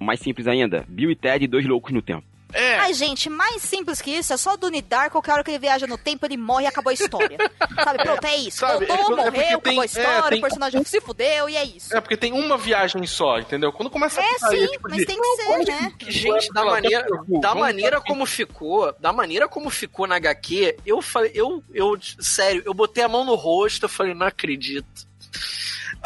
Mais 0.00 0.20
simples 0.20 0.46
ainda. 0.46 0.84
Bill 0.88 1.10
e 1.10 1.16
Ted, 1.16 1.46
dois 1.46 1.66
loucos 1.66 1.92
no 1.92 2.02
tempo. 2.02 2.26
É, 2.54 2.76
Ai, 2.78 2.94
gente, 2.94 3.28
mais 3.28 3.60
simples 3.62 4.00
que 4.00 4.10
isso 4.12 4.32
é 4.32 4.36
só 4.36 4.56
do 4.56 4.68
Nidar, 4.70 5.10
qualquer 5.10 5.32
hora 5.32 5.42
que 5.44 5.50
ele 5.50 5.58
viaja 5.58 5.86
no 5.86 5.98
tempo, 5.98 6.24
ele 6.24 6.36
morre 6.36 6.64
e 6.64 6.66
acabou 6.68 6.90
a 6.90 6.94
história. 6.94 7.36
Sabe, 7.84 7.98
pronto, 8.02 8.24
é 8.24 8.36
isso. 8.36 8.58
Sabe, 8.58 8.86
Voltou, 8.86 8.94
é 9.18 9.24
porque 9.24 9.30
morreu, 9.30 9.32
tem- 9.34 9.54
acabou 9.56 9.80
a 9.80 9.82
é, 9.82 9.86
história, 9.86 10.28
tem- 10.30 10.38
o 10.38 10.42
personagem 10.42 10.84
se 10.84 11.00
fudeu 11.00 11.48
e 11.48 11.56
é 11.56 11.64
isso. 11.64 11.96
é 11.96 12.00
porque 12.00 12.16
tem 12.16 12.32
uma 12.32 12.56
viagem 12.56 13.04
só, 13.06 13.38
entendeu? 13.40 13.72
Quando 13.72 13.90
começa 13.90 14.20
É, 14.20 14.24
a 14.36 14.38
sair, 14.38 14.60
sim, 14.66 14.72
tipo 14.72 14.88
mas 14.88 14.98
de- 14.98 15.06
tem 15.06 15.20
que 15.20 15.36
ser, 15.36 15.64
né? 15.66 15.92
Gente, 16.08 16.52
da 16.52 16.64
maneira, 16.64 17.06
da 17.40 17.54
maneira 17.54 18.00
como 18.00 18.24
ficou, 18.24 18.94
da 19.00 19.12
maneira 19.12 19.48
como 19.48 19.68
ficou 19.68 20.06
na 20.06 20.14
HQ, 20.16 20.76
eu 20.86 21.02
falei, 21.02 21.32
eu, 21.34 21.62
eu, 21.74 21.98
sério, 22.20 22.62
eu 22.64 22.72
botei 22.72 23.02
a 23.02 23.08
mão 23.08 23.24
no 23.24 23.34
rosto, 23.34 23.86
eu 23.86 23.88
falei, 23.88 24.14
não 24.14 24.26
acredito. 24.26 24.86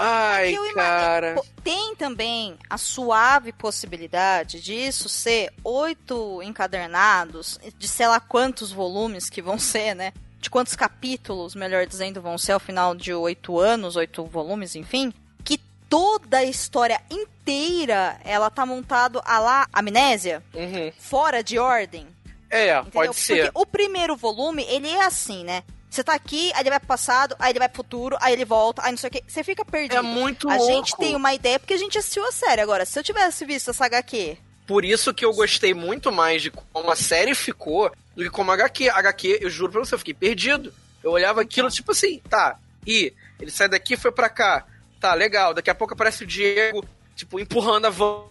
Ai, 0.01 0.55
Eu 0.57 0.73
cara. 0.75 1.35
Tem 1.65 1.95
também 1.97 2.57
a 2.71 2.79
suave 2.79 3.53
possibilidade 3.53 4.61
disso 4.61 5.09
ser 5.09 5.53
oito 5.65 6.41
encadernados, 6.43 7.59
de 7.77 7.89
sei 7.89 8.07
lá 8.07 8.21
quantos 8.21 8.71
volumes 8.71 9.29
que 9.29 9.43
vão 9.43 9.59
ser, 9.59 9.95
né? 9.95 10.13
De 10.41 10.49
quantos 10.49 10.77
capítulos, 10.77 11.55
melhor 11.57 11.85
dizendo, 11.85 12.23
vão 12.23 12.39
ser 12.39 12.53
ao 12.53 12.61
final 12.61 12.95
de 12.95 13.13
oito 13.13 13.59
anos, 13.59 13.97
oito 13.97 14.25
volumes, 14.25 14.77
enfim. 14.77 15.13
Que 15.45 15.59
toda 15.89 16.39
a 16.39 16.45
história 16.45 17.01
inteira 17.11 18.21
ela 18.25 18.49
tá 18.51 18.65
montado 18.65 19.21
a 19.25 19.39
lá 19.41 19.67
amnésia, 19.73 20.43
Uhum. 20.55 20.93
fora 20.99 21.43
de 21.43 21.59
ordem. 21.59 22.07
É, 22.51 22.71
Entendeu? 22.79 22.93
pode 22.93 23.17
ser. 23.17 23.47
Porque 23.47 23.59
o 23.61 23.67
primeiro 23.67 24.17
volume, 24.17 24.63
ele 24.69 24.89
é 24.89 25.05
assim, 25.05 25.43
né? 25.45 25.63
Você 25.91 26.05
tá 26.05 26.13
aqui, 26.15 26.53
aí 26.55 26.61
ele 26.61 26.71
vai 26.71 26.79
pro 26.79 26.89
passado, 26.89 27.35
aí 27.39 27.51
ele 27.53 27.59
vai 27.59 27.69
pro 27.69 27.77
futuro, 27.79 28.17
aí 28.21 28.33
ele 28.33 28.45
volta, 28.45 28.83
aí 28.85 28.91
não 28.91 28.99
sei 28.99 29.09
o 29.09 29.11
que. 29.11 29.25
Você 29.27 29.43
fica 29.43 29.65
perdido. 29.65 29.97
É 29.97 30.03
muito 30.03 30.49
A 30.49 30.57
louco. 30.57 30.73
gente 30.73 30.97
tem 30.97 31.17
uma 31.17 31.33
ideia 31.33 31.59
porque 31.59 31.75
a 31.75 31.79
gente 31.79 31.97
assistiu 31.97 32.25
a 32.27 32.33
série. 32.33 32.61
Agora, 32.61 32.85
se 32.85 32.99
eu 32.99 33.03
tivesse 33.03 33.45
visto 33.45 33.71
essa 33.71 33.87
HQ, 33.87 34.37
Por 34.67 34.85
isso 34.85 35.15
que 35.15 35.25
eu 35.25 35.33
gostei 35.33 35.73
muito 35.73 36.13
mais 36.13 36.43
de 36.43 36.51
como 36.51 36.91
a 36.91 36.97
série 36.97 37.35
ficou 37.35 37.91
do 38.15 38.23
que 38.23 38.29
como 38.31 38.51
a 38.51 38.55
HQ. 38.55 38.91
A 38.91 38.99
HQ, 38.99 39.39
eu 39.41 39.49
juro 39.49 39.73
pra 39.73 39.81
você, 39.81 39.95
eu 39.95 39.99
fiquei 39.99 40.13
perdido. 40.15 40.75
Eu 41.03 41.11
olhava 41.13 41.41
aquilo, 41.41 41.71
tipo 41.71 41.93
assim, 41.93 42.21
tá, 42.29 42.59
e 42.87 43.13
ele 43.41 43.51
sai 43.51 43.69
daqui 43.69 43.95
e 43.95 43.97
foi 43.97 44.13
pra 44.13 44.29
cá. 44.29 44.67
Tá, 45.01 45.15
legal. 45.15 45.55
Daqui 45.55 45.71
a 45.71 45.75
pouco 45.75 45.95
aparece 45.95 46.25
o 46.25 46.27
Diego, 46.27 46.85
tipo, 47.17 47.41
empurrando 47.41 47.87
a 47.87 47.91
van. 47.91 48.25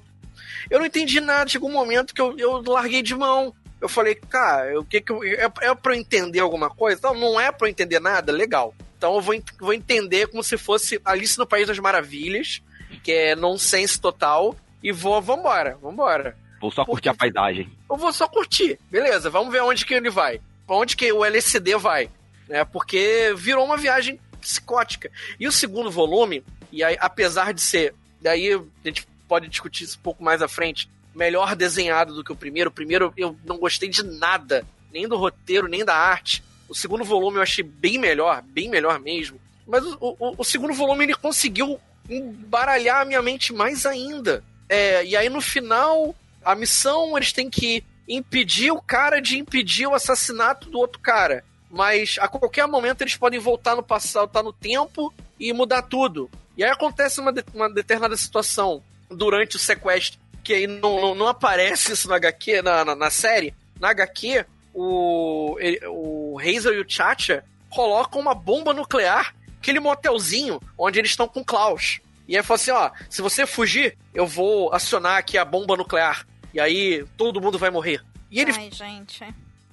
Eu 0.69 0.79
não 0.79 0.85
entendi 0.85 1.19
nada. 1.21 1.49
Chegou 1.49 1.69
um 1.69 1.73
momento 1.73 2.13
que 2.13 2.21
eu, 2.21 2.37
eu 2.37 2.61
larguei 2.67 3.01
de 3.01 3.15
mão. 3.15 3.55
Eu 3.79 3.87
falei, 3.87 4.15
cara, 4.15 4.79
o 4.79 4.83
que 4.83 5.01
que 5.01 5.11
eu, 5.11 5.23
é, 5.23 5.51
é 5.61 5.75
pra 5.75 5.93
eu 5.93 5.99
entender 5.99 6.39
alguma 6.39 6.69
coisa? 6.69 6.97
Então, 6.97 7.13
não 7.13 7.39
é 7.39 7.51
pra 7.51 7.67
eu 7.67 7.71
entender 7.71 7.99
nada? 7.99 8.31
Legal. 8.31 8.73
Então 8.97 9.15
eu 9.15 9.21
vou, 9.21 9.35
vou 9.59 9.73
entender 9.73 10.27
como 10.27 10.43
se 10.43 10.57
fosse 10.57 10.99
Alice 11.05 11.37
no 11.37 11.45
País 11.45 11.67
das 11.67 11.77
Maravilhas, 11.77 12.61
que 13.03 13.11
é 13.11 13.35
nonsense 13.35 14.01
total, 14.01 14.55
e 14.81 14.91
vou, 14.91 15.21
vambora, 15.21 15.77
vambora. 15.81 16.35
Vou 16.59 16.71
só 16.71 16.83
curtir 16.83 17.09
a 17.09 17.13
paisagem. 17.13 17.69
Eu 17.89 17.97
vou 17.97 18.11
só 18.11 18.27
curtir. 18.27 18.79
Beleza, 18.89 19.29
vamos 19.29 19.51
ver 19.51 19.61
onde 19.61 19.85
que 19.85 19.93
ele 19.93 20.09
vai. 20.09 20.41
Onde 20.67 20.97
que 20.97 21.11
o 21.11 21.23
LSD 21.23 21.77
vai. 21.77 22.09
Né? 22.47 22.65
Porque 22.65 23.33
virou 23.37 23.63
uma 23.63 23.77
viagem 23.77 24.19
psicótica. 24.41 25.11
E 25.39 25.47
o 25.47 25.51
segundo 25.51 25.91
volume, 25.91 26.43
e 26.71 26.83
aí, 26.83 26.97
apesar 26.99 27.53
de 27.53 27.61
ser. 27.61 27.93
Daí 28.19 28.53
a 28.53 28.87
gente 28.87 29.07
pode 29.27 29.47
discutir 29.47 29.83
isso 29.83 29.97
um 29.99 30.01
pouco 30.01 30.23
mais 30.23 30.41
à 30.41 30.47
frente. 30.47 30.89
Melhor 31.17 31.55
desenhado 31.55 32.13
do 32.13 32.23
que 32.23 32.31
o 32.31 32.35
primeiro. 32.35 32.69
O 32.69 32.73
primeiro 32.73 33.11
eu 33.17 33.35
não 33.43 33.57
gostei 33.57 33.89
de 33.89 34.03
nada. 34.03 34.65
Nem 34.93 35.07
do 35.07 35.17
roteiro, 35.17 35.67
nem 35.67 35.83
da 35.83 35.95
arte. 35.95 36.43
O 36.69 36.75
segundo 36.75 37.03
volume 37.03 37.37
eu 37.37 37.41
achei 37.41 37.63
bem 37.63 37.97
melhor, 37.97 38.41
bem 38.43 38.69
melhor 38.69 38.99
mesmo. 38.99 39.39
Mas 39.67 39.83
o, 39.85 39.97
o- 39.99 40.35
o 40.37 40.43
segundo 40.43 40.73
volume 40.73 41.05
ele 41.05 41.15
conseguiu 41.15 41.79
embaralhar 42.09 43.01
a 43.01 43.05
minha 43.05 43.21
mente 43.21 43.53
mais 43.53 43.85
ainda. 43.85 44.43
É, 44.69 45.03
e 45.05 45.15
aí 45.15 45.29
no 45.29 45.41
final, 45.41 46.15
a 46.43 46.55
missão 46.55 47.17
eles 47.17 47.31
têm 47.33 47.49
que 47.49 47.83
impedir 48.07 48.71
o 48.71 48.81
cara 48.81 49.19
de 49.21 49.37
impedir 49.37 49.87
o 49.87 49.93
assassinato 49.93 50.69
do 50.69 50.77
outro 50.79 50.99
cara. 50.99 51.43
Mas 51.69 52.15
a 52.19 52.27
qualquer 52.27 52.65
momento 52.67 53.01
eles 53.01 53.15
podem 53.17 53.39
voltar 53.39 53.75
no 53.75 53.83
passado, 53.83 54.29
tá 54.31 54.41
no 54.41 54.53
tempo 54.53 55.13
e 55.39 55.51
mudar 55.51 55.81
tudo. 55.81 56.29
E 56.55 56.63
aí 56.63 56.69
acontece 56.69 57.19
uma, 57.19 57.31
de- 57.33 57.43
uma 57.53 57.69
determinada 57.69 58.15
situação 58.15 58.81
durante 59.09 59.55
o 59.55 59.59
sequestro, 59.59 60.19
que 60.47 60.53
aí 60.53 60.65
não, 60.65 61.01
não, 61.01 61.13
não 61.15 61.27
aparece 61.27 61.91
isso 61.91 62.07
na 62.07 62.15
HQ, 62.15 62.61
na, 62.61 62.85
na, 62.85 62.95
na 62.95 63.09
série. 63.09 63.53
Na 63.79 63.89
HQ, 63.89 64.45
o, 64.73 65.57
ele- 65.59 65.81
o 65.87 66.39
Hazel 66.39 66.73
e 66.75 66.79
o 66.81 66.85
Chacha 66.89 67.43
colocam 67.69 68.21
uma 68.21 68.33
bomba 68.33 68.73
nuclear, 68.73 69.35
aquele 69.61 69.81
motelzinho 69.81 70.61
onde 70.77 70.99
eles 70.99 71.11
estão 71.11 71.27
com 71.27 71.41
o 71.41 71.45
Klaus. 71.45 71.99
E 72.29 72.37
aí 72.37 72.43
fala 72.43 72.55
assim, 72.55 72.71
ó, 72.71 72.91
se 73.09 73.21
você 73.21 73.45
fugir, 73.45 73.97
eu 74.13 74.25
vou 74.25 74.73
acionar 74.73 75.17
aqui 75.17 75.37
a 75.37 75.43
bomba 75.43 75.75
nuclear. 75.75 76.25
E 76.53 76.59
aí 76.61 77.05
todo 77.17 77.41
mundo 77.41 77.57
vai 77.59 77.69
morrer. 77.69 78.01
E 78.31 78.39
eles 78.39 78.55
Ai, 78.57 78.69
gente. 78.71 79.23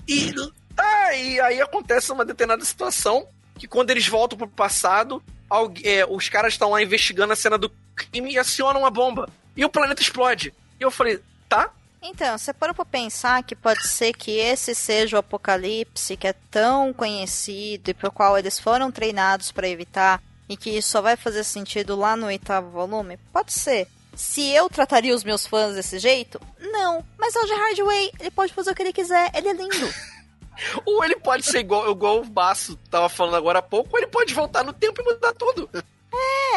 e 0.08 0.32
Tá, 0.74 1.14
e 1.14 1.38
aí 1.40 1.60
acontece 1.60 2.10
uma 2.10 2.24
determinada 2.24 2.64
situação 2.64 3.28
que 3.56 3.68
quando 3.68 3.90
eles 3.90 4.08
voltam 4.08 4.36
pro 4.36 4.48
passado, 4.48 5.22
algu- 5.48 5.80
é, 5.84 6.04
os 6.04 6.28
caras 6.28 6.54
estão 6.54 6.70
lá 6.70 6.82
investigando 6.82 7.32
a 7.32 7.36
cena 7.36 7.56
do 7.56 7.70
crime 7.94 8.32
e 8.32 8.38
acionam 8.38 8.80
uma 8.80 8.90
bomba. 8.90 9.28
E 9.56 9.64
o 9.64 9.68
planeta 9.70 10.02
explode. 10.02 10.52
E 10.84 10.86
eu 10.86 10.90
falei, 10.90 11.18
tá? 11.48 11.70
Então, 12.02 12.36
você 12.36 12.52
parou 12.52 12.74
pra 12.74 12.84
pensar 12.84 13.42
que 13.42 13.56
pode 13.56 13.88
ser 13.88 14.12
que 14.12 14.32
esse 14.32 14.74
seja 14.74 15.16
o 15.16 15.20
apocalipse 15.20 16.14
que 16.14 16.26
é 16.26 16.34
tão 16.50 16.92
conhecido 16.92 17.88
e 17.88 17.94
pro 17.94 18.12
qual 18.12 18.36
eles 18.36 18.60
foram 18.60 18.92
treinados 18.92 19.50
pra 19.50 19.66
evitar 19.66 20.22
e 20.46 20.58
que 20.58 20.68
isso 20.68 20.90
só 20.90 21.00
vai 21.00 21.16
fazer 21.16 21.42
sentido 21.42 21.96
lá 21.96 22.14
no 22.14 22.26
oitavo 22.26 22.68
volume? 22.68 23.18
Pode 23.32 23.54
ser. 23.54 23.88
Se 24.14 24.46
eu 24.50 24.68
trataria 24.68 25.14
os 25.14 25.24
meus 25.24 25.46
fãs 25.46 25.74
desse 25.74 25.98
jeito? 25.98 26.38
Não. 26.60 27.02
Mas 27.16 27.34
é 27.34 27.40
o 27.40 27.46
Gerard 27.46 27.82
Way, 27.82 28.12
ele 28.20 28.30
pode 28.30 28.52
fazer 28.52 28.72
o 28.72 28.74
que 28.74 28.82
ele 28.82 28.92
quiser, 28.92 29.30
ele 29.34 29.48
é 29.48 29.52
lindo. 29.54 29.94
Ou 30.84 31.02
ele 31.02 31.16
pode 31.16 31.46
ser 31.46 31.60
igual, 31.60 31.90
igual 31.90 32.20
o 32.20 32.26
Baço 32.26 32.76
tava 32.90 33.08
falando 33.08 33.36
agora 33.36 33.60
há 33.60 33.62
pouco, 33.62 33.88
ou 33.90 33.98
ele 33.98 34.06
pode 34.06 34.34
voltar 34.34 34.62
no 34.62 34.72
tempo 34.72 35.00
e 35.00 35.04
mudar 35.04 35.32
tudo. 35.32 35.68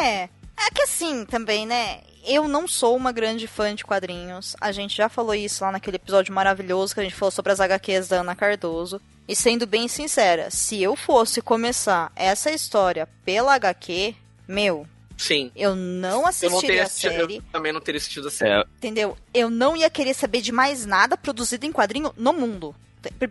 É. 0.00 0.28
É 0.58 0.70
que 0.74 0.82
assim 0.82 1.24
também, 1.24 1.66
né? 1.66 2.02
Eu 2.28 2.46
não 2.46 2.68
sou 2.68 2.94
uma 2.94 3.10
grande 3.10 3.46
fã 3.46 3.74
de 3.74 3.84
quadrinhos. 3.84 4.54
A 4.60 4.70
gente 4.70 4.94
já 4.94 5.08
falou 5.08 5.34
isso 5.34 5.64
lá 5.64 5.72
naquele 5.72 5.96
episódio 5.96 6.34
maravilhoso 6.34 6.92
que 6.92 7.00
a 7.00 7.02
gente 7.02 7.14
falou 7.14 7.30
sobre 7.30 7.52
as 7.52 7.58
HQs 7.58 8.08
da 8.08 8.20
Ana 8.20 8.36
Cardoso. 8.36 9.00
E 9.26 9.34
sendo 9.34 9.66
bem 9.66 9.88
sincera, 9.88 10.50
se 10.50 10.82
eu 10.82 10.94
fosse 10.94 11.40
começar 11.40 12.12
essa 12.14 12.50
história 12.50 13.08
pela 13.24 13.54
HQ, 13.54 14.14
meu, 14.46 14.86
Sim. 15.16 15.50
eu 15.56 15.74
não 15.74 16.08
Eu 16.08 16.18
não 16.18 16.26
assistiria 16.26 16.84
a 16.84 16.88
série, 16.88 17.36
eu 17.36 17.42
também 17.50 17.72
não 17.72 17.80
teria 17.80 17.98
assistido 17.98 18.28
a 18.28 18.30
série. 18.30 18.60
É, 18.60 18.64
entendeu? 18.76 19.16
Eu 19.32 19.48
não 19.48 19.74
ia 19.74 19.88
querer 19.88 20.12
saber 20.12 20.42
de 20.42 20.52
mais 20.52 20.84
nada 20.84 21.16
produzido 21.16 21.64
em 21.64 21.72
quadrinho 21.72 22.12
no 22.14 22.34
mundo. 22.34 22.74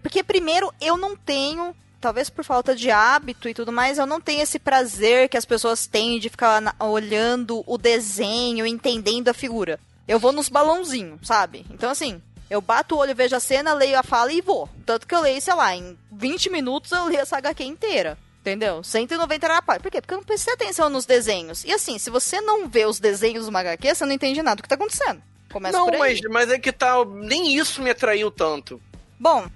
Porque 0.01 0.23
primeiro 0.23 0.73
eu 0.81 0.97
não 0.97 1.15
tenho, 1.15 1.75
talvez 1.99 2.29
por 2.29 2.43
falta 2.43 2.75
de 2.75 2.89
hábito 2.91 3.49
e 3.49 3.53
tudo 3.53 3.71
mais, 3.71 3.97
eu 3.97 4.05
não 4.05 4.19
tenho 4.21 4.41
esse 4.41 4.59
prazer 4.59 5.29
que 5.29 5.37
as 5.37 5.45
pessoas 5.45 5.85
têm 5.87 6.19
de 6.19 6.29
ficar 6.29 6.61
na- 6.61 6.75
olhando 6.79 7.63
o 7.65 7.77
desenho, 7.77 8.65
entendendo 8.65 9.29
a 9.29 9.33
figura. 9.33 9.79
Eu 10.07 10.19
vou 10.19 10.31
nos 10.31 10.49
balãozinhos, 10.49 11.19
sabe? 11.27 11.65
Então 11.69 11.89
assim, 11.89 12.21
eu 12.49 12.61
bato 12.61 12.95
o 12.95 12.97
olho, 12.99 13.15
vejo 13.15 13.35
a 13.35 13.39
cena, 13.39 13.73
leio 13.73 13.99
a 13.99 14.03
fala 14.03 14.31
e 14.31 14.41
vou. 14.41 14.69
Tanto 14.85 15.05
que 15.07 15.13
eu 15.13 15.21
leio, 15.21 15.41
sei 15.41 15.53
lá, 15.53 15.75
em 15.75 15.97
20 16.11 16.49
minutos 16.49 16.91
eu 16.91 17.05
leio 17.05 17.19
essa 17.19 17.37
HQ 17.37 17.63
inteira. 17.63 18.17
Entendeu? 18.41 18.81
190 18.81 19.45
era 19.45 19.57
a 19.57 19.61
parte. 19.61 19.81
Por 19.81 19.91
quê? 19.91 19.99
Porque 19.99 20.13
eu 20.13 20.19
não 20.19 20.23
prestei 20.23 20.53
atenção 20.53 20.89
nos 20.89 21.05
desenhos. 21.05 21.65
E 21.65 21.73
assim, 21.73 21.97
se 21.99 22.09
você 22.09 22.39
não 22.39 22.69
vê 22.69 22.85
os 22.85 22.97
desenhos 22.97 23.43
de 23.43 23.49
uma 23.49 23.59
HQ, 23.59 23.93
você 23.93 24.05
não 24.05 24.13
entende 24.13 24.41
nada 24.41 24.55
do 24.55 24.63
que 24.63 24.69
tá 24.69 24.75
acontecendo. 24.75 25.21
Começa 25.51 25.77
Não, 25.77 25.87
mas, 25.87 26.21
mas 26.29 26.49
é 26.49 26.57
que 26.57 26.71
tá. 26.71 27.03
Nem 27.03 27.57
isso 27.57 27.81
me 27.81 27.89
atraiu 27.89 28.31
tanto. 28.31 28.81
Bom, 29.19 29.47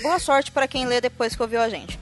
boa 0.00 0.18
sorte 0.20 0.52
pra 0.52 0.68
quem 0.68 0.86
lê 0.86 1.00
depois 1.00 1.34
que 1.34 1.42
ouviu 1.42 1.60
a 1.60 1.68
gente. 1.68 1.98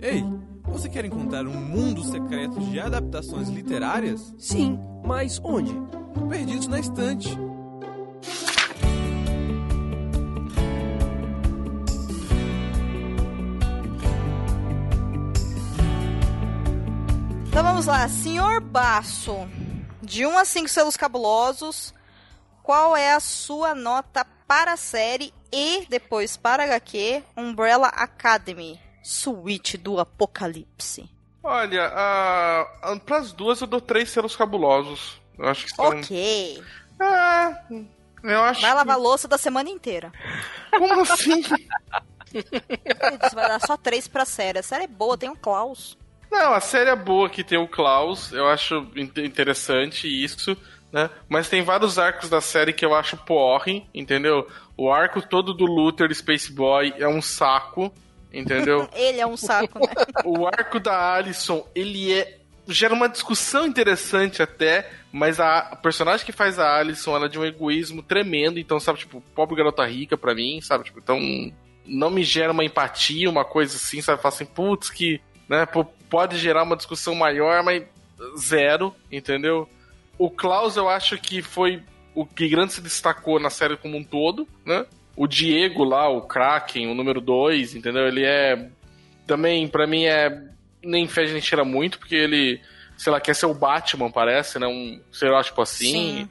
Ei, 0.00 0.24
você 0.64 0.88
quer 0.88 1.04
encontrar 1.04 1.46
um 1.46 1.52
mundo 1.52 2.02
secreto 2.02 2.58
de 2.60 2.80
adaptações 2.80 3.50
literárias? 3.50 4.34
Sim, 4.38 4.78
mas 5.04 5.38
onde? 5.44 5.97
Perdidos 6.28 6.68
na 6.68 6.78
Estante. 6.78 7.28
Então 17.48 17.62
vamos 17.62 17.86
lá, 17.86 18.08
senhor 18.08 18.60
Baço, 18.60 19.34
de 20.02 20.24
1 20.24 20.38
a 20.38 20.44
5 20.44 20.68
selos 20.68 20.96
cabulosos, 20.96 21.92
qual 22.62 22.96
é 22.96 23.12
a 23.12 23.20
sua 23.20 23.74
nota 23.74 24.24
para 24.46 24.74
a 24.74 24.76
série 24.76 25.32
e 25.52 25.86
depois 25.88 26.36
para 26.36 26.62
a 26.62 26.66
HQ 26.66 27.22
Umbrella 27.36 27.88
Academy, 27.88 28.78
Suíte 29.02 29.76
do 29.76 29.98
Apocalipse? 29.98 31.10
Olha, 31.42 31.86
a, 31.86 32.60
a, 32.92 32.96
pras 33.00 33.32
duas 33.32 33.60
eu 33.60 33.66
dou 33.66 33.80
três 33.80 34.10
selos 34.10 34.36
cabulosos. 34.36 35.20
Eu 35.38 35.48
acho 35.48 35.66
que 35.66 35.74
são. 35.74 35.84
Ok, 35.86 36.62
É, 37.00 37.54
eu 38.24 38.42
acho. 38.42 38.60
vai 38.60 38.74
lavar 38.74 38.96
a 38.96 38.98
louça 38.98 39.28
da 39.28 39.38
semana 39.38 39.70
inteira. 39.70 40.10
que- 40.70 40.78
Como 40.78 41.00
assim? 41.02 41.42
Disse, 41.42 43.34
vai 43.34 43.48
dar 43.48 43.60
só 43.60 43.76
três 43.76 44.06
pra 44.08 44.24
série. 44.24 44.58
A 44.58 44.62
série 44.62 44.84
é 44.84 44.88
boa, 44.88 45.16
tem 45.16 45.28
um 45.30 45.36
Klaus. 45.36 45.96
Não, 46.30 46.52
a 46.52 46.60
série 46.60 46.90
é 46.90 46.96
boa 46.96 47.30
que 47.30 47.42
tem 47.42 47.56
o 47.58 47.66
Klaus, 47.68 48.32
eu 48.32 48.46
acho 48.48 48.86
in- 48.94 49.10
interessante 49.24 50.06
isso, 50.06 50.54
né? 50.92 51.08
Mas 51.26 51.48
tem 51.48 51.62
vários 51.62 51.98
arcos 51.98 52.28
da 52.28 52.40
série 52.40 52.72
que 52.74 52.84
eu 52.84 52.94
acho 52.94 53.16
porre, 53.16 53.86
entendeu? 53.94 54.46
O 54.76 54.92
arco 54.92 55.22
todo 55.22 55.54
do 55.54 55.64
Luther 55.64 56.14
Space 56.14 56.52
Boy 56.52 56.92
é 56.98 57.08
um 57.08 57.22
saco, 57.22 57.90
entendeu? 58.30 58.86
Ele 58.92 59.20
é 59.20 59.26
um 59.26 59.38
saco, 59.38 59.78
né? 59.78 59.86
o 60.22 60.46
arco 60.46 60.78
da 60.78 61.14
Alison, 61.14 61.66
ele 61.74 62.12
é. 62.12 62.37
Gera 62.68 62.94
uma 62.94 63.08
discussão 63.08 63.66
interessante 63.66 64.42
até, 64.42 64.90
mas 65.10 65.40
a, 65.40 65.76
personagem 65.82 66.24
que 66.24 66.32
faz 66.32 66.58
a 66.58 66.76
Alison, 66.76 67.16
ela 67.16 67.26
é 67.26 67.28
de 67.28 67.38
um 67.38 67.44
egoísmo 67.44 68.02
tremendo, 68.02 68.58
então, 68.58 68.78
sabe, 68.78 68.98
tipo, 68.98 69.22
pobre 69.34 69.56
garota 69.56 69.84
rica 69.84 70.16
pra 70.16 70.34
mim, 70.34 70.60
sabe? 70.60 70.84
Tipo, 70.84 70.98
então, 70.98 71.18
não 71.86 72.10
me 72.10 72.22
gera 72.22 72.52
uma 72.52 72.64
empatia, 72.64 73.30
uma 73.30 73.44
coisa 73.44 73.76
assim, 73.76 74.02
sabe? 74.02 74.20
Fala 74.20 74.34
assim, 74.34 74.44
putz, 74.44 74.90
que, 74.90 75.20
né, 75.48 75.66
pode 76.10 76.38
gerar 76.38 76.62
uma 76.62 76.76
discussão 76.76 77.14
maior, 77.14 77.62
mas 77.62 77.84
zero, 78.38 78.94
entendeu? 79.10 79.68
O 80.18 80.30
Klaus, 80.30 80.76
eu 80.76 80.88
acho 80.88 81.16
que 81.18 81.40
foi 81.40 81.82
o 82.14 82.26
que 82.26 82.48
grande 82.48 82.72
se 82.72 82.80
destacou 82.80 83.38
na 83.38 83.48
série 83.48 83.76
como 83.76 83.96
um 83.96 84.02
todo, 84.02 84.46
né? 84.66 84.84
O 85.16 85.26
Diego 85.26 85.84
lá, 85.84 86.08
o 86.08 86.22
Kraken, 86.22 86.88
o 86.88 86.94
número 86.94 87.20
2, 87.20 87.76
entendeu? 87.76 88.08
Ele 88.08 88.24
é. 88.24 88.68
Também, 89.26 89.68
pra 89.68 89.86
mim, 89.86 90.04
é. 90.04 90.48
Nem 90.82 91.08
fede 91.08 91.32
nem 91.32 91.42
cheira 91.42 91.64
muito, 91.64 91.98
porque 91.98 92.14
ele, 92.14 92.60
sei 92.96 93.12
lá, 93.12 93.20
quer 93.20 93.34
ser 93.34 93.46
o 93.46 93.54
Batman, 93.54 94.10
parece, 94.10 94.58
né? 94.58 94.66
Um 94.66 95.00
estereótipo 95.10 95.60
assim. 95.62 95.92
Sim. 95.92 96.28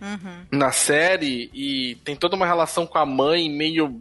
Uhum. 0.00 0.46
Na 0.52 0.72
série, 0.72 1.50
e 1.54 1.94
tem 2.04 2.14
toda 2.14 2.36
uma 2.36 2.46
relação 2.46 2.86
com 2.86 2.98
a 2.98 3.06
mãe 3.06 3.48
meio 3.48 4.00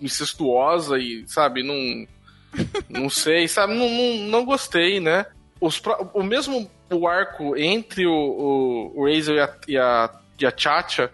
incestuosa 0.00 0.98
e, 0.98 1.24
sabe, 1.26 1.62
não. 1.62 2.06
Não 2.86 3.08
sei, 3.08 3.48
sabe? 3.48 3.72
Não, 3.72 3.88
não, 3.88 4.16
não 4.28 4.44
gostei, 4.44 5.00
né? 5.00 5.24
Os, 5.58 5.80
o 6.12 6.22
mesmo 6.22 6.70
o 6.90 7.08
arco 7.08 7.56
entre 7.56 8.06
o, 8.06 8.12
o, 8.12 9.00
o 9.00 9.08
e 9.08 9.40
a, 9.40 9.56
e 9.66 9.78
a, 9.78 10.10
e 10.38 10.46
a 10.46 10.52
Chacha, 10.54 11.10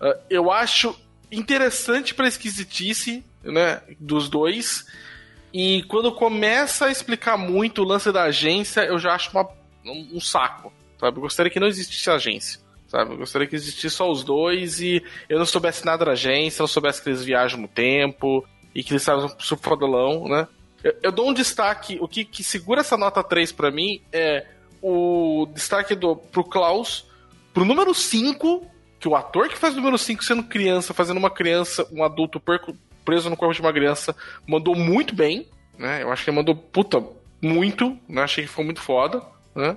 ah, 0.00 0.18
eu 0.30 0.50
acho 0.50 0.98
interessante 1.30 2.14
pra 2.14 2.26
esquisitice, 2.26 3.24
né? 3.44 3.82
Dos 3.98 4.28
dois. 4.28 4.86
E 5.52 5.82
quando 5.84 6.12
começa 6.12 6.86
a 6.86 6.90
explicar 6.90 7.36
muito 7.36 7.82
o 7.82 7.84
lance 7.84 8.12
da 8.12 8.24
agência, 8.24 8.82
eu 8.82 8.98
já 8.98 9.14
acho 9.14 9.30
uma, 9.30 9.48
um, 9.84 10.16
um 10.16 10.20
saco, 10.20 10.72
sabe? 10.98 11.16
Eu 11.16 11.22
gostaria 11.22 11.50
que 11.50 11.58
não 11.58 11.66
existisse 11.66 12.08
agência, 12.08 12.60
sabe? 12.86 13.12
Eu 13.12 13.18
gostaria 13.18 13.46
que 13.48 13.56
existisse 13.56 13.96
só 13.96 14.10
os 14.10 14.22
dois 14.22 14.80
e 14.80 15.02
eu 15.28 15.38
não 15.38 15.46
soubesse 15.46 15.84
nada 15.84 16.04
da 16.04 16.12
agência, 16.12 16.62
não 16.62 16.68
soubesse 16.68 17.02
que 17.02 17.08
eles 17.08 17.24
viajam 17.24 17.60
no 17.60 17.68
tempo 17.68 18.46
e 18.74 18.84
que 18.84 18.92
eles 18.92 19.02
sabem 19.02 19.28
super 19.38 19.70
fodolão, 19.70 20.28
né? 20.28 20.46
Eu, 20.82 20.96
eu 21.02 21.12
dou 21.12 21.28
um 21.28 21.34
destaque, 21.34 21.98
o 22.00 22.08
que, 22.08 22.24
que 22.24 22.42
segura 22.44 22.80
essa 22.80 22.96
nota 22.96 23.22
3 23.22 23.52
pra 23.52 23.70
mim 23.70 24.00
é 24.12 24.46
o 24.80 25.46
destaque 25.52 25.94
do, 25.94 26.16
pro 26.16 26.44
Klaus, 26.44 27.06
pro 27.52 27.64
número 27.64 27.92
5, 27.92 28.66
que 28.98 29.08
o 29.08 29.14
ator 29.14 29.48
que 29.48 29.58
faz 29.58 29.74
o 29.74 29.76
número 29.78 29.98
5 29.98 30.24
sendo 30.24 30.44
criança, 30.44 30.94
fazendo 30.94 31.18
uma 31.18 31.30
criança, 31.30 31.86
um 31.92 32.02
adulto 32.02 32.40
preso 33.04 33.30
no 33.30 33.36
corpo 33.36 33.54
de 33.54 33.60
uma 33.60 33.72
criança, 33.72 34.14
mandou 34.46 34.74
muito 34.74 35.14
bem, 35.14 35.48
né? 35.78 36.02
Eu 36.02 36.12
acho 36.12 36.24
que 36.24 36.30
ele 36.30 36.36
mandou, 36.36 36.54
puta, 36.54 37.02
muito, 37.42 37.98
né? 38.08 38.22
Achei 38.22 38.44
que 38.44 38.50
foi 38.50 38.64
muito 38.64 38.80
foda, 38.80 39.22
né? 39.54 39.76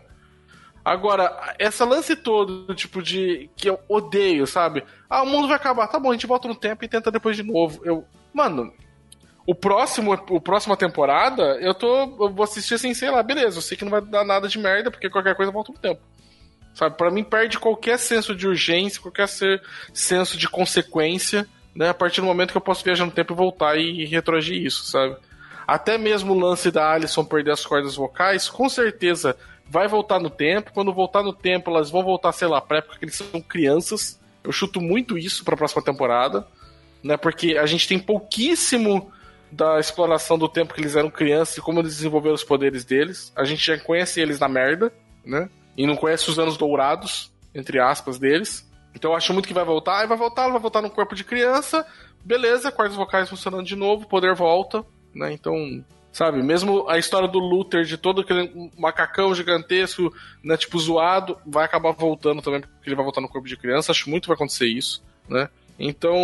Agora, 0.83 1.55
essa 1.57 1.85
lance 1.85 2.15
todo, 2.15 2.75
tipo, 2.75 3.01
de. 3.01 3.49
que 3.55 3.69
eu 3.69 3.79
odeio, 3.87 4.45
sabe? 4.45 4.83
Ah, 5.09 5.23
o 5.23 5.25
mundo 5.25 5.47
vai 5.47 5.55
acabar, 5.55 5.87
tá 5.87 5.97
bom, 5.97 6.09
a 6.09 6.13
gente 6.13 6.27
volta 6.27 6.47
no 6.47 6.55
tempo 6.55 6.83
e 6.83 6.89
tenta 6.89 7.09
depois 7.09 7.37
de 7.37 7.43
novo. 7.43 7.81
Eu. 7.85 8.05
Mano, 8.33 8.73
o 9.45 9.55
próximo, 9.55 10.13
o 10.13 10.41
próxima 10.41 10.75
temporada, 10.75 11.57
eu 11.61 11.73
tô. 11.73 11.87
Eu 12.03 12.33
vou 12.33 12.43
assistir 12.43 12.73
assim, 12.73 12.93
sei 12.93 13.09
lá, 13.09 13.23
beleza, 13.23 13.57
eu 13.57 13.61
sei 13.61 13.77
que 13.77 13.85
não 13.85 13.91
vai 13.91 14.01
dar 14.01 14.25
nada 14.25 14.49
de 14.49 14.59
merda, 14.59 14.91
porque 14.91 15.09
qualquer 15.09 15.35
coisa 15.35 15.51
volta 15.51 15.71
no 15.71 15.77
tempo. 15.77 16.01
Sabe? 16.73 16.97
Pra 16.97 17.11
mim 17.11 17.23
perde 17.23 17.59
qualquer 17.59 17.97
senso 17.97 18.35
de 18.35 18.47
urgência, 18.47 19.01
qualquer 19.01 19.29
senso 19.93 20.37
de 20.37 20.49
consequência, 20.49 21.47
né? 21.75 21.89
A 21.89 21.93
partir 21.93 22.21
do 22.21 22.27
momento 22.27 22.51
que 22.51 22.57
eu 22.57 22.61
posso 22.61 22.83
viajar 22.83 23.05
no 23.05 23.11
tempo 23.11 23.33
e 23.33 23.35
voltar 23.35 23.77
e 23.77 24.05
retroagir 24.05 24.61
isso, 24.61 24.85
sabe? 24.85 25.15
Até 25.65 25.97
mesmo 25.97 26.33
o 26.33 26.39
lance 26.39 26.69
da 26.69 26.91
Alison 26.91 27.23
perder 27.23 27.51
as 27.51 27.65
cordas 27.65 27.95
vocais, 27.95 28.49
com 28.49 28.67
certeza 28.67 29.35
vai 29.69 29.87
voltar 29.87 30.19
no 30.19 30.29
tempo. 30.29 30.71
Quando 30.73 30.93
voltar 30.93 31.23
no 31.23 31.33
tempo, 31.33 31.71
elas 31.71 31.89
vão 31.89 32.03
voltar, 32.03 32.31
sei 32.31 32.47
lá, 32.47 32.61
pra 32.61 32.77
época 32.79 32.97
que 32.99 33.05
eles 33.05 33.15
são 33.15 33.41
crianças, 33.41 34.19
Eu 34.43 34.51
chuto 34.51 34.81
muito 34.81 35.17
isso 35.17 35.45
para 35.45 35.53
a 35.53 35.57
próxima 35.57 35.81
temporada, 35.81 36.45
né? 37.01 37.15
Porque 37.15 37.57
a 37.57 37.65
gente 37.65 37.87
tem 37.87 37.97
pouquíssimo 37.97 39.09
da 39.49 39.79
exploração 39.79 40.37
do 40.37 40.49
tempo 40.49 40.73
que 40.73 40.81
eles 40.81 40.95
eram 40.95 41.09
crianças 41.09 41.57
e 41.57 41.61
como 41.61 41.79
eles 41.79 41.95
desenvolveram 41.95 42.35
os 42.35 42.43
poderes 42.43 42.83
deles. 42.83 43.31
A 43.35 43.45
gente 43.45 43.65
já 43.65 43.79
conhece 43.79 44.19
eles 44.19 44.39
na 44.39 44.49
merda, 44.49 44.91
né? 45.25 45.49
E 45.77 45.87
não 45.87 45.95
conhece 45.95 46.29
os 46.29 46.37
anos 46.37 46.57
dourados, 46.57 47.31
entre 47.55 47.79
aspas, 47.79 48.19
deles. 48.19 48.69
Então 48.95 49.11
eu 49.11 49.17
acho 49.17 49.33
muito 49.33 49.47
que 49.47 49.53
vai 49.53 49.65
voltar, 49.65 50.03
e 50.03 50.07
vai 50.07 50.17
voltar, 50.17 50.49
vai 50.49 50.59
voltar 50.59 50.81
no 50.81 50.89
corpo 50.89 51.15
de 51.15 51.23
criança, 51.23 51.85
beleza, 52.23 52.71
cordas 52.71 52.95
vocais 52.95 53.29
funcionando 53.29 53.65
de 53.65 53.75
novo, 53.75 54.07
poder 54.07 54.35
volta, 54.35 54.85
né? 55.13 55.33
Então, 55.33 55.83
sabe, 56.11 56.41
mesmo 56.43 56.87
a 56.87 56.97
história 56.97 57.27
do 57.27 57.39
Luther, 57.39 57.83
de 57.83 57.97
todo 57.97 58.21
aquele 58.21 58.71
macacão 58.77 59.33
gigantesco, 59.33 60.13
né, 60.43 60.55
tipo, 60.55 60.79
zoado, 60.79 61.37
vai 61.45 61.65
acabar 61.65 61.91
voltando 61.91 62.41
também, 62.41 62.61
porque 62.61 62.87
ele 62.87 62.95
vai 62.95 63.03
voltar 63.03 63.19
no 63.19 63.27
corpo 63.27 63.47
de 63.47 63.57
criança, 63.57 63.91
acho 63.91 64.09
muito 64.09 64.23
que 64.23 64.27
vai 64.29 64.35
acontecer 64.35 64.67
isso, 64.67 65.03
né? 65.27 65.49
Então, 65.79 66.15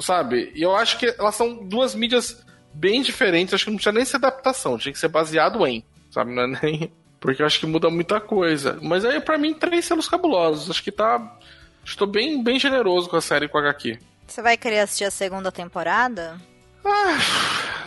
sabe, 0.00 0.50
e 0.54 0.62
eu 0.62 0.74
acho 0.74 0.98
que 0.98 1.14
elas 1.18 1.34
são 1.34 1.62
duas 1.66 1.94
mídias 1.94 2.44
bem 2.72 3.02
diferentes, 3.02 3.52
acho 3.52 3.64
que 3.64 3.70
não 3.70 3.76
precisa 3.76 3.92
nem 3.92 4.04
ser 4.04 4.16
adaptação, 4.16 4.78
tinha 4.78 4.92
que 4.92 4.98
ser 4.98 5.08
baseado 5.08 5.66
em, 5.66 5.84
sabe, 6.10 6.32
não 6.32 6.42
é 6.42 6.46
nem... 6.46 6.92
Porque 7.20 7.42
eu 7.42 7.46
acho 7.46 7.60
que 7.60 7.66
muda 7.66 7.90
muita 7.90 8.18
coisa. 8.18 8.78
Mas 8.80 9.04
aí, 9.04 9.20
para 9.20 9.36
mim, 9.36 9.52
três 9.52 9.84
selos 9.84 10.08
cabulosos. 10.08 10.70
Acho 10.70 10.82
que 10.82 10.90
tá. 10.90 11.38
Estou 11.84 12.06
bem, 12.06 12.42
bem 12.42 12.58
generoso 12.58 13.08
com 13.08 13.16
a 13.16 13.20
série 13.20 13.48
com 13.48 13.58
a 13.58 13.60
HQ. 13.60 13.98
Você 14.26 14.42
vai 14.42 14.56
querer 14.56 14.80
assistir 14.80 15.04
a 15.04 15.10
segunda 15.10 15.52
temporada? 15.52 16.40
Ah, 16.84 17.18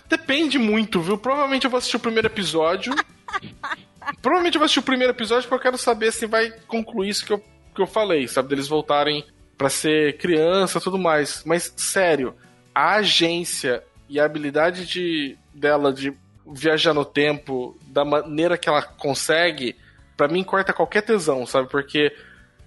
depende 0.07 0.59
muito, 0.59 1.01
viu? 1.01 1.17
Provavelmente 1.17 1.65
eu 1.65 1.71
vou 1.71 1.77
assistir 1.77 1.97
o 1.97 2.01
primeiro 2.01 2.27
episódio. 2.27 2.93
Provavelmente 4.21 4.55
eu 4.55 4.59
vou 4.59 4.65
assistir 4.65 4.79
o 4.79 4.83
primeiro 4.83 5.13
episódio 5.13 5.47
porque 5.47 5.67
eu 5.67 5.71
quero 5.71 5.77
saber 5.77 6.11
se 6.11 6.25
vai 6.25 6.51
concluir 6.67 7.09
isso 7.09 7.25
que 7.25 7.33
eu, 7.33 7.39
que 7.73 7.81
eu 7.81 7.87
falei, 7.87 8.27
sabe? 8.27 8.49
Deles 8.49 8.67
voltarem 8.67 9.25
para 9.57 9.69
ser 9.69 10.17
criança 10.17 10.81
tudo 10.81 10.97
mais. 10.97 11.43
Mas, 11.45 11.73
sério, 11.77 12.35
a 12.75 12.95
agência 12.95 13.83
e 14.09 14.19
a 14.19 14.25
habilidade 14.25 14.85
de, 14.85 15.37
dela 15.53 15.93
de 15.93 16.13
viajar 16.45 16.93
no 16.93 17.05
tempo 17.05 17.77
da 17.87 18.03
maneira 18.03 18.57
que 18.57 18.67
ela 18.67 18.81
consegue, 18.81 19.75
para 20.17 20.27
mim 20.27 20.43
corta 20.43 20.73
qualquer 20.73 21.01
tesão, 21.01 21.45
sabe? 21.45 21.69
Porque 21.69 22.13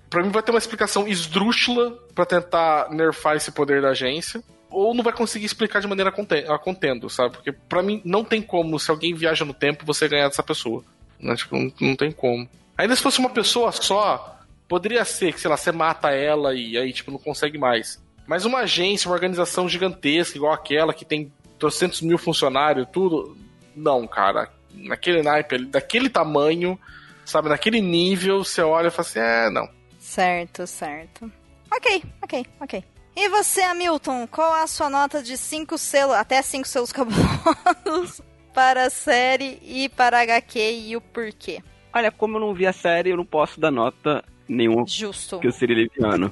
para 0.08 0.22
mim 0.22 0.30
vai 0.30 0.42
ter 0.42 0.50
uma 0.50 0.58
explicação 0.58 1.06
esdrúxula 1.06 1.92
para 2.14 2.24
tentar 2.24 2.90
nerfar 2.90 3.36
esse 3.36 3.50
poder 3.52 3.82
da 3.82 3.90
agência, 3.90 4.42
ou 4.70 4.94
não 4.94 5.02
vai 5.02 5.12
conseguir 5.12 5.46
explicar 5.46 5.80
de 5.80 5.86
maneira 5.86 6.12
contendo, 6.58 7.08
sabe? 7.08 7.34
Porque 7.34 7.52
para 7.52 7.82
mim 7.82 8.00
não 8.04 8.24
tem 8.24 8.42
como, 8.42 8.78
se 8.78 8.90
alguém 8.90 9.14
viaja 9.14 9.44
no 9.44 9.54
tempo, 9.54 9.86
você 9.86 10.08
ganhar 10.08 10.28
dessa 10.28 10.42
pessoa. 10.42 10.82
Né? 11.20 11.34
Tipo, 11.36 11.56
não, 11.56 11.72
não 11.80 11.96
tem 11.96 12.12
como. 12.12 12.48
Ainda 12.76 12.94
se 12.94 13.02
fosse 13.02 13.18
uma 13.18 13.30
pessoa 13.30 13.72
só, 13.72 14.38
poderia 14.68 15.04
ser 15.04 15.32
que, 15.32 15.40
sei 15.40 15.50
lá, 15.50 15.56
você 15.56 15.72
mata 15.72 16.10
ela 16.10 16.54
e 16.54 16.76
aí, 16.76 16.92
tipo, 16.92 17.10
não 17.10 17.18
consegue 17.18 17.58
mais. 17.58 18.02
Mas 18.26 18.44
uma 18.44 18.60
agência, 18.60 19.08
uma 19.08 19.14
organização 19.14 19.68
gigantesca, 19.68 20.36
igual 20.36 20.52
aquela, 20.52 20.92
que 20.92 21.04
tem 21.04 21.32
300 21.58 22.02
mil 22.02 22.18
funcionários, 22.18 22.86
tudo, 22.92 23.36
não, 23.76 24.06
cara. 24.06 24.50
Naquele 24.72 25.22
naipe, 25.22 25.64
daquele 25.66 26.08
tamanho, 26.08 26.78
sabe, 27.24 27.48
naquele 27.48 27.80
nível, 27.80 28.42
você 28.42 28.62
olha 28.62 28.88
e 28.88 28.90
fala 28.90 29.08
assim, 29.08 29.18
é, 29.18 29.50
não. 29.50 29.68
Certo, 29.98 30.66
certo. 30.66 31.30
Ok, 31.72 32.02
ok, 32.22 32.46
ok. 32.60 32.84
E 33.14 33.28
você, 33.28 33.62
Hamilton, 33.62 34.26
qual 34.26 34.52
a 34.52 34.66
sua 34.66 34.90
nota 34.90 35.22
de 35.22 35.36
5 35.36 35.78
selos, 35.78 36.14
até 36.14 36.42
5 36.42 36.68
selos 36.68 36.92
cabulosos 36.92 38.20
para 38.52 38.86
a 38.86 38.90
série 38.90 39.58
e 39.62 39.88
para 39.88 40.18
a 40.18 40.22
HQ 40.22 40.58
e 40.58 40.96
o 40.96 41.00
porquê? 41.00 41.62
Olha, 41.92 42.12
como 42.12 42.36
eu 42.36 42.40
não 42.40 42.54
vi 42.54 42.66
a 42.66 42.72
série, 42.72 43.10
eu 43.10 43.16
não 43.16 43.24
posso 43.24 43.58
dar 43.58 43.70
nota 43.70 44.22
nenhuma. 44.46 44.86
Justo. 44.86 45.40
Que 45.40 45.46
eu 45.46 45.52
seria 45.52 45.76
leviano. 45.76 46.30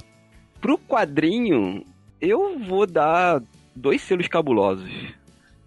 Pro 0.60 0.78
quadrinho, 0.78 1.84
eu 2.20 2.58
vou 2.58 2.86
dar 2.86 3.42
dois 3.74 4.02
selos 4.02 4.28
cabulosos. 4.28 4.90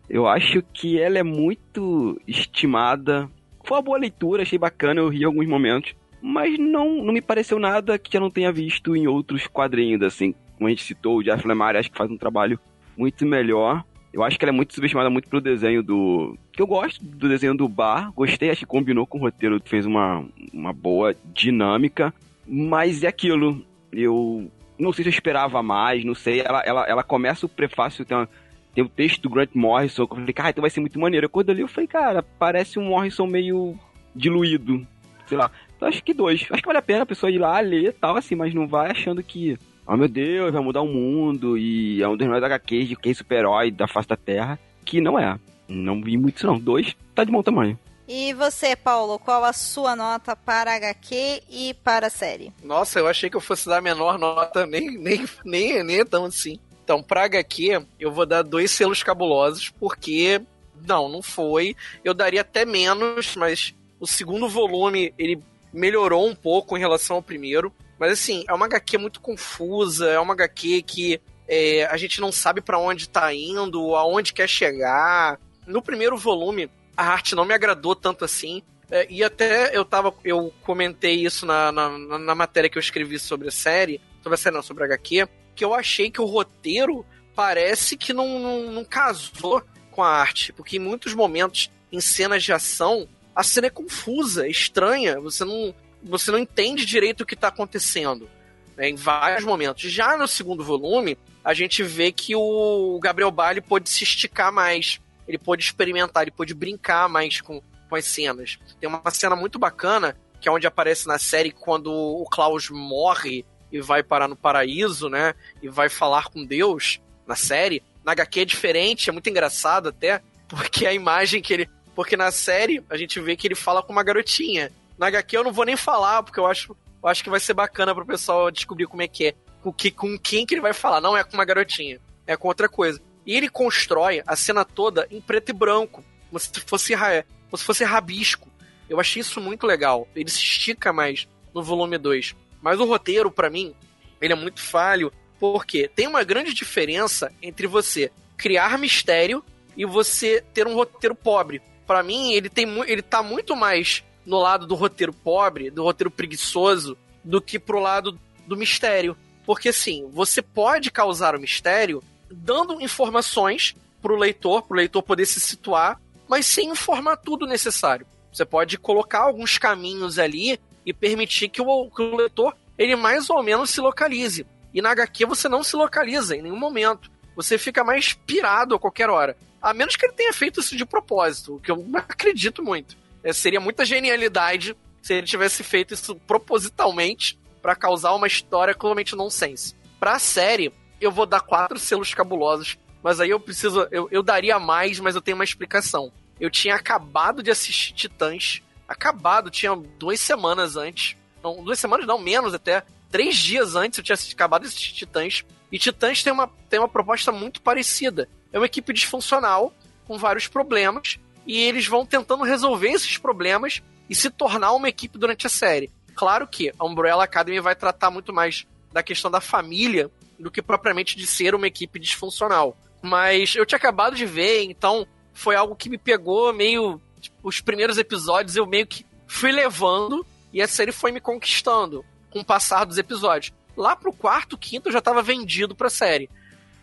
Eu 0.10 0.28
acho 0.28 0.64
que 0.74 1.00
ela 1.00 1.18
é 1.18 1.24
muito 1.24 2.20
estimada. 2.28 3.30
Foi 3.64 3.78
uma 3.78 3.84
boa 3.84 3.98
leitura, 3.98 4.44
achei 4.44 4.58
bacana, 4.58 5.02
eu 5.02 5.10
ri 5.10 5.22
em 5.22 5.26
alguns 5.26 5.48
momentos. 5.48 5.94
Mas 6.22 6.58
não, 6.58 7.04
não 7.04 7.14
me 7.14 7.22
pareceu 7.22 7.60
nada 7.60 8.00
que 8.00 8.16
eu 8.16 8.22
não 8.22 8.32
tenha 8.32 8.52
visto 8.52 8.96
em 8.96 9.08
outros 9.08 9.48
quadrinhos, 9.48 10.02
assim. 10.02 10.34
Como 10.58 10.68
a 10.68 10.70
gente 10.70 10.84
citou, 10.84 11.18
o 11.18 11.24
Jeff 11.24 11.48
Lemire 11.48 11.78
acho 11.78 11.92
que 11.92 11.98
faz 11.98 12.10
um 12.10 12.18
trabalho 12.18 12.60
muito 12.98 13.26
melhor. 13.26 13.84
Eu 14.12 14.24
acho 14.24 14.40
que 14.40 14.46
ela 14.46 14.52
é 14.52 14.56
muito 14.56 14.74
subestimada 14.74 15.10
muito 15.10 15.30
pelo 15.30 15.42
desenho 15.42 15.84
do. 15.84 16.38
Que 16.52 16.62
eu 16.62 16.66
gosto 16.66 17.04
do 17.04 17.30
desenho 17.30 17.56
do 17.56 17.68
Bar. 17.68 18.12
Gostei, 18.14 18.50
acho 18.50 18.62
que 18.62 18.66
combinou 18.66 19.06
com 19.06 19.20
o 19.20 19.22
roteiro, 19.22 19.62
fez 19.64 19.86
uma, 19.86 20.26
uma 20.52 20.74
boa 20.74 21.16
dinâmica. 21.34 22.14
Mas 22.48 23.04
é 23.04 23.08
aquilo. 23.08 23.62
Eu 23.92 24.50
não 24.80 24.92
sei 24.92 25.04
se 25.04 25.10
eu 25.10 25.14
esperava 25.14 25.62
mais, 25.62 26.04
não 26.04 26.16
sei. 26.16 26.40
Ela, 26.40 26.62
ela, 26.66 26.86
ela 26.88 27.04
começa 27.04 27.46
o 27.46 27.50
prefácio, 27.50 28.06
tem 28.06 28.18
uma 28.18 28.30
tem 28.78 28.86
o 28.86 28.90
texto 28.90 29.24
do 29.24 29.30
Grant 29.32 29.50
Morrison, 29.56 30.06
que 30.06 30.14
eu 30.14 30.18
falei, 30.18 30.34
cara, 30.34 30.50
então 30.52 30.62
vai 30.62 30.70
ser 30.70 30.82
muito 30.82 31.00
maneiro. 31.00 31.28
Quando 31.28 31.50
eu 31.50 31.56
li, 31.56 31.62
eu 31.62 31.68
falei, 31.68 31.88
cara, 31.88 32.22
parece 32.22 32.78
um 32.78 32.90
Morrison 32.90 33.26
meio 33.26 33.76
diluído, 34.16 34.86
sei 35.26 35.36
lá. 35.36 35.50
Então 35.76 35.88
acho 35.88 36.04
que 36.04 36.14
dois. 36.14 36.46
Acho 36.52 36.62
que 36.62 36.68
vale 36.68 36.78
a 36.78 36.84
pena 36.84 37.02
a 37.02 37.06
pessoa 37.08 37.32
ir 37.32 37.40
lá 37.40 37.60
ler 37.60 37.86
e 37.86 37.92
tal, 37.92 38.16
assim, 38.16 38.36
mas 38.36 38.54
não 38.54 38.68
vai 38.68 38.92
achando 38.92 39.24
que, 39.24 39.58
oh 39.88 39.98
meu 39.98 40.08
Deus, 40.08 40.54
vai 40.54 40.62
mudar 40.62 40.84
o 40.84 40.88
mundo 40.88 41.58
e 41.58 42.04
é 42.04 42.08
um 42.08 42.16
dos 42.16 42.28
melhores 42.28 42.44
HQs 42.44 42.90
de 42.90 42.96
quem 42.96 43.16
super-herói 43.16 43.72
da 43.72 43.88
face 43.88 44.08
da 44.08 44.16
Terra, 44.16 44.60
que 44.86 45.02
não 45.02 45.18
é. 45.18 45.40
Não 45.68 46.00
vi 46.00 46.16
muito 46.16 46.38
isso 46.38 46.46
não. 46.46 46.60
Dois 46.60 46.96
tá 47.16 47.24
de 47.24 47.32
bom 47.32 47.42
tamanho. 47.42 47.80
E 48.08 48.32
você, 48.36 48.76
Paulo, 48.76 49.18
qual 49.18 49.44
a 49.44 49.54
sua 49.54 49.96
nota 49.96 50.36
para 50.36 50.76
HQ 50.76 51.42
e 51.50 51.74
para 51.84 52.08
a 52.08 52.12
série? 52.12 52.54
Nossa, 52.64 53.00
eu 53.00 53.08
achei 53.08 53.28
que 53.28 53.36
eu 53.36 53.42
fosse 53.42 53.68
dar 53.68 53.80
a 53.80 53.82
menor 53.82 54.20
nota, 54.20 54.68
nem, 54.68 55.00
nem, 55.00 55.26
nem, 55.44 55.84
nem 55.84 56.06
tão 56.06 56.26
assim. 56.26 56.60
Então, 56.88 57.04
pra 57.04 57.26
HQ, 57.26 57.86
eu 58.00 58.14
vou 58.14 58.26
dar 58.26 58.44
dois 58.44 58.72
selos 58.72 59.04
cabulosos, 59.04 59.70
porque. 59.78 60.42
Não, 60.88 61.10
não 61.10 61.22
foi. 61.22 61.76
Eu 62.02 62.14
daria 62.14 62.40
até 62.40 62.64
menos, 62.64 63.36
mas 63.36 63.76
o 64.00 64.08
segundo 64.08 64.48
volume 64.48 65.14
ele 65.18 65.44
melhorou 65.74 66.26
um 66.26 66.34
pouco 66.34 66.78
em 66.78 66.80
relação 66.80 67.18
ao 67.18 67.22
primeiro. 67.22 67.74
Mas 68.00 68.14
assim, 68.14 68.46
é 68.48 68.54
uma 68.54 68.68
HQ 68.68 68.98
muito 68.98 69.20
confusa, 69.20 70.08
é 70.08 70.18
uma 70.18 70.34
HQ 70.34 70.82
que 70.84 71.20
é, 71.46 71.86
a 71.88 71.98
gente 71.98 72.22
não 72.22 72.32
sabe 72.32 72.62
para 72.62 72.80
onde 72.80 73.10
tá 73.10 73.34
indo, 73.34 73.94
aonde 73.94 74.32
quer 74.32 74.48
chegar. 74.48 75.38
No 75.66 75.82
primeiro 75.82 76.16
volume, 76.16 76.72
a 76.96 77.06
arte 77.06 77.36
não 77.36 77.44
me 77.44 77.54
agradou 77.54 77.98
tanto 77.98 78.24
assim. 78.24 78.64
É, 78.90 79.06
e 79.10 79.26
até 79.26 79.76
eu 79.76 79.84
tava. 79.84 80.14
Eu 80.24 80.54
comentei 80.62 81.16
isso 81.16 81.46
na, 81.46 81.70
na, 81.70 81.90
na, 81.98 82.34
matéria 82.34 82.70
que 82.70 82.78
eu 82.78 82.82
escrevi 82.82 83.20
sobre 83.20 83.50
a 83.50 83.52
série. 83.52 84.00
Sobre 84.24 84.36
a 84.36 84.38
série, 84.38 84.56
não, 84.56 84.64
sobre 84.64 84.84
a 84.84 84.86
HQ 84.86 85.28
que 85.58 85.66
eu 85.66 85.74
achei 85.74 86.12
que 86.12 86.22
o 86.22 86.26
roteiro 86.26 87.04
parece 87.36 87.98
que 87.98 88.14
não, 88.14 88.40
não, 88.40 88.72
não 88.72 88.86
casou 88.86 89.64
com 89.92 90.04
a 90.04 90.10
arte, 90.10 90.54
porque 90.54 90.78
em 90.78 90.80
muitos 90.80 91.16
momentos, 91.16 91.72
em 91.92 92.00
cenas 92.00 92.44
de 92.44 92.54
ação, 92.54 93.10
a 93.36 93.42
cena 93.42 93.68
é 93.68 93.72
confusa, 93.72 94.46
é 94.46 94.50
estranha, 94.50 95.20
você 95.20 95.44
não, 95.44 95.74
você 96.04 96.30
não 96.32 96.38
entende 96.38 96.86
direito 96.86 97.22
o 97.22 97.26
que 97.26 97.34
está 97.34 97.48
acontecendo. 97.48 98.30
Né, 98.78 98.90
em 98.90 98.96
vários 98.96 99.44
momentos. 99.44 99.92
Já 99.92 100.16
no 100.16 100.28
segundo 100.28 100.64
volume, 100.64 101.18
a 101.44 101.52
gente 101.56 101.82
vê 101.82 102.12
que 102.12 102.36
o 102.36 103.00
Gabriel 103.02 103.32
Bale 103.32 103.60
pôde 103.60 103.90
se 103.90 104.04
esticar 104.04 104.52
mais, 104.54 105.02
ele 105.28 105.40
pôde 105.40 105.64
experimentar, 105.64 106.22
ele 106.22 106.32
pôde 106.32 106.54
brincar 106.54 107.10
mais 107.10 107.42
com, 107.42 107.60
com 107.90 107.96
as 107.96 108.06
cenas. 108.06 108.60
Tem 108.80 108.88
uma 108.88 109.02
cena 109.10 109.36
muito 109.36 109.58
bacana, 109.58 110.16
que 110.40 110.48
é 110.48 110.52
onde 110.52 110.68
aparece 110.68 111.08
na 111.08 111.18
série 111.18 111.50
quando 111.50 111.92
o 111.92 112.24
Klaus 112.26 112.70
morre 112.70 113.44
e 113.72 113.80
vai 113.82 114.04
parar 114.04 114.28
no 114.28 114.36
paraíso, 114.36 115.10
né? 115.10 115.34
E 115.62 115.70
vai 115.70 115.90
falar 115.90 116.26
com 116.26 116.46
Deus 116.46 117.00
na 117.26 117.36
série. 117.36 117.84
Na 118.04 118.14
HQ 118.14 118.40
é 118.40 118.46
diferente, 118.46 119.10
é 119.10 119.14
muito 119.14 119.30
engraçado 119.30 119.90
até, 119.90 120.22
porque 120.48 120.86
a 120.86 120.94
imagem 120.94 121.42
que 121.42 121.54
ele. 121.54 121.70
Porque 121.96 122.16
na 122.16 122.32
série 122.32 122.84
a 122.90 122.96
gente 122.96 123.20
vê 123.20 123.36
que 123.36 123.48
ele 123.48 123.56
fala 123.56 123.82
com 123.82 123.92
uma 123.92 124.04
garotinha. 124.04 124.72
Na 124.98 125.08
HQ 125.08 125.38
eu 125.38 125.44
não 125.44 125.52
vou 125.52 125.66
nem 125.66 125.76
falar, 125.76 126.24
porque 126.24 126.40
eu 126.40 126.46
acho, 126.46 126.76
eu 127.04 127.10
acho 127.10 127.24
que 127.24 127.30
vai 127.30 127.40
ser 127.40 127.54
bacana 127.54 127.94
pro 127.94 128.06
pessoal 128.06 128.52
descobrir 128.52 128.88
como 128.88 129.02
é 129.02 129.08
que 129.08 129.28
é. 129.28 129.36
Com, 129.62 129.74
que, 129.74 129.92
com 129.92 130.18
quem 130.18 130.46
que 130.46 130.54
ele 130.54 130.62
vai 130.62 130.74
falar. 130.74 131.02
Não 131.02 131.18
é 131.18 131.24
com 131.24 131.34
uma 131.34 131.46
garotinha, 131.46 132.00
é 132.26 132.38
com 132.38 132.48
outra 132.48 132.70
coisa. 132.70 133.02
E 133.26 133.36
ele 133.36 133.50
constrói 133.50 134.24
a 134.26 134.36
cena 134.36 134.64
toda 134.64 135.08
em 135.12 135.20
preto 135.20 135.50
e 135.50 135.54
branco, 135.54 136.04
como 136.30 136.40
se 136.40 136.50
fosse, 136.62 136.96
como 136.96 137.58
se 137.58 137.64
fosse 137.64 137.84
rabisco. 137.84 138.50
Eu 138.90 139.00
achei 139.00 139.20
isso 139.20 139.42
muito 139.42 139.68
legal. 139.68 140.08
Ele 140.16 140.30
se 140.30 140.38
estica 140.38 140.94
mais 140.94 141.28
no 141.54 141.62
volume 141.62 141.98
2. 141.98 142.36
Mas 142.68 142.82
o 142.82 142.86
roteiro, 142.86 143.32
para 143.32 143.50
mim, 143.50 143.74
ele 144.20 144.34
é 144.34 144.36
muito 144.36 144.60
falho, 144.60 145.10
porque 145.40 145.88
tem 145.88 146.06
uma 146.06 146.22
grande 146.22 146.54
diferença 146.54 147.32
entre 147.42 147.66
você 147.66 148.12
criar 148.36 148.78
mistério 148.78 149.42
e 149.78 149.86
você 149.86 150.44
ter 150.54 150.68
um 150.68 150.74
roteiro 150.74 151.16
pobre. 151.16 151.62
Para 151.86 152.04
mim, 152.04 152.34
ele 152.34 152.50
tem 152.50 152.68
ele 152.86 153.02
tá 153.02 153.24
muito 153.24 153.56
mais 153.56 154.04
no 154.26 154.38
lado 154.38 154.68
do 154.68 154.76
roteiro 154.76 155.14
pobre, 155.14 155.72
do 155.72 155.82
roteiro 155.82 156.12
preguiçoso, 156.12 156.98
do 157.24 157.42
que 157.42 157.58
pro 157.58 157.80
lado 157.80 158.20
do 158.46 158.58
mistério. 158.58 159.16
Porque 159.46 159.70
assim, 159.70 160.10
você 160.12 160.42
pode 160.42 160.92
causar 160.92 161.38
o 161.38 161.40
mistério 161.40 162.04
dando 162.30 162.82
informações 162.82 163.78
pro 164.02 164.18
leitor, 164.18 164.64
pro 164.64 164.76
leitor 164.76 165.02
poder 165.02 165.26
se 165.26 165.40
situar, 165.40 166.02
mas 166.28 166.46
sem 166.46 166.70
informar 166.72 167.16
tudo 167.16 167.48
necessário. 167.48 168.06
Você 168.30 168.44
pode 168.44 168.78
colocar 168.78 169.22
alguns 169.22 169.58
caminhos 169.58 170.20
ali 170.20 170.60
e 170.88 170.94
permitir 170.94 171.50
que 171.50 171.62
o, 171.62 171.90
que 171.92 172.02
o 172.02 172.16
leitor 172.16 172.56
ele 172.78 172.96
mais 172.96 173.30
ou 173.30 173.44
menos 173.44 173.70
se 173.70 173.82
localize. 173.82 174.48
E 174.74 174.82
na 174.82 174.92
HQ 174.92 175.26
você 175.26 175.50
não 175.50 175.62
se 175.62 175.76
localiza 175.76 176.38
em 176.38 176.42
nenhum 176.42 176.58
momento. 176.58 177.12
Você 177.36 177.58
fica 177.58 177.84
mais 177.84 178.14
pirado 178.14 178.74
a 178.74 178.80
qualquer 178.80 179.10
hora. 179.10 179.36
A 179.62 179.74
menos 179.74 179.98
que 179.98 180.06
ele 180.06 180.14
tenha 180.14 180.32
feito 180.32 180.62
isso 180.62 180.78
de 180.78 180.86
propósito, 180.86 181.56
o 181.56 181.60
que 181.60 181.70
eu 181.70 181.76
não 181.76 182.00
acredito 182.00 182.64
muito. 182.64 182.96
É, 183.22 183.34
seria 183.34 183.60
muita 183.60 183.84
genialidade 183.84 184.78
se 185.02 185.16
ele 185.16 185.28
tivesse 185.28 185.62
feito 185.62 185.94
isso 185.94 186.16
propositalmente 186.16 187.38
para 187.62 187.76
causar 187.76 188.14
uma 188.14 188.28
história 188.28 188.74
totalmente 188.74 189.14
nonsense. 189.14 189.76
Pra 190.00 190.20
série, 190.20 190.72
eu 191.02 191.12
vou 191.12 191.26
dar 191.26 191.42
quatro 191.42 191.78
selos 191.78 192.14
cabulosos, 192.14 192.78
mas 193.04 193.20
aí 193.20 193.30
eu 193.30 193.40
preciso. 193.42 193.88
Eu, 193.92 194.08
eu 194.10 194.24
daria 194.24 194.58
mais, 194.58 195.02
mas 195.02 195.16
eu 195.16 195.22
tenho 195.22 195.36
uma 195.36 195.44
explicação. 195.44 196.14
Eu 196.40 196.50
tinha 196.50 196.76
acabado 196.76 197.44
de 197.44 197.52
assistir 197.52 197.94
Titãs. 197.94 198.62
Acabado, 198.88 199.50
tinha 199.50 199.76
duas 199.76 200.20
semanas 200.20 200.76
antes. 200.76 201.18
Não, 201.44 201.64
duas 201.64 201.80
semanas 201.80 202.06
não, 202.08 202.20
menos 202.20 202.54
até. 202.54 202.84
Três 203.12 203.36
dias 203.36 203.76
antes 203.76 203.98
eu 203.98 204.04
tinha 204.04 204.18
acabado 204.34 204.62
de 204.62 204.68
assistir 204.68 204.94
Titãs. 204.94 205.44
E 205.72 205.78
Titãs 205.78 206.24
tem 206.24 206.32
uma, 206.32 206.48
tem 206.70 206.80
uma 206.80 206.88
proposta 206.88 207.32
muito 207.32 207.62
parecida. 207.62 208.30
É 208.52 208.58
uma 208.58 208.66
equipe 208.66 208.94
disfuncional, 208.94 209.74
com 210.06 210.18
vários 210.18 210.48
problemas, 210.48 211.20
e 211.46 211.60
eles 211.60 211.88
vão 211.88 212.06
tentando 212.06 212.44
resolver 212.44 212.90
esses 212.90 213.18
problemas 213.18 213.82
e 214.10 214.16
se 214.16 214.30
tornar 214.30 214.72
uma 214.74 214.90
equipe 214.90 215.18
durante 215.18 215.48
a 215.48 215.50
série. 215.50 215.92
Claro 216.16 216.48
que 216.48 216.74
a 216.78 216.86
Umbrella 216.86 217.24
Academy 217.24 217.60
vai 217.60 217.76
tratar 217.76 218.10
muito 218.10 218.34
mais 218.34 218.66
da 218.92 219.04
questão 219.04 219.30
da 219.30 219.42
família 219.42 220.10
do 220.40 220.50
que 220.50 220.62
propriamente 220.62 221.16
de 221.16 221.26
ser 221.26 221.54
uma 221.54 221.68
equipe 221.68 222.00
disfuncional. 222.00 222.78
Mas 223.02 223.56
eu 223.56 223.66
tinha 223.66 223.78
acabado 223.78 224.16
de 224.16 224.26
ver, 224.26 224.64
então 224.64 225.08
foi 225.34 225.56
algo 225.56 225.76
que 225.76 225.90
me 225.90 225.98
pegou 225.98 226.54
meio. 226.54 227.02
Os 227.48 227.62
primeiros 227.62 227.98
episódios 227.98 228.58
eu 228.58 228.66
meio 228.66 228.86
que 228.86 229.06
fui 229.26 229.54
levando 229.54 230.28
e 230.52 230.62
a 230.62 230.68
série 230.68 230.92
foi 230.92 231.14
me 231.14 231.22
conquistando 231.22 232.04
com 232.30 232.42
o 232.42 232.46
passar 232.46 232.84
dos 232.84 232.98
episódios. 232.98 233.54
Lá 233.78 233.96
pro 233.96 234.12
quarto, 234.12 234.58
quinto, 234.58 234.90
eu 234.90 234.92
já 234.92 235.00
tava 235.00 235.22
vendido 235.22 235.74
pra 235.74 235.90
série. 235.90 236.30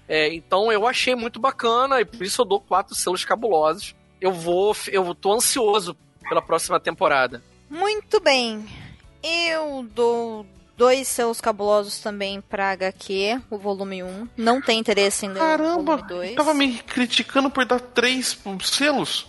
É, 0.08 0.32
então 0.32 0.72
eu 0.72 0.86
achei 0.86 1.14
muito 1.14 1.38
bacana 1.38 2.00
e 2.00 2.06
por 2.06 2.22
isso 2.22 2.40
eu 2.40 2.46
dou 2.46 2.62
quatro 2.62 2.94
selos 2.94 3.26
cabulosos. 3.26 3.94
Eu 4.18 4.32
vou. 4.32 4.74
Eu 4.88 5.14
tô 5.14 5.34
ansioso 5.34 5.94
pela 6.26 6.40
próxima 6.40 6.80
temporada. 6.80 7.44
Muito 7.68 8.18
bem. 8.18 8.66
Eu 9.22 9.86
dou 9.94 10.46
dois 10.78 11.06
selos 11.08 11.42
cabulosos 11.42 11.98
também 11.98 12.40
pra 12.40 12.70
HQ, 12.70 13.38
o 13.50 13.58
volume 13.58 14.02
1. 14.02 14.28
Não 14.34 14.62
tem 14.62 14.78
interesse 14.78 15.26
em 15.26 15.28
ler 15.28 15.40
Caramba, 15.40 15.78
o 15.78 15.84
volume 15.84 16.08
2. 16.08 16.34
tava 16.36 16.54
me 16.54 16.78
criticando 16.78 17.50
por 17.50 17.66
dar 17.66 17.80
três 17.80 18.40
selos. 18.62 19.26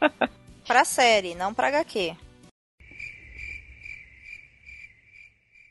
Pra 0.68 0.84
série, 0.84 1.34
não 1.34 1.54
pra 1.54 1.68
HQ. 1.68 2.14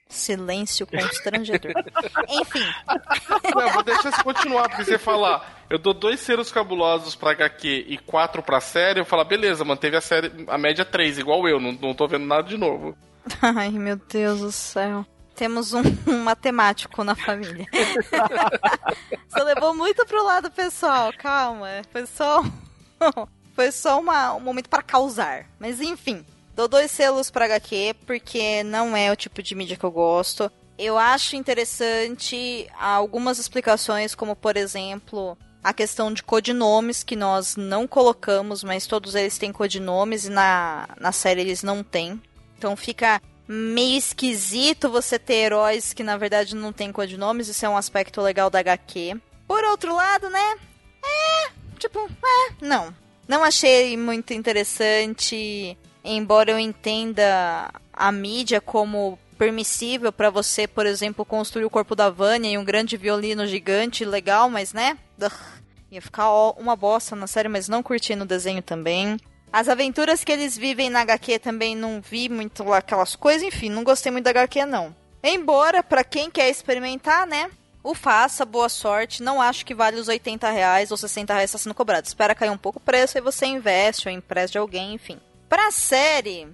Silêncio 0.09 0.87
constrangedor. 0.87 1.71
Enfim, 2.27 2.65
Não, 3.55 3.69
vou 3.73 3.83
deixar 3.83 4.11
você 4.11 4.23
continuar, 4.23 4.69
porque 4.69 4.85
você 4.85 4.97
falar, 4.97 5.65
eu 5.69 5.77
dou 5.77 5.93
dois 5.93 6.19
selos 6.19 6.51
cabulosos 6.51 7.15
pra 7.15 7.31
HQ 7.31 7.85
e 7.87 7.97
quatro 7.99 8.41
pra 8.41 8.59
série, 8.59 8.99
eu 8.99 9.05
falar, 9.05 9.25
beleza, 9.25 9.63
manteve 9.63 9.97
a 9.97 10.01
série, 10.01 10.31
a 10.47 10.57
média 10.57 10.83
três, 10.83 11.19
igual 11.19 11.47
eu, 11.47 11.59
não, 11.59 11.73
não 11.73 11.93
tô 11.93 12.07
vendo 12.07 12.25
nada 12.25 12.43
de 12.43 12.57
novo. 12.57 12.97
Ai, 13.39 13.69
meu 13.69 13.97
Deus 13.97 14.39
do 14.39 14.51
céu. 14.51 15.05
Temos 15.35 15.73
um, 15.73 15.83
um 16.07 16.23
matemático 16.23 17.03
na 17.03 17.13
família. 17.13 17.67
Você 19.27 19.43
levou 19.43 19.75
muito 19.75 20.03
pro 20.07 20.23
lado 20.23 20.49
pessoal, 20.49 21.13
calma. 21.15 21.67
Só, 22.07 22.43
foi 23.57 23.71
só 23.71 23.99
uma- 23.99 24.35
um 24.35 24.39
momento 24.39 24.69
para 24.69 24.83
causar. 24.83 25.47
Mas 25.59 25.81
enfim, 25.81 26.23
dou 26.55 26.67
dois 26.67 26.91
selos 26.91 27.31
pra 27.31 27.45
HQ, 27.45 27.95
porque 28.05 28.61
não 28.63 28.95
é 28.95 29.11
o 29.11 29.15
tipo 29.15 29.41
de 29.41 29.55
mídia 29.55 29.75
que 29.75 29.83
eu 29.83 29.89
gosto. 29.89 30.51
Eu 30.77 30.95
acho 30.95 31.35
interessante 31.35 32.69
algumas 32.79 33.39
explicações, 33.39 34.13
como 34.13 34.35
por 34.35 34.55
exemplo, 34.55 35.35
a 35.63 35.73
questão 35.73 36.13
de 36.13 36.21
codinomes 36.21 37.03
que 37.03 37.15
nós 37.15 37.55
não 37.55 37.87
colocamos, 37.87 38.63
mas 38.63 38.85
todos 38.85 39.15
eles 39.15 39.39
têm 39.39 39.51
codinomes 39.51 40.25
e 40.25 40.29
na, 40.29 40.87
na 40.99 41.11
série 41.11 41.41
eles 41.41 41.63
não 41.63 41.83
têm. 41.83 42.21
Então 42.59 42.75
fica 42.75 43.19
meio 43.47 43.97
esquisito 43.97 44.87
você 44.87 45.17
ter 45.17 45.33
heróis 45.45 45.93
que 45.93 46.03
na 46.03 46.15
verdade 46.15 46.55
não 46.55 46.71
têm 46.71 46.91
codinomes, 46.91 47.47
isso 47.47 47.65
é 47.65 47.69
um 47.69 47.75
aspecto 47.77 48.21
legal 48.21 48.51
da 48.51 48.59
HQ. 48.59 49.19
Por 49.47 49.63
outro 49.63 49.95
lado, 49.95 50.29
né? 50.29 50.57
É, 51.03 51.49
tipo, 51.79 51.99
é, 52.07 52.53
não. 52.61 52.93
Não 53.27 53.43
achei 53.43 53.97
muito 53.97 54.33
interessante, 54.33 55.77
embora 56.03 56.51
eu 56.51 56.59
entenda 56.59 57.69
a 57.91 58.11
mídia 58.11 58.61
como 58.61 59.19
permissível 59.37 60.11
pra 60.11 60.29
você, 60.29 60.67
por 60.67 60.85
exemplo, 60.85 61.25
construir 61.25 61.65
o 61.65 61.69
corpo 61.69 61.95
da 61.95 62.09
Vânia 62.09 62.49
e 62.49 62.57
um 62.57 62.63
grande 62.63 62.97
violino 62.97 63.45
gigante, 63.45 64.05
legal, 64.05 64.49
mas 64.49 64.73
né? 64.73 64.97
Ia 65.91 66.01
ficar 66.01 66.31
uma 66.57 66.75
bosta 66.75 67.15
na 67.15 67.27
série, 67.27 67.47
mas 67.47 67.67
não 67.67 67.83
curti 67.83 68.15
no 68.15 68.25
desenho 68.25 68.61
também. 68.61 69.17
As 69.51 69.69
aventuras 69.69 70.23
que 70.23 70.31
eles 70.31 70.57
vivem 70.57 70.89
na 70.89 71.01
HQ 71.01 71.39
também 71.39 71.75
não 71.75 72.01
vi 72.01 72.27
muito 72.29 72.63
lá 72.63 72.77
aquelas 72.77 73.15
coisas, 73.15 73.43
enfim, 73.43 73.69
não 73.69 73.83
gostei 73.83 74.11
muito 74.11 74.25
da 74.25 74.31
HQ 74.31 74.65
não. 74.65 74.95
Embora, 75.23 75.81
pra 75.81 76.03
quem 76.03 76.29
quer 76.29 76.49
experimentar, 76.49 77.25
né? 77.25 77.49
O 77.87 77.95
faça, 77.95 78.43
boa 78.43 78.67
sorte. 78.67 79.23
Não 79.23 79.41
acho 79.41 79.65
que 79.65 79.73
vale 79.73 79.97
os 79.97 80.09
80 80.09 80.51
reais 80.51 80.91
ou 80.91 80.97
60 80.97 81.33
reais 81.33 81.49
está 81.49 81.57
sendo 81.57 81.73
cobrado. 81.73 82.05
Espera 82.05 82.35
cair 82.35 82.49
um 82.49 82.57
pouco 82.57 82.79
o 82.79 82.81
preço 82.81 83.17
e 83.17 83.21
você 83.21 83.45
investe 83.45 84.09
ou 84.09 84.13
empresta 84.13 84.51
de 84.51 84.57
alguém, 84.57 84.93
enfim. 84.93 85.17
Pra 85.47 85.71
série, 85.71 86.49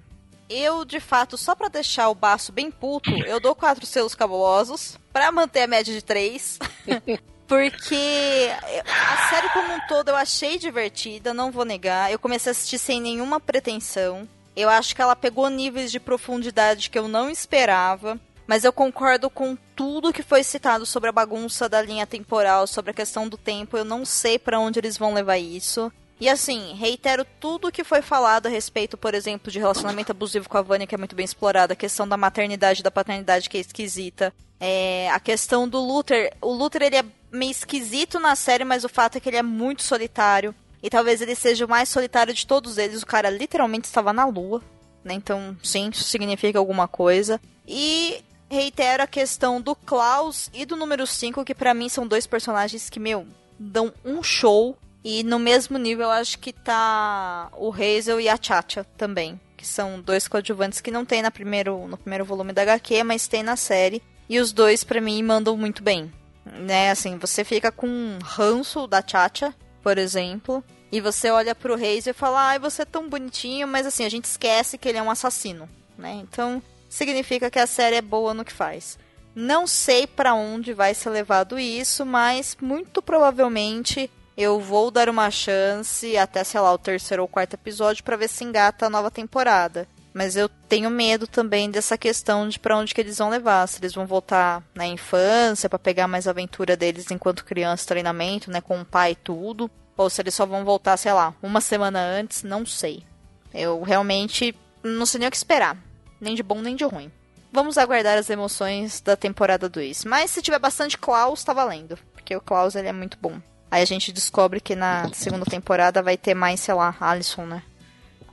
eu 0.47 0.85
de 0.85 0.99
fato, 0.99 1.35
só 1.35 1.55
pra 1.55 1.69
deixar 1.69 2.09
o 2.09 2.13
baço 2.13 2.51
bem 2.51 2.69
puto, 2.69 3.09
eu 3.25 3.39
dou 3.39 3.55
quatro 3.55 3.83
selos 3.83 4.13
cabulosos 4.13 4.99
pra 5.11 5.31
manter 5.31 5.63
a 5.63 5.67
média 5.67 5.91
de 5.91 6.03
três. 6.03 6.59
Porque 7.47 8.51
a 8.85 9.29
série 9.31 9.49
como 9.49 9.73
um 9.73 9.87
todo 9.87 10.09
eu 10.09 10.15
achei 10.15 10.59
divertida, 10.59 11.33
não 11.33 11.51
vou 11.51 11.65
negar. 11.65 12.11
Eu 12.11 12.19
comecei 12.19 12.51
a 12.51 12.53
assistir 12.53 12.77
sem 12.77 13.01
nenhuma 13.01 13.39
pretensão. 13.39 14.29
Eu 14.55 14.69
acho 14.69 14.95
que 14.95 15.01
ela 15.01 15.15
pegou 15.15 15.49
níveis 15.49 15.91
de 15.91 15.99
profundidade 15.99 16.91
que 16.91 16.99
eu 16.99 17.07
não 17.07 17.27
esperava. 17.27 18.19
Mas 18.45 18.63
eu 18.63 18.73
concordo 18.73 19.29
com 19.29 19.57
tudo 19.75 20.13
que 20.13 20.23
foi 20.23 20.43
citado 20.43 20.85
sobre 20.85 21.09
a 21.09 21.13
bagunça 21.13 21.69
da 21.69 21.81
linha 21.81 22.05
temporal, 22.05 22.67
sobre 22.67 22.91
a 22.91 22.93
questão 22.93 23.27
do 23.27 23.37
tempo. 23.37 23.77
Eu 23.77 23.85
não 23.85 24.05
sei 24.05 24.37
pra 24.37 24.59
onde 24.59 24.79
eles 24.79 24.97
vão 24.97 25.13
levar 25.13 25.37
isso. 25.37 25.91
E 26.19 26.29
assim, 26.29 26.73
reitero 26.75 27.25
tudo 27.39 27.71
que 27.71 27.83
foi 27.83 28.01
falado 28.01 28.47
a 28.47 28.49
respeito, 28.49 28.97
por 28.97 29.13
exemplo, 29.13 29.51
de 29.51 29.59
relacionamento 29.59 30.11
abusivo 30.11 30.47
com 30.47 30.57
a 30.57 30.61
Vânia, 30.61 30.87
que 30.87 30.95
é 30.95 30.97
muito 30.97 31.15
bem 31.15 31.25
explorada, 31.25 31.73
a 31.73 31.75
questão 31.75 32.07
da 32.07 32.15
maternidade 32.15 32.79
e 32.79 32.83
da 32.83 32.91
paternidade, 32.91 33.49
que 33.49 33.57
é 33.57 33.61
esquisita. 33.61 34.33
É, 34.59 35.09
a 35.11 35.19
questão 35.19 35.67
do 35.67 35.79
Luther. 35.79 36.33
O 36.41 36.53
Luther, 36.53 36.83
ele 36.83 36.95
é 36.95 37.05
meio 37.31 37.51
esquisito 37.51 38.19
na 38.19 38.35
série, 38.35 38.63
mas 38.63 38.85
o 38.85 38.89
fato 38.89 39.17
é 39.17 39.19
que 39.19 39.27
ele 39.27 39.37
é 39.37 39.43
muito 39.43 39.83
solitário. 39.83 40.55
E 40.81 40.89
talvez 40.89 41.21
ele 41.21 41.35
seja 41.35 41.65
o 41.65 41.69
mais 41.69 41.89
solitário 41.89 42.33
de 42.33 42.45
todos 42.45 42.77
eles. 42.77 43.01
O 43.01 43.05
cara 43.05 43.29
literalmente 43.29 43.87
estava 43.87 44.13
na 44.13 44.25
lua, 44.25 44.61
né? 45.03 45.13
Então, 45.13 45.57
sim, 45.63 45.89
isso 45.89 46.03
significa 46.03 46.59
alguma 46.59 46.87
coisa. 46.87 47.41
E 47.67 48.23
reitero 48.53 49.01
a 49.01 49.07
questão 49.07 49.59
do 49.59 49.75
Klaus 49.75 50.49
e 50.53 50.65
do 50.65 50.75
número 50.75 51.07
5, 51.07 51.43
que 51.43 51.55
pra 51.55 51.73
mim 51.73 51.89
são 51.89 52.07
dois 52.07 52.27
personagens 52.27 52.89
que, 52.89 52.99
meu, 52.99 53.25
dão 53.57 53.91
um 54.05 54.21
show. 54.21 54.77
E 55.03 55.23
no 55.23 55.39
mesmo 55.39 55.77
nível, 55.77 56.09
acho 56.09 56.39
que 56.39 56.53
tá 56.53 57.49
o 57.57 57.73
Hazel 57.73 58.21
e 58.21 58.29
a 58.29 58.37
Chacha 58.41 58.85
também. 58.95 59.39
Que 59.57 59.65
são 59.65 59.99
dois 59.99 60.27
coadjuvantes 60.27 60.79
que 60.79 60.91
não 60.91 61.03
tem 61.03 61.21
na 61.21 61.31
primeiro, 61.31 61.87
no 61.87 61.97
primeiro 61.97 62.23
volume 62.23 62.53
da 62.53 62.61
HQ, 62.61 63.03
mas 63.03 63.27
tem 63.27 63.43
na 63.43 63.55
série. 63.55 64.01
E 64.29 64.39
os 64.39 64.53
dois, 64.53 64.83
pra 64.83 65.01
mim, 65.01 65.21
mandam 65.23 65.57
muito 65.57 65.83
bem. 65.83 66.13
Né, 66.45 66.91
assim, 66.91 67.17
você 67.17 67.43
fica 67.43 67.71
com 67.71 67.87
um 67.87 68.19
ranço 68.21 68.85
da 68.85 69.03
Chacha, 69.05 69.53
por 69.81 69.97
exemplo. 69.97 70.63
E 70.91 71.01
você 71.01 71.31
olha 71.31 71.55
pro 71.55 71.73
Hazel 71.73 72.11
e 72.11 72.13
fala, 72.13 72.49
ai, 72.49 72.59
você 72.59 72.83
é 72.83 72.85
tão 72.85 73.09
bonitinho, 73.09 73.67
mas 73.67 73.87
assim, 73.87 74.05
a 74.05 74.09
gente 74.09 74.25
esquece 74.25 74.77
que 74.77 74.87
ele 74.87 74.99
é 74.99 75.01
um 75.01 75.09
assassino, 75.09 75.67
né? 75.97 76.21
Então, 76.21 76.61
significa 76.93 77.49
que 77.49 77.59
a 77.59 77.65
série 77.65 77.95
é 77.95 78.01
boa 78.01 78.33
no 78.33 78.45
que 78.45 78.53
faz. 78.53 78.99
Não 79.35 79.65
sei 79.65 80.05
para 80.05 80.35
onde 80.35 80.73
vai 80.73 80.93
ser 80.93 81.09
levado 81.09 81.57
isso, 81.57 82.05
mas 82.05 82.55
muito 82.61 83.01
provavelmente 83.01 84.09
eu 84.37 84.59
vou 84.59 84.91
dar 84.91 85.09
uma 85.09 85.31
chance 85.31 86.15
até, 86.15 86.43
sei 86.43 86.59
lá, 86.59 86.71
o 86.71 86.77
terceiro 86.77 87.23
ou 87.23 87.27
quarto 87.27 87.55
episódio 87.55 88.03
para 88.03 88.15
ver 88.15 88.29
se 88.29 88.43
engata 88.43 88.85
a 88.85 88.89
nova 88.89 89.09
temporada. 89.09 89.87
Mas 90.13 90.35
eu 90.35 90.47
tenho 90.69 90.91
medo 90.91 91.25
também 91.25 91.71
dessa 91.71 91.97
questão 91.97 92.47
de 92.47 92.59
para 92.59 92.77
onde 92.77 92.93
que 92.93 93.01
eles 93.01 93.17
vão 93.17 93.29
levar. 93.29 93.67
Se 93.67 93.79
eles 93.79 93.95
vão 93.95 94.05
voltar 94.05 94.61
na 94.75 94.85
infância 94.85 95.67
para 95.67 95.79
pegar 95.79 96.07
mais 96.07 96.27
aventura 96.27 96.77
deles 96.77 97.09
enquanto 97.09 97.43
criança, 97.43 97.87
treinamento, 97.87 98.51
né, 98.51 98.61
com 98.61 98.79
o 98.79 98.85
pai 98.85 99.13
e 99.13 99.15
tudo. 99.15 99.69
Ou 99.97 100.11
se 100.11 100.21
eles 100.21 100.35
só 100.35 100.45
vão 100.45 100.63
voltar, 100.63 100.97
sei 100.97 101.13
lá, 101.13 101.33
uma 101.41 101.59
semana 101.59 101.99
antes, 101.99 102.43
não 102.43 102.63
sei. 102.63 103.03
Eu 103.51 103.81
realmente 103.81 104.55
não 104.83 105.07
sei 105.07 105.19
nem 105.19 105.27
o 105.27 105.31
que 105.31 105.37
esperar. 105.37 105.75
Nem 106.23 106.35
de 106.35 106.41
bom 106.41 106.61
nem 106.61 106.75
de 106.75 106.83
ruim. 106.85 107.11
Vamos 107.51 107.77
aguardar 107.77 108.17
as 108.17 108.29
emoções 108.29 108.99
da 109.01 109.15
temporada 109.15 109.69
2. 109.69 110.05
Mas 110.05 110.31
se 110.31 110.41
tiver 110.41 110.57
bastante 110.57 110.97
Klaus, 110.97 111.43
tá 111.43 111.53
valendo. 111.53 111.99
Porque 112.13 112.35
o 112.35 112.41
Klaus 112.41 112.73
ele 112.73 112.87
é 112.87 112.93
muito 112.93 113.17
bom. 113.21 113.39
Aí 113.69 113.81
a 113.81 113.85
gente 113.85 114.11
descobre 114.11 114.59
que 114.59 114.75
na 114.75 115.09
segunda 115.13 115.45
temporada 115.45 116.01
vai 116.01 116.17
ter 116.17 116.33
mais, 116.33 116.59
sei 116.59 116.73
lá, 116.73 116.95
Alison, 116.99 117.45
né? 117.45 117.61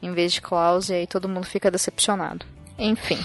Em 0.03 0.13
vez 0.13 0.33
de 0.33 0.41
Klaus, 0.41 0.89
e 0.89 0.95
aí 0.95 1.07
todo 1.07 1.29
mundo 1.29 1.45
fica 1.45 1.71
decepcionado. 1.71 2.47
Enfim. 2.79 3.19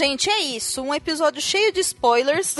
Gente, 0.00 0.30
é 0.30 0.40
isso. 0.40 0.80
Um 0.80 0.94
episódio 0.94 1.42
cheio 1.42 1.70
de 1.72 1.80
spoilers. 1.80 2.54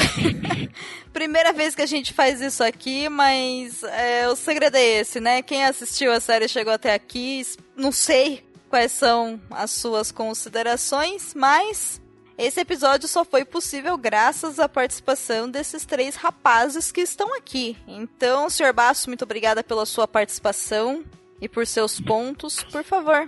Primeira 1.11 1.55
vez 1.55 1.75
que 1.75 1.81
a 1.81 1.87
gente 1.87 2.13
faz 2.13 2.39
isso 2.41 2.63
aqui, 2.63 3.09
mas 3.09 3.83
é, 3.83 4.29
o 4.29 4.37
segredo 4.37 4.77
é 4.77 5.01
esse, 5.01 5.21
né? 5.21 5.41
Quem 5.41 5.65
assistiu 5.65 6.13
a 6.13 6.21
série 6.21 6.47
chegou 6.47 6.73
até 6.73 6.93
aqui, 6.93 7.43
não 7.75 7.91
sei 7.91 8.45
quais 8.69 8.93
são 8.93 9.41
as 9.51 9.71
suas 9.71 10.13
considerações, 10.13 11.33
mas 11.35 12.01
esse 12.37 12.61
episódio 12.61 13.09
só 13.09 13.25
foi 13.25 13.45
possível 13.45 13.97
graças 13.97 14.59
à 14.61 14.69
participação 14.69 15.51
desses 15.51 15.87
três 15.87 16.17
rapazes 16.17 16.93
que 16.93 17.01
estão 17.01 17.35
aqui. 17.35 17.75
Então, 17.89 18.51
Sr. 18.51 18.75
Basso, 18.75 19.09
muito 19.09 19.25
obrigada 19.25 19.65
pela 19.65 19.87
sua 19.87 20.07
participação 20.07 21.03
e 21.41 21.49
por 21.49 21.67
seus 21.67 21.99
pontos. 22.01 22.63
Por 22.65 22.85
favor, 22.85 23.27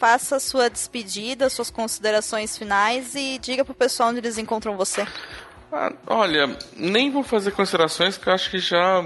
faça 0.00 0.40
sua 0.40 0.70
despedida, 0.70 1.50
suas 1.50 1.70
considerações 1.70 2.56
finais 2.56 3.14
e 3.14 3.38
diga 3.38 3.66
pro 3.66 3.74
pessoal 3.74 4.08
onde 4.08 4.18
eles 4.18 4.38
encontram 4.38 4.74
você. 4.74 5.06
Ah, 5.70 5.92
olha, 6.06 6.56
nem 6.74 7.10
vou 7.10 7.22
fazer 7.22 7.50
considerações 7.50 8.16
que 8.16 8.26
eu 8.26 8.32
acho 8.32 8.50
que 8.50 8.58
já, 8.58 9.04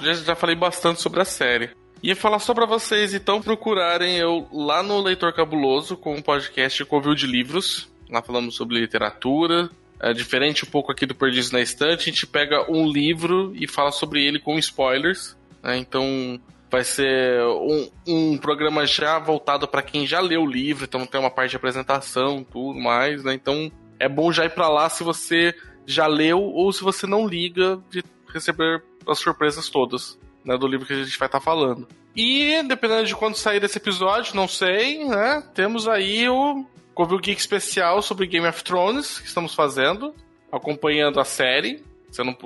já, 0.00 0.12
já 0.12 0.34
falei 0.36 0.54
bastante 0.54 1.00
sobre 1.00 1.22
a 1.22 1.24
série. 1.24 1.70
Ia 2.02 2.14
falar 2.14 2.40
só 2.40 2.52
pra 2.52 2.66
vocês, 2.66 3.14
então, 3.14 3.40
procurarem 3.40 4.16
eu 4.18 4.46
lá 4.52 4.82
no 4.82 5.00
Leitor 5.00 5.32
Cabuloso 5.32 5.96
com 5.96 6.14
um 6.14 6.20
podcast 6.20 6.84
Covil 6.84 7.14
de 7.14 7.26
Livros. 7.26 7.88
Lá 8.10 8.20
falamos 8.20 8.54
sobre 8.54 8.78
literatura. 8.78 9.70
É 9.98 10.12
diferente 10.12 10.64
um 10.64 10.68
pouco 10.68 10.92
aqui 10.92 11.06
do 11.06 11.14
Perdidos 11.14 11.52
na 11.52 11.60
Estante. 11.60 12.10
A 12.10 12.12
gente 12.12 12.26
pega 12.26 12.70
um 12.70 12.86
livro 12.86 13.52
e 13.54 13.66
fala 13.66 13.92
sobre 13.92 14.22
ele 14.22 14.38
com 14.38 14.58
spoilers. 14.58 15.36
Né? 15.62 15.78
Então, 15.78 16.40
vai 16.72 16.82
ser 16.82 17.38
um, 17.44 17.90
um 18.06 18.38
programa 18.38 18.86
já 18.86 19.18
voltado 19.18 19.68
para 19.68 19.82
quem 19.82 20.06
já 20.06 20.20
leu 20.20 20.42
o 20.42 20.50
livro. 20.50 20.86
Então, 20.86 21.04
tem 21.04 21.20
uma 21.20 21.30
parte 21.30 21.50
de 21.50 21.56
apresentação, 21.56 22.42
tudo 22.42 22.80
mais. 22.80 23.22
Né? 23.22 23.34
Então, 23.34 23.70
é 24.00 24.08
bom 24.08 24.32
já 24.32 24.46
ir 24.46 24.50
para 24.50 24.70
lá 24.70 24.88
se 24.88 25.04
você 25.04 25.54
já 25.84 26.06
leu 26.06 26.40
ou 26.40 26.72
se 26.72 26.82
você 26.82 27.06
não 27.06 27.28
liga 27.28 27.78
de 27.90 28.02
receber 28.32 28.82
as 29.06 29.18
surpresas 29.18 29.68
todas 29.68 30.18
né, 30.42 30.56
do 30.56 30.66
livro 30.66 30.86
que 30.86 30.94
a 30.94 31.04
gente 31.04 31.18
vai 31.18 31.28
estar 31.28 31.40
tá 31.40 31.44
falando. 31.44 31.86
E, 32.16 32.62
dependendo 32.62 33.04
de 33.04 33.14
quando 33.14 33.36
sair 33.36 33.62
esse 33.62 33.76
episódio, 33.76 34.34
não 34.34 34.48
sei, 34.48 35.04
né? 35.04 35.42
Temos 35.54 35.86
aí 35.86 36.26
o 36.26 36.64
Covil 36.94 37.18
Geek 37.18 37.38
especial 37.38 38.00
sobre 38.00 38.26
Game 38.26 38.46
of 38.46 38.64
Thrones 38.64 39.18
que 39.18 39.26
estamos 39.26 39.54
fazendo, 39.54 40.14
acompanhando 40.50 41.20
a 41.20 41.24
série. 41.24 41.84
Você 42.10 42.22
não, 42.22 42.36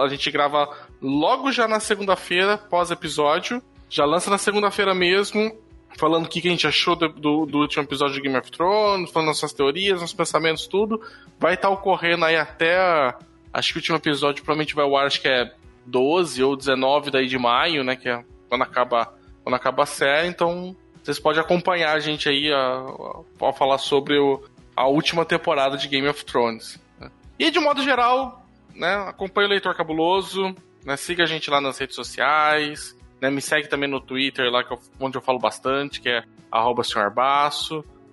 a 0.00 0.08
gente 0.08 0.30
grava 0.30 0.68
logo 1.00 1.50
já 1.50 1.66
na 1.66 1.80
segunda-feira, 1.80 2.56
pós-episódio. 2.56 3.60
Já 3.92 4.06
lança 4.06 4.30
na 4.30 4.38
segunda-feira 4.38 4.94
mesmo, 4.94 5.54
falando 5.98 6.24
o 6.24 6.28
que, 6.30 6.38
a 6.38 6.50
gente 6.50 6.66
achou 6.66 6.96
do, 6.96 7.10
do, 7.10 7.44
do, 7.44 7.58
último 7.58 7.82
episódio 7.82 8.14
de 8.14 8.22
Game 8.22 8.38
of 8.38 8.50
Thrones, 8.50 9.10
falando 9.10 9.28
nossas 9.28 9.52
teorias, 9.52 10.00
nossos 10.00 10.16
pensamentos, 10.16 10.66
tudo. 10.66 10.98
Vai 11.38 11.52
estar 11.52 11.68
tá 11.68 11.74
ocorrendo 11.74 12.24
aí 12.24 12.34
até. 12.34 13.14
Acho 13.52 13.68
que 13.68 13.78
o 13.78 13.80
último 13.80 13.98
episódio 13.98 14.42
provavelmente 14.42 14.74
vai 14.74 14.86
ao 14.86 14.96
ar, 14.96 15.08
acho 15.08 15.20
que 15.20 15.28
é 15.28 15.52
12 15.84 16.42
ou 16.42 16.56
19 16.56 17.10
daí 17.10 17.26
de 17.26 17.38
maio, 17.38 17.84
né? 17.84 17.94
Que 17.94 18.08
é 18.08 18.24
quando 18.48 18.62
acaba, 18.62 19.12
quando 19.44 19.56
acaba 19.56 19.82
a 19.82 19.86
série. 19.86 20.26
Então 20.26 20.74
vocês 21.02 21.18
podem 21.18 21.42
acompanhar 21.42 21.94
a 21.94 22.00
gente 22.00 22.30
aí 22.30 22.50
a, 22.50 22.56
a, 22.58 23.50
a 23.50 23.52
falar 23.52 23.76
sobre 23.76 24.18
o, 24.18 24.42
a 24.74 24.88
última 24.88 25.26
temporada 25.26 25.76
de 25.76 25.86
Game 25.86 26.08
of 26.08 26.24
Thrones. 26.24 26.80
Né? 26.98 27.10
E 27.38 27.50
de 27.50 27.60
modo 27.60 27.82
geral, 27.82 28.42
né? 28.74 28.94
Acompanhe 29.06 29.48
o 29.48 29.50
Leitor 29.50 29.76
Cabuloso, 29.76 30.56
né? 30.82 30.96
Siga 30.96 31.24
a 31.24 31.26
gente 31.26 31.50
lá 31.50 31.60
nas 31.60 31.76
redes 31.76 31.94
sociais. 31.94 32.96
Né, 33.22 33.30
me 33.30 33.40
segue 33.40 33.68
também 33.68 33.88
no 33.88 34.00
Twitter, 34.00 34.50
lá 34.50 34.64
eu, 34.68 34.80
onde 34.98 35.16
eu 35.16 35.22
falo 35.22 35.38
bastante, 35.38 36.00
que 36.00 36.08
é 36.08 36.24
arroba 36.50 36.82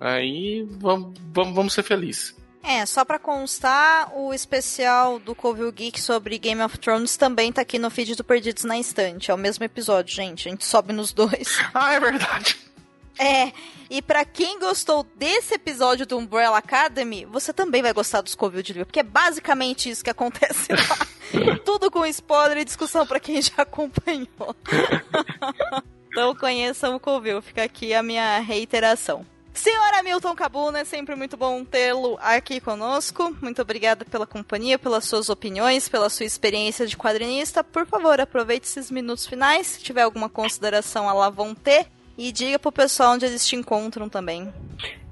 né, 0.00 0.24
e 0.24 0.62
vamos, 0.62 1.18
vamos, 1.32 1.52
vamos 1.52 1.72
ser 1.72 1.82
felizes. 1.82 2.38
É, 2.62 2.86
só 2.86 3.04
pra 3.04 3.18
constar, 3.18 4.14
o 4.14 4.32
especial 4.32 5.18
do 5.18 5.34
Covil 5.34 5.72
Geek 5.72 6.00
sobre 6.00 6.38
Game 6.38 6.62
of 6.62 6.78
Thrones 6.78 7.16
também 7.16 7.50
tá 7.50 7.62
aqui 7.62 7.76
no 7.76 7.90
feed 7.90 8.14
do 8.14 8.22
Perdidos 8.22 8.62
na 8.62 8.78
Estante. 8.78 9.32
É 9.32 9.34
o 9.34 9.38
mesmo 9.38 9.64
episódio, 9.64 10.14
gente. 10.14 10.46
A 10.46 10.50
gente 10.52 10.64
sobe 10.64 10.92
nos 10.92 11.12
dois. 11.12 11.58
Ah, 11.74 11.92
é 11.94 11.98
verdade. 11.98 12.56
É, 13.18 13.52
e 13.90 14.00
para 14.00 14.24
quem 14.24 14.60
gostou 14.60 15.04
desse 15.16 15.54
episódio 15.54 16.06
do 16.06 16.16
Umbrella 16.18 16.58
Academy, 16.58 17.24
você 17.24 17.52
também 17.52 17.82
vai 17.82 17.92
gostar 17.92 18.20
dos 18.20 18.36
Covil 18.36 18.62
de 18.62 18.74
livro, 18.74 18.86
porque 18.86 19.00
é 19.00 19.02
basicamente 19.02 19.90
isso 19.90 20.04
que 20.04 20.10
acontece 20.10 20.72
lá. 20.72 21.06
Tudo 21.64 21.90
com 21.90 22.04
spoiler 22.06 22.58
e 22.58 22.64
discussão 22.64 23.06
para 23.06 23.20
quem 23.20 23.40
já 23.40 23.54
acompanhou. 23.58 24.54
então 26.10 26.34
conheçam 26.34 26.96
o 26.96 27.00
Covil, 27.00 27.40
fica 27.42 27.64
aqui 27.64 27.94
a 27.94 28.02
minha 28.02 28.38
reiteração. 28.40 29.24
Senhora 29.52 30.02
Milton 30.02 30.34
Cabuna, 30.34 30.80
é 30.80 30.84
sempre 30.84 31.14
muito 31.16 31.36
bom 31.36 31.64
tê-lo 31.64 32.16
aqui 32.22 32.60
conosco. 32.60 33.36
Muito 33.42 33.60
obrigada 33.60 34.04
pela 34.04 34.26
companhia, 34.26 34.78
pelas 34.78 35.04
suas 35.04 35.28
opiniões, 35.28 35.88
pela 35.88 36.08
sua 36.08 36.24
experiência 36.24 36.86
de 36.86 36.96
quadrinista. 36.96 37.62
Por 37.62 37.84
favor, 37.84 38.20
aproveite 38.20 38.66
esses 38.66 38.90
minutos 38.90 39.26
finais. 39.26 39.66
Se 39.66 39.82
tiver 39.82 40.02
alguma 40.02 40.28
consideração, 40.28 41.08
a 41.08 41.12
lá 41.12 41.28
vão 41.28 41.54
ter. 41.54 41.86
E 42.16 42.32
diga 42.32 42.58
pro 42.58 42.72
pessoal 42.72 43.14
onde 43.14 43.26
eles 43.26 43.46
te 43.46 43.56
encontram 43.56 44.08
também. 44.08 44.52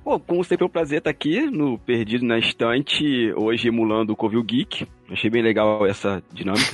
Bom, 0.04 0.18
como 0.18 0.42
sempre 0.44 0.64
é 0.64 0.66
um 0.66 0.70
prazer 0.70 0.98
estar 0.98 1.10
aqui 1.10 1.50
no 1.50 1.78
Perdido 1.78 2.24
na 2.24 2.38
Estante, 2.38 3.32
hoje 3.36 3.68
emulando 3.68 4.12
o 4.12 4.16
Covil 4.16 4.42
Geek. 4.42 4.86
Achei 5.10 5.30
bem 5.30 5.42
legal 5.42 5.86
essa 5.86 6.22
dinâmica. 6.32 6.70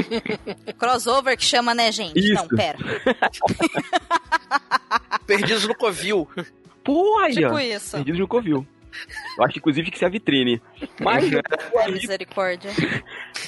Crossover 0.78 1.36
que 1.36 1.44
chama, 1.44 1.74
né, 1.74 1.92
gente? 1.92 2.18
Isso. 2.18 2.34
Não, 2.34 2.48
pera. 2.48 2.78
Perdidos 5.26 5.66
no 5.66 5.74
Covil. 5.74 6.26
Pô, 6.82 7.18
aí, 7.18 7.34
Tipo 7.34 7.54
ó. 7.54 7.58
isso. 7.58 7.96
Perdidos 7.96 8.20
no 8.20 8.28
Covil. 8.28 8.66
Eu 9.36 9.44
acho, 9.44 9.58
inclusive, 9.58 9.90
que 9.90 9.96
isso 9.96 10.04
é 10.04 10.08
a 10.08 10.10
vitrine. 10.10 10.60
Mas 11.00 11.24
Ai, 11.76 11.84
aí, 11.84 11.92
misericórdia. 11.92 12.70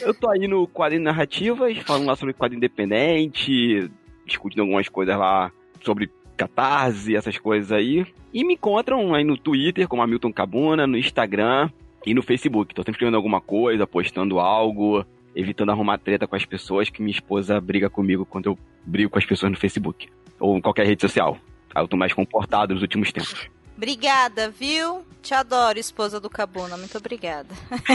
eu 0.02 0.12
tô 0.12 0.30
aí 0.30 0.46
no 0.46 0.68
quadrinho 0.68 1.02
narrativas, 1.02 1.76
falando 1.78 2.06
lá 2.06 2.14
sobre 2.14 2.34
quadrinho 2.34 2.58
independente, 2.58 3.90
discutindo 4.26 4.60
algumas 4.60 4.88
coisas 4.88 5.16
lá 5.16 5.50
sobre 5.82 6.10
catarse, 6.36 7.16
essas 7.16 7.38
coisas 7.38 7.72
aí. 7.72 8.06
E 8.32 8.44
me 8.44 8.54
encontram 8.54 9.14
aí 9.14 9.24
no 9.24 9.36
Twitter, 9.36 9.88
como 9.88 10.02
Hamilton 10.02 10.32
Cabuna, 10.32 10.86
no 10.86 10.96
Instagram 10.98 11.70
e 12.04 12.14
no 12.14 12.22
Facebook. 12.22 12.74
Tô 12.74 12.82
sempre 12.82 12.92
escrevendo 12.92 13.16
alguma 13.16 13.40
coisa, 13.40 13.86
postando 13.86 14.38
algo, 14.38 15.04
evitando 15.34 15.70
arrumar 15.70 15.98
treta 15.98 16.26
com 16.26 16.36
as 16.36 16.44
pessoas, 16.44 16.88
que 16.88 17.02
minha 17.02 17.14
esposa 17.14 17.60
briga 17.60 17.88
comigo 17.88 18.24
quando 18.24 18.46
eu 18.46 18.58
brigo 18.84 19.10
com 19.10 19.18
as 19.18 19.26
pessoas 19.26 19.52
no 19.52 19.58
Facebook. 19.58 20.08
Ou 20.38 20.56
em 20.56 20.60
qualquer 20.60 20.86
rede 20.86 21.02
social. 21.02 21.38
Aí 21.74 21.82
eu 21.82 21.88
tô 21.88 21.96
mais 21.96 22.12
comportado 22.12 22.74
nos 22.74 22.82
últimos 22.82 23.12
tempos. 23.12 23.48
Obrigada, 23.76 24.50
viu? 24.50 25.04
Te 25.22 25.34
adoro, 25.34 25.78
esposa 25.78 26.20
do 26.20 26.28
Cabuna. 26.28 26.76
Muito 26.76 26.96
obrigada. 26.98 27.48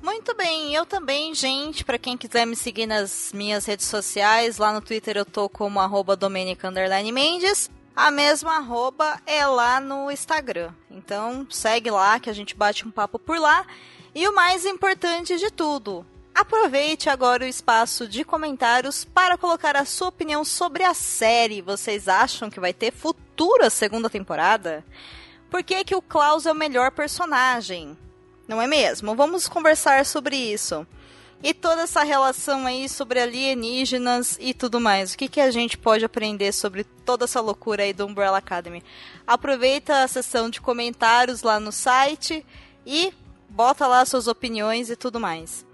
Muito 0.02 0.36
bem, 0.36 0.74
eu 0.76 0.86
também, 0.86 1.34
gente. 1.34 1.84
Pra 1.84 1.98
quem 1.98 2.16
quiser 2.16 2.46
me 2.46 2.56
seguir 2.56 2.86
nas 2.86 3.32
minhas 3.34 3.66
redes 3.66 3.88
sociais, 3.88 4.60
lá 4.60 4.72
no 4.72 4.80
Twitter 4.80 5.18
eu 5.18 5.26
tô 5.26 5.50
como 5.50 5.80
arroba 5.80 6.16
Mendes. 6.30 7.72
A 7.96 8.12
mesma 8.12 8.58
arroba 8.58 9.20
é 9.26 9.48
lá 9.48 9.80
no 9.80 10.12
Instagram. 10.12 10.72
Então 10.92 11.48
segue 11.50 11.90
lá 11.90 12.20
que 12.20 12.30
a 12.30 12.34
gente 12.34 12.56
bate 12.56 12.88
um 12.88 12.92
papo 12.92 13.18
por 13.18 13.40
lá. 13.40 13.66
E 14.14 14.28
o 14.28 14.36
mais 14.36 14.66
importante 14.66 15.38
de 15.38 15.50
tudo, 15.50 16.06
aproveite 16.36 17.10
agora 17.10 17.44
o 17.44 17.48
espaço 17.48 18.08
de 18.08 18.24
comentários 18.24 19.06
para 19.06 19.38
colocar 19.38 19.76
a 19.76 19.86
sua 19.86 20.10
opinião 20.10 20.46
sobre 20.46 20.84
a 20.84 20.94
série. 20.94 21.62
Vocês 21.62 22.08
acham 22.08 22.50
que 22.50 22.60
vai 22.60 22.74
ter 22.74 22.92
futura 23.36 23.70
segunda 23.70 24.10
temporada? 24.10 24.84
Por 25.50 25.62
que, 25.62 25.84
que 25.84 25.96
o 25.96 26.02
Klaus 26.02 26.46
é 26.46 26.52
o 26.54 26.56
melhor 26.56 26.92
personagem? 26.92 27.98
Não 28.48 28.62
é 28.62 28.68
mesmo? 28.68 29.14
Vamos 29.14 29.46
conversar 29.50 30.06
sobre 30.06 30.38
isso. 30.38 30.88
E 31.44 31.54
toda 31.54 31.82
essa 31.82 32.02
relação 32.02 32.66
aí 32.66 32.88
sobre 32.88 33.20
alienígenas 33.20 34.38
e 34.40 34.54
tudo 34.54 34.80
mais. 34.80 35.14
O 35.14 35.18
que, 35.18 35.28
que 35.28 35.42
a 35.42 35.52
gente 35.52 35.78
pode 35.78 36.06
aprender 36.06 36.54
sobre 36.54 36.86
toda 37.06 37.26
essa 37.26 37.42
loucura 37.42 37.84
aí 37.84 37.92
do 37.92 38.06
Umbrella 38.06 38.38
Academy? 38.38 38.82
Aproveita 39.28 40.02
a 40.02 40.08
sessão 40.08 40.50
de 40.50 40.62
comentários 40.62 41.44
lá 41.44 41.60
no 41.60 41.74
site 41.74 42.46
e 42.86 43.14
bota 43.50 43.86
lá 43.86 44.06
suas 44.06 44.28
opiniões 44.28 44.90
e 44.90 44.96
tudo 44.96 45.20
mais. 45.20 45.66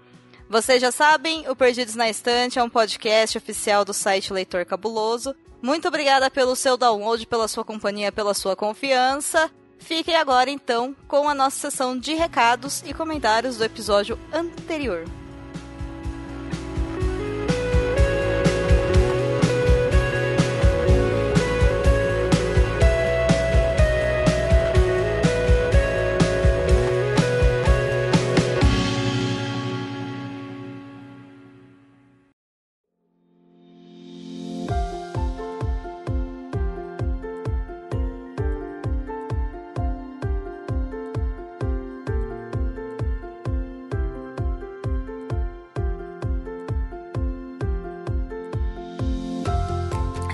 Vocês 0.50 0.82
já 0.82 0.90
sabem, 0.90 1.48
o 1.48 1.54
Perdidos 1.54 1.94
na 1.94 2.10
Estante 2.10 2.58
é 2.58 2.62
um 2.62 2.68
podcast 2.68 3.38
oficial 3.38 3.84
do 3.84 3.94
site 3.94 4.32
Leitor 4.32 4.66
Cabuloso. 4.66 5.34
Muito 5.62 5.86
obrigada 5.86 6.28
pelo 6.28 6.56
seu 6.56 6.76
download, 6.76 7.24
pela 7.26 7.46
sua 7.46 7.64
companhia, 7.64 8.10
pela 8.10 8.34
sua 8.34 8.56
confiança. 8.56 9.48
Fiquem 9.78 10.16
agora 10.16 10.50
então 10.50 10.94
com 11.06 11.28
a 11.28 11.34
nossa 11.34 11.70
sessão 11.70 11.96
de 11.96 12.14
recados 12.14 12.82
e 12.84 12.92
comentários 12.92 13.58
do 13.58 13.64
episódio 13.64 14.18
anterior. 14.32 15.04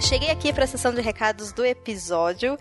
Cheguei 0.08 0.30
aqui 0.30 0.54
para 0.54 0.64
a 0.64 0.66
sessão 0.66 0.94
de 0.94 1.02
recados 1.02 1.52
do 1.52 1.62
episódio 1.62 2.58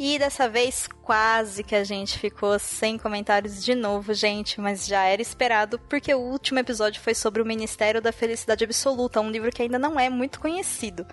e 0.00 0.18
dessa 0.18 0.48
vez 0.48 0.88
quase 1.00 1.62
que 1.62 1.76
a 1.76 1.84
gente 1.84 2.18
ficou 2.18 2.58
sem 2.58 2.98
comentários 2.98 3.64
de 3.64 3.72
novo, 3.76 4.12
gente, 4.12 4.60
mas 4.60 4.84
já 4.84 5.04
era 5.04 5.22
esperado 5.22 5.78
porque 5.78 6.12
o 6.12 6.18
último 6.18 6.58
episódio 6.58 7.00
foi 7.00 7.14
sobre 7.14 7.40
o 7.40 7.46
Ministério 7.46 8.02
da 8.02 8.10
Felicidade 8.10 8.64
Absoluta, 8.64 9.20
um 9.20 9.30
livro 9.30 9.52
que 9.52 9.62
ainda 9.62 9.78
não 9.78 9.98
é 9.98 10.10
muito 10.10 10.40
conhecido. 10.40 11.06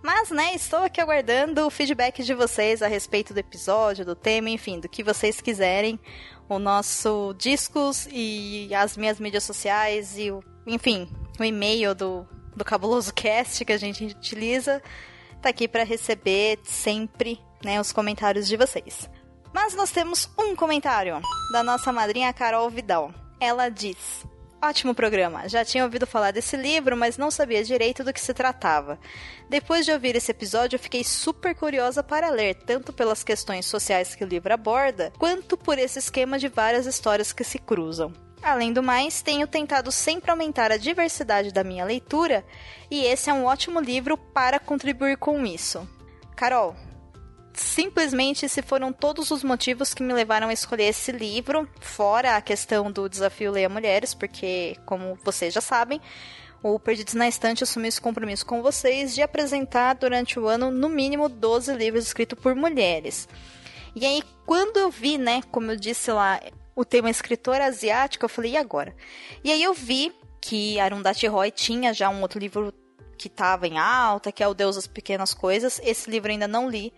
Mas, 0.00 0.30
né, 0.30 0.54
estou 0.54 0.78
aqui 0.78 1.00
aguardando 1.00 1.66
o 1.66 1.70
feedback 1.70 2.22
de 2.22 2.32
vocês 2.32 2.80
a 2.80 2.86
respeito 2.86 3.34
do 3.34 3.40
episódio, 3.40 4.04
do 4.04 4.14
tema, 4.14 4.50
enfim, 4.50 4.78
do 4.78 4.88
que 4.88 5.02
vocês 5.02 5.40
quiserem. 5.40 5.98
O 6.48 6.60
nosso 6.60 7.34
discos 7.36 8.06
e 8.08 8.72
as 8.72 8.96
minhas 8.96 9.18
mídias 9.18 9.42
sociais 9.42 10.16
e 10.16 10.30
o, 10.30 10.44
enfim, 10.64 11.08
o 11.40 11.42
e-mail 11.42 11.92
do, 11.92 12.24
do 12.54 12.64
Cabuloso 12.64 13.12
Cast 13.12 13.64
que 13.64 13.72
a 13.72 13.78
gente 13.78 14.04
utiliza 14.04 14.80
tá 15.44 15.50
aqui 15.50 15.68
para 15.68 15.84
receber 15.84 16.58
sempre 16.64 17.38
né, 17.62 17.78
os 17.78 17.92
comentários 17.92 18.48
de 18.48 18.56
vocês. 18.56 19.10
Mas 19.52 19.74
nós 19.74 19.90
temos 19.90 20.28
um 20.38 20.56
comentário 20.56 21.20
da 21.52 21.62
nossa 21.62 21.92
madrinha 21.92 22.32
Carol 22.32 22.70
Vidal. 22.70 23.12
Ela 23.38 23.68
diz: 23.68 24.24
Ótimo 24.62 24.94
programa. 24.94 25.46
Já 25.46 25.62
tinha 25.62 25.84
ouvido 25.84 26.06
falar 26.06 26.30
desse 26.30 26.56
livro, 26.56 26.96
mas 26.96 27.18
não 27.18 27.30
sabia 27.30 27.62
direito 27.62 28.02
do 28.02 28.12
que 28.12 28.20
se 28.20 28.32
tratava. 28.32 28.98
Depois 29.50 29.84
de 29.84 29.92
ouvir 29.92 30.16
esse 30.16 30.30
episódio, 30.30 30.76
eu 30.76 30.80
fiquei 30.80 31.04
super 31.04 31.54
curiosa 31.54 32.02
para 32.02 32.30
ler, 32.30 32.54
tanto 32.54 32.90
pelas 32.90 33.22
questões 33.22 33.66
sociais 33.66 34.14
que 34.14 34.24
o 34.24 34.26
livro 34.26 34.54
aborda, 34.54 35.12
quanto 35.18 35.58
por 35.58 35.78
esse 35.78 35.98
esquema 35.98 36.38
de 36.38 36.48
várias 36.48 36.86
histórias 36.86 37.34
que 37.34 37.44
se 37.44 37.58
cruzam. 37.58 38.14
Além 38.44 38.74
do 38.74 38.82
mais, 38.82 39.22
tenho 39.22 39.46
tentado 39.46 39.90
sempre 39.90 40.30
aumentar 40.30 40.70
a 40.70 40.76
diversidade 40.76 41.50
da 41.50 41.64
minha 41.64 41.82
leitura 41.82 42.44
e 42.90 43.02
esse 43.02 43.30
é 43.30 43.32
um 43.32 43.46
ótimo 43.46 43.80
livro 43.80 44.18
para 44.18 44.60
contribuir 44.60 45.16
com 45.16 45.46
isso. 45.46 45.88
Carol, 46.36 46.76
simplesmente 47.54 48.46
se 48.46 48.60
foram 48.60 48.92
todos 48.92 49.30
os 49.30 49.42
motivos 49.42 49.94
que 49.94 50.02
me 50.02 50.12
levaram 50.12 50.50
a 50.50 50.52
escolher 50.52 50.88
esse 50.88 51.10
livro, 51.10 51.66
fora 51.80 52.36
a 52.36 52.42
questão 52.42 52.92
do 52.92 53.08
desafio 53.08 53.50
Leia 53.50 53.70
Mulheres, 53.70 54.12
porque, 54.12 54.76
como 54.84 55.18
vocês 55.24 55.54
já 55.54 55.62
sabem, 55.62 55.98
o 56.62 56.78
Perdidos 56.78 57.14
na 57.14 57.26
Estante 57.26 57.64
assumiu 57.64 57.88
esse 57.88 58.00
compromisso 58.00 58.44
com 58.44 58.60
vocês 58.60 59.14
de 59.14 59.22
apresentar 59.22 59.94
durante 59.94 60.38
o 60.38 60.46
ano 60.46 60.70
no 60.70 60.90
mínimo 60.90 61.30
12 61.30 61.74
livros 61.76 62.08
escritos 62.08 62.38
por 62.38 62.54
mulheres. 62.54 63.26
E 63.96 64.04
aí, 64.04 64.22
quando 64.44 64.76
eu 64.76 64.90
vi, 64.90 65.16
né, 65.16 65.40
como 65.50 65.70
eu 65.70 65.76
disse 65.76 66.12
lá, 66.12 66.38
o 66.74 66.84
tema 66.84 67.10
escritor 67.10 67.60
asiático, 67.60 68.24
eu 68.24 68.28
falei, 68.28 68.52
e 68.52 68.56
agora? 68.56 68.94
E 69.42 69.50
aí 69.52 69.62
eu 69.62 69.74
vi 69.74 70.12
que 70.40 70.78
Arundhati 70.78 71.26
Roy 71.26 71.50
tinha 71.50 71.94
já 71.94 72.08
um 72.08 72.20
outro 72.20 72.38
livro 72.38 72.72
que 73.16 73.28
estava 73.28 73.66
em 73.66 73.78
alta, 73.78 74.32
que 74.32 74.42
é 74.42 74.48
O 74.48 74.54
Deus 74.54 74.76
das 74.76 74.86
Pequenas 74.86 75.32
Coisas. 75.32 75.80
Esse 75.82 76.10
livro 76.10 76.30
ainda 76.30 76.48
não 76.48 76.68
li, 76.68 76.92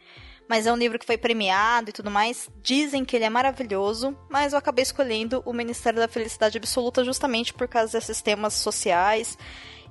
mas 0.48 0.66
é 0.66 0.72
um 0.72 0.76
livro 0.76 0.98
que 0.98 1.06
foi 1.06 1.18
premiado 1.18 1.90
e 1.90 1.92
tudo 1.92 2.10
mais. 2.10 2.48
Dizem 2.62 3.04
que 3.04 3.14
ele 3.14 3.24
é 3.24 3.30
maravilhoso, 3.30 4.16
mas 4.30 4.52
eu 4.52 4.58
acabei 4.58 4.82
escolhendo 4.82 5.42
o 5.44 5.52
Ministério 5.52 6.00
da 6.00 6.08
Felicidade 6.08 6.58
Absoluta 6.58 7.04
justamente 7.04 7.52
por 7.52 7.68
causa 7.68 7.92
desses 7.92 8.22
temas 8.22 8.54
sociais 8.54 9.36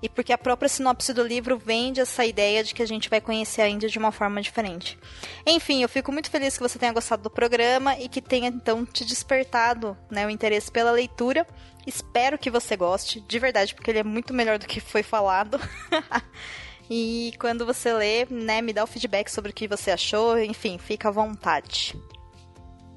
e 0.06 0.10
porque 0.10 0.32
a 0.32 0.38
própria 0.38 0.70
sinopse 0.70 1.12
do 1.14 1.24
livro 1.24 1.58
vende 1.58 2.00
essa 2.00 2.24
ideia 2.24 2.64
de 2.64 2.76
que 2.76 2.84
a 2.84 2.86
gente 2.86 3.10
vai 3.10 3.20
conhecer 3.20 3.64
a 3.64 3.68
Índia 3.68 3.90
de 3.90 3.98
uma 3.98 4.12
forma 4.12 4.40
diferente. 4.40 5.00
Enfim, 5.46 5.82
eu 5.82 5.90
fico 5.90 6.12
muito 6.12 6.30
feliz 6.30 6.56
que 6.56 6.62
você 6.62 6.78
tenha 6.78 6.94
gostado 6.94 7.24
do 7.24 7.30
programa 7.30 7.98
e 7.98 8.08
que 8.08 8.22
tenha 8.22 8.48
então 8.50 8.86
te 8.86 9.04
despertado 9.04 9.98
né, 10.12 10.24
o 10.26 10.30
interesse 10.30 10.72
pela 10.72 10.92
leitura. 10.92 11.46
Espero 11.88 12.38
que 12.38 12.52
você 12.52 12.78
goste, 12.78 13.20
de 13.20 13.40
verdade, 13.40 13.74
porque 13.74 13.90
ele 13.90 14.00
é 14.00 14.04
muito 14.04 14.32
melhor 14.32 14.60
do 14.60 14.68
que 14.68 14.80
foi 14.80 15.02
falado. 15.02 15.60
e 16.88 17.34
quando 17.40 17.66
você 17.66 17.92
lê, 17.92 18.28
né, 18.30 18.62
me 18.62 18.74
dá 18.74 18.84
o 18.84 18.88
feedback 18.88 19.30
sobre 19.30 19.50
o 19.50 19.54
que 19.56 19.68
você 19.68 19.90
achou, 19.90 20.38
enfim, 20.38 20.78
fica 20.78 21.10
à 21.10 21.12
vontade. 21.12 21.96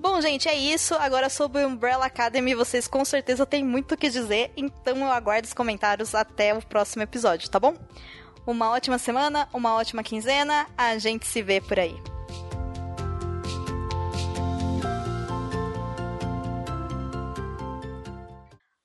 Bom, 0.00 0.20
gente, 0.20 0.48
é 0.48 0.54
isso. 0.54 0.94
Agora 0.94 1.28
sobre 1.28 1.64
Umbrella 1.64 2.06
Academy, 2.06 2.54
vocês 2.54 2.86
com 2.86 3.04
certeza 3.04 3.44
têm 3.44 3.64
muito 3.64 3.94
o 3.94 3.96
que 3.96 4.08
dizer, 4.08 4.52
então 4.56 4.96
eu 4.98 5.10
aguardo 5.10 5.46
os 5.46 5.52
comentários 5.52 6.14
até 6.14 6.54
o 6.54 6.64
próximo 6.64 7.02
episódio, 7.02 7.50
tá 7.50 7.58
bom? 7.58 7.76
Uma 8.46 8.70
ótima 8.70 8.96
semana, 8.96 9.48
uma 9.52 9.74
ótima 9.74 10.04
quinzena, 10.04 10.68
a 10.76 10.96
gente 10.98 11.26
se 11.26 11.42
vê 11.42 11.60
por 11.60 11.80
aí. 11.80 12.00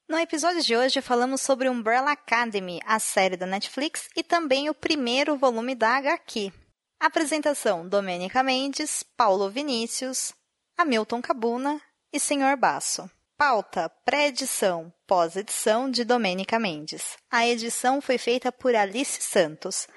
No 0.10 0.18
episódio 0.18 0.64
de 0.64 0.76
hoje 0.76 1.00
falamos 1.00 1.42
sobre 1.42 1.70
Umbrella 1.70 2.12
Academy, 2.12 2.80
a 2.86 2.98
série 3.00 3.38
da 3.38 3.46
Netflix 3.46 4.10
e 4.16 4.24
também 4.24 4.68
o 4.68 4.74
primeiro 4.74 5.38
volume 5.38 5.76
da 5.76 5.96
HQ. 5.98 6.52
Apresentação: 7.00 7.88
Domênica 7.88 8.42
Mendes, 8.42 9.04
Paulo 9.16 9.50
Vinícius, 9.50 10.34
Hamilton 10.78 11.22
Cabuna 11.22 11.82
e 12.12 12.20
Senhor 12.20 12.58
Basso. 12.58 13.10
Pauta: 13.38 13.90
pré-edição, 14.04 14.92
pós-edição 15.06 15.90
de 15.90 16.04
Domênica 16.04 16.58
Mendes. 16.58 17.16
A 17.30 17.48
edição 17.48 18.02
foi 18.02 18.18
feita 18.18 18.52
por 18.52 18.76
Alice 18.76 19.22
Santos. 19.22 19.88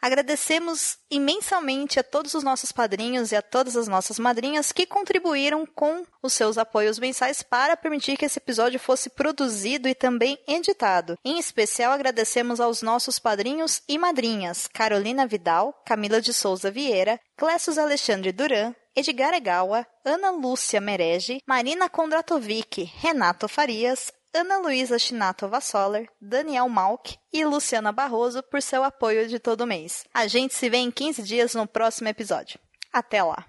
Agradecemos 0.00 0.98
imensamente 1.10 1.98
a 1.98 2.04
todos 2.04 2.34
os 2.34 2.42
nossos 2.42 2.70
padrinhos 2.70 3.32
e 3.32 3.36
a 3.36 3.42
todas 3.42 3.76
as 3.76 3.88
nossas 3.88 4.18
madrinhas 4.18 4.70
que 4.72 4.86
contribuíram 4.86 5.66
com 5.66 6.04
os 6.22 6.32
seus 6.32 6.56
apoios 6.56 6.98
mensais 6.98 7.42
para 7.42 7.76
permitir 7.76 8.16
que 8.16 8.24
esse 8.24 8.38
episódio 8.38 8.78
fosse 8.78 9.10
produzido 9.10 9.88
e 9.88 9.94
também 9.94 10.38
editado. 10.46 11.18
Em 11.24 11.38
especial, 11.38 11.92
agradecemos 11.92 12.60
aos 12.60 12.82
nossos 12.82 13.18
padrinhos 13.18 13.82
e 13.88 13.98
madrinhas 13.98 14.68
Carolina 14.72 15.26
Vidal, 15.26 15.82
Camila 15.84 16.20
de 16.20 16.32
Souza 16.32 16.70
Vieira, 16.70 17.20
Clécius 17.36 17.78
Alexandre 17.78 18.32
Duran, 18.32 18.74
Edgar 18.94 19.32
Egawa, 19.32 19.86
Ana 20.04 20.30
Lúcia 20.30 20.80
Merege, 20.80 21.40
Marina 21.46 21.88
Kondratovic, 21.88 22.82
Renato 22.96 23.46
Farias, 23.46 24.12
Ana 24.32 24.58
Luísa 24.58 24.98
Chinatova 24.98 25.60
Soller, 25.60 26.08
Daniel 26.20 26.68
Malk 26.68 27.16
e 27.32 27.44
Luciana 27.44 27.90
Barroso 27.90 28.42
por 28.42 28.60
seu 28.60 28.84
apoio 28.84 29.26
de 29.26 29.38
todo 29.38 29.66
mês. 29.66 30.04
A 30.12 30.26
gente 30.26 30.54
se 30.54 30.68
vê 30.68 30.76
em 30.76 30.90
15 30.90 31.22
dias 31.22 31.54
no 31.54 31.66
próximo 31.66 32.08
episódio. 32.08 32.60
Até 32.92 33.22
lá! 33.22 33.46